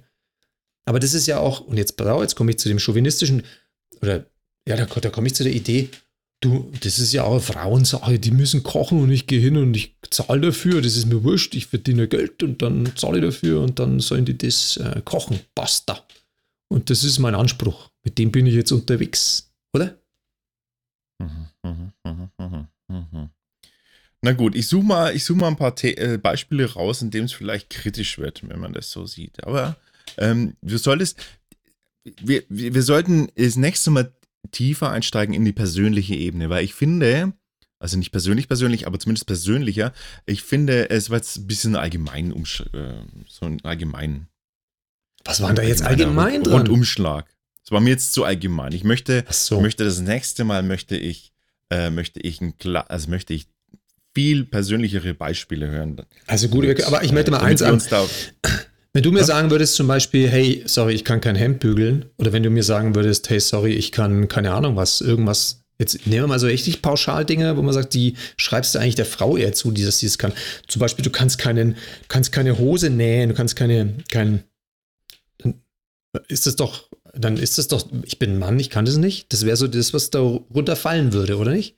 Aber 0.86 1.00
das 1.00 1.14
ist 1.14 1.28
ja 1.28 1.40
auch, 1.40 1.62
und 1.62 1.78
jetzt, 1.78 2.00
jetzt 2.00 2.36
komme 2.36 2.52
ich 2.52 2.60
zu 2.60 2.70
dem 2.70 2.80
chauvinistischen, 2.80 3.44
oder 4.02 4.26
ja, 4.68 4.76
da, 4.76 4.86
da 4.86 5.10
komme 5.10 5.28
ich 5.28 5.36
zu 5.36 5.44
der 5.44 5.54
Idee, 5.54 5.90
du, 6.42 6.72
das 6.82 7.00
ist 7.00 7.14
ja 7.14 7.24
auch 7.24 7.32
eine 7.32 7.42
Frauensache, 7.42 8.20
die 8.20 8.32
müssen 8.32 8.64
kochen 8.64 9.02
und 9.02 9.12
ich 9.12 9.28
gehe 9.28 9.40
hin 9.40 9.58
und 9.58 9.76
ich 9.76 9.96
zahle 10.10 10.42
dafür, 10.42 10.82
das 10.82 10.96
ist 10.96 11.06
mir 11.06 11.24
wurscht, 11.24 11.56
ich 11.56 11.68
verdiene 11.68 12.08
Geld 12.08 12.44
und 12.44 12.62
dann 12.62 12.96
zahle 12.96 13.20
ich 13.20 13.26
dafür 13.26 13.62
und 13.62 13.80
dann 13.80 14.00
sollen 14.00 14.26
die 14.26 14.38
das 14.38 14.78
äh, 14.78 15.02
kochen, 15.04 15.40
basta. 15.56 16.06
Und 16.70 16.90
das 16.90 17.04
ist 17.04 17.20
mein 17.20 17.36
Anspruch, 17.36 17.90
mit 18.04 18.18
dem 18.18 18.32
bin 18.32 18.46
ich 18.46 18.54
jetzt 18.54 18.72
unterwegs, 18.72 19.52
oder? 19.74 19.98
Mhm, 21.20 21.48
mhm, 21.64 22.68
mhm, 22.88 23.30
Na 24.22 24.32
gut, 24.34 24.56
ich 24.56 24.68
suche 24.68 24.86
mal, 24.86 25.18
such 25.18 25.36
mal 25.36 25.48
ein 25.48 25.58
paar 25.58 25.76
The 25.78 25.98
äh, 25.98 26.18
Beispiele 26.18 26.72
raus, 26.72 27.02
in 27.02 27.12
dem 27.12 27.26
es 27.26 27.34
vielleicht 27.34 27.70
kritisch 27.70 28.18
wird, 28.18 28.48
wenn 28.48 28.60
man 28.60 28.74
das 28.74 28.92
so 28.92 29.06
sieht. 29.06 29.44
Aber 29.44 29.78
ähm, 30.18 30.56
du 30.62 30.78
solltest, 30.78 31.20
wir, 32.22 32.44
wir, 32.48 32.74
wir 32.74 32.84
sollten 32.84 33.30
das 33.36 33.58
nächste 33.58 33.92
Mal 33.92 34.14
tiefer 34.52 34.90
einsteigen 34.92 35.34
in 35.34 35.46
die 35.46 35.54
persönliche 35.54 36.16
Ebene, 36.16 36.50
weil 36.50 36.64
ich 36.64 36.74
finde, 36.74 37.34
also 37.80 37.98
nicht 37.98 38.12
persönlich 38.12 38.48
persönlich, 38.48 38.88
aber 38.88 39.00
zumindest 39.00 39.28
persönlicher, 39.28 39.94
ich 40.26 40.44
finde, 40.44 40.90
es 40.90 41.10
war 41.10 41.18
jetzt 41.18 41.38
ein 41.38 41.48
bisschen 41.48 41.76
allgemein, 41.76 42.32
äh, 42.32 43.04
so 43.28 43.46
ein 43.46 43.64
allgemein. 43.64 44.28
Was 45.26 45.42
war 45.42 45.54
da 45.54 45.62
jetzt 45.62 45.84
allgemein 45.84 46.44
dran? 46.44 46.62
Rundumschlag. 46.62 47.26
Das 47.64 47.72
war 47.72 47.82
mir 47.82 47.92
jetzt 47.92 48.14
zu 48.14 48.24
allgemein. 48.24 48.72
Ich 48.72 48.84
möchte, 48.84 49.26
so. 49.30 49.58
ich 49.58 49.62
möchte 49.62 49.84
das 49.84 50.00
nächste 50.00 50.44
Mal 50.44 50.64
möchte 50.64 50.98
ich, 50.98 51.34
äh, 51.70 51.90
möchte 51.90 52.20
ich 52.20 52.42
ein 52.42 52.56
also 52.66 53.10
möchte 53.10 53.34
ich 53.34 53.48
viel 54.16 54.46
persönlichere 54.46 55.14
Beispiele 55.14 55.70
hören. 55.70 56.02
Also 56.26 56.50
gut, 56.50 56.66
aber 56.84 57.04
ich 57.04 57.12
möchte 57.12 57.32
mal 57.32 57.42
eins 57.42 57.62
an. 57.62 57.82
Wenn 58.94 59.04
du 59.04 59.12
mir 59.12 59.24
sagen 59.24 59.52
würdest 59.52 59.76
zum 59.76 59.88
Beispiel, 59.88 60.28
hey, 60.28 60.64
sorry, 60.66 60.94
ich 60.94 61.06
kann 61.06 61.22
kein 61.22 61.36
Hemd 61.36 61.60
bügeln, 61.60 62.06
oder 62.18 62.34
wenn 62.34 62.42
du 62.42 62.50
mir 62.50 62.64
sagen 62.64 62.96
würdest, 62.96 63.30
hey, 63.30 63.40
sorry, 63.40 63.74
ich 63.74 63.92
kann 63.92 64.28
keine 64.28 64.52
Ahnung 64.52 64.76
was, 64.76 65.00
irgendwas, 65.00 65.64
jetzt 65.78 66.08
nehmen 66.08 66.24
wir 66.24 66.28
mal 66.28 66.40
so 66.40 66.48
richtig 66.48 66.82
pauschal 66.82 67.24
Dinge, 67.24 67.56
wo 67.56 67.62
man 67.62 67.74
sagt, 67.74 67.94
die 67.94 68.16
schreibst 68.36 68.74
du 68.74 68.80
eigentlich 68.80 68.96
der 68.96 69.06
Frau 69.06 69.38
eher 69.38 69.54
zu, 69.54 69.72
die 69.72 69.86
das, 69.86 70.00
die 70.00 70.08
das 70.08 70.18
kann. 70.18 70.34
Zum 70.68 70.80
Beispiel, 70.80 71.04
du 71.04 71.12
kannst 71.12 71.38
keinen, 71.38 71.78
kannst 72.08 72.32
keine 72.32 72.58
Hose 72.58 72.90
nähen, 72.90 73.30
du 73.30 73.36
kannst 73.36 73.56
keine, 73.56 73.94
kein, 74.10 74.44
dann 75.38 75.62
ist 76.28 76.48
das 76.48 76.56
doch, 76.56 76.90
dann 77.14 77.38
ist 77.38 77.60
das 77.60 77.68
doch, 77.68 77.88
ich 78.04 78.18
bin 78.18 78.34
ein 78.34 78.40
Mann, 78.40 78.60
ich 78.60 78.72
kann 78.72 78.86
das 78.86 78.98
nicht. 78.98 79.32
Das 79.32 79.46
wäre 79.46 79.56
so 79.56 79.68
das, 79.68 79.94
was 79.94 80.10
da 80.10 80.20
runterfallen 80.20 81.14
würde, 81.14 81.38
oder 81.38 81.52
nicht? 81.52 81.76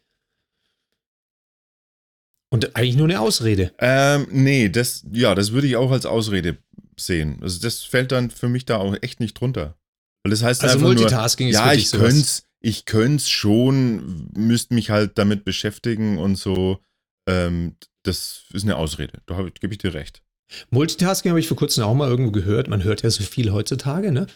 Und 2.53 2.75
eigentlich 2.75 2.97
nur 2.97 3.07
eine 3.07 3.21
Ausrede. 3.21 3.71
Ähm, 3.79 4.27
nee, 4.29 4.67
das, 4.67 5.05
ja, 5.11 5.35
das 5.35 5.51
würde 5.51 5.67
ich 5.67 5.77
auch 5.77 5.91
als 5.91 6.05
Ausrede 6.05 6.57
sehen. 6.97 7.39
Also 7.41 7.59
das 7.59 7.83
fällt 7.83 8.11
dann 8.11 8.31
für 8.31 8.49
mich 8.49 8.65
da 8.65 8.77
auch 8.77 8.95
echt 9.01 9.19
nicht 9.19 9.33
drunter. 9.35 9.77
Weil 10.23 10.31
das 10.31 10.43
heißt 10.43 10.63
also 10.63 10.79
Multitasking 10.79 11.47
nur, 11.47 11.53
ist 11.53 11.65
ja, 11.65 11.73
ich 11.73 11.91
könnte 11.91 12.19
es, 12.19 12.43
ich 12.59 12.85
könnte 12.85 13.23
schon, 13.25 14.29
müsste 14.35 14.75
mich 14.75 14.89
halt 14.89 15.17
damit 15.17 15.43
beschäftigen 15.43 16.17
und 16.17 16.35
so. 16.35 16.79
Ähm, 17.27 17.75
das 18.03 18.43
ist 18.53 18.63
eine 18.63 18.77
Ausrede. 18.77 19.21
Da 19.25 19.41
gebe 19.59 19.73
ich 19.73 19.79
dir 19.79 19.93
recht. 19.93 20.21
Multitasking 20.69 21.29
habe 21.31 21.39
ich 21.39 21.47
vor 21.47 21.57
kurzem 21.57 21.83
auch 21.83 21.93
mal 21.95 22.09
irgendwo 22.09 22.31
gehört. 22.31 22.67
Man 22.67 22.83
hört 22.83 23.03
ja 23.03 23.09
so 23.09 23.23
viel 23.23 23.51
heutzutage, 23.51 24.11
ne? 24.11 24.27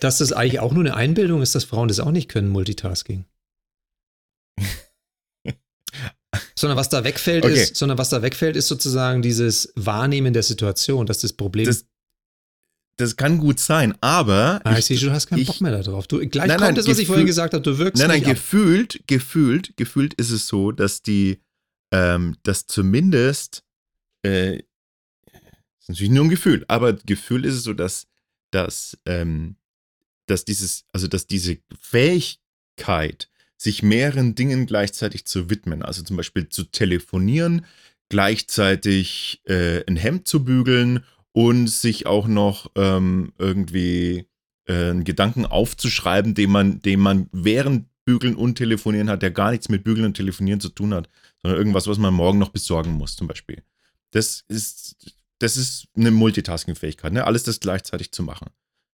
Dass 0.00 0.18
das 0.18 0.32
eigentlich 0.32 0.60
auch 0.60 0.72
nur 0.72 0.84
eine 0.84 0.94
Einbildung 0.94 1.40
ist, 1.40 1.54
dass 1.54 1.64
Frauen 1.64 1.88
das 1.88 2.00
auch 2.00 2.10
nicht 2.10 2.28
können, 2.28 2.48
Multitasking. 2.48 3.26
sondern 6.54 6.78
was 6.78 6.88
da 6.88 7.04
wegfällt 7.04 7.44
okay. 7.44 7.54
ist, 7.54 7.76
sondern 7.76 7.98
was 7.98 8.08
da 8.08 8.22
wegfällt, 8.22 8.56
ist 8.56 8.68
sozusagen 8.68 9.22
dieses 9.22 9.72
Wahrnehmen 9.76 10.32
der 10.32 10.42
Situation, 10.42 11.06
dass 11.06 11.20
das 11.20 11.32
Problem. 11.32 11.66
Das, 11.66 11.86
das 12.96 13.16
kann 13.16 13.38
gut 13.38 13.58
sein, 13.58 13.94
aber. 14.00 14.60
Ah, 14.64 14.72
ich, 14.72 14.90
ich 14.90 15.00
sehe 15.00 15.08
du 15.08 15.12
hast 15.12 15.26
keinen 15.26 15.40
ich, 15.40 15.46
Bock 15.46 15.60
mehr 15.60 15.82
darauf. 15.82 16.06
Du, 16.06 16.18
gleich 16.18 16.46
nein, 16.46 16.58
kommt 16.58 16.60
nein, 16.60 16.74
das, 16.74 16.86
was 16.88 16.98
ich 16.98 17.06
vorhin 17.06 17.26
gesagt 17.26 17.54
habe, 17.54 17.62
du 17.62 17.78
wirkst. 17.78 18.00
Nein, 18.00 18.08
nein, 18.08 18.22
gefühlt, 18.22 18.96
ab. 18.96 19.02
gefühlt, 19.06 19.76
gefühlt 19.76 20.14
ist 20.14 20.30
es 20.30 20.46
so, 20.46 20.72
dass 20.72 21.02
die, 21.02 21.40
ähm, 21.90 22.36
dass 22.42 22.66
zumindest, 22.66 23.64
äh, 24.24 24.56
ist 24.56 25.88
natürlich 25.88 26.12
nur 26.12 26.24
ein 26.24 26.30
Gefühl, 26.30 26.64
aber 26.68 26.92
Gefühl 26.92 27.44
ist 27.44 27.54
es 27.54 27.64
so, 27.64 27.72
dass, 27.72 28.06
dass, 28.50 28.98
ähm, 29.06 29.56
dass 30.26 30.44
dieses, 30.44 30.84
also 30.92 31.08
dass 31.08 31.26
diese 31.26 31.58
Fähigkeit, 31.80 33.28
sich 33.56 33.82
mehreren 33.84 34.34
Dingen 34.34 34.66
gleichzeitig 34.66 35.24
zu 35.24 35.48
widmen, 35.48 35.82
also 35.82 36.02
zum 36.02 36.16
Beispiel 36.16 36.48
zu 36.48 36.64
telefonieren, 36.64 37.64
gleichzeitig 38.08 39.40
äh, 39.44 39.84
ein 39.86 39.96
Hemd 39.96 40.26
zu 40.26 40.44
bügeln 40.44 41.04
und 41.32 41.68
sich 41.68 42.06
auch 42.06 42.26
noch 42.26 42.70
ähm, 42.76 43.32
irgendwie 43.38 44.28
äh, 44.66 44.90
einen 44.90 45.04
Gedanken 45.04 45.46
aufzuschreiben, 45.46 46.34
den 46.34 46.50
man, 46.50 46.80
den 46.82 47.00
man 47.00 47.28
während 47.32 47.88
Bügeln 48.04 48.34
und 48.34 48.56
Telefonieren 48.56 49.08
hat, 49.08 49.22
der 49.22 49.30
gar 49.30 49.50
nichts 49.50 49.68
mit 49.68 49.84
Bügeln 49.84 50.06
und 50.06 50.14
Telefonieren 50.14 50.60
zu 50.60 50.68
tun 50.68 50.92
hat, 50.92 51.08
sondern 51.40 51.58
irgendwas, 51.58 51.86
was 51.86 51.98
man 51.98 52.14
morgen 52.14 52.38
noch 52.38 52.50
besorgen 52.50 52.92
muss, 52.92 53.16
zum 53.16 53.28
Beispiel. 53.28 53.62
Das 54.10 54.44
ist, 54.48 55.14
das 55.38 55.56
ist 55.56 55.88
eine 55.96 56.10
Multitasking-Fähigkeit, 56.10 57.12
ne? 57.12 57.26
alles 57.26 57.44
das 57.44 57.60
gleichzeitig 57.60 58.12
zu 58.12 58.22
machen. 58.22 58.50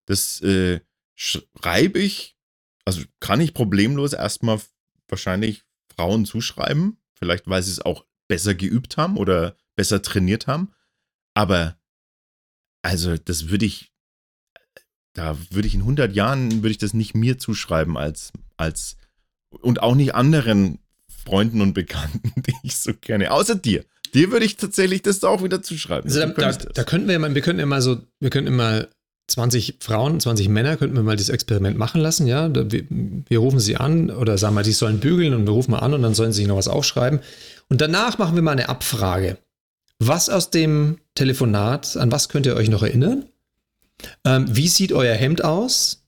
Das 0.06 0.40
äh, 0.40 0.80
schreibe 1.14 1.98
ich, 1.98 2.36
also 2.84 3.02
kann 3.20 3.40
ich 3.40 3.54
problemlos 3.54 4.12
erstmal 4.12 4.60
wahrscheinlich 5.08 5.64
Frauen 5.94 6.24
zuschreiben, 6.24 6.96
vielleicht 7.14 7.48
weil 7.48 7.62
sie 7.62 7.72
es 7.72 7.80
auch 7.80 8.06
besser 8.28 8.54
geübt 8.54 8.96
haben 8.96 9.16
oder 9.16 9.56
besser 9.76 10.00
trainiert 10.00 10.46
haben, 10.46 10.72
aber 11.34 11.76
also, 12.82 13.16
das 13.16 13.48
würde 13.48 13.64
ich, 13.64 13.92
da 15.14 15.36
würde 15.50 15.68
ich 15.68 15.74
in 15.74 15.80
100 15.80 16.14
Jahren, 16.14 16.62
würde 16.62 16.70
ich 16.70 16.78
das 16.78 16.94
nicht 16.94 17.14
mir 17.14 17.38
zuschreiben 17.38 17.96
als, 17.96 18.32
als, 18.56 18.96
und 19.50 19.82
auch 19.82 19.94
nicht 19.94 20.14
anderen 20.14 20.78
Freunden 21.24 21.60
und 21.60 21.72
Bekannten, 21.74 22.32
die 22.42 22.54
ich 22.62 22.76
so 22.76 22.92
kenne, 22.92 23.30
außer 23.30 23.54
dir. 23.54 23.84
Dir 24.14 24.30
würde 24.30 24.44
ich 24.44 24.56
tatsächlich 24.56 25.02
das 25.02 25.24
auch 25.24 25.42
wieder 25.42 25.62
zuschreiben. 25.62 26.10
Also 26.10 26.20
da, 26.20 26.26
da, 26.26 26.52
da, 26.52 26.84
könnten 26.84 27.06
wir 27.06 27.14
ja 27.14 27.18
mal, 27.18 27.34
wir 27.34 27.40
könnten 27.40 27.66
mal 27.66 27.80
so, 27.80 27.98
wir 28.20 28.28
könnten 28.28 28.48
immer 28.52 28.86
20 29.28 29.76
Frauen, 29.80 30.20
20 30.20 30.48
Männer 30.48 30.76
könnten 30.76 30.96
wir 30.96 31.02
mal 31.02 31.16
das 31.16 31.30
Experiment 31.30 31.78
machen 31.78 32.00
lassen, 32.00 32.26
ja. 32.26 32.52
Wir, 32.54 32.84
wir, 32.90 33.38
rufen 33.38 33.60
sie 33.60 33.76
an 33.76 34.10
oder 34.10 34.36
sagen 34.36 34.54
mal, 34.54 34.64
die 34.64 34.72
sollen 34.72 35.00
bügeln 35.00 35.32
und 35.32 35.46
wir 35.46 35.52
rufen 35.52 35.70
mal 35.70 35.78
an 35.78 35.94
und 35.94 36.02
dann 36.02 36.14
sollen 36.14 36.32
sie 36.32 36.38
sich 36.38 36.48
noch 36.48 36.56
was 36.56 36.68
aufschreiben. 36.68 37.20
Und 37.68 37.80
danach 37.80 38.18
machen 38.18 38.34
wir 38.34 38.42
mal 38.42 38.52
eine 38.52 38.68
Abfrage. 38.68 39.38
Was 40.04 40.28
aus 40.28 40.50
dem 40.50 40.98
Telefonat, 41.14 41.96
an 41.96 42.10
was 42.10 42.28
könnt 42.28 42.46
ihr 42.46 42.56
euch 42.56 42.68
noch 42.68 42.82
erinnern? 42.82 43.28
Ähm, 44.24 44.46
wie 44.48 44.66
sieht 44.66 44.92
euer 44.92 45.14
Hemd 45.14 45.44
aus? 45.44 46.04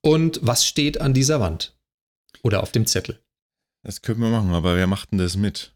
Und 0.00 0.40
was 0.42 0.64
steht 0.64 0.98
an 0.98 1.12
dieser 1.12 1.38
Wand? 1.38 1.76
Oder 2.42 2.62
auf 2.62 2.72
dem 2.72 2.86
Zettel? 2.86 3.20
Das 3.82 4.00
können 4.00 4.20
wir 4.20 4.30
machen, 4.30 4.54
aber 4.54 4.74
wer 4.76 4.86
macht 4.86 5.12
denn 5.12 5.18
das 5.18 5.36
mit? 5.36 5.74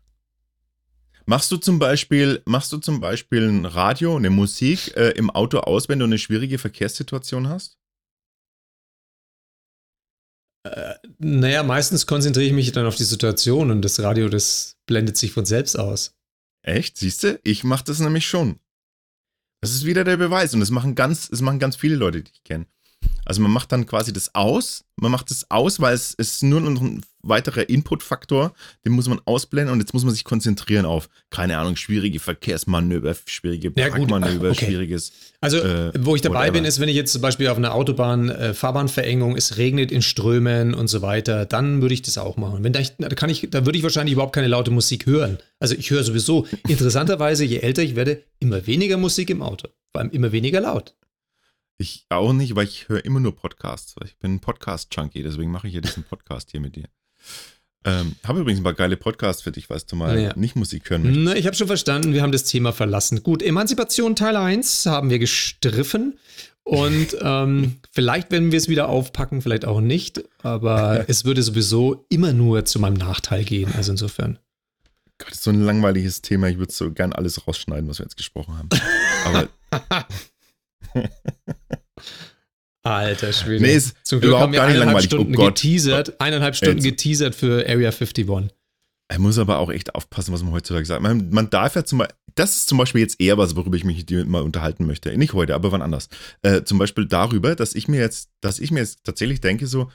Machst 1.27 1.53
du 1.53 1.59
zum 1.59 1.79
Beispiel, 1.79 2.41
machst 2.47 2.73
du 2.73 2.79
zum 2.79 3.01
Beispiel 3.01 3.47
ein 3.47 3.67
Radio, 3.67 4.17
eine 4.17 4.31
Musik 4.31 4.97
äh, 4.97 5.11
im 5.11 5.29
Auto 5.29 5.59
aus, 5.59 5.91
wenn 5.91 5.99
du 5.99 6.07
eine 6.07 6.19
schwierige 6.19 6.57
Verkehrssituation 6.57 7.47
hast? 7.47 7.77
Äh, 10.65 10.95
naja, 11.19 11.63
meistens 11.63 12.07
konzentriere 12.07 12.47
ich 12.47 12.55
mich 12.55 12.73
dann 12.73 12.87
auf 12.87 12.97
die 12.97 13.05
Situation 13.05 13.71
und 13.71 13.83
das 13.83 14.01
Radio, 14.01 14.31
das 14.31 14.79
blendet 14.87 15.19
sich 15.19 15.33
von 15.33 15.45
selbst 15.45 15.79
aus. 15.79 16.15
Echt? 16.63 16.97
Siehst 16.97 17.25
du? 17.25 17.41
Ich 17.45 17.65
mache 17.65 17.85
das 17.85 17.99
nämlich 17.99 18.27
schon. 18.27 18.59
Das 19.61 19.73
ist 19.73 19.85
wieder 19.85 20.05
der 20.05 20.17
Beweis 20.17 20.55
und 20.55 20.61
das 20.61 20.71
machen 20.71 20.95
ganz, 20.95 21.29
das 21.29 21.41
machen 21.41 21.59
ganz 21.59 21.77
viele 21.77 21.97
Leute, 21.97 22.23
die 22.23 22.33
ich 22.33 22.43
kenne. 22.45 22.67
Also 23.25 23.41
man 23.41 23.51
macht 23.51 23.71
dann 23.73 23.87
quasi 23.87 24.13
das 24.13 24.35
aus, 24.35 24.85
man 24.97 25.11
macht 25.11 25.31
das 25.31 25.51
aus, 25.51 25.81
weil 25.81 25.95
es 25.95 26.15
ist 26.15 26.43
nur 26.43 26.61
noch 26.61 26.81
ein 26.81 27.05
weiterer 27.23 27.69
Inputfaktor, 27.69 28.53
den 28.85 28.93
muss 28.93 29.09
man 29.09 29.21
ausblenden 29.25 29.73
und 29.73 29.81
jetzt 29.81 29.95
muss 29.95 30.05
man 30.05 30.13
sich 30.13 30.25
konzentrieren 30.25 30.85
auf, 30.85 31.09
keine 31.31 31.59
Ahnung, 31.59 31.77
schwierige 31.77 32.19
Verkehrsmanöver, 32.19 33.15
schwierige 33.27 33.71
Parkmanöver, 33.71 34.47
ja, 34.47 34.51
okay. 34.51 34.67
schwieriges. 34.67 35.13
Also, 35.41 35.59
äh, 35.59 35.93
wo 35.99 36.15
ich 36.15 36.23
dabei 36.23 36.41
whatever. 36.41 36.53
bin, 36.53 36.65
ist, 36.65 36.81
wenn 36.81 36.89
ich 36.89 36.97
jetzt 36.97 37.13
zum 37.13 37.23
Beispiel 37.23 37.49
auf 37.49 37.57
einer 37.57 37.75
Autobahn 37.75 38.29
äh, 38.29 38.55
Fahrbahnverengung, 38.55 39.37
es 39.37 39.57
regnet 39.57 39.93
in 39.93 40.03
Strömen 40.03 40.75
und 40.75 40.89
so 40.89 41.03
weiter, 41.03 41.47
dann 41.47 41.81
würde 41.81 41.95
ich 41.95 42.03
das 42.03 42.19
auch 42.19 42.37
machen. 42.37 42.65
Wenn 42.65 42.73
da, 42.73 42.81
ich, 42.81 42.95
da 42.99 43.09
kann 43.09 43.31
ich, 43.31 43.49
da 43.51 43.65
würde 43.65 43.79
ich 43.79 43.85
wahrscheinlich 43.85 44.15
überhaupt 44.15 44.35
keine 44.35 44.49
laute 44.49 44.71
Musik 44.71 45.07
hören. 45.07 45.39
Also 45.61 45.75
ich 45.75 45.91
höre 45.91 46.03
sowieso, 46.03 46.47
interessanterweise, 46.69 47.45
je 47.45 47.59
älter 47.59 47.83
ich 47.83 47.97
werde, 47.97 48.23
immer 48.41 48.67
weniger 48.67 48.97
Musik 48.97 49.31
im 49.31 49.43
Auto. 49.43 49.69
Vor 49.93 50.01
allem 50.01 50.11
immer 50.11 50.33
weniger 50.33 50.61
laut. 50.61 50.95
Ich 51.79 52.07
auch 52.11 52.33
nicht, 52.33 52.55
weil 52.55 52.67
ich 52.67 52.89
höre 52.89 53.05
immer 53.05 53.19
nur 53.19 53.35
Podcasts. 53.35 53.95
Ich 54.05 54.17
bin 54.19 54.35
ein 54.35 54.41
Podcast-Junkie, 54.41 55.23
deswegen 55.23 55.51
mache 55.51 55.67
ich 55.67 55.73
hier 55.73 55.81
diesen 55.81 56.05
Podcast 56.05 56.51
hier 56.51 56.61
mit 56.61 56.77
dir. 56.77 56.89
Ähm, 57.85 58.15
habe 58.23 58.41
übrigens 58.41 58.61
ein 58.61 58.65
paar 58.65 58.75
geile 58.75 58.97
Podcasts 58.97 59.43
für 59.43 59.51
dich, 59.51 59.67
falls 59.67 59.87
du 59.87 59.97
mal 59.97 60.21
ja. 60.21 60.33
nicht 60.37 60.55
Musik 60.55 60.89
hören 60.89 61.03
möchtest. 61.03 61.25
Na, 61.25 61.35
ich 61.35 61.47
habe 61.47 61.57
schon 61.57 61.67
verstanden, 61.67 62.13
wir 62.13 62.23
haben 62.23 62.31
das 62.31 62.45
Thema 62.45 62.73
verlassen. 62.73 63.23
Gut, 63.25 63.43
Emanzipation 63.43 64.15
Teil 64.15 64.37
1 64.37 64.87
haben 64.87 65.11
wir 65.11 65.19
gestriffen. 65.19 66.19
Und 66.65 67.17
ähm, 67.21 67.81
vielleicht 67.91 68.31
werden 68.31 68.53
wir 68.53 68.59
es 68.59 68.69
wieder 68.69 68.89
aufpacken, 68.89 69.43
vielleicht 69.43 69.65
auch 69.65 69.81
nicht. 69.81 70.23
Aber 70.43 71.05
es 71.09 71.25
würde 71.25 71.43
sowieso 71.43 72.07
immer 72.09 72.33
nur 72.33 72.65
zu 72.65 72.79
meinem 72.79 72.95
Nachteil 72.95 73.43
gehen. 73.45 73.73
Also 73.77 73.91
insofern. 73.93 74.39
Gott, 75.19 75.31
das 75.31 75.39
ist 75.39 75.45
so 75.45 75.51
ein 75.51 75.63
langweiliges 75.63 76.23
Thema. 76.23 76.49
Ich 76.49 76.59
würde 76.59 76.73
so 76.73 76.93
gern 76.93 77.13
alles 77.13 77.47
rausschneiden, 77.49 77.89
was 77.89 77.99
wir 77.99 78.05
jetzt 78.05 78.17
gesprochen 78.17 78.59
haben. 78.59 78.69
Aber. 79.25 79.49
Alter 82.83 83.33
Schwede. 83.33 83.63
Nee, 83.63 83.77
ist 83.77 83.95
Zum 84.03 84.21
Glück 84.21 84.31
überhaupt 84.31 84.45
haben 84.45 84.53
wir 84.53 84.61
gar 84.61 84.69
nicht 84.69 84.79
langweilig. 84.79 85.07
Oh 85.07 85.17
Stunden 85.17 85.35
oh 85.35 85.37
Gott. 85.37 85.55
geteasert, 85.55 86.21
eineinhalb 86.21 86.57
Stunden 86.57 86.79
Jetzt. 86.79 86.85
geteasert 86.85 87.35
für 87.35 87.67
Area 87.69 87.91
51. 87.91 88.51
Er 89.09 89.19
muss 89.19 89.39
aber 89.39 89.59
auch 89.59 89.71
echt 89.71 89.95
aufpassen, 89.95 90.33
was 90.33 90.43
man 90.43 90.53
heutzutage 90.53 90.87
sagt. 90.87 91.03
Man, 91.03 91.31
man 91.31 91.51
darf 91.51 91.77
ja 91.77 91.85
zum 91.85 91.99
Beispiel, 91.99 92.17
das 92.35 92.57
ist 92.57 92.69
zum 92.69 92.79
Beispiel 92.79 93.03
jetzt 93.03 93.21
eher 93.21 93.37
was, 93.37 93.55
worüber 93.57 93.77
ich 93.77 93.85
mich 93.85 94.07
mal 94.27 94.43
unterhalten 94.43 94.87
möchte. 94.87 95.17
Nicht 95.17 95.35
heute, 95.35 95.55
aber 95.55 95.71
wann 95.71 95.83
anders. 95.83 96.09
Äh, 96.41 96.63
zum 96.63 96.79
Beispiel 96.79 97.07
darüber, 97.07 97.55
dass 97.55 97.75
ich 97.75 97.89
mir 97.89 98.01
jetzt, 98.01 98.31
dass 98.41 98.59
ich 98.59 98.71
mir 98.71 98.81
jetzt 98.81 99.05
tatsächlich 99.05 99.41
denke, 99.41 99.67
so, 99.67 99.91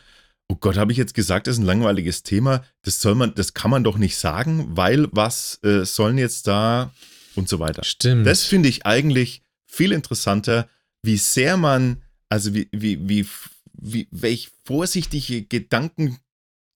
oh 0.47 0.55
Gott, 0.55 0.77
habe 0.77 0.91
ich 0.91 0.97
jetzt 0.97 1.13
gesagt, 1.13 1.47
das 1.47 1.55
ist 1.55 1.61
ein 1.61 1.65
langweiliges 1.65 2.23
Thema. 2.23 2.63
Das 2.83 3.01
soll 3.01 3.15
man, 3.15 3.33
das 3.33 3.53
kann 3.53 3.71
man 3.71 3.83
doch 3.83 3.97
nicht 3.97 4.17
sagen, 4.17 4.67
weil 4.77 5.07
was 5.11 5.59
äh, 5.63 5.83
sollen 5.83 6.17
jetzt 6.17 6.47
da 6.47 6.91
und 7.35 7.49
so 7.49 7.59
weiter. 7.59 7.83
Stimmt. 7.83 8.25
Das 8.27 8.43
finde 8.43 8.69
ich 8.69 8.85
eigentlich 8.85 9.41
viel 9.65 9.91
interessanter, 9.91 10.67
wie 11.01 11.17
sehr 11.17 11.57
man, 11.57 12.03
also 12.29 12.53
wie, 12.53 12.67
wie, 12.71 13.07
wie, 13.07 13.25
wie 13.73 14.07
welch 14.11 14.49
vorsichtige 14.65 15.43
Gedanken, 15.43 16.17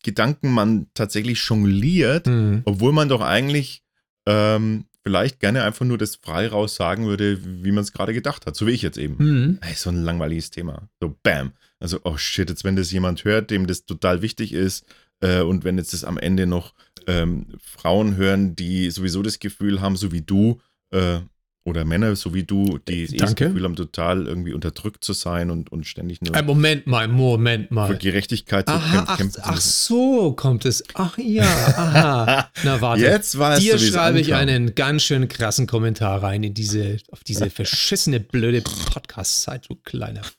Gedanken 0.03 0.51
man 0.51 0.87
tatsächlich 0.93 1.39
jongliert, 1.47 2.27
mhm. 2.27 2.61
obwohl 2.65 2.91
man 2.91 3.09
doch 3.09 3.21
eigentlich 3.21 3.83
ähm, 4.25 4.85
vielleicht 5.03 5.39
gerne 5.39 5.63
einfach 5.63 5.85
nur 5.85 5.97
das 5.97 6.15
frei 6.15 6.47
raus 6.47 6.75
sagen 6.75 7.05
würde, 7.05 7.39
wie 7.63 7.71
man 7.71 7.83
es 7.83 7.91
gerade 7.91 8.13
gedacht 8.13 8.45
hat, 8.45 8.55
so 8.55 8.67
wie 8.67 8.71
ich 8.71 8.81
jetzt 8.81 8.97
eben. 8.97 9.15
Mhm. 9.17 9.59
Hey, 9.61 9.75
so 9.75 9.89
ein 9.89 10.03
langweiliges 10.03 10.51
Thema. 10.51 10.89
So, 10.99 11.15
bam. 11.23 11.53
Also, 11.79 11.99
oh 12.03 12.17
shit, 12.17 12.49
jetzt 12.49 12.63
wenn 12.63 12.75
das 12.75 12.91
jemand 12.91 13.25
hört, 13.25 13.49
dem 13.49 13.67
das 13.67 13.85
total 13.85 14.21
wichtig 14.21 14.53
ist, 14.53 14.85
äh, 15.21 15.41
und 15.41 15.63
wenn 15.63 15.77
jetzt 15.77 15.93
das 15.93 16.03
am 16.03 16.17
Ende 16.17 16.45
noch 16.45 16.73
ähm, 17.07 17.47
Frauen 17.59 18.15
hören, 18.15 18.55
die 18.55 18.91
sowieso 18.91 19.23
das 19.23 19.39
Gefühl 19.39 19.81
haben, 19.81 19.95
so 19.95 20.11
wie 20.11 20.21
du, 20.21 20.59
äh, 20.91 21.19
oder 21.63 21.85
Männer, 21.85 22.15
so 22.15 22.33
wie 22.33 22.43
du, 22.43 22.79
die 22.87 23.03
eh 23.03 23.17
das 23.17 23.35
Gefühl 23.35 23.63
haben, 23.63 23.75
total 23.75 24.25
irgendwie 24.25 24.53
unterdrückt 24.53 25.03
zu 25.03 25.13
sein 25.13 25.51
und, 25.51 25.71
und 25.71 25.85
ständig 25.85 26.21
nur. 26.21 26.33
Ein 26.33 26.45
Moment 26.45 26.87
mal, 26.87 27.07
Moment 27.07 27.69
mal. 27.69 27.87
Für 27.87 27.97
Gerechtigkeit 27.97 28.67
aha, 28.67 29.05
zu 29.05 29.17
kämpfen. 29.17 29.41
Ach, 29.43 29.51
ach, 29.53 29.61
so 29.61 30.33
kommt 30.33 30.65
es. 30.65 30.83
Ach 30.95 31.17
ja, 31.17 31.43
aha. 31.43 32.49
Na 32.63 32.81
warte. 32.81 33.03
Jetzt 33.03 33.37
weißt 33.37 33.61
Dir 33.61 33.73
du, 33.73 33.79
schreibe 33.79 34.19
ich 34.19 34.33
einen 34.33 34.73
ganz 34.73 35.03
schön 35.03 35.27
krassen 35.27 35.67
Kommentar 35.67 36.23
rein 36.23 36.43
in 36.43 36.53
diese, 36.55 36.97
auf 37.11 37.23
diese 37.23 37.49
verschissene, 37.49 38.19
blöde 38.19 38.61
Podcast-Zeit, 38.61 39.69
du 39.69 39.75
kleiner. 39.75 40.21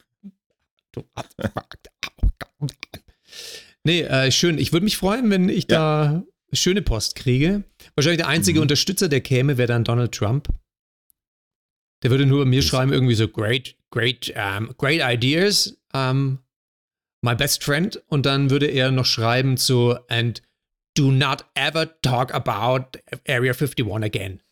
Du. 0.95 1.07
Nee, 3.83 4.03
äh, 4.03 4.31
schön. 4.31 4.59
Ich 4.59 4.75
würde 4.75 4.85
mich 4.85 4.99
freuen, 4.99 5.31
wenn 5.31 5.49
ich 5.49 5.64
ja. 5.70 6.05
da 6.05 6.23
schöne 6.53 6.83
Post 6.83 7.14
kriege. 7.14 7.64
Wahrscheinlich 7.95 8.18
der 8.18 8.29
einzige 8.29 8.59
mhm. 8.59 8.64
Unterstützer, 8.64 9.09
der 9.09 9.23
käme, 9.23 9.57
wäre 9.57 9.68
dann 9.68 9.85
Donald 9.85 10.12
Trump. 10.12 10.49
Der 12.03 12.11
würde 12.11 12.27
nur 12.27 12.45
mir 12.47 12.63
schreiben, 12.63 12.93
irgendwie 12.93 13.15
so, 13.15 13.29
great, 13.29 13.77
great, 13.91 14.33
um, 14.37 14.75
great 14.77 15.01
ideas, 15.03 15.77
um, 15.93 16.39
my 17.23 17.35
best 17.35 17.63
friend. 17.63 18.03
Und 18.09 18.27
dann 18.27 18.51
würde 18.51 18.67
er 18.67 18.91
noch 18.91 19.07
schreiben 19.07 19.57
zu, 19.57 19.97
and 20.09 20.43
do 20.95 21.11
not 21.11 21.45
ever 21.55 22.01
talk 22.03 22.35
about 22.35 22.99
Area 23.27 23.53
51 23.53 24.05
again. 24.05 24.43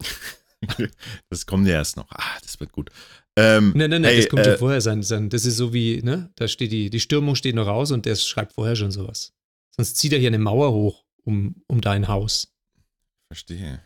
das 1.30 1.46
kommt 1.46 1.66
ja 1.66 1.74
erst 1.74 1.96
noch. 1.96 2.10
Ah, 2.10 2.38
das 2.42 2.58
wird 2.58 2.72
gut. 2.72 2.90
Ähm, 3.36 3.72
nein, 3.74 3.90
nein, 3.90 4.02
nein, 4.02 4.12
hey, 4.12 4.20
das 4.20 4.28
kommt 4.28 4.46
äh, 4.46 4.52
ja 4.52 4.56
vorher 4.56 4.80
sein, 4.80 5.02
sein. 5.02 5.28
Das 5.28 5.44
ist 5.44 5.56
so 5.56 5.72
wie, 5.72 6.00
ne, 6.02 6.30
da 6.36 6.46
steht 6.46 6.70
die, 6.72 6.88
die 6.88 7.00
Stürmung 7.00 7.34
steht 7.34 7.56
noch 7.56 7.66
raus 7.66 7.90
und 7.90 8.06
der 8.06 8.14
schreibt 8.14 8.52
vorher 8.52 8.76
schon 8.76 8.92
sowas. 8.92 9.32
Sonst 9.70 9.96
zieht 9.96 10.12
er 10.12 10.20
hier 10.20 10.28
eine 10.28 10.38
Mauer 10.38 10.72
hoch 10.72 11.04
um, 11.24 11.62
um 11.66 11.80
dein 11.80 12.06
Haus. 12.06 12.52
Verstehe. 13.26 13.82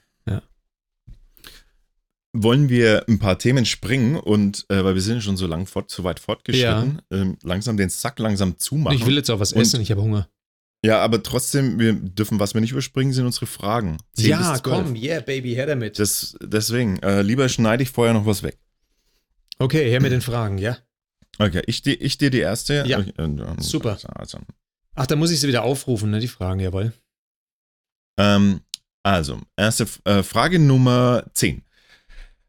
Wollen 2.35 2.69
wir 2.69 3.09
ein 3.09 3.19
paar 3.19 3.39
Themen 3.39 3.65
springen 3.65 4.17
und 4.17 4.67
äh, 4.69 4.85
weil 4.85 4.95
wir 4.95 5.03
sind 5.03 5.23
schon 5.23 5.37
so 5.37 5.47
lang 5.47 5.67
fort, 5.67 5.91
so 5.91 6.05
weit 6.05 6.21
fortgeschritten, 6.21 7.01
ja. 7.11 7.19
ähm, 7.19 7.39
langsam 7.43 7.77
den 7.77 7.89
Sack 7.89 8.19
langsam 8.19 8.59
zumachen. 8.59 8.97
Ich 8.97 9.07
will 9.07 9.17
jetzt 9.17 9.31
auch 9.31 9.41
was 9.41 9.53
und, 9.53 9.63
essen, 9.63 9.81
ich 9.81 9.91
habe 9.91 10.03
Hunger. 10.03 10.29
Ja, 10.85 11.01
aber 11.01 11.23
trotzdem, 11.23 11.79
wir 11.79 11.95
dürfen, 11.95 12.39
was 12.39 12.55
wir 12.55 12.61
nicht 12.61 12.71
überspringen, 12.71 13.13
sind 13.13 13.27
unsere 13.27 13.47
Fragen. 13.47 13.97
Ja, 14.17 14.59
komm, 14.63 14.95
yeah, 14.95 15.21
Baby, 15.21 15.55
her 15.55 15.67
damit. 15.67 15.99
Das, 15.99 16.37
deswegen, 16.41 16.99
äh, 17.03 17.23
lieber 17.23 17.49
schneide 17.49 17.83
ich 17.83 17.91
vorher 17.91 18.15
noch 18.15 18.27
was 18.27 18.43
weg. 18.43 18.59
Okay, 19.59 19.91
her 19.91 20.01
mit 20.01 20.13
den 20.13 20.21
Fragen, 20.21 20.59
ja. 20.59 20.79
Okay, 21.39 21.63
ich, 21.67 21.85
ich 21.87 22.19
dir 22.19 22.31
die 22.31 22.41
erste. 22.41 22.85
Ja, 22.87 22.99
okay, 22.99 23.13
äh, 23.17 23.63
super. 23.63 23.99
Also. 24.15 24.39
Ach, 24.95 25.07
da 25.07 25.17
muss 25.17 25.31
ich 25.31 25.41
sie 25.41 25.49
wieder 25.49 25.63
aufrufen, 25.65 26.11
ne, 26.11 26.21
die 26.21 26.29
Fragen, 26.29 26.61
jawohl. 26.61 26.93
Ähm, 28.17 28.61
also, 29.03 29.41
erste 29.57 29.87
äh, 30.05 30.23
Frage 30.23 30.59
Nummer 30.59 31.25
10. 31.35 31.63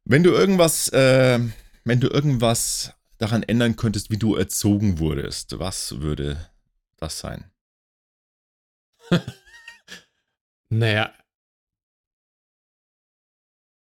Wenn 0.09 0.23
du 0.23 0.31
irgendwas, 0.31 0.89
äh, 0.89 1.39
wenn 1.83 1.99
du 1.99 2.07
irgendwas 2.07 2.95
daran 3.19 3.43
ändern 3.43 3.75
könntest, 3.75 4.09
wie 4.09 4.17
du 4.17 4.33
erzogen 4.33 4.97
wurdest, 4.97 5.59
was 5.59 6.01
würde 6.01 6.49
das 6.97 7.19
sein? 7.19 7.51
naja. 10.69 11.13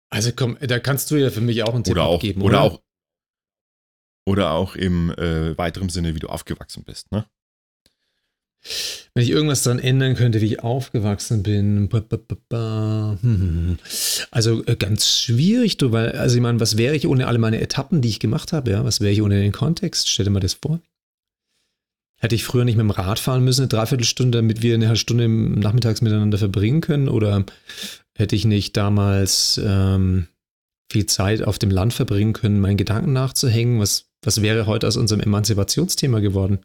Also 0.10 0.32
komm, 0.34 0.58
da 0.62 0.80
kannst 0.80 1.12
du 1.12 1.18
ja 1.18 1.30
für 1.30 1.42
mich 1.42 1.62
auch 1.64 1.74
einen 1.74 1.84
Tipp 1.84 1.92
oder 1.92 2.06
auch, 2.06 2.22
geben, 2.22 2.42
oder? 2.42 2.64
Oder 2.64 2.74
auch, 2.74 2.84
oder 4.26 4.52
auch 4.52 4.76
im 4.78 5.10
äh, 5.12 5.58
weiteren 5.58 5.90
Sinne, 5.90 6.16
wie 6.16 6.20
du 6.20 6.30
aufgewachsen 6.30 6.86
bist, 6.86 7.12
ne? 7.12 7.30
Wenn 9.14 9.24
ich 9.24 9.30
irgendwas 9.30 9.64
daran 9.64 9.80
ändern 9.80 10.16
könnte, 10.16 10.42
wie 10.42 10.46
ich 10.46 10.64
aufgewachsen 10.64 11.44
bin. 11.44 11.90
Hm. 13.22 13.78
Also 14.32 14.66
äh, 14.66 14.76
ganz 14.76 15.08
schwierig, 15.08 15.78
du, 15.78 15.92
weil, 15.92 16.14
also 16.14 16.36
ich 16.36 16.42
meine, 16.42 16.60
was 16.60 16.78
wäre 16.78 16.96
ich 16.96 17.06
ohne 17.08 17.28
alle 17.28 17.38
meine 17.38 17.62
Etappen, 17.62 18.02
die 18.02 18.10
ich 18.10 18.20
gemacht 18.20 18.54
habe, 18.54 18.72
ja? 18.72 18.86
Was 18.86 19.02
wäre 19.02 19.12
ich 19.12 19.22
ohne 19.22 19.40
den 19.40 19.52
Kontext? 19.52 20.10
Stell 20.10 20.26
dir 20.26 20.32
mal 20.32 20.40
das 20.40 20.56
vor. 20.56 20.80
Hätte 22.20 22.36
ich 22.36 22.46
früher 22.46 22.64
nicht 22.64 22.78
mit 22.78 22.86
dem 22.86 22.92
Rad 22.92 23.20
fahren 23.20 23.44
müssen, 23.44 23.62
eine 23.62 23.68
Dreiviertelstunde, 23.68 24.38
damit 24.38 24.62
wir 24.62 24.76
eine 24.76 24.88
halbe 24.88 24.98
Stunde 24.98 25.28
nachmittags 25.28 26.02
miteinander 26.02 26.38
verbringen 26.38 26.80
können? 26.80 27.10
Oder 27.10 27.46
hätte 28.16 28.36
ich 28.36 28.46
nicht 28.46 28.78
damals 28.78 29.60
ähm, 29.64 30.28
viel 30.90 31.06
Zeit 31.06 31.44
auf 31.44 31.60
dem 31.60 31.70
Land 31.70 31.94
verbringen 31.94 32.32
können, 32.32 32.62
meinen 32.62 32.78
Gedanken 32.78 33.12
nachzuhängen? 33.12 33.80
Was, 33.80 34.06
was 34.24 34.42
wäre 34.42 34.68
heute 34.68 34.88
aus 34.88 34.96
unserem 34.96 35.20
Emanzipationsthema 35.20 36.20
geworden? 36.20 36.60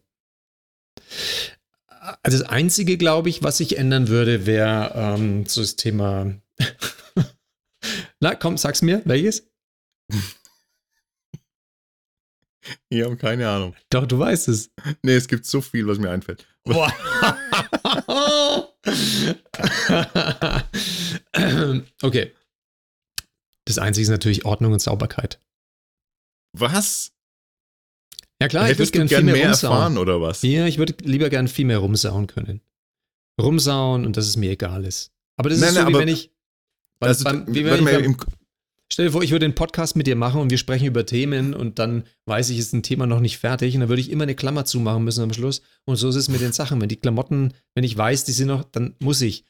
Also 2.22 2.39
das 2.39 2.48
Einzige, 2.48 2.97
glaube 2.97 3.28
ich, 3.28 3.43
was 3.43 3.59
sich 3.59 3.76
ändern 3.76 4.09
würde, 4.09 4.47
wäre 4.47 4.93
ähm, 4.94 5.47
so 5.47 5.60
das 5.60 5.76
Thema. 5.76 6.35
Na, 8.20 8.35
komm, 8.35 8.56
sag's 8.56 8.82
mir, 8.82 9.02
welches? 9.05 9.48
Ich 12.90 13.02
habe 13.02 13.16
keine 13.16 13.48
Ahnung. 13.48 13.74
Doch, 13.90 14.06
du 14.06 14.18
weißt 14.18 14.48
es. 14.48 14.70
Nee, 15.02 15.14
es 15.14 15.28
gibt 15.28 15.47
so 15.47 15.60
viel, 15.60 15.86
was 15.86 15.98
mir 15.98 16.10
einfällt. 16.10 16.47
Boah. 16.64 16.93
okay. 22.02 22.35
Das 23.64 23.78
Einzige 23.78 24.02
ist 24.02 24.10
natürlich 24.10 24.44
Ordnung 24.44 24.72
und 24.72 24.80
Sauberkeit. 24.80 25.40
Was? 26.52 27.12
Ja 28.40 28.48
klar, 28.48 28.66
Hättest 28.66 28.94
ich 28.94 28.98
würde 28.98 29.09
gerne 29.09 29.09
gern 29.09 29.24
viel 29.24 29.32
mehr, 29.43 29.48
rumsauen. 29.51 29.73
erfahren 29.73 29.98
oder 29.98 30.20
was? 30.20 30.43
Ja, 30.43 30.66
ich 30.66 30.78
würde 30.78 30.94
lieber 31.02 31.28
gern 31.28 31.48
viel 31.48 31.65
mehr 31.66 31.78
rumsauen 31.78 32.27
können. 32.28 32.60
Rumsauen 33.40 34.05
und 34.06 34.16
dass 34.16 34.27
es 34.27 34.36
mir 34.36 34.51
egal 34.52 34.85
ist. 34.85 35.12
Aber 35.36 35.48
das 35.51 35.59
Nein, 35.60 35.69
ist 35.70 35.74
so, 35.74 35.81
nein, 35.81 35.89
wie 35.89 35.94
aber- 35.94 36.01
wenn 36.01 36.09
ich. 36.09 36.31
Weil 37.01 37.09
Also, 37.10 37.24
beim, 37.24 37.47
wie 37.47 37.65
wenn 37.65 37.78
ich 37.78 37.85
beim, 37.85 38.05
im, 38.05 38.16
stell 38.93 39.06
dir 39.06 39.12
vor, 39.12 39.23
ich 39.23 39.31
würde 39.31 39.44
einen 39.44 39.55
Podcast 39.55 39.94
mit 39.94 40.09
dir 40.09 40.16
machen 40.16 40.40
und 40.40 40.51
wir 40.51 40.59
sprechen 40.59 40.86
über 40.86 41.06
Themen 41.06 41.55
und 41.55 41.78
dann 41.78 42.02
weiß 42.27 42.51
ich, 42.51 42.59
ist 42.59 42.73
ein 42.73 42.82
Thema 42.82 43.06
noch 43.06 43.20
nicht 43.20 43.39
fertig 43.39 43.74
und 43.74 43.81
dann 43.81 43.89
würde 43.89 44.01
ich 44.01 44.10
immer 44.10 44.24
eine 44.24 44.35
Klammer 44.35 44.65
zumachen 44.65 45.05
müssen 45.05 45.23
am 45.23 45.32
Schluss. 45.32 45.62
Und 45.85 45.94
so 45.97 46.09
ist 46.09 46.16
es 46.16 46.28
mit 46.28 46.40
den 46.40 46.52
Sachen. 46.52 46.81
Wenn 46.81 46.89
die 46.89 46.97
Klamotten, 46.97 47.55
wenn 47.74 47.85
ich 47.85 47.97
weiß, 47.97 48.24
die 48.24 48.32
sind 48.32 48.48
noch, 48.48 48.65
dann 48.65 48.97
muss 48.98 49.20
ich. 49.20 49.44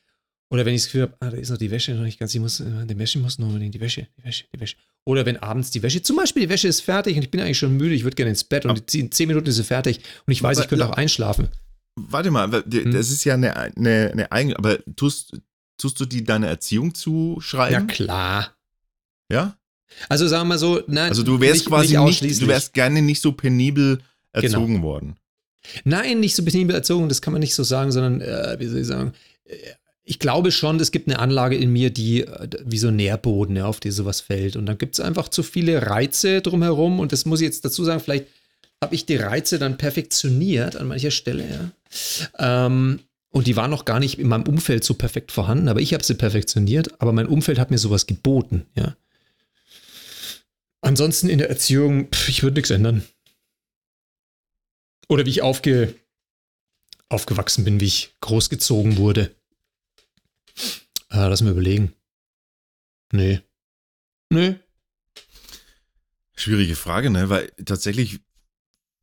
Oder 0.51 0.65
wenn 0.65 0.75
ich 0.75 0.81
das 0.83 0.87
Gefühl 0.87 1.03
habe, 1.03 1.16
ah, 1.20 1.31
da 1.31 1.37
ist 1.37 1.51
noch 1.51 1.59
die 1.59 1.70
Wäsche 1.70 1.93
noch 1.95 2.03
nicht 2.05 2.19
ganz, 2.19 2.35
ich 2.35 2.41
muss, 2.41 2.61
äh, 2.61 2.87
die 2.87 2.99
Wäsche 2.99 3.19
muss 3.19 3.39
noch 3.39 3.49
unbedingt, 3.49 3.75
die 3.75 3.81
Wäsche, 3.81 4.09
die 4.16 4.25
Wäsche, 4.25 4.45
die 4.55 4.61
Wäsche. 4.61 4.77
Oder 5.05 5.27
wenn 5.27 5.37
abends 5.39 5.70
die 5.70 5.83
Wäsche, 5.83 6.01
zum 6.03 6.16
Beispiel 6.16 6.45
die 6.45 6.49
Wäsche 6.49 6.69
ist 6.69 6.81
fertig 6.81 7.16
und 7.16 7.23
ich 7.23 7.31
bin 7.31 7.41
eigentlich 7.41 7.59
schon 7.59 7.77
müde, 7.77 7.95
ich 7.95 8.05
würde 8.05 8.15
gerne 8.16 8.31
ins 8.31 8.45
Bett 8.45 8.65
und 8.65 8.95
in 8.95 9.12
zehn 9.12 9.29
Minuten 9.29 9.47
ist 9.49 9.57
sie 9.57 9.65
fertig 9.65 10.01
und 10.27 10.33
ich 10.33 10.43
weiß, 10.43 10.59
ich 10.61 10.69
könnte 10.69 10.87
auch 10.87 10.93
einschlafen. 10.97 11.49
warte 11.97 12.31
mal, 12.31 12.51
Hm. 12.51 12.91
das 12.93 13.11
ist 13.11 13.25
ja 13.25 13.35
eine, 13.35 13.57
eine, 13.57 14.11
eine 14.12 14.33
eigene, 14.33 14.57
aber 14.59 14.79
tust, 14.97 15.39
tust 15.79 16.01
du 16.01 16.05
die 16.07 16.25
deiner 16.25 16.49
Erziehung 16.49 16.89
Ja, 16.89 16.95
zuschreiben? 16.95 17.87
klar. 17.87 18.57
Ja? 19.31 19.59
Also 20.09 20.29
sagen 20.29 20.43
wir 20.43 20.55
mal 20.55 20.59
so, 20.59 20.83
nein, 20.87 21.11
Also 21.11 21.23
du 21.23 21.41
wärst 21.41 21.61
nicht, 21.61 21.66
quasi 21.69 21.99
nicht 21.99 22.41
du 22.43 22.47
wärst 22.47 22.73
gerne 22.75 23.03
nicht 23.03 23.20
so 23.20 23.33
penibel 23.33 23.97
Genau. 24.35 24.47
erzogen 24.47 24.83
worden. 24.83 25.16
Nein, 25.85 26.20
nicht 26.20 26.37
so 26.37 26.45
penibel 26.45 26.75
erzogen, 26.77 27.09
das 27.09 27.20
kann 27.23 27.33
man 27.33 27.41
nicht 27.41 27.55
so 27.55 27.62
sagen, 27.65 27.91
sondern, 27.93 28.20
äh, 28.20 28.57
wie 28.61 28.66
soll 28.66 28.81
ich 28.81 28.87
sagen, 28.87 29.12
äh, 29.45 29.57
ich 30.09 30.18
glaube 30.18 30.52
schon, 30.52 30.80
es 30.80 30.90
gibt 30.90 31.06
eine 31.06 31.18
Anlage 31.18 31.56
in 31.56 31.70
mir, 31.70 31.90
die 31.90 32.22
äh, 32.22 32.48
wie 32.64 32.78
so 32.78 32.90
Nährboden, 32.90 33.56
ja, 33.56 33.66
auf 33.66 33.78
die 33.78 33.90
sowas 33.90 34.22
fällt. 34.22 34.56
Und 34.56 34.64
dann 34.64 34.78
gibt 34.78 34.94
es 34.94 35.01
einfach 35.01 35.28
zu 35.28 35.43
viele 35.43 35.86
Reize 35.86 36.40
drumherum. 36.40 36.98
Und 36.98 37.12
das 37.12 37.26
muss 37.26 37.43
ich 37.43 37.44
jetzt 37.44 37.64
dazu 37.64 37.85
sagen, 37.85 38.01
vielleicht 38.01 38.26
habe 38.82 38.94
ich 38.94 39.05
die 39.05 39.16
Reize 39.16 39.59
dann 39.59 39.76
perfektioniert 39.76 40.76
an 40.76 40.89
mancher 40.89 41.10
Stelle, 41.10 41.44
ja. 42.39 42.66
Ähm, 42.66 43.01
und 43.30 43.47
die 43.47 43.56
waren 43.56 43.70
noch 43.70 43.85
gar 43.85 44.01
nicht 44.01 44.18
in 44.18 44.28
meinem 44.28 44.44
Umfeld 44.44 44.82
so 44.82 44.94
perfekt 44.94 45.30
vorhanden, 45.30 45.68
aber 45.68 45.80
ich 45.80 45.93
habe 45.93 46.02
sie 46.02 46.14
perfektioniert, 46.14 47.01
aber 47.01 47.12
mein 47.12 47.26
Umfeld 47.26 47.59
hat 47.59 47.70
mir 47.70 47.78
sowas 47.78 48.06
geboten, 48.06 48.64
ja. 48.74 48.97
Ansonsten 50.80 51.28
in 51.28 51.39
der 51.39 51.51
Erziehung, 51.51 52.09
pff, 52.09 52.28
ich 52.28 52.43
würde 52.43 52.55
nichts 52.55 52.70
ändern. 52.70 53.05
Oder 55.09 55.26
wie 55.26 55.30
ich 55.30 55.43
aufge, 55.43 55.94
aufgewachsen 57.10 57.64
bin, 57.64 57.80
wie 57.80 57.86
ich 57.86 58.14
großgezogen 58.20 58.97
wurde. 58.97 59.35
Ah, 61.09 61.26
lass 61.26 61.43
mir 61.43 61.51
überlegen. 61.51 61.94
Nee. 63.12 63.40
Nee. 64.30 64.56
Schwierige 66.36 66.76
Frage, 66.76 67.10
ne? 67.10 67.30
Weil 67.30 67.51
tatsächlich 67.64 68.20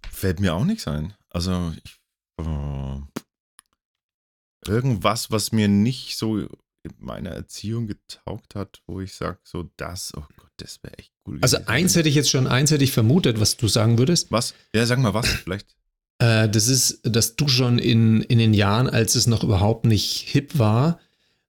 fällt 0.10 0.40
mir 0.40 0.54
auch 0.54 0.64
nichts 0.64 0.88
ein. 0.88 1.14
Also 1.30 1.74
ich, 1.84 2.00
äh, 2.40 3.02
irgendwas, 4.68 5.32
was 5.32 5.52
mir 5.52 5.68
nicht 5.68 6.18
so 6.18 6.38
in 6.86 6.94
meiner 7.00 7.32
Erziehung 7.32 7.88
getaugt 7.88 8.56
hat, 8.56 8.82
wo 8.86 9.02
ich 9.02 9.14
sage, 9.14 9.40
so 9.44 9.70
das, 9.76 10.14
oh 10.16 10.24
Gott, 10.38 10.52
das 10.58 10.82
wäre 10.84 10.98
echt 10.98 11.12
cool. 11.28 11.40
Also 11.42 11.58
gewesen. 11.58 11.70
eins 11.70 11.96
hätte 11.96 12.10
ich 12.10 12.16
jetzt 12.16 12.30
schon, 12.30 12.48
eins 12.48 12.72
hätte 12.72 12.84
ich 12.84 12.92
vermutet, 12.92 13.40
was 13.40 13.58
du 13.58 13.68
sagen 13.68 13.98
würdest. 13.98 14.32
Was? 14.32 14.54
Ja, 14.74 14.86
sag 14.86 15.00
mal 15.00 15.14
was, 15.14 15.28
vielleicht. 15.28 15.76
Äh, 16.20 16.48
das 16.48 16.68
ist, 16.68 17.02
dass 17.04 17.36
du 17.36 17.48
schon 17.48 17.80
in, 17.80 18.22
in 18.22 18.38
den 18.38 18.54
Jahren, 18.54 18.88
als 18.88 19.16
es 19.16 19.28
noch 19.28 19.44
überhaupt 19.44 19.86
nicht 19.86 20.22
hip 20.30 20.58
war, 20.58 21.00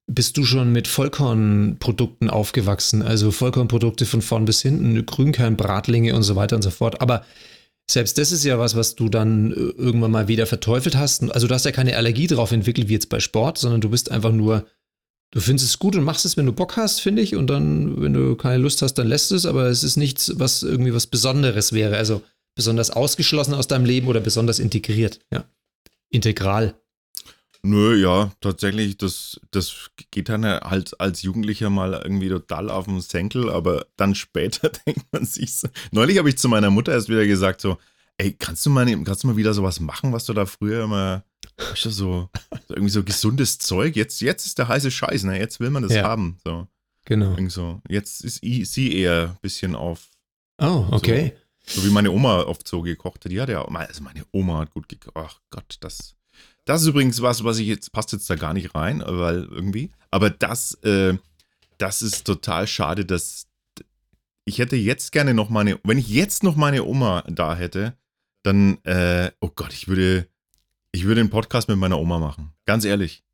bist 0.06 0.36
du 0.36 0.44
schon 0.44 0.72
mit 0.72 0.86
Vollkornprodukten 0.86 2.30
aufgewachsen. 2.30 3.02
Also 3.02 3.30
Vollkornprodukte 3.32 4.06
von 4.06 4.22
vorn 4.22 4.44
bis 4.44 4.62
hinten, 4.62 5.04
Grünkern, 5.04 5.56
Bratlinge 5.56 6.14
und 6.14 6.22
so 6.22 6.36
weiter 6.36 6.56
und 6.56 6.62
so 6.62 6.70
fort. 6.70 7.00
Aber 7.00 7.24
selbst 7.90 8.18
das 8.18 8.32
ist 8.32 8.44
ja 8.44 8.58
was, 8.58 8.76
was 8.76 8.94
du 8.94 9.08
dann 9.08 9.52
äh, 9.52 9.54
irgendwann 9.54 10.10
mal 10.10 10.28
wieder 10.28 10.46
verteufelt 10.46 10.96
hast. 10.96 11.30
Also 11.32 11.46
du 11.46 11.54
hast 11.54 11.64
ja 11.64 11.72
keine 11.72 11.96
Allergie 11.96 12.26
drauf 12.26 12.52
entwickelt, 12.52 12.88
wie 12.88 12.94
jetzt 12.94 13.08
bei 13.08 13.20
Sport, 13.20 13.58
sondern 13.58 13.80
du 13.80 13.90
bist 13.90 14.10
einfach 14.10 14.32
nur, 14.32 14.66
du 15.32 15.40
findest 15.40 15.68
es 15.68 15.78
gut 15.78 15.96
und 15.96 16.04
machst 16.04 16.24
es, 16.24 16.36
wenn 16.36 16.46
du 16.46 16.52
Bock 16.52 16.76
hast, 16.76 17.00
finde 17.00 17.22
ich. 17.22 17.34
Und 17.34 17.48
dann, 17.48 18.00
wenn 18.00 18.12
du 18.12 18.36
keine 18.36 18.58
Lust 18.58 18.82
hast, 18.82 18.94
dann 18.94 19.08
lässt 19.08 19.32
es. 19.32 19.44
Aber 19.44 19.66
es 19.66 19.82
ist 19.82 19.96
nichts, 19.96 20.32
was 20.36 20.62
irgendwie 20.62 20.94
was 20.94 21.06
Besonderes 21.06 21.72
wäre. 21.72 21.96
Also 21.96 22.22
besonders 22.54 22.90
ausgeschlossen 22.90 23.54
aus 23.54 23.68
deinem 23.68 23.84
Leben 23.84 24.06
oder 24.06 24.20
besonders 24.20 24.58
integriert. 24.60 25.20
Ja. 25.32 25.44
Integral. 26.10 26.74
Nö, 27.66 27.96
ja, 27.96 28.30
tatsächlich, 28.40 28.96
das, 28.96 29.40
das 29.50 29.90
geht 30.12 30.28
dann 30.28 30.44
halt 30.44 31.00
als 31.00 31.22
Jugendlicher 31.22 31.68
mal 31.68 31.94
irgendwie 31.94 32.28
total 32.28 32.70
auf 32.70 32.84
den 32.86 33.00
Senkel, 33.00 33.50
aber 33.50 33.86
dann 33.96 34.14
später 34.14 34.68
denkt 34.86 35.04
man 35.12 35.24
sich 35.24 35.54
so. 35.56 35.68
Neulich 35.90 36.18
habe 36.18 36.28
ich 36.28 36.38
zu 36.38 36.48
meiner 36.48 36.70
Mutter 36.70 36.92
erst 36.92 37.08
wieder 37.08 37.26
gesagt, 37.26 37.60
so, 37.60 37.76
ey, 38.18 38.32
kannst 38.32 38.64
du 38.66 38.70
mal, 38.70 38.86
kannst 39.04 39.24
du 39.24 39.26
mal 39.28 39.36
wieder 39.36 39.52
sowas 39.52 39.80
machen, 39.80 40.12
was 40.12 40.24
du 40.26 40.32
da 40.32 40.46
früher 40.46 40.84
immer, 40.84 41.24
weißt 41.58 41.86
du, 41.86 41.90
so, 41.90 42.30
so 42.68 42.74
irgendwie 42.74 42.90
so 42.92 43.02
gesundes 43.02 43.58
Zeug, 43.58 43.96
jetzt, 43.96 44.20
jetzt 44.20 44.46
ist 44.46 44.58
der 44.58 44.68
heiße 44.68 44.90
Scheiß, 44.90 45.24
ne, 45.24 45.38
jetzt 45.38 45.58
will 45.60 45.70
man 45.70 45.82
das 45.82 45.92
Ja. 45.94 46.04
haben, 46.04 46.38
so, 46.44 46.68
Genau. 47.04 47.36
so. 47.48 47.80
Jetzt 47.88 48.24
ist 48.24 48.40
sie 48.72 48.92
eher 48.94 49.30
ein 49.30 49.38
bisschen 49.42 49.74
auf, 49.74 50.08
Oh, 50.58 50.86
okay. 50.92 51.32
so 51.66 51.84
wie 51.84 51.90
meine 51.90 52.10
Oma 52.10 52.42
oft 52.42 52.66
so 52.66 52.82
gekocht 52.82 53.24
hat, 53.24 53.32
die 53.32 53.40
hat 53.40 53.48
ja, 53.48 53.64
also 53.64 54.02
meine 54.02 54.24
Oma 54.32 54.58
hat 54.60 54.70
gut 54.70 54.88
gekocht, 54.88 55.14
ach 55.16 55.40
Gott, 55.50 55.76
das, 55.80 56.15
das 56.66 56.82
ist 56.82 56.88
übrigens 56.88 57.22
was, 57.22 57.44
was 57.44 57.58
ich 57.58 57.68
jetzt, 57.68 57.92
passt 57.92 58.12
jetzt 58.12 58.28
da 58.28 58.34
gar 58.34 58.52
nicht 58.52 58.74
rein, 58.74 59.02
weil 59.06 59.44
irgendwie, 59.44 59.92
aber 60.10 60.30
das, 60.30 60.74
äh, 60.82 61.16
das 61.78 62.02
ist 62.02 62.24
total 62.24 62.66
schade, 62.66 63.04
dass 63.04 63.46
ich 64.44 64.58
hätte 64.58 64.76
jetzt 64.76 65.12
gerne 65.12 65.32
noch 65.32 65.48
meine, 65.48 65.78
wenn 65.84 65.98
ich 65.98 66.08
jetzt 66.08 66.42
noch 66.42 66.56
meine 66.56 66.84
Oma 66.84 67.22
da 67.28 67.56
hätte, 67.56 67.96
dann, 68.42 68.78
äh, 68.84 69.30
oh 69.40 69.50
Gott, 69.54 69.72
ich 69.72 69.88
würde, 69.88 70.28
ich 70.92 71.04
würde 71.04 71.20
einen 71.20 71.30
Podcast 71.30 71.68
mit 71.68 71.78
meiner 71.78 71.98
Oma 71.98 72.18
machen, 72.18 72.52
ganz 72.64 72.84
ehrlich. 72.84 73.24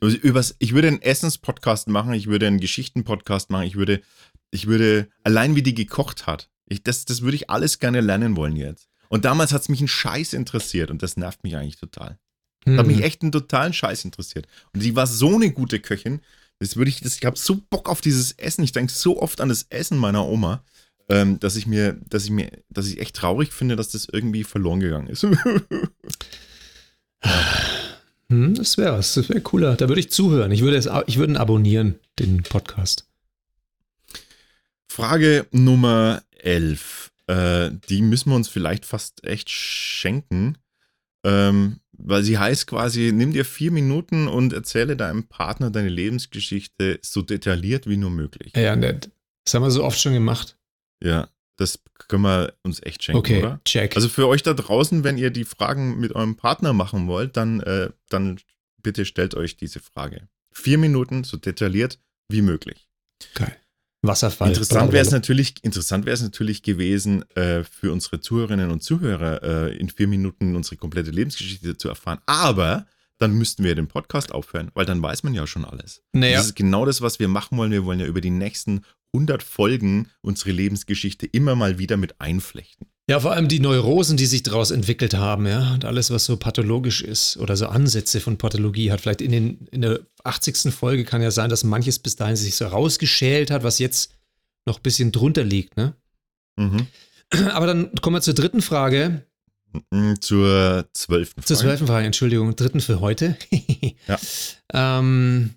Übers, 0.00 0.56
ich 0.58 0.74
würde 0.74 0.88
einen 0.88 1.02
Essenspodcast 1.02 1.88
machen, 1.88 2.12
ich 2.12 2.26
würde 2.26 2.46
einen 2.46 2.60
Geschichtenpodcast 2.60 3.50
machen, 3.50 3.66
ich 3.66 3.76
würde, 3.76 4.02
ich 4.50 4.66
würde, 4.66 5.08
allein 5.24 5.56
wie 5.56 5.62
die 5.62 5.74
gekocht 5.74 6.26
hat, 6.26 6.50
ich, 6.66 6.82
das, 6.82 7.04
das 7.04 7.22
würde 7.22 7.36
ich 7.36 7.50
alles 7.50 7.78
gerne 7.78 8.00
lernen 8.00 8.36
wollen 8.36 8.56
jetzt. 8.56 8.88
Und 9.08 9.24
damals 9.24 9.52
hat 9.52 9.62
es 9.62 9.68
mich 9.68 9.80
ein 9.80 9.88
Scheiß 9.88 10.32
interessiert 10.32 10.90
und 10.90 11.02
das 11.02 11.16
nervt 11.16 11.44
mich 11.44 11.56
eigentlich 11.56 11.78
total. 11.78 12.18
Das 12.66 12.78
hat 12.78 12.86
mich 12.86 12.96
Hm. 12.98 13.02
echt 13.04 13.22
einen 13.22 13.32
totalen 13.32 13.72
Scheiß 13.72 14.04
interessiert. 14.04 14.46
Und 14.74 14.80
sie 14.80 14.94
war 14.96 15.06
so 15.06 15.36
eine 15.36 15.52
gute 15.52 15.80
Köchin. 15.80 16.20
Das 16.58 16.76
würde 16.76 16.90
ich, 16.90 17.00
das, 17.00 17.16
ich 17.16 17.24
habe 17.24 17.38
so 17.38 17.60
Bock 17.70 17.88
auf 17.88 18.00
dieses 18.00 18.32
Essen. 18.32 18.64
Ich 18.64 18.72
denke 18.72 18.92
so 18.92 19.20
oft 19.22 19.40
an 19.40 19.48
das 19.48 19.66
Essen 19.70 19.98
meiner 19.98 20.26
Oma, 20.26 20.64
ähm, 21.08 21.38
dass 21.38 21.54
ich 21.56 21.66
mir, 21.66 21.96
dass 22.08 22.24
ich 22.24 22.30
mir, 22.30 22.50
dass 22.68 22.88
ich 22.88 22.98
echt 23.00 23.14
traurig 23.16 23.52
finde, 23.52 23.76
dass 23.76 23.90
das 23.90 24.08
irgendwie 24.10 24.42
verloren 24.44 24.80
gegangen 24.80 25.06
ist. 25.08 25.24
Hm, 28.28 28.54
das 28.56 28.76
wäre 28.76 28.98
was. 28.98 29.14
Das 29.14 29.28
wäre 29.28 29.40
cooler. 29.40 29.76
Da 29.76 29.86
würde 29.88 30.00
ich 30.00 30.10
zuhören. 30.10 30.50
Ich 30.50 30.62
würde, 30.62 30.76
es, 30.76 30.88
ich 31.06 31.16
würde 31.18 31.38
abonnieren, 31.38 32.00
den 32.18 32.42
Podcast. 32.42 33.06
Frage 34.88 35.46
Nummer 35.52 36.22
11. 36.38 37.12
Äh, 37.28 37.70
die 37.88 38.02
müssen 38.02 38.30
wir 38.30 38.36
uns 38.36 38.48
vielleicht 38.48 38.84
fast 38.84 39.22
echt 39.24 39.48
schenken. 39.50 40.58
Ähm, 41.24 41.78
weil 41.98 42.22
sie 42.22 42.38
heißt 42.38 42.66
quasi, 42.66 43.12
nimm 43.12 43.32
dir 43.32 43.44
vier 43.44 43.70
Minuten 43.70 44.28
und 44.28 44.52
erzähle 44.52 44.96
deinem 44.96 45.24
Partner 45.24 45.70
deine 45.70 45.88
Lebensgeschichte 45.88 46.98
so 47.02 47.22
detailliert 47.22 47.86
wie 47.88 47.96
nur 47.96 48.10
möglich. 48.10 48.52
Ja, 48.56 48.76
nett. 48.76 49.10
Das 49.44 49.54
haben 49.54 49.62
wir 49.62 49.70
so 49.70 49.84
oft 49.84 50.00
schon 50.00 50.12
gemacht. 50.12 50.56
Ja, 51.02 51.28
das 51.56 51.78
können 52.08 52.22
wir 52.22 52.54
uns 52.62 52.82
echt 52.82 53.02
schenken, 53.02 53.18
Okay, 53.18 53.38
oder? 53.38 53.60
check. 53.64 53.96
Also 53.96 54.08
für 54.08 54.28
euch 54.28 54.42
da 54.42 54.54
draußen, 54.54 55.04
wenn 55.04 55.18
ihr 55.18 55.30
die 55.30 55.44
Fragen 55.44 55.98
mit 55.98 56.14
eurem 56.14 56.36
Partner 56.36 56.72
machen 56.72 57.06
wollt, 57.06 57.36
dann, 57.36 57.60
äh, 57.60 57.90
dann 58.08 58.38
bitte 58.82 59.04
stellt 59.04 59.34
euch 59.34 59.56
diese 59.56 59.80
Frage. 59.80 60.28
Vier 60.52 60.78
Minuten, 60.78 61.24
so 61.24 61.36
detailliert 61.36 61.98
wie 62.28 62.42
möglich. 62.42 62.88
Geil. 63.34 63.56
Wasserfall. 64.06 64.48
Interessant 64.48 64.92
wäre 64.92 65.04
es 65.04 65.10
natürlich, 65.10 65.62
interessant 65.62 66.06
wäre 66.06 66.14
es 66.14 66.22
natürlich 66.22 66.62
gewesen, 66.62 67.24
äh, 67.36 67.64
für 67.64 67.92
unsere 67.92 68.20
Zuhörerinnen 68.20 68.70
und 68.70 68.82
Zuhörer 68.82 69.42
äh, 69.42 69.76
in 69.76 69.88
vier 69.88 70.08
Minuten 70.08 70.56
unsere 70.56 70.76
komplette 70.76 71.10
Lebensgeschichte 71.10 71.76
zu 71.76 71.88
erfahren. 71.88 72.18
Aber 72.26 72.86
dann 73.18 73.32
müssten 73.32 73.64
wir 73.64 73.74
den 73.74 73.88
Podcast 73.88 74.32
aufhören, 74.32 74.70
weil 74.74 74.84
dann 74.86 75.02
weiß 75.02 75.22
man 75.22 75.34
ja 75.34 75.46
schon 75.46 75.64
alles. 75.64 76.02
Naja, 76.12 76.36
Das 76.38 76.46
ist 76.46 76.56
genau 76.56 76.84
das, 76.84 77.00
was 77.00 77.18
wir 77.18 77.28
machen 77.28 77.56
wollen. 77.56 77.70
Wir 77.70 77.84
wollen 77.84 78.00
ja 78.00 78.06
über 78.06 78.20
die 78.20 78.30
nächsten 78.30 78.82
100 79.14 79.42
Folgen 79.42 80.10
unsere 80.20 80.50
Lebensgeschichte 80.50 81.26
immer 81.26 81.54
mal 81.54 81.78
wieder 81.78 81.96
mit 81.96 82.20
einflechten. 82.20 82.88
Ja, 83.08 83.20
vor 83.20 83.32
allem 83.32 83.46
die 83.46 83.60
Neurosen, 83.60 84.16
die 84.16 84.26
sich 84.26 84.42
daraus 84.42 84.72
entwickelt 84.72 85.14
haben, 85.14 85.46
ja, 85.46 85.74
und 85.74 85.84
alles, 85.84 86.10
was 86.10 86.24
so 86.24 86.36
pathologisch 86.36 87.02
ist 87.02 87.36
oder 87.36 87.56
so 87.56 87.66
Ansätze 87.66 88.20
von 88.20 88.36
Pathologie 88.36 88.90
hat. 88.90 89.00
Vielleicht 89.00 89.20
in, 89.20 89.30
den, 89.30 89.68
in 89.70 89.82
der 89.82 90.00
80. 90.24 90.74
Folge 90.74 91.04
kann 91.04 91.22
ja 91.22 91.30
sein, 91.30 91.48
dass 91.48 91.62
manches 91.62 92.00
bis 92.00 92.16
dahin 92.16 92.34
sich 92.34 92.56
so 92.56 92.66
rausgeschält 92.66 93.52
hat, 93.52 93.62
was 93.62 93.78
jetzt 93.78 94.12
noch 94.66 94.78
ein 94.78 94.82
bisschen 94.82 95.12
drunter 95.12 95.44
liegt, 95.44 95.76
ne? 95.76 95.94
Mhm. 96.56 96.88
Aber 97.52 97.66
dann 97.66 97.94
kommen 98.00 98.16
wir 98.16 98.22
zur 98.22 98.34
dritten 98.34 98.62
Frage. 98.62 99.24
Mm, 99.90 100.14
Zur 100.20 100.86
zwölften 100.92 101.42
Zur 101.42 101.56
Frage. 101.56 101.68
zwölften 101.68 101.86
Frage, 101.86 102.06
Entschuldigung, 102.06 102.56
dritten 102.56 102.80
für 102.80 103.00
heute. 103.00 103.36
Ja. 104.08 104.18
ähm, 104.98 105.54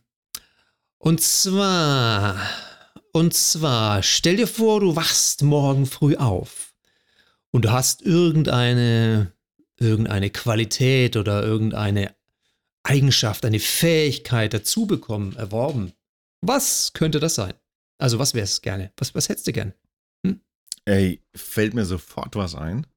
und 1.00 1.22
zwar, 1.22 2.36
und 3.12 3.34
zwar, 3.34 4.04
stell 4.04 4.36
dir 4.36 4.48
vor, 4.48 4.82
du 4.82 4.96
wachst 4.96 5.42
morgen 5.42 5.88
früh 5.88 6.16
auf 6.16 6.69
und 7.52 7.66
du 7.66 7.72
hast 7.72 8.02
irgendeine, 8.02 9.34
irgendeine 9.78 10.30
Qualität 10.30 11.18
oder 11.18 11.44
irgendeine 11.44 12.16
Eigenschaft, 12.84 13.46
eine 13.46 13.60
Fähigkeit 13.60 14.54
dazu 14.54 14.86
bekommen, 14.86 15.36
erworben. 15.36 15.94
Was 16.42 16.94
könnte 16.94 17.20
das 17.20 17.36
sein? 17.36 17.54
Also, 17.98 18.18
was 18.18 18.34
wär's 18.34 18.62
gerne? 18.62 18.92
Was, 18.98 19.14
was 19.14 19.30
hättest 19.30 19.48
du 19.48 19.54
gern? 19.54 19.74
Ey, 20.86 21.22
fällt 21.36 21.74
mir 21.74 21.86
sofort 21.86 22.36
was 22.36 22.56
ein. 22.56 22.88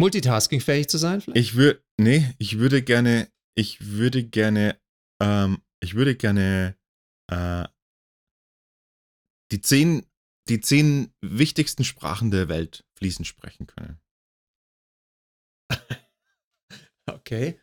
Multitasking-fähig 0.00 0.88
zu 0.88 0.96
sein? 0.96 1.20
Vielleicht? 1.20 1.38
Ich 1.38 1.54
würde, 1.54 1.82
nee, 1.98 2.34
ich 2.38 2.58
würde 2.58 2.82
gerne, 2.82 3.28
ich 3.54 3.86
würde 3.86 4.24
gerne, 4.24 4.80
ähm, 5.20 5.60
ich 5.80 5.94
würde 5.94 6.16
gerne 6.16 6.76
äh, 7.30 7.64
die 9.52 9.60
zehn, 9.60 10.06
die 10.50 10.60
zehn 10.60 11.12
wichtigsten 11.20 11.84
Sprachen 11.84 12.30
der 12.30 12.48
Welt 12.48 12.84
fließend 12.94 13.26
sprechen 13.26 13.66
können. 13.66 13.98
Okay. 17.06 17.58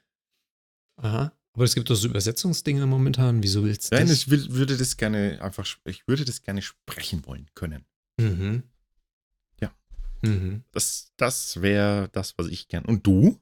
Aha. 0.97 1.31
Aber 1.53 1.63
es 1.63 1.73
gibt 1.73 1.89
doch 1.89 1.95
so 1.95 2.07
Übersetzungsdinge 2.07 2.85
momentan. 2.85 3.41
Wieso 3.41 3.63
willst 3.63 3.91
du 3.91 3.95
Nein, 3.95 4.07
das? 4.07 4.17
ich 4.17 4.29
will, 4.29 4.51
würde 4.51 4.77
das 4.77 4.97
gerne 4.97 5.41
einfach, 5.41 5.65
ich 5.85 6.07
würde 6.07 6.25
das 6.25 6.41
gerne 6.41 6.61
sprechen 6.61 7.25
wollen 7.25 7.47
können. 7.55 7.85
Mhm. 8.19 8.63
Ja. 9.61 9.73
Mhm. 10.21 10.63
Das, 10.71 11.13
das 11.17 11.61
wäre 11.61 12.09
das, 12.11 12.37
was 12.37 12.47
ich 12.47 12.67
gern. 12.67 12.85
Und 12.85 13.07
du? 13.07 13.39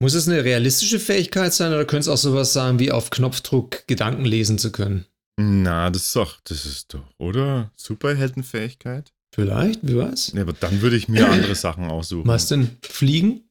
Muss 0.00 0.14
es 0.14 0.28
eine 0.28 0.42
realistische 0.44 0.98
Fähigkeit 0.98 1.54
sein 1.54 1.72
oder 1.72 1.84
könnte 1.84 2.02
es 2.02 2.08
auch 2.08 2.16
sowas 2.16 2.52
sein, 2.52 2.78
wie 2.78 2.90
auf 2.90 3.10
Knopfdruck 3.10 3.86
Gedanken 3.86 4.24
lesen 4.24 4.58
zu 4.58 4.72
können? 4.72 5.06
Na, 5.36 5.90
das 5.90 6.02
ist 6.06 6.16
doch, 6.16 6.40
das 6.44 6.64
ist 6.66 6.94
doch, 6.94 7.04
oder? 7.18 7.70
Superheldenfähigkeit? 7.76 9.12
Vielleicht, 9.34 9.80
wie 9.82 9.96
weiß? 9.96 10.32
Ja, 10.34 10.42
aber 10.42 10.52
dann 10.52 10.82
würde 10.82 10.96
ich 10.96 11.08
mir 11.08 11.26
andere 11.30 11.54
Sachen 11.54 11.90
aussuchen. 11.90 12.28
Was 12.28 12.48
denn? 12.48 12.76
Fliegen? 12.82 13.48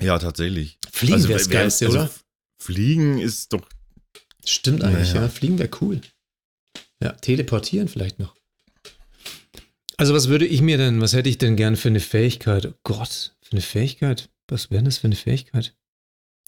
Ja, 0.00 0.18
tatsächlich. 0.18 0.78
Fliegen 0.92 1.14
Also, 1.14 1.28
wäre 1.28 1.38
das 1.38 1.50
Geilste, 1.50 1.86
also 1.86 1.98
oder? 1.98 2.10
Fliegen 2.60 3.18
ist 3.18 3.52
doch. 3.52 3.68
Stimmt 4.44 4.84
eigentlich, 4.84 5.08
Naja. 5.14 5.22
ja. 5.22 5.28
Fliegen 5.28 5.58
wäre 5.58 5.70
cool. 5.80 6.00
Ja, 7.02 7.12
teleportieren 7.12 7.88
vielleicht 7.88 8.18
noch. 8.20 8.34
Also, 9.96 10.14
was 10.14 10.28
würde 10.28 10.46
ich 10.46 10.60
mir 10.62 10.78
denn, 10.78 11.00
was 11.00 11.12
hätte 11.12 11.28
ich 11.28 11.38
denn 11.38 11.56
gern 11.56 11.76
für 11.76 11.88
eine 11.88 11.98
Fähigkeit? 12.00 12.66
Oh 12.66 12.74
Gott, 12.84 13.36
für 13.42 13.52
eine 13.52 13.60
Fähigkeit? 13.60 14.30
Was 14.46 14.70
wäre 14.70 14.84
das 14.84 14.98
für 14.98 15.08
eine 15.08 15.16
Fähigkeit? 15.16 15.76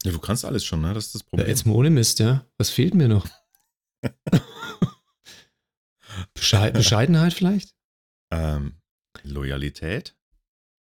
Ja, 0.05 0.13
du 0.13 0.19
kannst 0.21 0.45
alles 0.45 0.65
schon, 0.65 0.81
ne? 0.81 0.95
Das 0.95 1.07
ist 1.07 1.15
das 1.17 1.23
Ja, 1.23 1.29
Problem. 1.31 1.49
jetzt 1.49 1.67
mal 1.67 1.75
ohne 1.75 1.91
Mist, 1.91 2.21
ja. 2.21 2.47
Was 2.59 2.71
fehlt 2.71 2.95
mir 2.95 3.09
noch? 3.09 3.27
Bescheid 6.35 6.75
Bescheidenheit 6.75 7.33
vielleicht? 7.35 7.75
ähm, 8.33 8.75
Loyalität? 9.23 10.17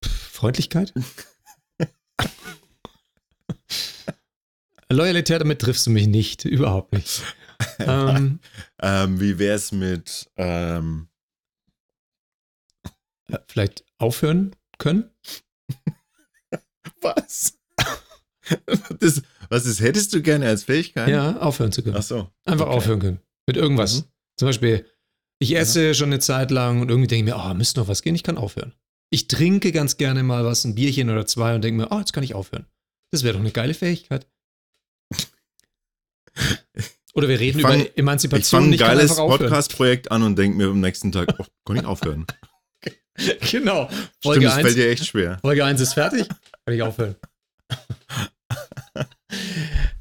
Freundlichkeit? 0.04 0.94
Loyalität, 4.90 5.42
damit 5.42 5.60
triffst 5.62 5.86
du 5.88 5.92
mich 5.92 6.08
nicht. 6.08 6.46
Überhaupt 6.46 6.94
nicht. 6.94 7.22
Ähm, 7.78 8.40
Ähm, 8.82 9.20
wie 9.20 9.38
wär's 9.38 9.72
mit. 9.72 10.30
Ähm, 10.36 11.10
äh, 13.28 13.38
vielleicht 13.48 13.86
aufhören 14.00 14.56
können? 14.80 15.12
was? 17.02 17.60
das, 19.00 19.22
was 19.50 19.66
ist, 19.66 19.80
hättest 19.82 20.14
du 20.14 20.22
gerne 20.22 20.48
als 20.48 20.64
Fähigkeit? 20.64 21.08
Ja, 21.10 21.38
aufhören 21.38 21.72
zu 21.72 21.84
können. 21.84 21.96
Ach 21.98 22.04
so. 22.04 22.30
Einfach 22.46 22.68
okay. 22.68 22.76
aufhören 22.76 23.00
können. 23.00 23.20
Mit 23.48 23.58
irgendwas. 23.58 24.02
Mhm. 24.02 24.06
Zum 24.38 24.48
Beispiel, 24.48 24.86
ich 25.40 25.56
esse 25.56 25.94
schon 25.96 26.10
eine 26.10 26.20
Zeit 26.20 26.52
lang 26.52 26.82
und 26.82 26.90
irgendwie 26.90 27.08
denke 27.08 27.30
ich 27.30 27.36
mir, 27.36 27.42
oh, 27.44 27.54
müsste 27.54 27.80
noch 27.80 27.88
was 27.88 28.02
gehen, 28.02 28.16
ich 28.16 28.24
kann 28.24 28.38
aufhören. 28.38 28.74
Ich 29.10 29.28
trinke 29.28 29.72
ganz 29.72 29.98
gerne 29.98 30.24
mal 30.24 30.46
was, 30.46 30.64
ein 30.64 30.76
Bierchen 30.76 31.10
oder 31.10 31.26
zwei 31.26 31.56
und 31.56 31.64
denke 31.64 31.82
mir, 31.82 31.92
oh, 31.92 32.00
jetzt 32.00 32.14
kann 32.14 32.24
ich 32.24 32.34
aufhören. 32.34 32.66
Das 33.12 33.24
wäre 33.24 33.34
doch 33.34 33.42
eine 33.42 33.52
geile 33.52 33.74
Fähigkeit. 33.74 34.26
Oder 37.14 37.28
wir 37.28 37.40
reden 37.40 37.60
Ich 37.60 37.66
fang- 37.66 37.82
über 37.82 37.90
Ich 37.90 37.98
Emanzipation. 37.98 38.62
fange 38.62 38.70
ein 38.72 38.74
ich 38.74 38.80
geiles. 38.80 39.16
Podcast-Projekt 39.18 40.12
an 40.12 40.24
und 40.24 40.38
denke 40.38 40.58
mir 40.58 40.68
am 40.68 40.80
nächsten 40.80 41.12
Tag, 41.12 41.34
oh, 41.38 41.46
kann 41.66 41.78
ich 41.78 41.86
aufhören? 41.86 42.26
Genau. 43.52 43.88
Stimmt, 43.90 44.10
Folge 44.24 44.46
das 44.46 44.54
fällt 44.56 44.66
1, 44.68 44.76
dir 44.76 44.90
echt 44.90 45.06
schwer. 45.06 45.38
Folge 45.42 45.66
1 45.66 45.82
ist 45.82 45.94
fertig, 45.94 46.28
kann 46.66 46.74
ich 46.74 46.82
aufhören. 46.82 47.16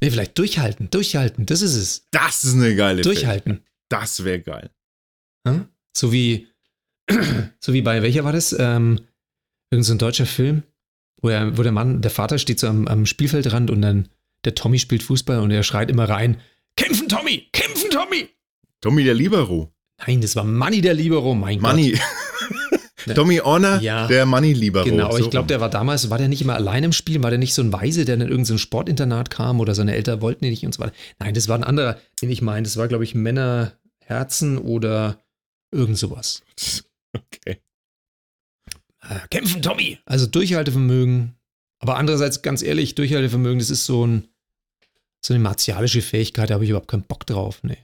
nee, 0.01 0.09
vielleicht 0.09 0.37
durchhalten, 0.37 0.89
durchhalten, 0.89 1.45
das 1.45 1.61
ist 1.61 1.75
es. 1.75 2.07
Das 2.11 2.43
ist 2.43 2.55
eine 2.55 2.75
geile 2.75 3.01
Durchhalten. 3.01 3.53
Fähigkeit. 3.53 3.71
Das 3.89 4.23
wäre 4.23 4.39
geil. 4.41 4.69
Ja? 5.45 5.67
So 5.95 6.11
wie, 6.11 6.47
so 7.59 7.73
wie 7.73 7.81
bei, 7.81 8.01
welcher 8.01 8.23
war 8.23 8.33
das? 8.33 8.55
Ähm, 8.57 9.01
irgend 9.71 9.85
so 9.85 9.93
ein 9.93 9.99
deutscher 9.99 10.25
Film, 10.25 10.63
wo, 11.21 11.29
er, 11.29 11.57
wo 11.57 11.63
der 11.63 11.71
Mann, 11.71 12.01
der 12.01 12.11
Vater 12.11 12.37
steht 12.37 12.59
so 12.59 12.67
am, 12.67 12.87
am 12.87 13.05
Spielfeldrand 13.05 13.69
und 13.69 13.81
dann 13.81 14.09
der 14.43 14.55
Tommy 14.55 14.79
spielt 14.79 15.03
Fußball 15.03 15.39
und 15.39 15.51
er 15.51 15.63
schreit 15.63 15.89
immer 15.89 16.09
rein, 16.09 16.39
kämpfen 16.75 17.07
Tommy, 17.07 17.47
kämpfen 17.51 17.89
Tommy. 17.91 18.29
Tommy 18.81 19.03
der 19.03 19.13
Libero. 19.13 19.71
Nein, 20.07 20.21
das 20.21 20.35
war 20.35 20.43
Manny 20.43 20.81
der 20.81 20.95
Libero, 20.95 21.35
mein 21.35 21.59
Gott. 21.59 21.71
Money. 21.71 21.99
Tommy 23.15 23.37
Honor, 23.37 23.79
Ja. 23.81 24.07
der 24.07 24.25
Money 24.25 24.53
Libero. 24.53 24.85
Genau, 24.85 25.11
So 25.11 25.17
ich 25.19 25.29
glaube, 25.29 25.47
der 25.47 25.59
war 25.61 25.69
damals, 25.69 26.09
war 26.09 26.17
der 26.17 26.27
nicht 26.27 26.41
immer 26.41 26.55
allein 26.55 26.83
im 26.83 26.93
Spiel? 26.93 27.21
War 27.23 27.29
der 27.29 27.39
nicht 27.39 27.53
so 27.53 27.61
ein 27.61 27.71
Weise, 27.73 28.05
der 28.05 28.15
in 28.15 28.21
irgendein 28.21 28.45
so 28.45 28.57
Sportinternat 28.57 29.29
kam 29.29 29.59
oder 29.59 29.75
seine 29.75 29.95
Eltern 29.95 30.21
wollten 30.21 30.45
ihn 30.45 30.51
nicht 30.51 30.65
und 30.65 30.73
so 30.73 30.79
weiter? 30.81 30.93
Nein, 31.19 31.33
das 31.33 31.47
war 31.47 31.57
ein 31.57 31.63
anderer, 31.63 31.99
den 32.21 32.29
ich 32.29 32.41
meine. 32.41 32.63
Das 32.63 32.77
war, 32.77 32.87
glaube 32.87 33.03
ich, 33.03 33.15
Männerherzen 33.15 34.57
oder 34.57 35.19
irgend 35.71 35.97
sowas. 35.97 36.43
Okay. 37.13 37.57
Äh, 39.01 39.19
kämpfen, 39.29 39.61
Tommy! 39.61 39.97
Also 40.05 40.27
Durchhaltevermögen. 40.27 41.35
Aber 41.79 41.97
andererseits, 41.97 42.41
ganz 42.41 42.61
ehrlich, 42.61 42.95
Durchhaltevermögen, 42.95 43.59
das 43.59 43.69
ist 43.69 43.85
so, 43.85 44.05
ein, 44.07 44.29
so 45.19 45.33
eine 45.33 45.43
martialische 45.43 46.01
Fähigkeit, 46.01 46.49
da 46.49 46.53
habe 46.53 46.63
ich 46.63 46.69
überhaupt 46.69 46.87
keinen 46.89 47.03
Bock 47.03 47.25
drauf. 47.25 47.59
Nee. 47.63 47.79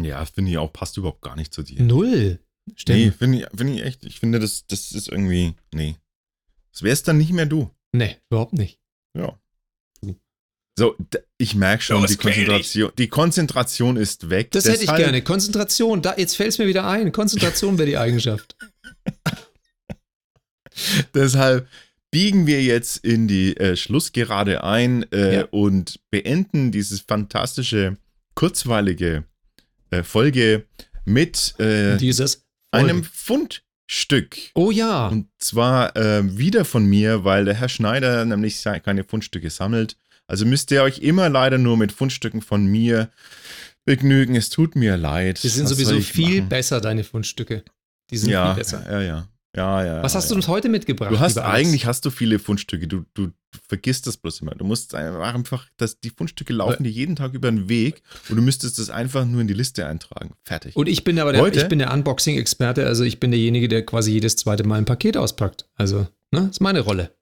Ja, 0.00 0.24
finde 0.24 0.50
ich 0.52 0.56
auch, 0.58 0.72
passt 0.72 0.96
überhaupt 0.96 1.20
gar 1.20 1.36
nicht 1.36 1.52
zu 1.52 1.62
dir. 1.62 1.82
Null. 1.82 2.38
Nee, 2.68 2.74
Stimmt. 2.76 3.16
finde 3.16 3.38
ich, 3.38 3.46
find 3.58 3.70
ich 3.76 3.84
echt. 3.84 4.04
Ich 4.04 4.20
finde, 4.20 4.38
das, 4.38 4.66
das 4.66 4.92
ist 4.92 5.08
irgendwie. 5.08 5.54
Nee. 5.74 5.96
Das 6.72 6.82
wär's 6.82 7.02
dann 7.02 7.18
nicht 7.18 7.32
mehr 7.32 7.46
du. 7.46 7.70
Nee, 7.92 8.16
überhaupt 8.30 8.52
nicht. 8.52 8.78
Ja. 9.16 9.38
So, 10.78 10.94
d- 10.96 11.18
ich 11.38 11.56
merke 11.56 11.82
schon, 11.82 12.02
Los, 12.02 12.12
die. 12.12 12.16
Konzentration, 12.18 12.92
die 12.98 13.08
Konzentration 13.08 13.96
ist 13.96 14.30
weg. 14.30 14.52
Das 14.52 14.64
hätte 14.66 14.84
ich 14.84 14.94
gerne. 14.94 15.22
Konzentration, 15.22 16.02
da, 16.02 16.14
jetzt 16.16 16.36
fällt 16.36 16.50
es 16.50 16.58
mir 16.58 16.68
wieder 16.68 16.86
ein. 16.86 17.10
Konzentration 17.10 17.78
wäre 17.78 17.88
die 17.88 17.98
Eigenschaft. 17.98 18.54
Deshalb 21.14 21.68
biegen 22.10 22.46
wir 22.46 22.62
jetzt 22.62 22.98
in 23.04 23.28
die 23.28 23.56
äh, 23.56 23.76
Schlussgerade 23.76 24.64
ein 24.64 25.04
äh, 25.12 25.34
Ja. 25.36 25.44
und 25.50 26.00
beenden 26.10 26.72
dieses 26.72 27.00
fantastische, 27.00 27.96
kurzweilige 28.34 29.24
äh, 29.90 30.02
Folge 30.04 30.64
mit 31.04 31.58
äh, 31.58 31.96
Dieses 31.96 32.46
einem 32.70 33.04
Fundstück. 33.04 34.36
Oh 34.54 34.70
ja. 34.70 35.08
Und 35.08 35.28
zwar 35.38 35.96
äh, 35.96 36.36
wieder 36.36 36.64
von 36.64 36.84
mir, 36.86 37.24
weil 37.24 37.44
der 37.44 37.54
Herr 37.54 37.68
Schneider 37.68 38.24
nämlich 38.24 38.62
keine 38.62 39.04
Fundstücke 39.04 39.50
sammelt. 39.50 39.96
Also 40.26 40.44
müsst 40.44 40.70
ihr 40.70 40.82
euch 40.82 40.98
immer 40.98 41.28
leider 41.28 41.58
nur 41.58 41.76
mit 41.76 41.92
Fundstücken 41.92 42.42
von 42.42 42.66
mir 42.66 43.10
begnügen. 43.84 44.34
Es 44.36 44.50
tut 44.50 44.76
mir 44.76 44.96
leid. 44.96 45.42
Die 45.42 45.48
sind 45.48 45.64
Was 45.64 45.70
sowieso 45.70 45.98
viel 46.00 46.38
machen? 46.38 46.48
besser, 46.50 46.80
deine 46.80 47.04
Fundstücke. 47.04 47.64
Die 48.10 48.18
sind 48.18 48.30
ja, 48.30 48.54
viel 48.54 48.62
besser. 48.62 48.84
ja, 48.90 49.00
ja, 49.00 49.28
ja, 49.58 49.84
ja. 49.84 50.02
Was 50.02 50.14
hast 50.14 50.24
ja. 50.24 50.28
du 50.30 50.34
uns 50.36 50.48
heute 50.48 50.68
mitgebracht? 50.68 51.10
Du 51.10 51.18
hast 51.18 51.36
eigentlich 51.38 51.86
hast 51.86 52.04
du 52.04 52.10
viele 52.10 52.38
Fundstücke. 52.38 52.86
Du, 52.86 53.04
du, 53.14 53.30
vergisst 53.66 54.06
das 54.06 54.16
bloß 54.16 54.42
immer. 54.42 54.52
Du 54.52 54.64
musst 54.64 54.94
einfach, 54.94 55.66
dass 55.76 56.00
die 56.00 56.10
Fundstücke 56.10 56.52
laufen 56.52 56.84
dir 56.84 56.90
jeden 56.90 57.16
Tag 57.16 57.34
über 57.34 57.50
den 57.50 57.68
Weg 57.68 58.02
und 58.28 58.36
du 58.36 58.42
müsstest 58.42 58.78
das 58.78 58.90
einfach 58.90 59.24
nur 59.24 59.40
in 59.40 59.48
die 59.48 59.54
Liste 59.54 59.86
eintragen. 59.86 60.34
Fertig. 60.44 60.76
Und 60.76 60.88
ich 60.88 61.02
bin 61.02 61.18
aber 61.18 61.32
der, 61.32 61.42
Heute? 61.42 61.60
ich 61.60 61.68
bin 61.68 61.78
der 61.78 61.92
Unboxing-Experte, 61.92 62.86
also 62.86 63.04
ich 63.04 63.20
bin 63.20 63.30
derjenige, 63.30 63.68
der 63.68 63.84
quasi 63.84 64.12
jedes 64.12 64.36
zweite 64.36 64.64
Mal 64.64 64.76
ein 64.76 64.84
Paket 64.84 65.16
auspackt. 65.16 65.66
Also, 65.76 66.00
ne, 66.30 66.42
das 66.42 66.50
ist 66.50 66.60
meine 66.60 66.80
Rolle. 66.80 67.14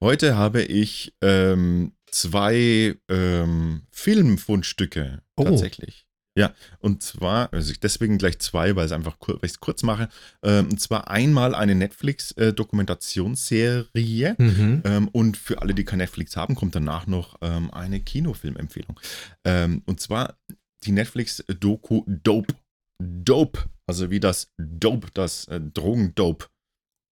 Heute 0.00 0.36
habe 0.36 0.62
ich 0.62 1.14
ähm, 1.22 1.92
zwei 2.10 2.94
ähm, 3.08 3.82
Filmfundstücke 3.90 5.22
Oh. 5.38 5.44
tatsächlich. 5.44 6.05
Ja, 6.36 6.52
und 6.80 7.02
zwar, 7.02 7.50
also 7.52 7.72
ich 7.72 7.80
deswegen 7.80 8.18
gleich 8.18 8.38
zwei, 8.40 8.76
weil 8.76 8.84
es 8.84 8.92
einfach 8.92 9.18
kur 9.18 9.36
weil 9.36 9.46
ich 9.46 9.52
es 9.52 9.60
kurz 9.60 9.82
mache. 9.82 10.10
Ähm, 10.42 10.68
und 10.70 10.78
zwar 10.80 11.10
einmal 11.10 11.54
eine 11.54 11.74
Netflix-Dokumentationsserie. 11.74 14.34
Mhm. 14.38 14.82
Ähm, 14.84 15.08
und 15.08 15.38
für 15.38 15.62
alle, 15.62 15.74
die 15.74 15.84
kein 15.84 15.98
Netflix 15.98 16.36
haben, 16.36 16.54
kommt 16.54 16.74
danach 16.74 17.06
noch 17.06 17.36
ähm, 17.40 17.70
eine 17.72 18.00
Kinofilmempfehlung. 18.00 19.00
Ähm, 19.44 19.82
und 19.86 20.00
zwar 20.00 20.36
die 20.84 20.92
Netflix-Doku 20.92 22.02
Dope. 22.06 22.54
Dope, 23.02 23.64
also 23.86 24.10
wie 24.10 24.20
das 24.20 24.52
Dope, 24.58 25.08
das 25.14 25.48
äh, 25.48 25.58
Drogen-Dope. 25.60 26.46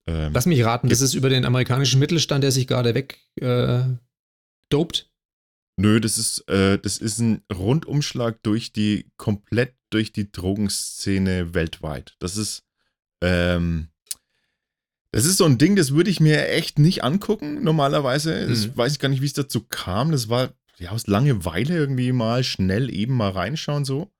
Ähm, 0.08 0.34
Lass 0.34 0.46
mich 0.46 0.64
raten, 0.66 0.90
das 0.90 1.02
ist 1.02 1.14
über 1.14 1.30
den 1.30 1.46
amerikanischen 1.46 2.00
Mittelstand, 2.00 2.44
der 2.44 2.52
sich 2.52 2.68
gerade 2.68 2.94
weg 2.94 3.20
äh, 3.40 3.84
dopt? 4.70 5.13
Nö, 5.76 6.00
das 6.00 6.18
ist, 6.18 6.48
äh, 6.50 6.78
das 6.78 6.98
ist 6.98 7.20
ein 7.20 7.42
Rundumschlag 7.52 8.42
durch 8.44 8.74
die, 8.74 9.12
komplett 9.18 9.76
durch 9.90 10.12
die 10.12 10.32
Drogenszene 10.32 11.54
weltweit. 11.54 12.16
Das 12.20 12.38
ist, 12.38 12.64
ähm, 13.22 13.90
das 15.12 15.26
ist 15.26 15.38
so 15.38 15.46
ein 15.46 15.58
Ding, 15.58 15.76
das 15.76 15.94
würde 15.94 16.10
ich 16.10 16.20
mir 16.20 16.50
echt 16.50 16.80
nicht 16.80 17.04
angucken, 17.04 17.64
normalerweise. 17.64 18.48
Mhm. 18.48 18.78
weiß 18.78 18.94
ich 18.94 19.00
gar 19.00 19.10
nicht, 19.10 19.22
wie 19.22 19.28
es 19.28 19.34
dazu 19.34 19.64
kam. 19.64 20.12
Das 20.12 20.30
war 20.30 20.54
ja 20.80 20.92
aus 20.92 21.08
Langeweile 21.08 21.76
irgendwie 21.76 22.12
mal 22.12 22.44
schnell 22.44 22.94
eben 22.94 23.16
mal 23.16 23.30
reinschauen 23.30 23.86
so. 23.86 24.12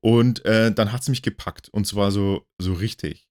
Und 0.00 0.44
äh, 0.46 0.72
dann 0.72 0.92
hat 0.92 1.02
es 1.02 1.08
mich 1.08 1.22
gepackt. 1.22 1.68
Und 1.68 1.86
zwar 1.86 2.10
so, 2.10 2.46
so 2.58 2.72
richtig. 2.72 3.28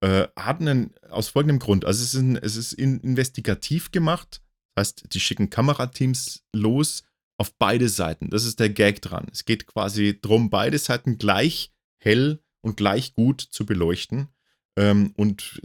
Äh, 0.00 0.28
hat 0.36 0.60
einen, 0.60 0.94
aus 1.08 1.28
folgendem 1.28 1.58
Grund. 1.58 1.84
Also 1.84 2.02
es 2.02 2.14
ist, 2.14 2.20
ein, 2.20 2.36
es 2.36 2.56
ist 2.56 2.72
in, 2.72 3.00
investigativ 3.00 3.90
gemacht. 3.90 4.40
Das 4.74 4.86
heißt, 4.88 5.14
die 5.14 5.20
schicken 5.20 5.50
Kamerateams 5.50 6.44
los 6.52 7.02
auf 7.42 7.58
beide 7.58 7.88
Seiten. 7.88 8.30
Das 8.30 8.44
ist 8.44 8.60
der 8.60 8.70
Gag 8.70 9.02
dran. 9.02 9.26
Es 9.32 9.44
geht 9.44 9.66
quasi 9.66 10.16
darum, 10.22 10.48
beide 10.48 10.78
Seiten 10.78 11.18
gleich 11.18 11.72
hell 11.98 12.38
und 12.60 12.76
gleich 12.76 13.14
gut 13.14 13.40
zu 13.40 13.66
beleuchten 13.66 14.28
ähm, 14.76 15.12
und 15.16 15.60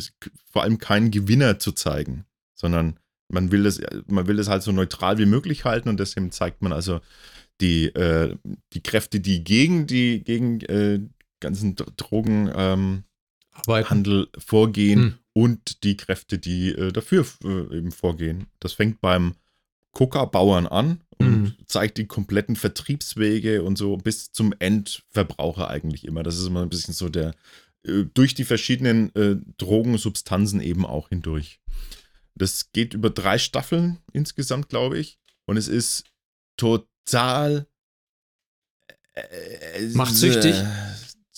vor 0.52 0.64
allem 0.64 0.80
keinen 0.80 1.12
Gewinner 1.12 1.60
zu 1.60 1.74
zeigen, 1.74 2.26
sondern 2.56 2.99
man 3.30 3.52
will 3.52 3.62
das, 3.62 3.80
man 4.08 4.26
will 4.26 4.38
das 4.38 4.48
halt 4.48 4.64
so 4.64 4.72
neutral 4.72 5.20
wie 5.20 5.28
möglich 5.28 5.66
halten 5.66 5.88
und 5.88 5.99
deswegen 5.99 6.32
zeigt 6.32 6.64
man 6.64 6.74
also 6.74 6.99
die, 7.62 7.90
äh, 7.90 8.36
die 8.74 8.82
Kräfte, 8.82 9.20
die 9.20 9.44
gegen 9.44 9.86
die 9.86 10.24
gegen 10.24 10.62
äh, 10.62 10.99
ganzen 11.40 11.76
Drogenhandel 11.76 13.04
ähm, 13.68 14.28
vorgehen 14.40 14.99
hm. 14.99 15.14
und 15.34 15.84
die 15.84 15.95
Kräfte, 15.95 16.40
die 16.40 16.70
äh, 16.70 16.91
dafür 16.91 17.24
äh, 17.44 17.78
eben 17.78 17.91
vorgehen. 17.91 18.48
Das 18.60 18.74
fängt 18.74 18.99
beim 18.99 19.36
Coca-Bauern 19.91 20.66
an 20.66 21.02
und 21.19 21.41
mhm. 21.41 21.56
zeigt 21.65 21.98
die 21.98 22.06
kompletten 22.06 22.56
Vertriebswege 22.56 23.64
und 23.64 23.77
so 23.77 23.98
bis 23.98 24.31
zum 24.31 24.53
Endverbraucher 24.60 25.69
eigentlich 25.69 26.06
immer. 26.06 26.23
Das 26.23 26.38
ist 26.38 26.48
immer 26.48 26.61
ein 26.61 26.69
bisschen 26.69 26.94
so 26.94 27.10
der, 27.10 27.34
äh, 27.84 28.06
durch 28.14 28.35
die 28.35 28.45
verschiedenen 28.45 29.14
äh, 29.15 29.38
Drogensubstanzen 29.57 30.61
eben 30.61 30.85
auch 30.85 31.10
hindurch. 31.10 31.60
Das 32.35 32.72
geht 32.72 32.94
über 32.94 33.10
drei 33.10 33.38
Staffeln 33.38 33.98
insgesamt, 34.14 34.69
glaube 34.69 34.99
ich. 34.99 35.19
Und 35.45 35.57
es 35.57 35.68
ist 35.68 36.03
total. 36.56 37.68
Äh, 39.14 39.88
Macht 39.94 40.15
süchtig? 40.15 40.56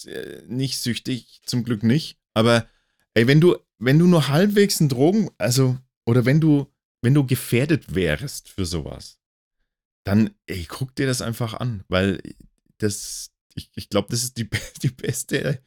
Äh, 0.06 0.42
nicht 0.48 0.80
süchtig, 0.80 1.42
zum 1.46 1.64
Glück 1.64 1.84
nicht. 1.84 2.18
Aber 2.34 2.68
ey, 3.14 3.28
wenn 3.28 3.40
du, 3.40 3.58
wenn 3.78 4.00
du 4.00 4.08
nur 4.08 4.28
halbwegs 4.28 4.80
ein 4.80 4.90
Drogen, 4.90 5.30
also, 5.38 5.78
oder 6.06 6.26
wenn 6.26 6.42
du, 6.42 6.68
wenn 7.02 7.14
du 7.14 7.26
gefährdet 7.26 7.96
wärst 7.96 8.50
für 8.50 8.66
sowas, 8.66 9.19
dann, 10.04 10.32
ey, 10.48 10.66
guck 10.68 10.96
dir 10.96 11.08
das 11.08 11.22
einfach 11.22 11.54
an, 11.54 11.84
weil 11.88 12.22
das, 12.78 13.32
ich, 13.56 13.72
ich 13.76 13.90
glaube, 13.90 14.08
das 14.10 14.24
ist 14.24 14.38
die, 14.38 14.50
die 14.84 14.90
beste 14.90 15.62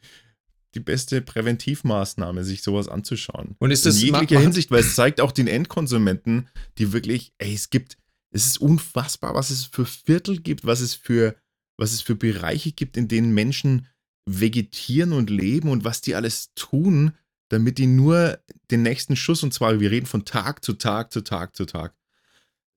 die 0.75 0.79
beste 0.79 1.21
Präventivmaßnahme, 1.21 2.43
sich 2.43 2.63
sowas 2.63 2.87
anzuschauen. 2.87 3.55
Und 3.59 3.71
ist 3.71 3.85
das 3.85 4.01
in 4.01 4.07
jeglicher 4.07 4.39
Hinsicht, 4.39 4.71
weil 4.71 4.79
es 4.79 4.95
zeigt 4.95 5.21
auch 5.21 5.31
den 5.31 5.47
Endkonsumenten, 5.47 6.49
die 6.77 6.93
wirklich, 6.93 7.33
ey, 7.37 7.53
es 7.53 7.69
gibt, 7.69 7.97
es 8.31 8.47
ist 8.47 8.57
unfassbar, 8.59 9.35
was 9.35 9.49
es 9.49 9.65
für 9.65 9.85
Viertel 9.85 10.41
gibt, 10.41 10.65
was 10.65 10.81
es 10.81 10.95
für, 10.95 11.35
was 11.77 11.93
es 11.93 12.01
für 12.01 12.15
Bereiche 12.15 12.71
gibt, 12.71 12.97
in 12.97 13.07
denen 13.07 13.33
Menschen 13.33 13.87
vegetieren 14.25 15.13
und 15.13 15.29
leben 15.29 15.69
und 15.69 15.83
was 15.83 16.01
die 16.01 16.15
alles 16.15 16.53
tun, 16.55 17.13
damit 17.49 17.77
die 17.77 17.87
nur 17.87 18.39
den 18.71 18.81
nächsten 18.81 19.15
Schuss, 19.15 19.43
und 19.43 19.53
zwar, 19.53 19.79
wir 19.79 19.91
reden 19.91 20.07
von 20.07 20.25
Tag 20.25 20.63
zu 20.63 20.73
Tag 20.73 21.11
zu 21.11 21.21
Tag 21.21 21.55
zu 21.55 21.65
Tag. 21.65 21.93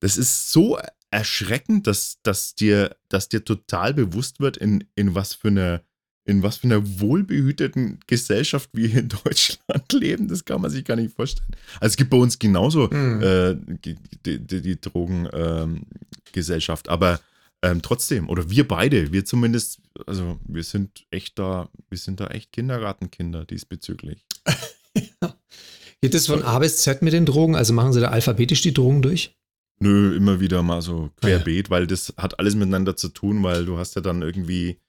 Das 0.01 0.17
ist 0.17 0.51
so 0.51 0.77
erschreckend, 1.11 1.87
dass, 1.87 2.19
dass, 2.23 2.55
dir, 2.55 2.95
dass 3.09 3.29
dir 3.29 3.45
total 3.45 3.93
bewusst 3.93 4.39
wird, 4.39 4.57
in, 4.57 4.85
in 4.95 5.15
was 5.15 5.33
für 5.33 5.49
eine 5.49 5.83
in 6.27 6.43
was 6.43 6.57
für 6.57 6.67
einer 6.67 6.99
wohlbehüteten 6.99 7.99
Gesellschaft 8.05 8.69
wir 8.73 8.89
hier 8.89 8.99
in 8.99 9.07
Deutschland 9.23 9.93
leben, 9.93 10.27
das 10.27 10.43
kann 10.43 10.59
man 10.61 10.69
sich 10.69 10.83
gar 10.83 10.97
nicht 10.97 11.15
vorstellen. 11.15 11.55
Also 11.79 11.93
es 11.93 11.97
gibt 11.97 12.09
bei 12.09 12.17
uns 12.17 12.37
genauso 12.37 12.89
mhm. 12.91 13.21
äh, 13.23 13.55
die, 13.85 13.95
die, 14.25 14.61
die 14.61 14.81
Drogengesellschaft, 14.81 16.87
ähm, 16.87 16.93
aber 16.93 17.21
ähm, 17.63 17.81
trotzdem, 17.81 18.29
oder 18.29 18.49
wir 18.49 18.67
beide, 18.67 19.13
wir 19.13 19.23
zumindest, 19.25 19.79
also 20.05 20.39
wir 20.45 20.63
sind 20.63 21.05
echt 21.11 21.39
da, 21.39 21.69
wir 21.89 21.97
sind 21.97 22.19
da 22.19 22.27
echt 22.27 22.51
Kindergartenkinder 22.51 23.45
diesbezüglich. 23.45 24.25
Geht 26.01 26.13
es 26.13 26.27
von 26.27 26.43
A 26.43 26.59
bis 26.59 26.83
Z 26.83 27.01
mit 27.01 27.13
den 27.13 27.25
Drogen? 27.25 27.55
Also 27.55 27.73
machen 27.73 27.93
sie 27.93 28.01
da 28.01 28.09
alphabetisch 28.09 28.61
die 28.61 28.73
Drogen 28.73 29.01
durch? 29.01 29.36
Nö, 29.79 30.15
immer 30.15 30.39
wieder 30.39 30.63
mal 30.63 30.81
so 30.81 31.11
querbeet, 31.21 31.67
ah, 31.67 31.69
ja. 31.69 31.69
weil 31.69 31.87
das 31.87 32.13
hat 32.17 32.39
alles 32.39 32.55
miteinander 32.55 32.95
zu 32.95 33.09
tun, 33.09 33.43
weil 33.43 33.65
du 33.65 33.77
hast 33.77 33.95
ja 33.95 34.01
dann 34.01 34.21
irgendwie 34.21 34.79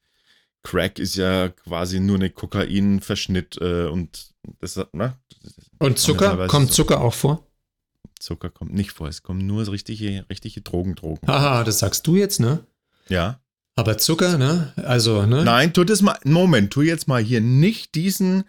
Crack 0.62 0.98
ist 0.98 1.16
ja 1.16 1.48
quasi 1.48 2.00
nur 2.00 2.16
eine 2.16 2.30
Kokainverschnitt 2.30 3.58
äh, 3.60 3.84
und 3.84 4.34
das, 4.60 4.76
ne? 4.92 5.14
Und 5.78 5.98
Zucker? 5.98 6.46
Kommt 6.48 6.72
Zucker 6.72 7.00
auch 7.00 7.14
vor? 7.14 7.46
Zucker 8.18 8.50
kommt 8.50 8.74
nicht 8.74 8.92
vor, 8.92 9.08
es 9.08 9.22
kommen 9.22 9.46
nur 9.46 9.70
richtige, 9.70 10.26
richtige 10.28 10.60
Drogen, 10.60 10.94
Drogen. 10.94 11.26
Haha, 11.26 11.64
das 11.64 11.78
sagst 11.78 12.06
du 12.06 12.16
jetzt, 12.16 12.40
ne? 12.40 12.64
Ja. 13.08 13.40
Aber 13.76 13.96
Zucker, 13.96 14.38
ne? 14.38 14.72
Also, 14.76 15.24
ne? 15.24 15.44
Nein, 15.44 15.72
tu 15.72 15.84
das 15.84 16.02
mal, 16.02 16.18
Moment, 16.24 16.72
tu 16.72 16.82
jetzt 16.82 17.06
mal 17.06 17.22
hier 17.22 17.40
nicht 17.40 17.94
diesen, 17.94 18.44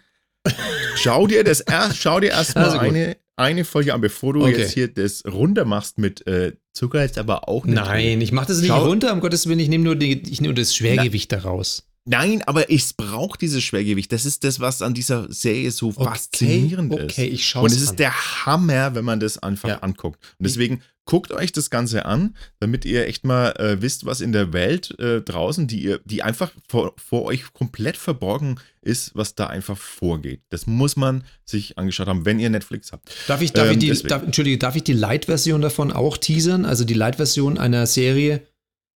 schau 0.96 1.28
dir 1.28 1.44
das 1.44 1.60
erst, 1.60 1.98
schau 1.98 2.18
dir 2.18 2.30
erst 2.30 2.54
mal 2.56 2.64
also 2.64 2.78
eine, 2.78 3.16
eine 3.40 3.64
Folge 3.64 3.94
an, 3.94 4.00
bevor 4.00 4.34
du 4.34 4.42
okay. 4.42 4.58
jetzt 4.58 4.72
hier 4.72 4.88
das 4.88 5.24
runter 5.26 5.64
machst 5.64 5.98
mit 5.98 6.26
äh, 6.26 6.52
Zucker 6.72 7.04
ist 7.04 7.18
aber 7.18 7.48
auch 7.48 7.64
nicht. 7.64 7.74
Nein, 7.74 8.04
drin. 8.04 8.20
ich 8.20 8.32
mach 8.32 8.46
das 8.46 8.58
nicht 8.58 8.68
schau, 8.68 8.86
runter, 8.86 9.12
um 9.12 9.20
Gottes 9.20 9.48
Willen, 9.48 9.58
ich 9.58 9.68
nehme 9.68 9.84
nur, 9.84 9.96
die, 9.96 10.22
ich 10.30 10.40
nehme 10.40 10.54
das 10.54 10.74
Schwergewicht 10.74 11.32
Na, 11.32 11.38
daraus. 11.38 11.84
Nein, 12.06 12.42
aber 12.46 12.70
ich 12.70 12.96
brauche 12.96 13.38
dieses 13.38 13.62
Schwergewicht. 13.62 14.10
Das 14.12 14.24
ist 14.24 14.44
das, 14.44 14.60
was 14.60 14.82
an 14.82 14.94
dieser 14.94 15.30
Serie 15.32 15.70
so 15.70 15.88
okay, 15.88 16.04
faszinierend 16.04 16.94
ist. 16.94 17.02
Okay, 17.04 17.26
ich 17.26 17.46
schaue 17.46 17.64
Und 17.64 17.72
es 17.72 17.82
ist 17.82 17.98
der 17.98 18.12
Hammer, 18.46 18.94
wenn 18.94 19.04
man 19.04 19.20
das 19.20 19.38
einfach 19.38 19.68
ja. 19.68 19.78
anguckt. 19.78 20.18
Und 20.38 20.46
deswegen 20.46 20.82
guckt 21.10 21.32
euch 21.32 21.50
das 21.50 21.70
Ganze 21.70 22.06
an, 22.06 22.36
damit 22.60 22.84
ihr 22.84 23.08
echt 23.08 23.24
mal 23.24 23.50
äh, 23.58 23.82
wisst, 23.82 24.06
was 24.06 24.20
in 24.20 24.30
der 24.30 24.52
Welt 24.52 24.96
äh, 25.00 25.20
draußen, 25.20 25.66
die 25.66 25.82
ihr, 25.82 26.00
die 26.04 26.22
einfach 26.22 26.52
vor, 26.68 26.94
vor 27.04 27.24
euch 27.24 27.52
komplett 27.52 27.96
verborgen 27.96 28.60
ist, 28.80 29.16
was 29.16 29.34
da 29.34 29.48
einfach 29.48 29.76
vorgeht. 29.76 30.40
Das 30.50 30.68
muss 30.68 30.94
man 30.94 31.24
sich 31.44 31.76
angeschaut 31.78 32.06
haben, 32.06 32.26
wenn 32.26 32.38
ihr 32.38 32.48
Netflix 32.48 32.92
habt. 32.92 33.12
Darf 33.26 33.42
ich, 33.42 33.52
darf 33.52 33.66
ähm, 33.66 33.72
ich 33.72 33.78
die, 33.80 34.06
darf, 34.06 34.22
Entschuldige, 34.22 34.58
darf 34.58 34.76
ich 34.76 34.84
die 34.84 34.92
Light-Version 34.92 35.60
davon 35.60 35.90
auch 35.90 36.16
teasern? 36.16 36.64
Also 36.64 36.84
die 36.84 36.94
Light-Version 36.94 37.58
einer 37.58 37.88
Serie, 37.88 38.46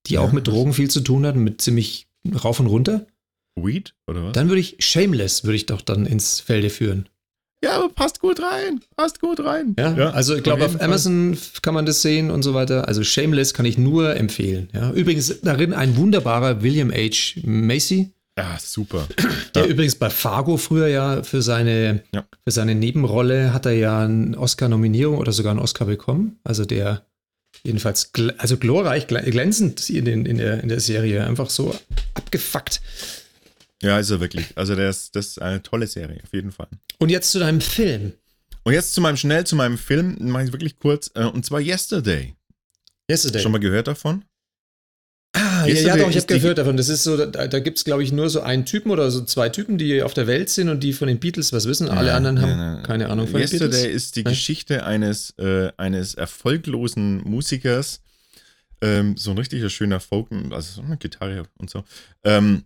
die 0.06 0.14
ja, 0.14 0.20
auch 0.20 0.30
mit 0.30 0.46
Drogen 0.46 0.72
viel 0.72 0.88
zu 0.88 1.00
tun 1.00 1.26
hat, 1.26 1.34
mit 1.34 1.60
ziemlich 1.62 2.06
rauf 2.44 2.60
und 2.60 2.68
runter? 2.68 3.08
Weed 3.56 3.96
oder 4.06 4.26
was? 4.26 4.32
Dann 4.34 4.46
würde 4.48 4.60
ich 4.60 4.76
Shameless 4.78 5.42
würde 5.42 5.56
ich 5.56 5.66
doch 5.66 5.80
dann 5.80 6.06
ins 6.06 6.38
Felde 6.38 6.70
führen. 6.70 7.08
Ja, 7.64 7.76
aber 7.78 7.88
passt 7.88 8.20
gut 8.20 8.40
rein. 8.42 8.80
Passt 8.94 9.20
gut 9.20 9.40
rein. 9.40 9.74
Ja, 9.78 9.96
ja 9.96 10.10
also 10.10 10.36
ich 10.36 10.42
glaube, 10.42 10.66
auf, 10.66 10.80
Amazon 10.82 11.36
kann 11.62 11.72
man 11.72 11.86
das 11.86 12.02
sehen 12.02 12.30
und 12.30 12.42
so 12.42 12.52
weiter. 12.52 12.86
Also 12.88 13.02
Shameless 13.02 13.54
kann 13.54 13.64
ich 13.64 13.78
nur 13.78 14.16
empfehlen. 14.16 14.68
Ja. 14.74 14.90
Übrigens 14.90 15.40
darin 15.40 15.72
ein 15.72 15.96
wunderbarer 15.96 16.62
William 16.62 16.92
H. 16.92 17.40
Macy. 17.42 18.10
Ja, 18.36 18.58
super. 18.60 19.08
Der 19.54 19.64
ja. 19.64 19.68
übrigens 19.68 19.94
bei 19.94 20.10
Fargo 20.10 20.58
früher 20.58 20.88
ja 20.88 21.22
für 21.22 21.40
seine, 21.40 22.02
ja. 22.12 22.26
für 22.44 22.50
seine 22.50 22.74
Nebenrolle 22.74 23.54
hat 23.54 23.64
er 23.64 23.72
ja 23.72 24.04
eine 24.04 24.36
Oscar-Nominierung 24.36 25.16
oder 25.16 25.32
sogar 25.32 25.52
einen 25.52 25.60
Oscar 25.60 25.86
bekommen. 25.86 26.38
Also 26.44 26.64
der 26.64 27.06
jedenfalls 27.62 28.10
also 28.36 28.58
glorreich, 28.58 29.06
glänzend 29.06 29.88
in, 29.88 30.04
den, 30.04 30.26
in, 30.26 30.36
der, 30.36 30.62
in 30.62 30.68
der 30.68 30.80
Serie. 30.80 31.24
Einfach 31.24 31.48
so 31.48 31.74
abgefuckt. 32.12 32.82
Ja, 33.84 33.98
ist 33.98 34.10
er 34.10 34.20
wirklich. 34.20 34.46
Also 34.56 34.74
ist, 34.74 35.14
das 35.14 35.26
ist 35.26 35.42
eine 35.42 35.62
tolle 35.62 35.86
Serie, 35.86 36.20
auf 36.22 36.32
jeden 36.32 36.52
Fall. 36.52 36.68
Und 36.98 37.10
jetzt 37.10 37.30
zu 37.30 37.38
deinem 37.38 37.60
Film. 37.60 38.14
Und 38.62 38.72
jetzt 38.72 38.94
zu 38.94 39.02
meinem, 39.02 39.18
schnell 39.18 39.44
zu 39.44 39.56
meinem 39.56 39.76
Film, 39.76 40.16
mache 40.20 40.44
ich 40.44 40.52
wirklich 40.52 40.78
kurz, 40.78 41.10
äh, 41.14 41.24
und 41.24 41.44
zwar 41.44 41.60
Yesterday. 41.60 42.34
Yesterday. 43.10 43.42
Schon 43.42 43.52
mal 43.52 43.58
gehört 43.58 43.86
davon? 43.86 44.24
Ah, 45.36 45.66
ja, 45.66 45.74
ja, 45.74 45.96
doch, 45.96 46.08
ich 46.08 46.16
habe 46.16 46.26
gehört 46.26 46.58
davon. 46.58 46.76
Das 46.76 46.88
ist 46.88 47.02
so, 47.02 47.16
da, 47.16 47.46
da 47.46 47.58
gibt 47.58 47.76
es, 47.76 47.84
glaube 47.84 48.02
ich, 48.02 48.12
nur 48.12 48.30
so 48.30 48.40
einen 48.40 48.64
Typen 48.64 48.90
oder 48.90 49.10
so 49.10 49.22
zwei 49.24 49.48
Typen, 49.48 49.76
die 49.78 50.02
auf 50.02 50.14
der 50.14 50.26
Welt 50.26 50.48
sind 50.48 50.68
und 50.68 50.80
die 50.80 50.92
von 50.92 51.08
den 51.08 51.18
Beatles 51.18 51.52
was 51.52 51.66
wissen. 51.66 51.88
Alle 51.88 52.08
ja, 52.08 52.16
anderen 52.16 52.40
haben 52.40 52.50
ja, 52.50 52.82
keine 52.82 53.10
Ahnung 53.10 53.26
von 53.26 53.40
Yesterday 53.40 53.58
den 53.58 53.70
Beatles. 53.70 53.82
Yesterday 53.82 53.96
ist 53.96 54.16
die 54.16 54.24
Geschichte 54.24 54.86
eines, 54.86 55.30
äh, 55.38 55.72
eines 55.76 56.14
erfolglosen 56.14 57.22
Musikers, 57.24 58.00
ähm, 58.80 59.16
so 59.16 59.32
ein 59.32 59.38
richtiger 59.38 59.68
schöner 59.68 60.00
Folk, 60.00 60.28
also 60.50 60.80
so 60.80 60.82
eine 60.82 60.96
Gitarre 60.96 61.42
und 61.58 61.68
so, 61.68 61.84
ähm, 62.22 62.64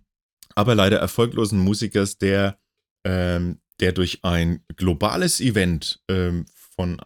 aber 0.58 0.74
leider 0.74 0.98
erfolglosen 0.98 1.60
Musikers, 1.60 2.18
der, 2.18 2.58
ähm, 3.04 3.60
der 3.78 3.92
durch 3.92 4.24
ein 4.24 4.64
globales 4.74 5.40
Event 5.40 6.02
ähm, 6.08 6.46
von, 6.52 7.00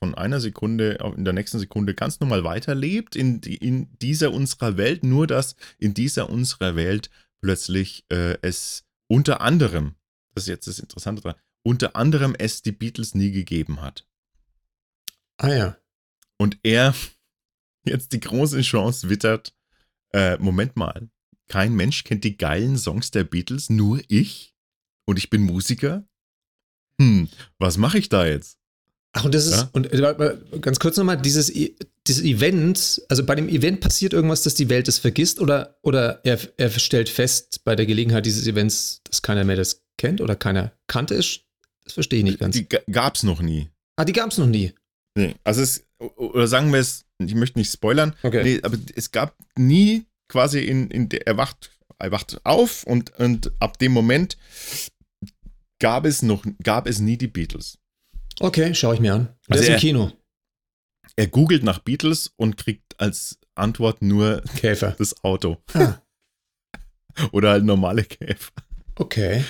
von 0.00 0.16
einer 0.16 0.40
Sekunde 0.40 0.98
in 1.16 1.24
der 1.24 1.32
nächsten 1.32 1.60
Sekunde 1.60 1.94
ganz 1.94 2.18
normal 2.18 2.42
weiterlebt 2.42 3.14
in, 3.14 3.38
in 3.42 3.96
dieser 3.98 4.32
unserer 4.32 4.76
Welt, 4.76 5.04
nur 5.04 5.28
dass 5.28 5.54
in 5.78 5.94
dieser 5.94 6.30
unserer 6.30 6.74
Welt 6.74 7.10
plötzlich 7.40 8.06
äh, 8.10 8.36
es 8.42 8.88
unter 9.06 9.40
anderem, 9.40 9.94
das 10.34 10.44
ist 10.44 10.48
jetzt 10.48 10.66
das 10.66 10.80
Interessante 10.80 11.22
dran, 11.22 11.36
unter 11.62 11.94
anderem 11.94 12.34
es 12.36 12.62
die 12.62 12.72
Beatles 12.72 13.14
nie 13.14 13.30
gegeben 13.30 13.82
hat. 13.82 14.04
Ah 15.36 15.54
ja. 15.54 15.76
Und 16.38 16.58
er 16.64 16.92
jetzt 17.84 18.12
die 18.12 18.20
große 18.20 18.62
Chance 18.62 19.08
wittert, 19.10 19.54
äh, 20.12 20.38
Moment 20.38 20.74
mal, 20.74 21.08
kein 21.50 21.74
Mensch 21.74 22.04
kennt 22.04 22.22
die 22.24 22.38
geilen 22.38 22.78
Songs 22.78 23.10
der 23.10 23.24
Beatles, 23.24 23.68
nur 23.70 24.00
ich? 24.08 24.54
Und 25.06 25.18
ich 25.18 25.28
bin 25.30 25.42
Musiker? 25.42 26.04
Hm, 27.00 27.28
was 27.58 27.76
mache 27.76 27.98
ich 27.98 28.08
da 28.08 28.26
jetzt? 28.26 28.56
Ach, 29.12 29.24
und 29.24 29.34
das 29.34 29.46
ist, 29.46 29.52
Ja? 29.56 29.68
und 29.72 29.92
äh, 29.92 30.36
ganz 30.60 30.78
kurz 30.78 30.96
nochmal, 30.96 31.20
dieses, 31.20 31.52
dieses 32.06 32.22
Event, 32.22 33.02
also 33.08 33.24
bei 33.26 33.34
dem 33.34 33.48
Event 33.48 33.80
passiert 33.80 34.12
irgendwas, 34.12 34.44
dass 34.44 34.54
die 34.54 34.68
Welt 34.68 34.86
es 34.86 34.98
vergisst 34.98 35.40
oder, 35.40 35.76
oder 35.82 36.20
er, 36.24 36.38
er 36.58 36.70
stellt 36.70 37.08
fest 37.08 37.62
bei 37.64 37.74
der 37.74 37.86
Gelegenheit 37.86 38.24
dieses 38.24 38.46
Events, 38.46 39.00
dass 39.04 39.20
keiner 39.22 39.42
mehr 39.42 39.56
das 39.56 39.82
kennt 39.98 40.20
oder 40.20 40.36
keiner 40.36 40.72
kannte 40.86 41.16
es? 41.16 41.40
Das 41.82 41.94
verstehe 41.94 42.20
ich 42.20 42.24
nicht 42.24 42.38
ganz. 42.38 42.54
Die 42.54 42.68
ga- 42.68 42.78
gab's 42.88 43.24
noch 43.24 43.42
nie. 43.42 43.68
ah, 43.96 44.04
die 44.04 44.12
gab 44.12 44.30
es 44.30 44.38
noch 44.38 44.46
nie. 44.46 44.72
Nee, 45.16 45.34
also 45.42 45.60
es, 45.60 45.82
oder 45.98 46.46
sagen 46.46 46.72
wir 46.72 46.78
es, 46.78 47.04
ich 47.18 47.34
möchte 47.34 47.58
nicht 47.58 47.72
spoilern, 47.72 48.14
Okay. 48.22 48.44
nee, 48.44 48.60
aber 48.62 48.78
es 48.94 49.10
gab 49.10 49.36
nie 49.56 50.04
quasi 50.30 50.60
in, 50.60 50.90
in 50.90 51.08
der, 51.10 51.26
er 51.26 51.36
wacht, 51.36 51.70
er 51.98 52.10
wacht 52.12 52.40
auf 52.44 52.84
und, 52.84 53.10
und 53.18 53.52
ab 53.60 53.78
dem 53.78 53.92
Moment 53.92 54.38
gab 55.78 56.04
es 56.06 56.22
noch, 56.22 56.44
gab 56.62 56.86
es 56.86 56.98
nie 57.00 57.16
die 57.18 57.28
Beatles. 57.28 57.78
Okay, 58.40 58.74
schaue 58.74 58.94
ich 58.94 59.00
mir 59.00 59.14
an. 59.14 59.24
Der 59.48 59.52
Also 59.56 59.62
ist 59.62 59.68
im 59.68 59.74
er- 59.74 59.80
Kino. 59.80 60.12
Er 61.16 61.26
googelt 61.26 61.62
nach 61.64 61.80
Beatles 61.80 62.32
und 62.36 62.56
kriegt 62.56 62.98
als 62.98 63.38
Antwort 63.54 64.00
nur 64.00 64.40
Käfer. 64.56 64.92
das 64.98 65.22
Auto. 65.24 65.58
Ah, 65.74 66.00
Oder 67.32 67.50
halt 67.50 67.64
normale 67.64 68.04
Käfer. 68.04 68.52
okay. 68.94 69.44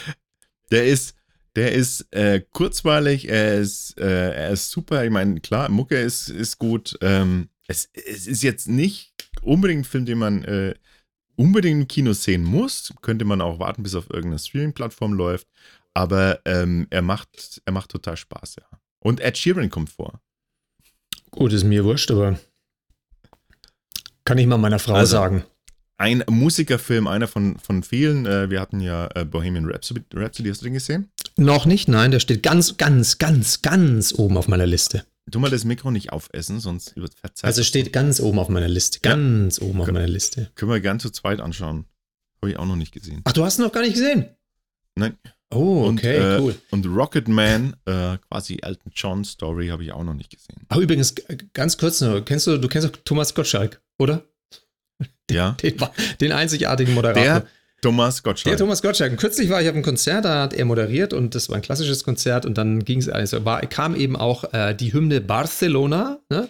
Der 0.72 0.86
ist, 0.86 1.14
der 1.56 1.72
ist 1.72 2.06
äh, 2.12 2.40
kurzweilig, 2.52 3.28
er 3.28 3.58
ist, 3.60 3.98
äh, 3.98 4.32
er 4.32 4.50
ist 4.50 4.70
super. 4.70 5.04
Ich 5.04 5.10
meine, 5.10 5.40
klar, 5.40 5.68
Mucke 5.68 6.00
ist, 6.00 6.28
ist 6.28 6.58
gut. 6.58 6.96
Ähm, 7.02 7.50
es, 7.68 7.88
es 7.92 8.26
ist 8.26 8.42
jetzt 8.42 8.66
nicht 8.68 9.09
unbedingt 9.42 9.82
ein 9.82 9.84
Film, 9.84 10.06
den 10.06 10.18
man 10.18 10.44
äh, 10.44 10.74
unbedingt 11.36 11.82
im 11.82 11.88
Kino 11.88 12.12
sehen 12.12 12.44
muss. 12.44 12.92
Könnte 13.02 13.24
man 13.24 13.40
auch 13.40 13.58
warten, 13.58 13.82
bis 13.82 13.94
auf 13.94 14.10
irgendeine 14.10 14.38
Streaming-Plattform 14.38 15.12
läuft. 15.12 15.46
Aber 15.94 16.40
ähm, 16.44 16.86
er, 16.90 17.02
macht, 17.02 17.60
er 17.64 17.72
macht 17.72 17.90
total 17.90 18.16
Spaß, 18.16 18.56
ja. 18.56 18.78
Und 19.00 19.20
Ed 19.20 19.38
Sheeran 19.38 19.70
kommt 19.70 19.90
vor. 19.90 20.20
Gut, 21.30 21.52
ist 21.52 21.64
mir 21.64 21.84
wurscht, 21.84 22.10
aber 22.10 22.38
kann 24.24 24.38
ich 24.38 24.46
mal 24.46 24.58
meiner 24.58 24.78
Frau 24.78 24.94
Also, 24.94 25.12
sagen. 25.12 25.44
Ein 25.96 26.24
Musikerfilm, 26.30 27.06
einer 27.06 27.26
von, 27.26 27.58
von 27.58 27.82
vielen. 27.82 28.26
Äh, 28.26 28.48
wir 28.48 28.60
hatten 28.60 28.80
ja 28.80 29.08
äh, 29.14 29.24
Bohemian 29.24 29.66
Rhapsody, 29.66 30.02
Rhapsody, 30.14 30.48
hast 30.48 30.60
du 30.60 30.64
den 30.64 30.74
gesehen? 30.74 31.10
Noch 31.36 31.66
nicht, 31.66 31.88
nein, 31.88 32.10
der 32.10 32.20
steht 32.20 32.42
ganz, 32.42 32.76
ganz, 32.76 33.18
ganz, 33.18 33.60
ganz 33.60 34.14
oben 34.14 34.36
auf 34.36 34.48
meiner 34.48 34.66
Liste. 34.66 35.04
Tu 35.30 35.38
mal 35.38 35.50
das 35.50 35.64
Mikro 35.64 35.90
nicht 35.90 36.12
aufessen, 36.12 36.60
sonst 36.60 36.96
wird 36.96 37.14
verzerrt. 37.14 37.44
Also 37.46 37.62
steht 37.62 37.92
ganz 37.92 38.20
oben 38.20 38.38
auf 38.38 38.48
meiner 38.48 38.68
Liste. 38.68 39.00
Ganz 39.00 39.60
oben 39.60 39.80
auf 39.80 39.86
Genau. 39.86 39.98
meiner 40.00 40.10
Liste. 40.12 40.50
Können 40.54 40.70
wir 40.70 40.80
gern 40.80 41.00
zu 41.00 41.10
zweit 41.10 41.40
anschauen. 41.40 41.86
Habe 42.42 42.50
ich 42.52 42.56
auch 42.58 42.66
noch 42.66 42.76
nicht 42.76 42.92
gesehen. 42.92 43.20
Ach, 43.24 43.32
du 43.32 43.44
hast 43.44 43.58
ihn 43.58 43.62
noch 43.62 43.72
gar 43.72 43.82
nicht 43.82 43.94
gesehen? 43.94 44.26
Nein. 44.94 45.16
Oh, 45.52 45.84
Und, 45.84 45.98
okay, 45.98 46.16
äh, 46.16 46.40
cool. 46.40 46.54
Und 46.70 46.86
Rocket 46.86 47.26
Man, 47.28 47.74
äh, 47.84 48.18
quasi 48.28 48.58
Elton 48.62 48.92
John 48.94 49.24
Story, 49.24 49.68
habe 49.68 49.82
ich 49.82 49.92
auch 49.92 50.04
noch 50.04 50.14
nicht 50.14 50.30
gesehen. 50.30 50.64
Ach, 50.68 50.76
übrigens, 50.76 51.14
ganz 51.52 51.76
kurz 51.76 52.00
nur, 52.00 52.24
kennst 52.24 52.46
du, 52.46 52.56
du 52.56 52.68
kennst 52.68 52.86
doch 52.88 52.96
Thomas 53.04 53.34
Gottschalk, 53.34 53.82
oder? 53.98 54.24
Ja. 55.30 55.52
Den, 55.62 55.76
den 56.20 56.32
einzigartigen 56.32 56.94
Moderator. 56.94 57.22
Der 57.22 57.46
Thomas 57.80 58.16
Der 58.16 58.22
Gottschalk. 58.22 58.56
Thomas 58.58 58.82
Gottschalk. 58.82 59.12
Und 59.12 59.18
kürzlich 59.18 59.48
war 59.50 59.60
ich 59.62 59.68
auf 59.68 59.74
einem 59.74 59.82
Konzert, 59.82 60.24
da 60.24 60.42
hat 60.42 60.54
er 60.54 60.64
moderiert 60.64 61.12
und 61.12 61.34
das 61.34 61.48
war 61.48 61.56
ein 61.56 61.62
klassisches 61.62 62.04
Konzert 62.04 62.46
und 62.46 62.58
dann 62.58 62.84
ging 62.84 62.98
es, 62.98 63.08
also 63.08 63.44
war, 63.44 63.60
kam 63.62 63.94
eben 63.94 64.16
auch 64.16 64.52
äh, 64.52 64.74
die 64.74 64.92
Hymne 64.92 65.20
Barcelona, 65.20 66.20
ne? 66.28 66.48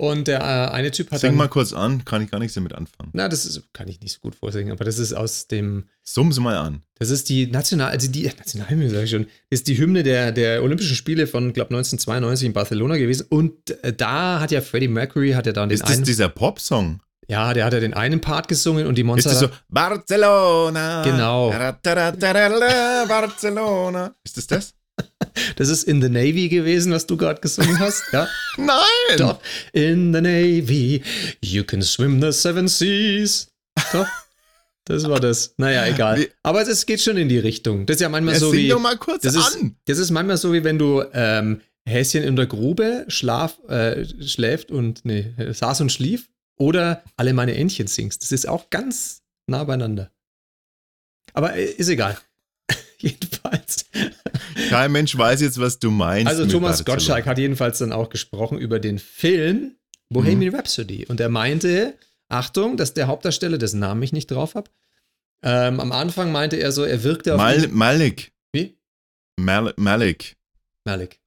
Und 0.00 0.28
der 0.28 0.40
äh, 0.40 0.72
eine 0.72 0.90
Typ 0.92 1.10
hat 1.10 1.20
Sing 1.20 1.32
dann, 1.32 1.36
mal 1.36 1.48
kurz 1.48 1.74
an, 1.74 2.06
kann 2.06 2.22
ich 2.22 2.30
gar 2.30 2.38
nichts 2.38 2.54
damit 2.54 2.72
anfangen. 2.72 3.10
na, 3.12 3.28
das 3.28 3.44
ist, 3.44 3.70
kann 3.74 3.86
ich 3.86 4.00
nicht 4.00 4.14
so 4.14 4.20
gut 4.20 4.34
vorsingen, 4.34 4.72
aber 4.72 4.82
das 4.82 4.98
ist 4.98 5.12
aus 5.12 5.46
dem, 5.46 5.90
Summ 6.02 6.32
sie 6.32 6.40
mal 6.40 6.56
an. 6.56 6.82
das 6.98 7.10
ist 7.10 7.28
die 7.28 7.48
National, 7.48 7.90
also 7.90 8.10
die 8.10 8.24
Nationalhymne, 8.24 8.88
sag 8.88 9.04
ich 9.04 9.10
schon, 9.10 9.26
ist 9.50 9.68
die 9.68 9.76
Hymne 9.76 10.02
der, 10.02 10.32
der 10.32 10.62
Olympischen 10.62 10.96
Spiele 10.96 11.26
von, 11.26 11.52
glaube 11.52 11.74
1992 11.74 12.46
in 12.46 12.52
Barcelona 12.54 12.96
gewesen 12.96 13.26
und 13.28 13.70
äh, 13.84 13.92
da 13.92 14.40
hat 14.40 14.50
ja 14.50 14.62
Freddie 14.62 14.88
Mercury, 14.88 15.32
hat 15.32 15.44
ja 15.44 15.52
dann 15.52 15.68
den 15.68 15.74
Ist 15.74 15.82
das 15.82 15.98
einen, 15.98 16.04
dieser 16.04 16.30
Pop-Song? 16.30 17.02
Ja, 17.30 17.54
der 17.54 17.64
hat 17.64 17.72
ja 17.72 17.80
den 17.80 17.94
einen 17.94 18.20
Part 18.20 18.48
gesungen 18.48 18.86
und 18.88 18.96
die 18.96 19.02
Ist 19.02 19.06
Monster. 19.06 19.30
das 19.30 19.38
so 19.38 19.48
Barcelona? 19.68 21.02
Genau. 21.04 21.50
Barcelona. 23.08 24.14
Ist 24.24 24.36
das 24.36 24.46
das? 24.48 24.74
das 25.56 25.68
ist 25.68 25.84
In 25.84 26.02
the 26.02 26.08
Navy 26.08 26.48
gewesen, 26.48 26.92
was 26.92 27.06
du 27.06 27.16
gerade 27.16 27.40
gesungen 27.40 27.78
hast, 27.78 28.02
ja? 28.12 28.26
Nein! 28.58 29.16
Doch. 29.16 29.38
In 29.72 30.12
the 30.12 30.20
Navy, 30.20 31.02
you 31.40 31.62
can 31.62 31.82
swim 31.82 32.20
the 32.20 32.32
seven 32.32 32.66
seas. 32.66 33.48
Doch. 33.92 34.06
Das 34.86 35.08
war 35.08 35.20
das. 35.20 35.54
Naja, 35.56 35.86
egal. 35.86 36.26
Aber 36.42 36.62
es 36.66 36.84
geht 36.84 37.00
schon 37.00 37.16
in 37.16 37.28
die 37.28 37.38
Richtung. 37.38 37.86
Das 37.86 37.96
ist 37.96 38.00
ja 38.00 38.08
manchmal 38.08 38.34
Ja, 38.34 38.40
so 38.40 38.52
wie. 38.52 38.68
doch 38.68 38.80
mal 38.80 38.96
kurz 38.96 39.22
das 39.22 39.36
ist, 39.36 39.56
an. 39.56 39.76
das 39.84 39.98
ist 39.98 40.10
manchmal 40.10 40.36
so 40.36 40.52
wie 40.52 40.64
wenn 40.64 40.78
du 40.80 41.04
ähm, 41.12 41.60
Häschen 41.86 42.24
in 42.24 42.34
der 42.34 42.46
Grube 42.46 43.04
schlaf, 43.06 43.58
äh, 43.68 44.04
schläft 44.26 44.72
und 44.72 45.04
nee, 45.04 45.32
saß 45.52 45.80
und 45.82 45.92
schlief 45.92 46.28
oder 46.60 47.02
alle 47.16 47.32
meine 47.32 47.56
Entchen 47.56 47.86
singst. 47.86 48.22
Das 48.22 48.32
ist 48.32 48.46
auch 48.46 48.68
ganz 48.68 49.22
nah 49.46 49.64
beieinander. 49.64 50.12
Aber 51.32 51.54
äh, 51.54 51.64
ist 51.64 51.88
egal. 51.88 52.18
Jedenfalls. 52.98 53.86
Kein 54.68 54.92
Mensch 54.92 55.16
weiß 55.16 55.40
jetzt, 55.40 55.58
was 55.58 55.78
du 55.78 55.90
meinst. 55.90 56.28
Also 56.28 56.44
Thomas 56.44 56.84
Barcelona. 56.84 56.94
Gottschalk 56.94 57.26
hat 57.26 57.38
jedenfalls 57.38 57.78
dann 57.78 57.92
auch 57.92 58.10
gesprochen 58.10 58.58
über 58.58 58.78
den 58.78 58.98
Film 58.98 59.76
Bohemian 60.10 60.54
Rhapsody. 60.54 61.06
Und 61.06 61.18
er 61.18 61.30
meinte, 61.30 61.94
Achtung, 62.28 62.76
dass 62.76 62.92
der 62.92 63.06
Hauptdarsteller, 63.06 63.56
dessen 63.56 63.80
Namen 63.80 64.02
ich 64.02 64.12
nicht 64.12 64.30
drauf 64.30 64.54
habe, 64.54 64.70
ähm, 65.42 65.80
am 65.80 65.92
Anfang 65.92 66.30
meinte 66.30 66.56
er 66.56 66.72
so, 66.72 66.84
er 66.84 67.02
wirkte 67.02 67.34
auf 67.34 67.38
Mal, 67.38 67.68
Malik. 67.68 68.32
Wie? 68.52 68.76
Mal, 69.38 69.72
Malik. 69.78 70.36
Malik. 70.84 71.20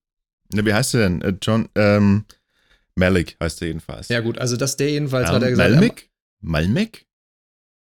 Na, 0.54 0.64
wie 0.64 0.74
heißt 0.74 0.94
er 0.94 1.02
denn? 1.02 1.22
Äh, 1.24 1.34
John, 1.42 1.70
ähm, 1.74 2.26
Malik 2.96 3.36
heißt 3.42 3.62
er 3.62 3.68
jedenfalls. 3.70 4.10
Ja 4.10 4.20
gut, 4.20 4.38
also 4.38 4.58
dass 4.58 4.78
der 4.78 4.90
jedenfalls 4.92 5.28
Mal, 5.30 5.36
hat 5.36 5.44
er 5.44 5.50
gesagt, 5.52 5.72
Malmik? 5.72 6.10
Malmek? 6.42 7.06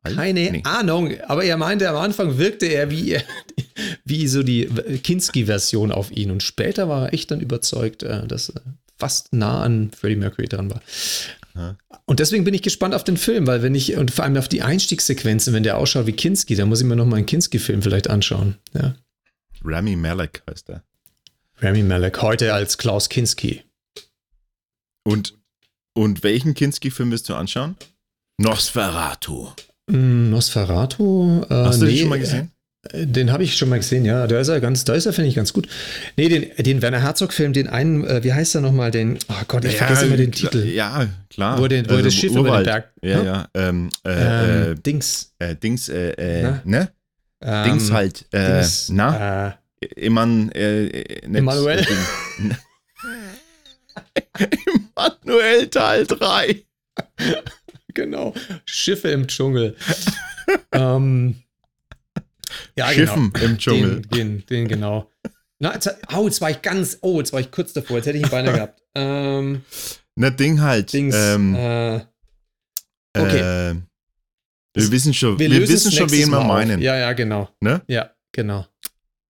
er, 0.04 0.10
Mal- 0.10 0.16
keine 0.16 0.50
Nee. 0.50 0.60
Ahnung, 0.64 1.12
aber 1.26 1.44
er 1.44 1.56
meinte, 1.56 1.88
am 1.88 1.96
Anfang 1.96 2.38
wirkte 2.38 2.66
er 2.66 2.90
wie, 2.90 3.18
wie 4.04 4.28
so 4.28 4.42
die 4.42 4.66
Kinski-Version 5.02 5.92
auf 5.92 6.10
ihn 6.10 6.30
und 6.30 6.42
später 6.42 6.88
war 6.88 7.06
er 7.06 7.14
echt 7.14 7.30
dann 7.30 7.40
überzeugt, 7.40 8.02
äh, 8.02 8.26
dass 8.26 8.50
er 8.50 8.62
fast 8.96 9.32
nah 9.32 9.62
an 9.62 9.90
Freddie 9.90 10.16
Mercury 10.16 10.46
dran 10.46 10.70
war. 10.70 10.82
Ja. 11.56 11.76
Und 12.06 12.20
deswegen 12.20 12.44
bin 12.44 12.54
ich 12.54 12.62
gespannt 12.62 12.94
auf 12.94 13.04
den 13.04 13.16
Film, 13.16 13.46
weil 13.46 13.62
wenn 13.62 13.74
ich, 13.74 13.96
und 13.96 14.10
vor 14.10 14.24
allem 14.24 14.36
auf 14.36 14.48
die 14.48 14.62
Einstiegssequenzen, 14.62 15.52
wenn 15.54 15.62
der 15.62 15.78
ausschaut 15.78 16.06
wie 16.06 16.12
Kinski, 16.12 16.54
dann 16.54 16.68
muss 16.68 16.80
ich 16.80 16.86
mir 16.86 16.96
noch 16.96 17.06
mal 17.06 17.16
einen 17.16 17.26
Kinski-Film 17.26 17.80
vielleicht 17.82 18.08
anschauen. 18.10 18.56
Ja. 18.74 18.94
Rami 19.64 19.96
Malek 19.96 20.42
heißt 20.50 20.68
er. 20.70 20.82
Rami 21.60 21.82
Malek, 21.82 22.20
heute 22.22 22.52
als 22.54 22.76
Klaus 22.76 23.08
Kinski. 23.08 23.62
Und, 25.04 25.34
und 25.94 26.22
welchen 26.22 26.54
Kinski-Film 26.54 27.10
wirst 27.10 27.28
du 27.28 27.34
anschauen? 27.34 27.76
Nosferatu. 28.38 29.48
Mm, 29.86 30.30
Nosferatu? 30.30 31.42
Äh, 31.48 31.54
Hast 31.54 31.80
du 31.82 31.86
den 31.86 31.94
nee, 31.94 32.00
schon 32.00 32.08
mal 32.08 32.18
gesehen? 32.18 32.50
äh, 32.90 33.06
Den 33.06 33.30
habe 33.30 33.44
ich 33.44 33.56
schon 33.56 33.68
mal 33.68 33.76
gesehen, 33.78 34.04
ja. 34.04 34.26
Da 34.26 34.40
ist 34.40 34.48
er 34.48 34.60
ganz, 34.60 34.84
da 34.84 34.94
ist 34.94 35.06
er, 35.06 35.12
finde 35.12 35.28
ich, 35.28 35.34
ganz 35.36 35.52
gut. 35.52 35.68
Nee, 36.16 36.28
den, 36.28 36.64
den 36.64 36.82
Werner 36.82 37.00
Herzog-Film, 37.02 37.52
den 37.52 37.68
einen, 37.68 38.04
äh, 38.04 38.24
wie 38.24 38.32
heißt 38.32 38.54
er 38.54 38.60
nochmal, 38.62 38.90
den, 38.90 39.18
oh 39.28 39.34
Gott, 39.46 39.64
ich 39.66 39.76
vergesse 39.76 40.06
immer 40.06 40.16
den 40.16 40.32
Titel. 40.32 40.64
Ja, 40.64 41.06
klar. 41.30 41.58
Wo 41.60 41.68
den- 41.68 41.88
wo 41.88 41.94
er 41.94 42.02
das 42.02 42.14
Schiff 42.14 42.30
über 42.32 42.40
den 42.40 42.46
Urwald. 42.48 42.66
Berg- 42.66 42.92
Ja, 43.02 43.18
ne? 43.22 43.24
ja. 43.26 43.48
Ähm, 43.54 43.90
äh, 44.04 44.70
Ähm, 44.70 44.82
Dings. 44.82 45.32
äh, 45.38 45.54
Dings, 45.54 45.88
äh, 45.90 46.10
äh, 46.12 46.42
Na? 46.42 46.60
ne? 46.64 46.90
Ähm, 47.42 47.64
Dings 47.64 47.92
halt. 47.92 48.24
Äh, 48.32 48.54
Dings, 48.60 48.88
na? 48.88 49.48
Äh, 49.48 49.52
Eman, 49.96 50.50
äh, 50.52 50.86
äh, 50.86 51.22
Emanuel? 51.36 51.84
Emanuel 54.96 55.68
Teil 55.68 56.06
3. 56.06 56.64
genau. 57.94 58.34
Schiffe 58.64 59.08
im 59.08 59.26
Dschungel. 59.26 59.76
ähm, 60.72 61.42
ja, 62.76 62.88
Schiffen 62.88 63.32
genau. 63.32 63.46
im 63.46 63.58
Dschungel. 63.58 64.02
Den, 64.02 64.10
den, 64.10 64.46
den 64.46 64.68
genau. 64.68 65.10
Na, 65.58 65.74
jetzt, 65.74 65.88
oh, 66.14 66.26
jetzt 66.26 66.40
war 66.40 66.50
ich 66.50 66.62
ganz, 66.62 66.98
oh, 67.00 67.18
jetzt 67.18 67.32
war 67.32 67.40
ich 67.40 67.50
kurz 67.50 67.72
davor, 67.72 67.96
jetzt 67.96 68.06
hätte 68.06 68.18
ich 68.18 68.24
ihn 68.24 68.30
beinahe 68.30 68.54
gehabt. 68.54 68.82
Ähm, 68.94 69.62
Na, 70.16 70.30
Ding 70.30 70.60
halt. 70.60 70.92
Dings. 70.92 71.14
Ähm, 71.16 71.54
äh, 71.54 72.00
okay. 73.16 73.70
äh, 73.70 73.74
wir 74.74 74.90
wissen 74.90 75.14
schon, 75.14 75.38
wir, 75.38 75.48
lösen's 75.48 75.70
wissen 75.70 75.92
schon, 75.92 76.10
wen 76.10 76.30
wir 76.30 76.40
auf. 76.40 76.46
meinen. 76.46 76.80
Ja, 76.82 76.96
ja, 76.96 77.12
genau. 77.12 77.48
Ne? 77.60 77.82
Ja, 77.86 78.10
genau. 78.32 78.66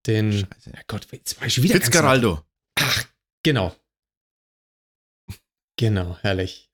Den, 0.08 0.32
Scheiße. 0.32 0.72
ja 0.74 0.80
Gott, 0.88 1.08
jetzt 1.12 1.40
war 1.40 1.48
ich 1.48 1.62
wieder 1.62 1.74
ganz 1.74 1.86
Fitzgeraldo. 1.86 2.42
Ach, 2.80 3.04
genau. 3.44 3.76
Genau, 5.78 6.18
herrlich. 6.22 6.70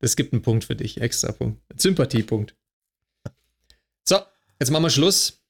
Es 0.00 0.16
gibt 0.16 0.32
einen 0.32 0.42
Punkt 0.42 0.64
für 0.64 0.74
dich, 0.76 1.00
extra 1.00 1.32
Punkt. 1.32 1.62
Sympathiepunkt. 1.80 2.56
So, 4.04 4.18
jetzt 4.58 4.70
machen 4.70 4.82
wir 4.82 4.90
Schluss. 4.90 5.40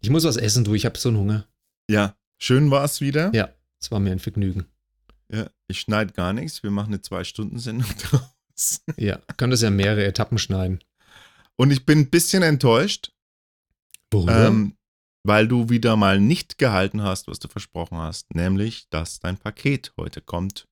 Ich 0.00 0.10
muss 0.10 0.24
was 0.24 0.36
essen, 0.36 0.64
du, 0.64 0.74
ich 0.74 0.84
habe 0.84 0.98
so 0.98 1.08
einen 1.08 1.18
Hunger. 1.18 1.48
Ja. 1.88 2.16
Schön 2.38 2.70
war 2.70 2.84
es 2.84 3.00
wieder. 3.00 3.32
Ja, 3.34 3.52
es 3.80 3.90
war 3.90 3.98
mir 4.00 4.12
ein 4.12 4.20
Vergnügen. 4.20 4.66
Ja, 5.30 5.50
ich 5.66 5.80
schneide 5.80 6.12
gar 6.12 6.32
nichts. 6.32 6.62
Wir 6.62 6.70
machen 6.70 6.88
eine 6.94 7.02
Zwei-Stunden-Sendung 7.02 7.88
draus. 8.02 8.80
Ja, 8.96 9.18
kann 9.36 9.50
das 9.50 9.62
ja 9.62 9.70
mehrere 9.70 10.04
Etappen 10.04 10.38
schneiden. 10.38 10.82
Und 11.56 11.72
ich 11.72 11.84
bin 11.84 11.98
ein 12.00 12.10
bisschen 12.10 12.44
enttäuscht, 12.44 13.12
Worüber? 14.12 14.46
ähm, 14.46 14.76
weil 15.24 15.48
du 15.48 15.68
wieder 15.68 15.96
mal 15.96 16.20
nicht 16.20 16.58
gehalten 16.58 17.02
hast, 17.02 17.26
was 17.26 17.40
du 17.40 17.48
versprochen 17.48 17.98
hast. 17.98 18.32
Nämlich, 18.34 18.88
dass 18.90 19.18
dein 19.18 19.36
Paket 19.36 19.92
heute 19.96 20.20
kommt 20.20 20.67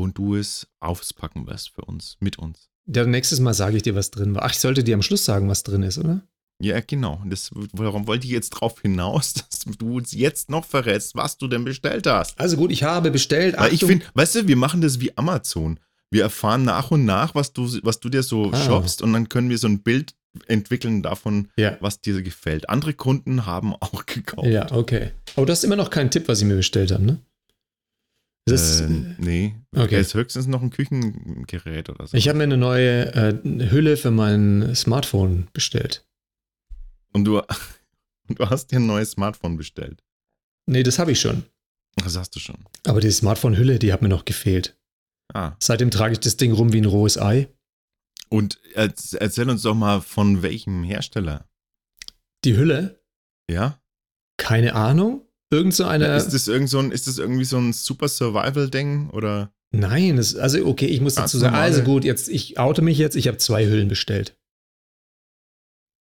und 0.00 0.16
du 0.18 0.36
es 0.36 0.66
auspacken 0.80 1.46
wirst 1.46 1.70
für 1.70 1.82
uns, 1.84 2.16
mit 2.20 2.38
uns. 2.38 2.68
ja, 2.86 3.04
nächstes 3.04 3.40
Mal 3.40 3.54
sage 3.54 3.76
ich 3.76 3.82
dir, 3.82 3.94
was 3.94 4.10
drin 4.10 4.34
war. 4.34 4.44
Ach, 4.44 4.50
ich 4.52 4.58
sollte 4.60 4.82
dir 4.84 4.94
am 4.94 5.02
Schluss 5.02 5.24
sagen, 5.24 5.48
was 5.48 5.62
drin 5.62 5.82
ist, 5.82 5.98
oder? 5.98 6.22
Ja, 6.60 6.80
genau. 6.80 7.22
Das, 7.26 7.50
warum 7.72 8.06
wollte 8.08 8.26
ich 8.26 8.32
jetzt 8.32 8.50
drauf 8.50 8.80
hinaus, 8.80 9.32
dass 9.50 9.60
du 9.78 9.96
uns 9.98 10.12
jetzt 10.12 10.50
noch 10.50 10.64
verrätst, 10.64 11.14
was 11.14 11.38
du 11.38 11.46
denn 11.46 11.64
bestellt 11.64 12.06
hast? 12.06 12.38
Also 12.40 12.56
gut, 12.56 12.72
ich 12.72 12.82
habe 12.82 13.10
bestellt. 13.12 13.56
Weil 13.56 13.68
ich 13.72 13.74
Achtung. 13.84 13.88
finde, 13.90 14.06
weißt 14.14 14.34
du, 14.34 14.48
wir 14.48 14.56
machen 14.56 14.80
das 14.80 14.98
wie 15.00 15.16
Amazon. 15.16 15.78
Wir 16.10 16.22
erfahren 16.22 16.64
nach 16.64 16.90
und 16.90 17.04
nach, 17.04 17.34
was 17.34 17.52
du, 17.52 17.68
was 17.82 18.00
du 18.00 18.08
dir 18.08 18.22
so 18.22 18.50
Ah. 18.52 18.64
shoppst 18.64 19.02
und 19.02 19.12
dann 19.12 19.28
können 19.28 19.50
wir 19.50 19.58
so 19.58 19.68
ein 19.68 19.82
Bild 19.82 20.14
entwickeln 20.46 21.02
davon, 21.02 21.48
Ja. 21.56 21.76
was 21.80 22.00
dir 22.00 22.22
gefällt. 22.22 22.68
Andere 22.68 22.94
Kunden 22.94 23.46
haben 23.46 23.74
auch 23.74 24.06
gekauft. 24.06 24.48
Ja, 24.48 24.70
okay. 24.72 25.12
Aber 25.36 25.46
du 25.46 25.52
hast 25.52 25.64
immer 25.64 25.76
noch 25.76 25.90
keinen 25.90 26.10
Tipp, 26.10 26.28
was 26.28 26.40
ich 26.40 26.46
mir 26.46 26.56
bestellt 26.56 26.90
habe, 26.92 27.04
ne? 27.04 27.18
Das, 28.50 28.80
äh, 28.80 28.88
nee. 29.18 29.54
Okay. 29.74 30.00
Ist 30.00 30.14
höchstens 30.14 30.46
noch 30.46 30.62
ein 30.62 30.70
Küchengerät 30.70 31.88
oder 31.90 32.06
so. 32.06 32.16
ich 32.16 32.28
habe 32.28 32.38
mir 32.38 32.44
eine 32.44 32.56
neue 32.56 33.14
äh, 33.14 33.70
Hülle 33.70 33.96
für 33.96 34.10
mein 34.10 34.74
Smartphone 34.74 35.48
bestellt. 35.52 36.06
und 37.12 37.24
du, 37.24 37.38
und 37.40 37.46
du 38.38 38.48
hast 38.50 38.68
dir 38.68 38.76
ein 38.76 38.86
neues 38.86 39.12
Smartphone 39.12 39.56
bestellt. 39.56 40.02
Nee, 40.66 40.82
das 40.82 40.98
habe 40.98 41.12
ich 41.12 41.20
schon. 41.20 41.44
Das 41.96 42.16
hast 42.16 42.34
du 42.36 42.40
schon. 42.40 42.58
Aber 42.86 43.00
die 43.00 43.10
Smartphone-Hülle, 43.10 43.78
die 43.78 43.92
hat 43.92 44.02
mir 44.02 44.08
noch 44.08 44.24
gefehlt. 44.24 44.78
Ah. 45.34 45.52
Seitdem 45.60 45.90
trage 45.90 46.12
ich 46.12 46.20
das 46.20 46.36
Ding 46.36 46.52
rum 46.52 46.72
wie 46.72 46.80
ein 46.80 46.84
rohes 46.84 47.18
Ei. 47.18 47.48
Und 48.30 48.60
erz- 48.74 49.16
erzähl 49.16 49.48
uns 49.50 49.62
doch 49.62 49.74
mal 49.74 50.00
von 50.00 50.42
welchem 50.42 50.84
Hersteller. 50.84 51.48
Die 52.44 52.56
Hülle, 52.56 53.02
Ja? 53.50 53.80
keine 54.36 54.74
Ahnung. 54.74 55.26
Irgend 55.50 55.74
so 55.74 55.84
eine. 55.84 56.14
ist 56.16 56.34
das 56.34 56.48
irgend 56.48 56.68
so 56.68 56.78
ein, 56.78 56.92
ist 56.92 57.06
das 57.06 57.18
irgendwie 57.18 57.44
so 57.44 57.58
ein 57.58 57.72
Super 57.72 58.08
Survival-Ding 58.08 59.10
oder? 59.10 59.52
Nein, 59.70 60.16
das, 60.16 60.36
also 60.36 60.64
okay, 60.66 60.86
ich 60.86 61.00
muss 61.00 61.14
dazu 61.14 61.38
sagen, 61.38 61.54
also 61.54 61.82
gut, 61.82 62.04
jetzt, 62.04 62.28
ich 62.28 62.58
oute 62.58 62.82
mich 62.82 62.98
jetzt, 62.98 63.16
ich 63.16 63.28
habe 63.28 63.38
zwei 63.38 63.66
Hüllen 63.66 63.88
bestellt. 63.88 64.36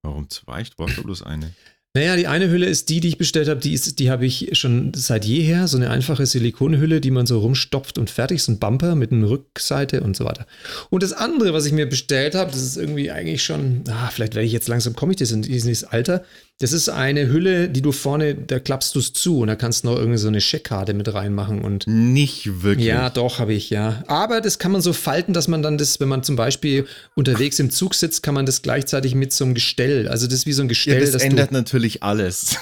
Warum 0.04 0.30
zwei? 0.30 0.62
Ich 0.62 0.76
brauche 0.76 1.02
bloß 1.02 1.24
eine. 1.24 1.52
Naja, 1.96 2.18
die 2.18 2.28
eine 2.28 2.50
Hülle 2.50 2.66
ist 2.66 2.90
die, 2.90 3.00
die 3.00 3.08
ich 3.08 3.18
bestellt 3.18 3.48
habe, 3.48 3.62
die, 3.62 3.72
ist, 3.72 4.00
die 4.00 4.12
habe 4.12 4.26
ich 4.26 4.50
schon 4.52 4.92
seit 4.94 5.24
jeher, 5.24 5.70
so 5.70 5.78
eine 5.78 5.92
einfache 5.92 6.26
Silikonhülle, 6.26 7.00
die 7.00 7.10
man 7.10 7.26
so 7.26 7.40
rumstopft 7.40 7.98
und 7.98 8.10
fertig, 8.10 8.44
so 8.44 8.52
ein 8.52 8.60
Bumper 8.60 8.96
mit 8.96 9.14
einer 9.14 9.30
Rückseite 9.30 10.02
und 10.02 10.16
so 10.18 10.26
weiter. 10.26 10.46
Und 10.90 11.04
das 11.04 11.14
andere, 11.14 11.54
was 11.54 11.66
ich 11.66 11.72
mir 11.72 11.88
bestellt 11.88 12.36
habe, 12.36 12.52
das 12.52 12.62
ist 12.62 12.76
irgendwie 12.76 13.12
eigentlich 13.12 13.44
schon, 13.44 13.86
ah, 13.88 14.10
vielleicht 14.12 14.36
werde 14.36 14.46
ich 14.46 14.52
jetzt 14.52 14.68
langsam, 14.68 14.94
komme 14.94 15.14
ich 15.14 15.20
das 15.20 15.32
in 15.32 15.42
dieses 15.42 15.86
Alter, 15.86 16.26
das 16.60 16.72
ist 16.72 16.88
eine 16.88 17.28
Hülle, 17.28 17.68
die 17.68 17.82
du 17.82 17.92
vorne, 17.92 18.34
da 18.34 18.60
klappst 18.60 18.96
du 18.96 19.00
es 19.00 19.12
zu 19.12 19.40
und 19.40 19.48
da 19.48 19.56
kannst 19.56 19.84
du 19.84 19.90
noch 19.90 19.98
irgendwie 19.98 20.18
so 20.18 20.30
eine 20.30 20.40
Scheckkarte 20.40 20.94
mit 20.94 21.14
reinmachen 21.14 21.62
und 21.62 21.86
Nicht 21.86 22.64
wirklich. 22.64 22.88
ja, 22.88 23.10
doch, 23.10 23.40
habe 23.40 23.54
ich, 23.54 23.70
ja. 23.70 24.04
Aber 24.08 24.40
das 24.40 24.58
kann 24.58 24.72
man 24.72 24.80
so 24.82 24.94
falten, 24.94 25.34
dass 25.34 25.50
man 25.50 25.62
dann 25.62 25.78
das, 25.78 26.00
wenn 26.00 26.08
man 26.08 26.24
zum 26.24 26.38
Beispiel 26.38 26.86
unterwegs 27.14 27.60
im 27.60 27.72
Zug 27.72 27.94
sitzt, 27.94 28.24
kann 28.24 28.34
man 28.36 28.46
das 28.46 28.62
gleichzeitig 28.62 29.16
mit 29.16 29.34
so 29.34 29.44
einem 29.44 29.54
Gestell, 29.54 30.08
also 30.08 30.28
das 30.28 30.36
ist 30.36 30.46
wie 30.46 30.54
so 30.54 30.62
ein 30.62 30.68
Ja, 30.68 30.70
Gestell, 30.70 31.00
das 31.02 31.12
dass 31.12 31.22
ändert 31.24 31.52
du, 31.52 31.56
natürlich 31.56 32.04
alles. 32.04 32.56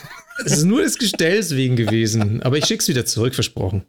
es 0.45 0.53
ist 0.57 0.64
nur 0.65 0.82
des 0.82 0.98
Gestells 0.98 1.56
wegen 1.56 1.76
gewesen, 1.76 2.41
aber 2.41 2.57
ich 2.57 2.65
schick's 2.65 2.88
wieder 2.88 3.06
zurück, 3.06 3.36
versprochen. 3.36 3.84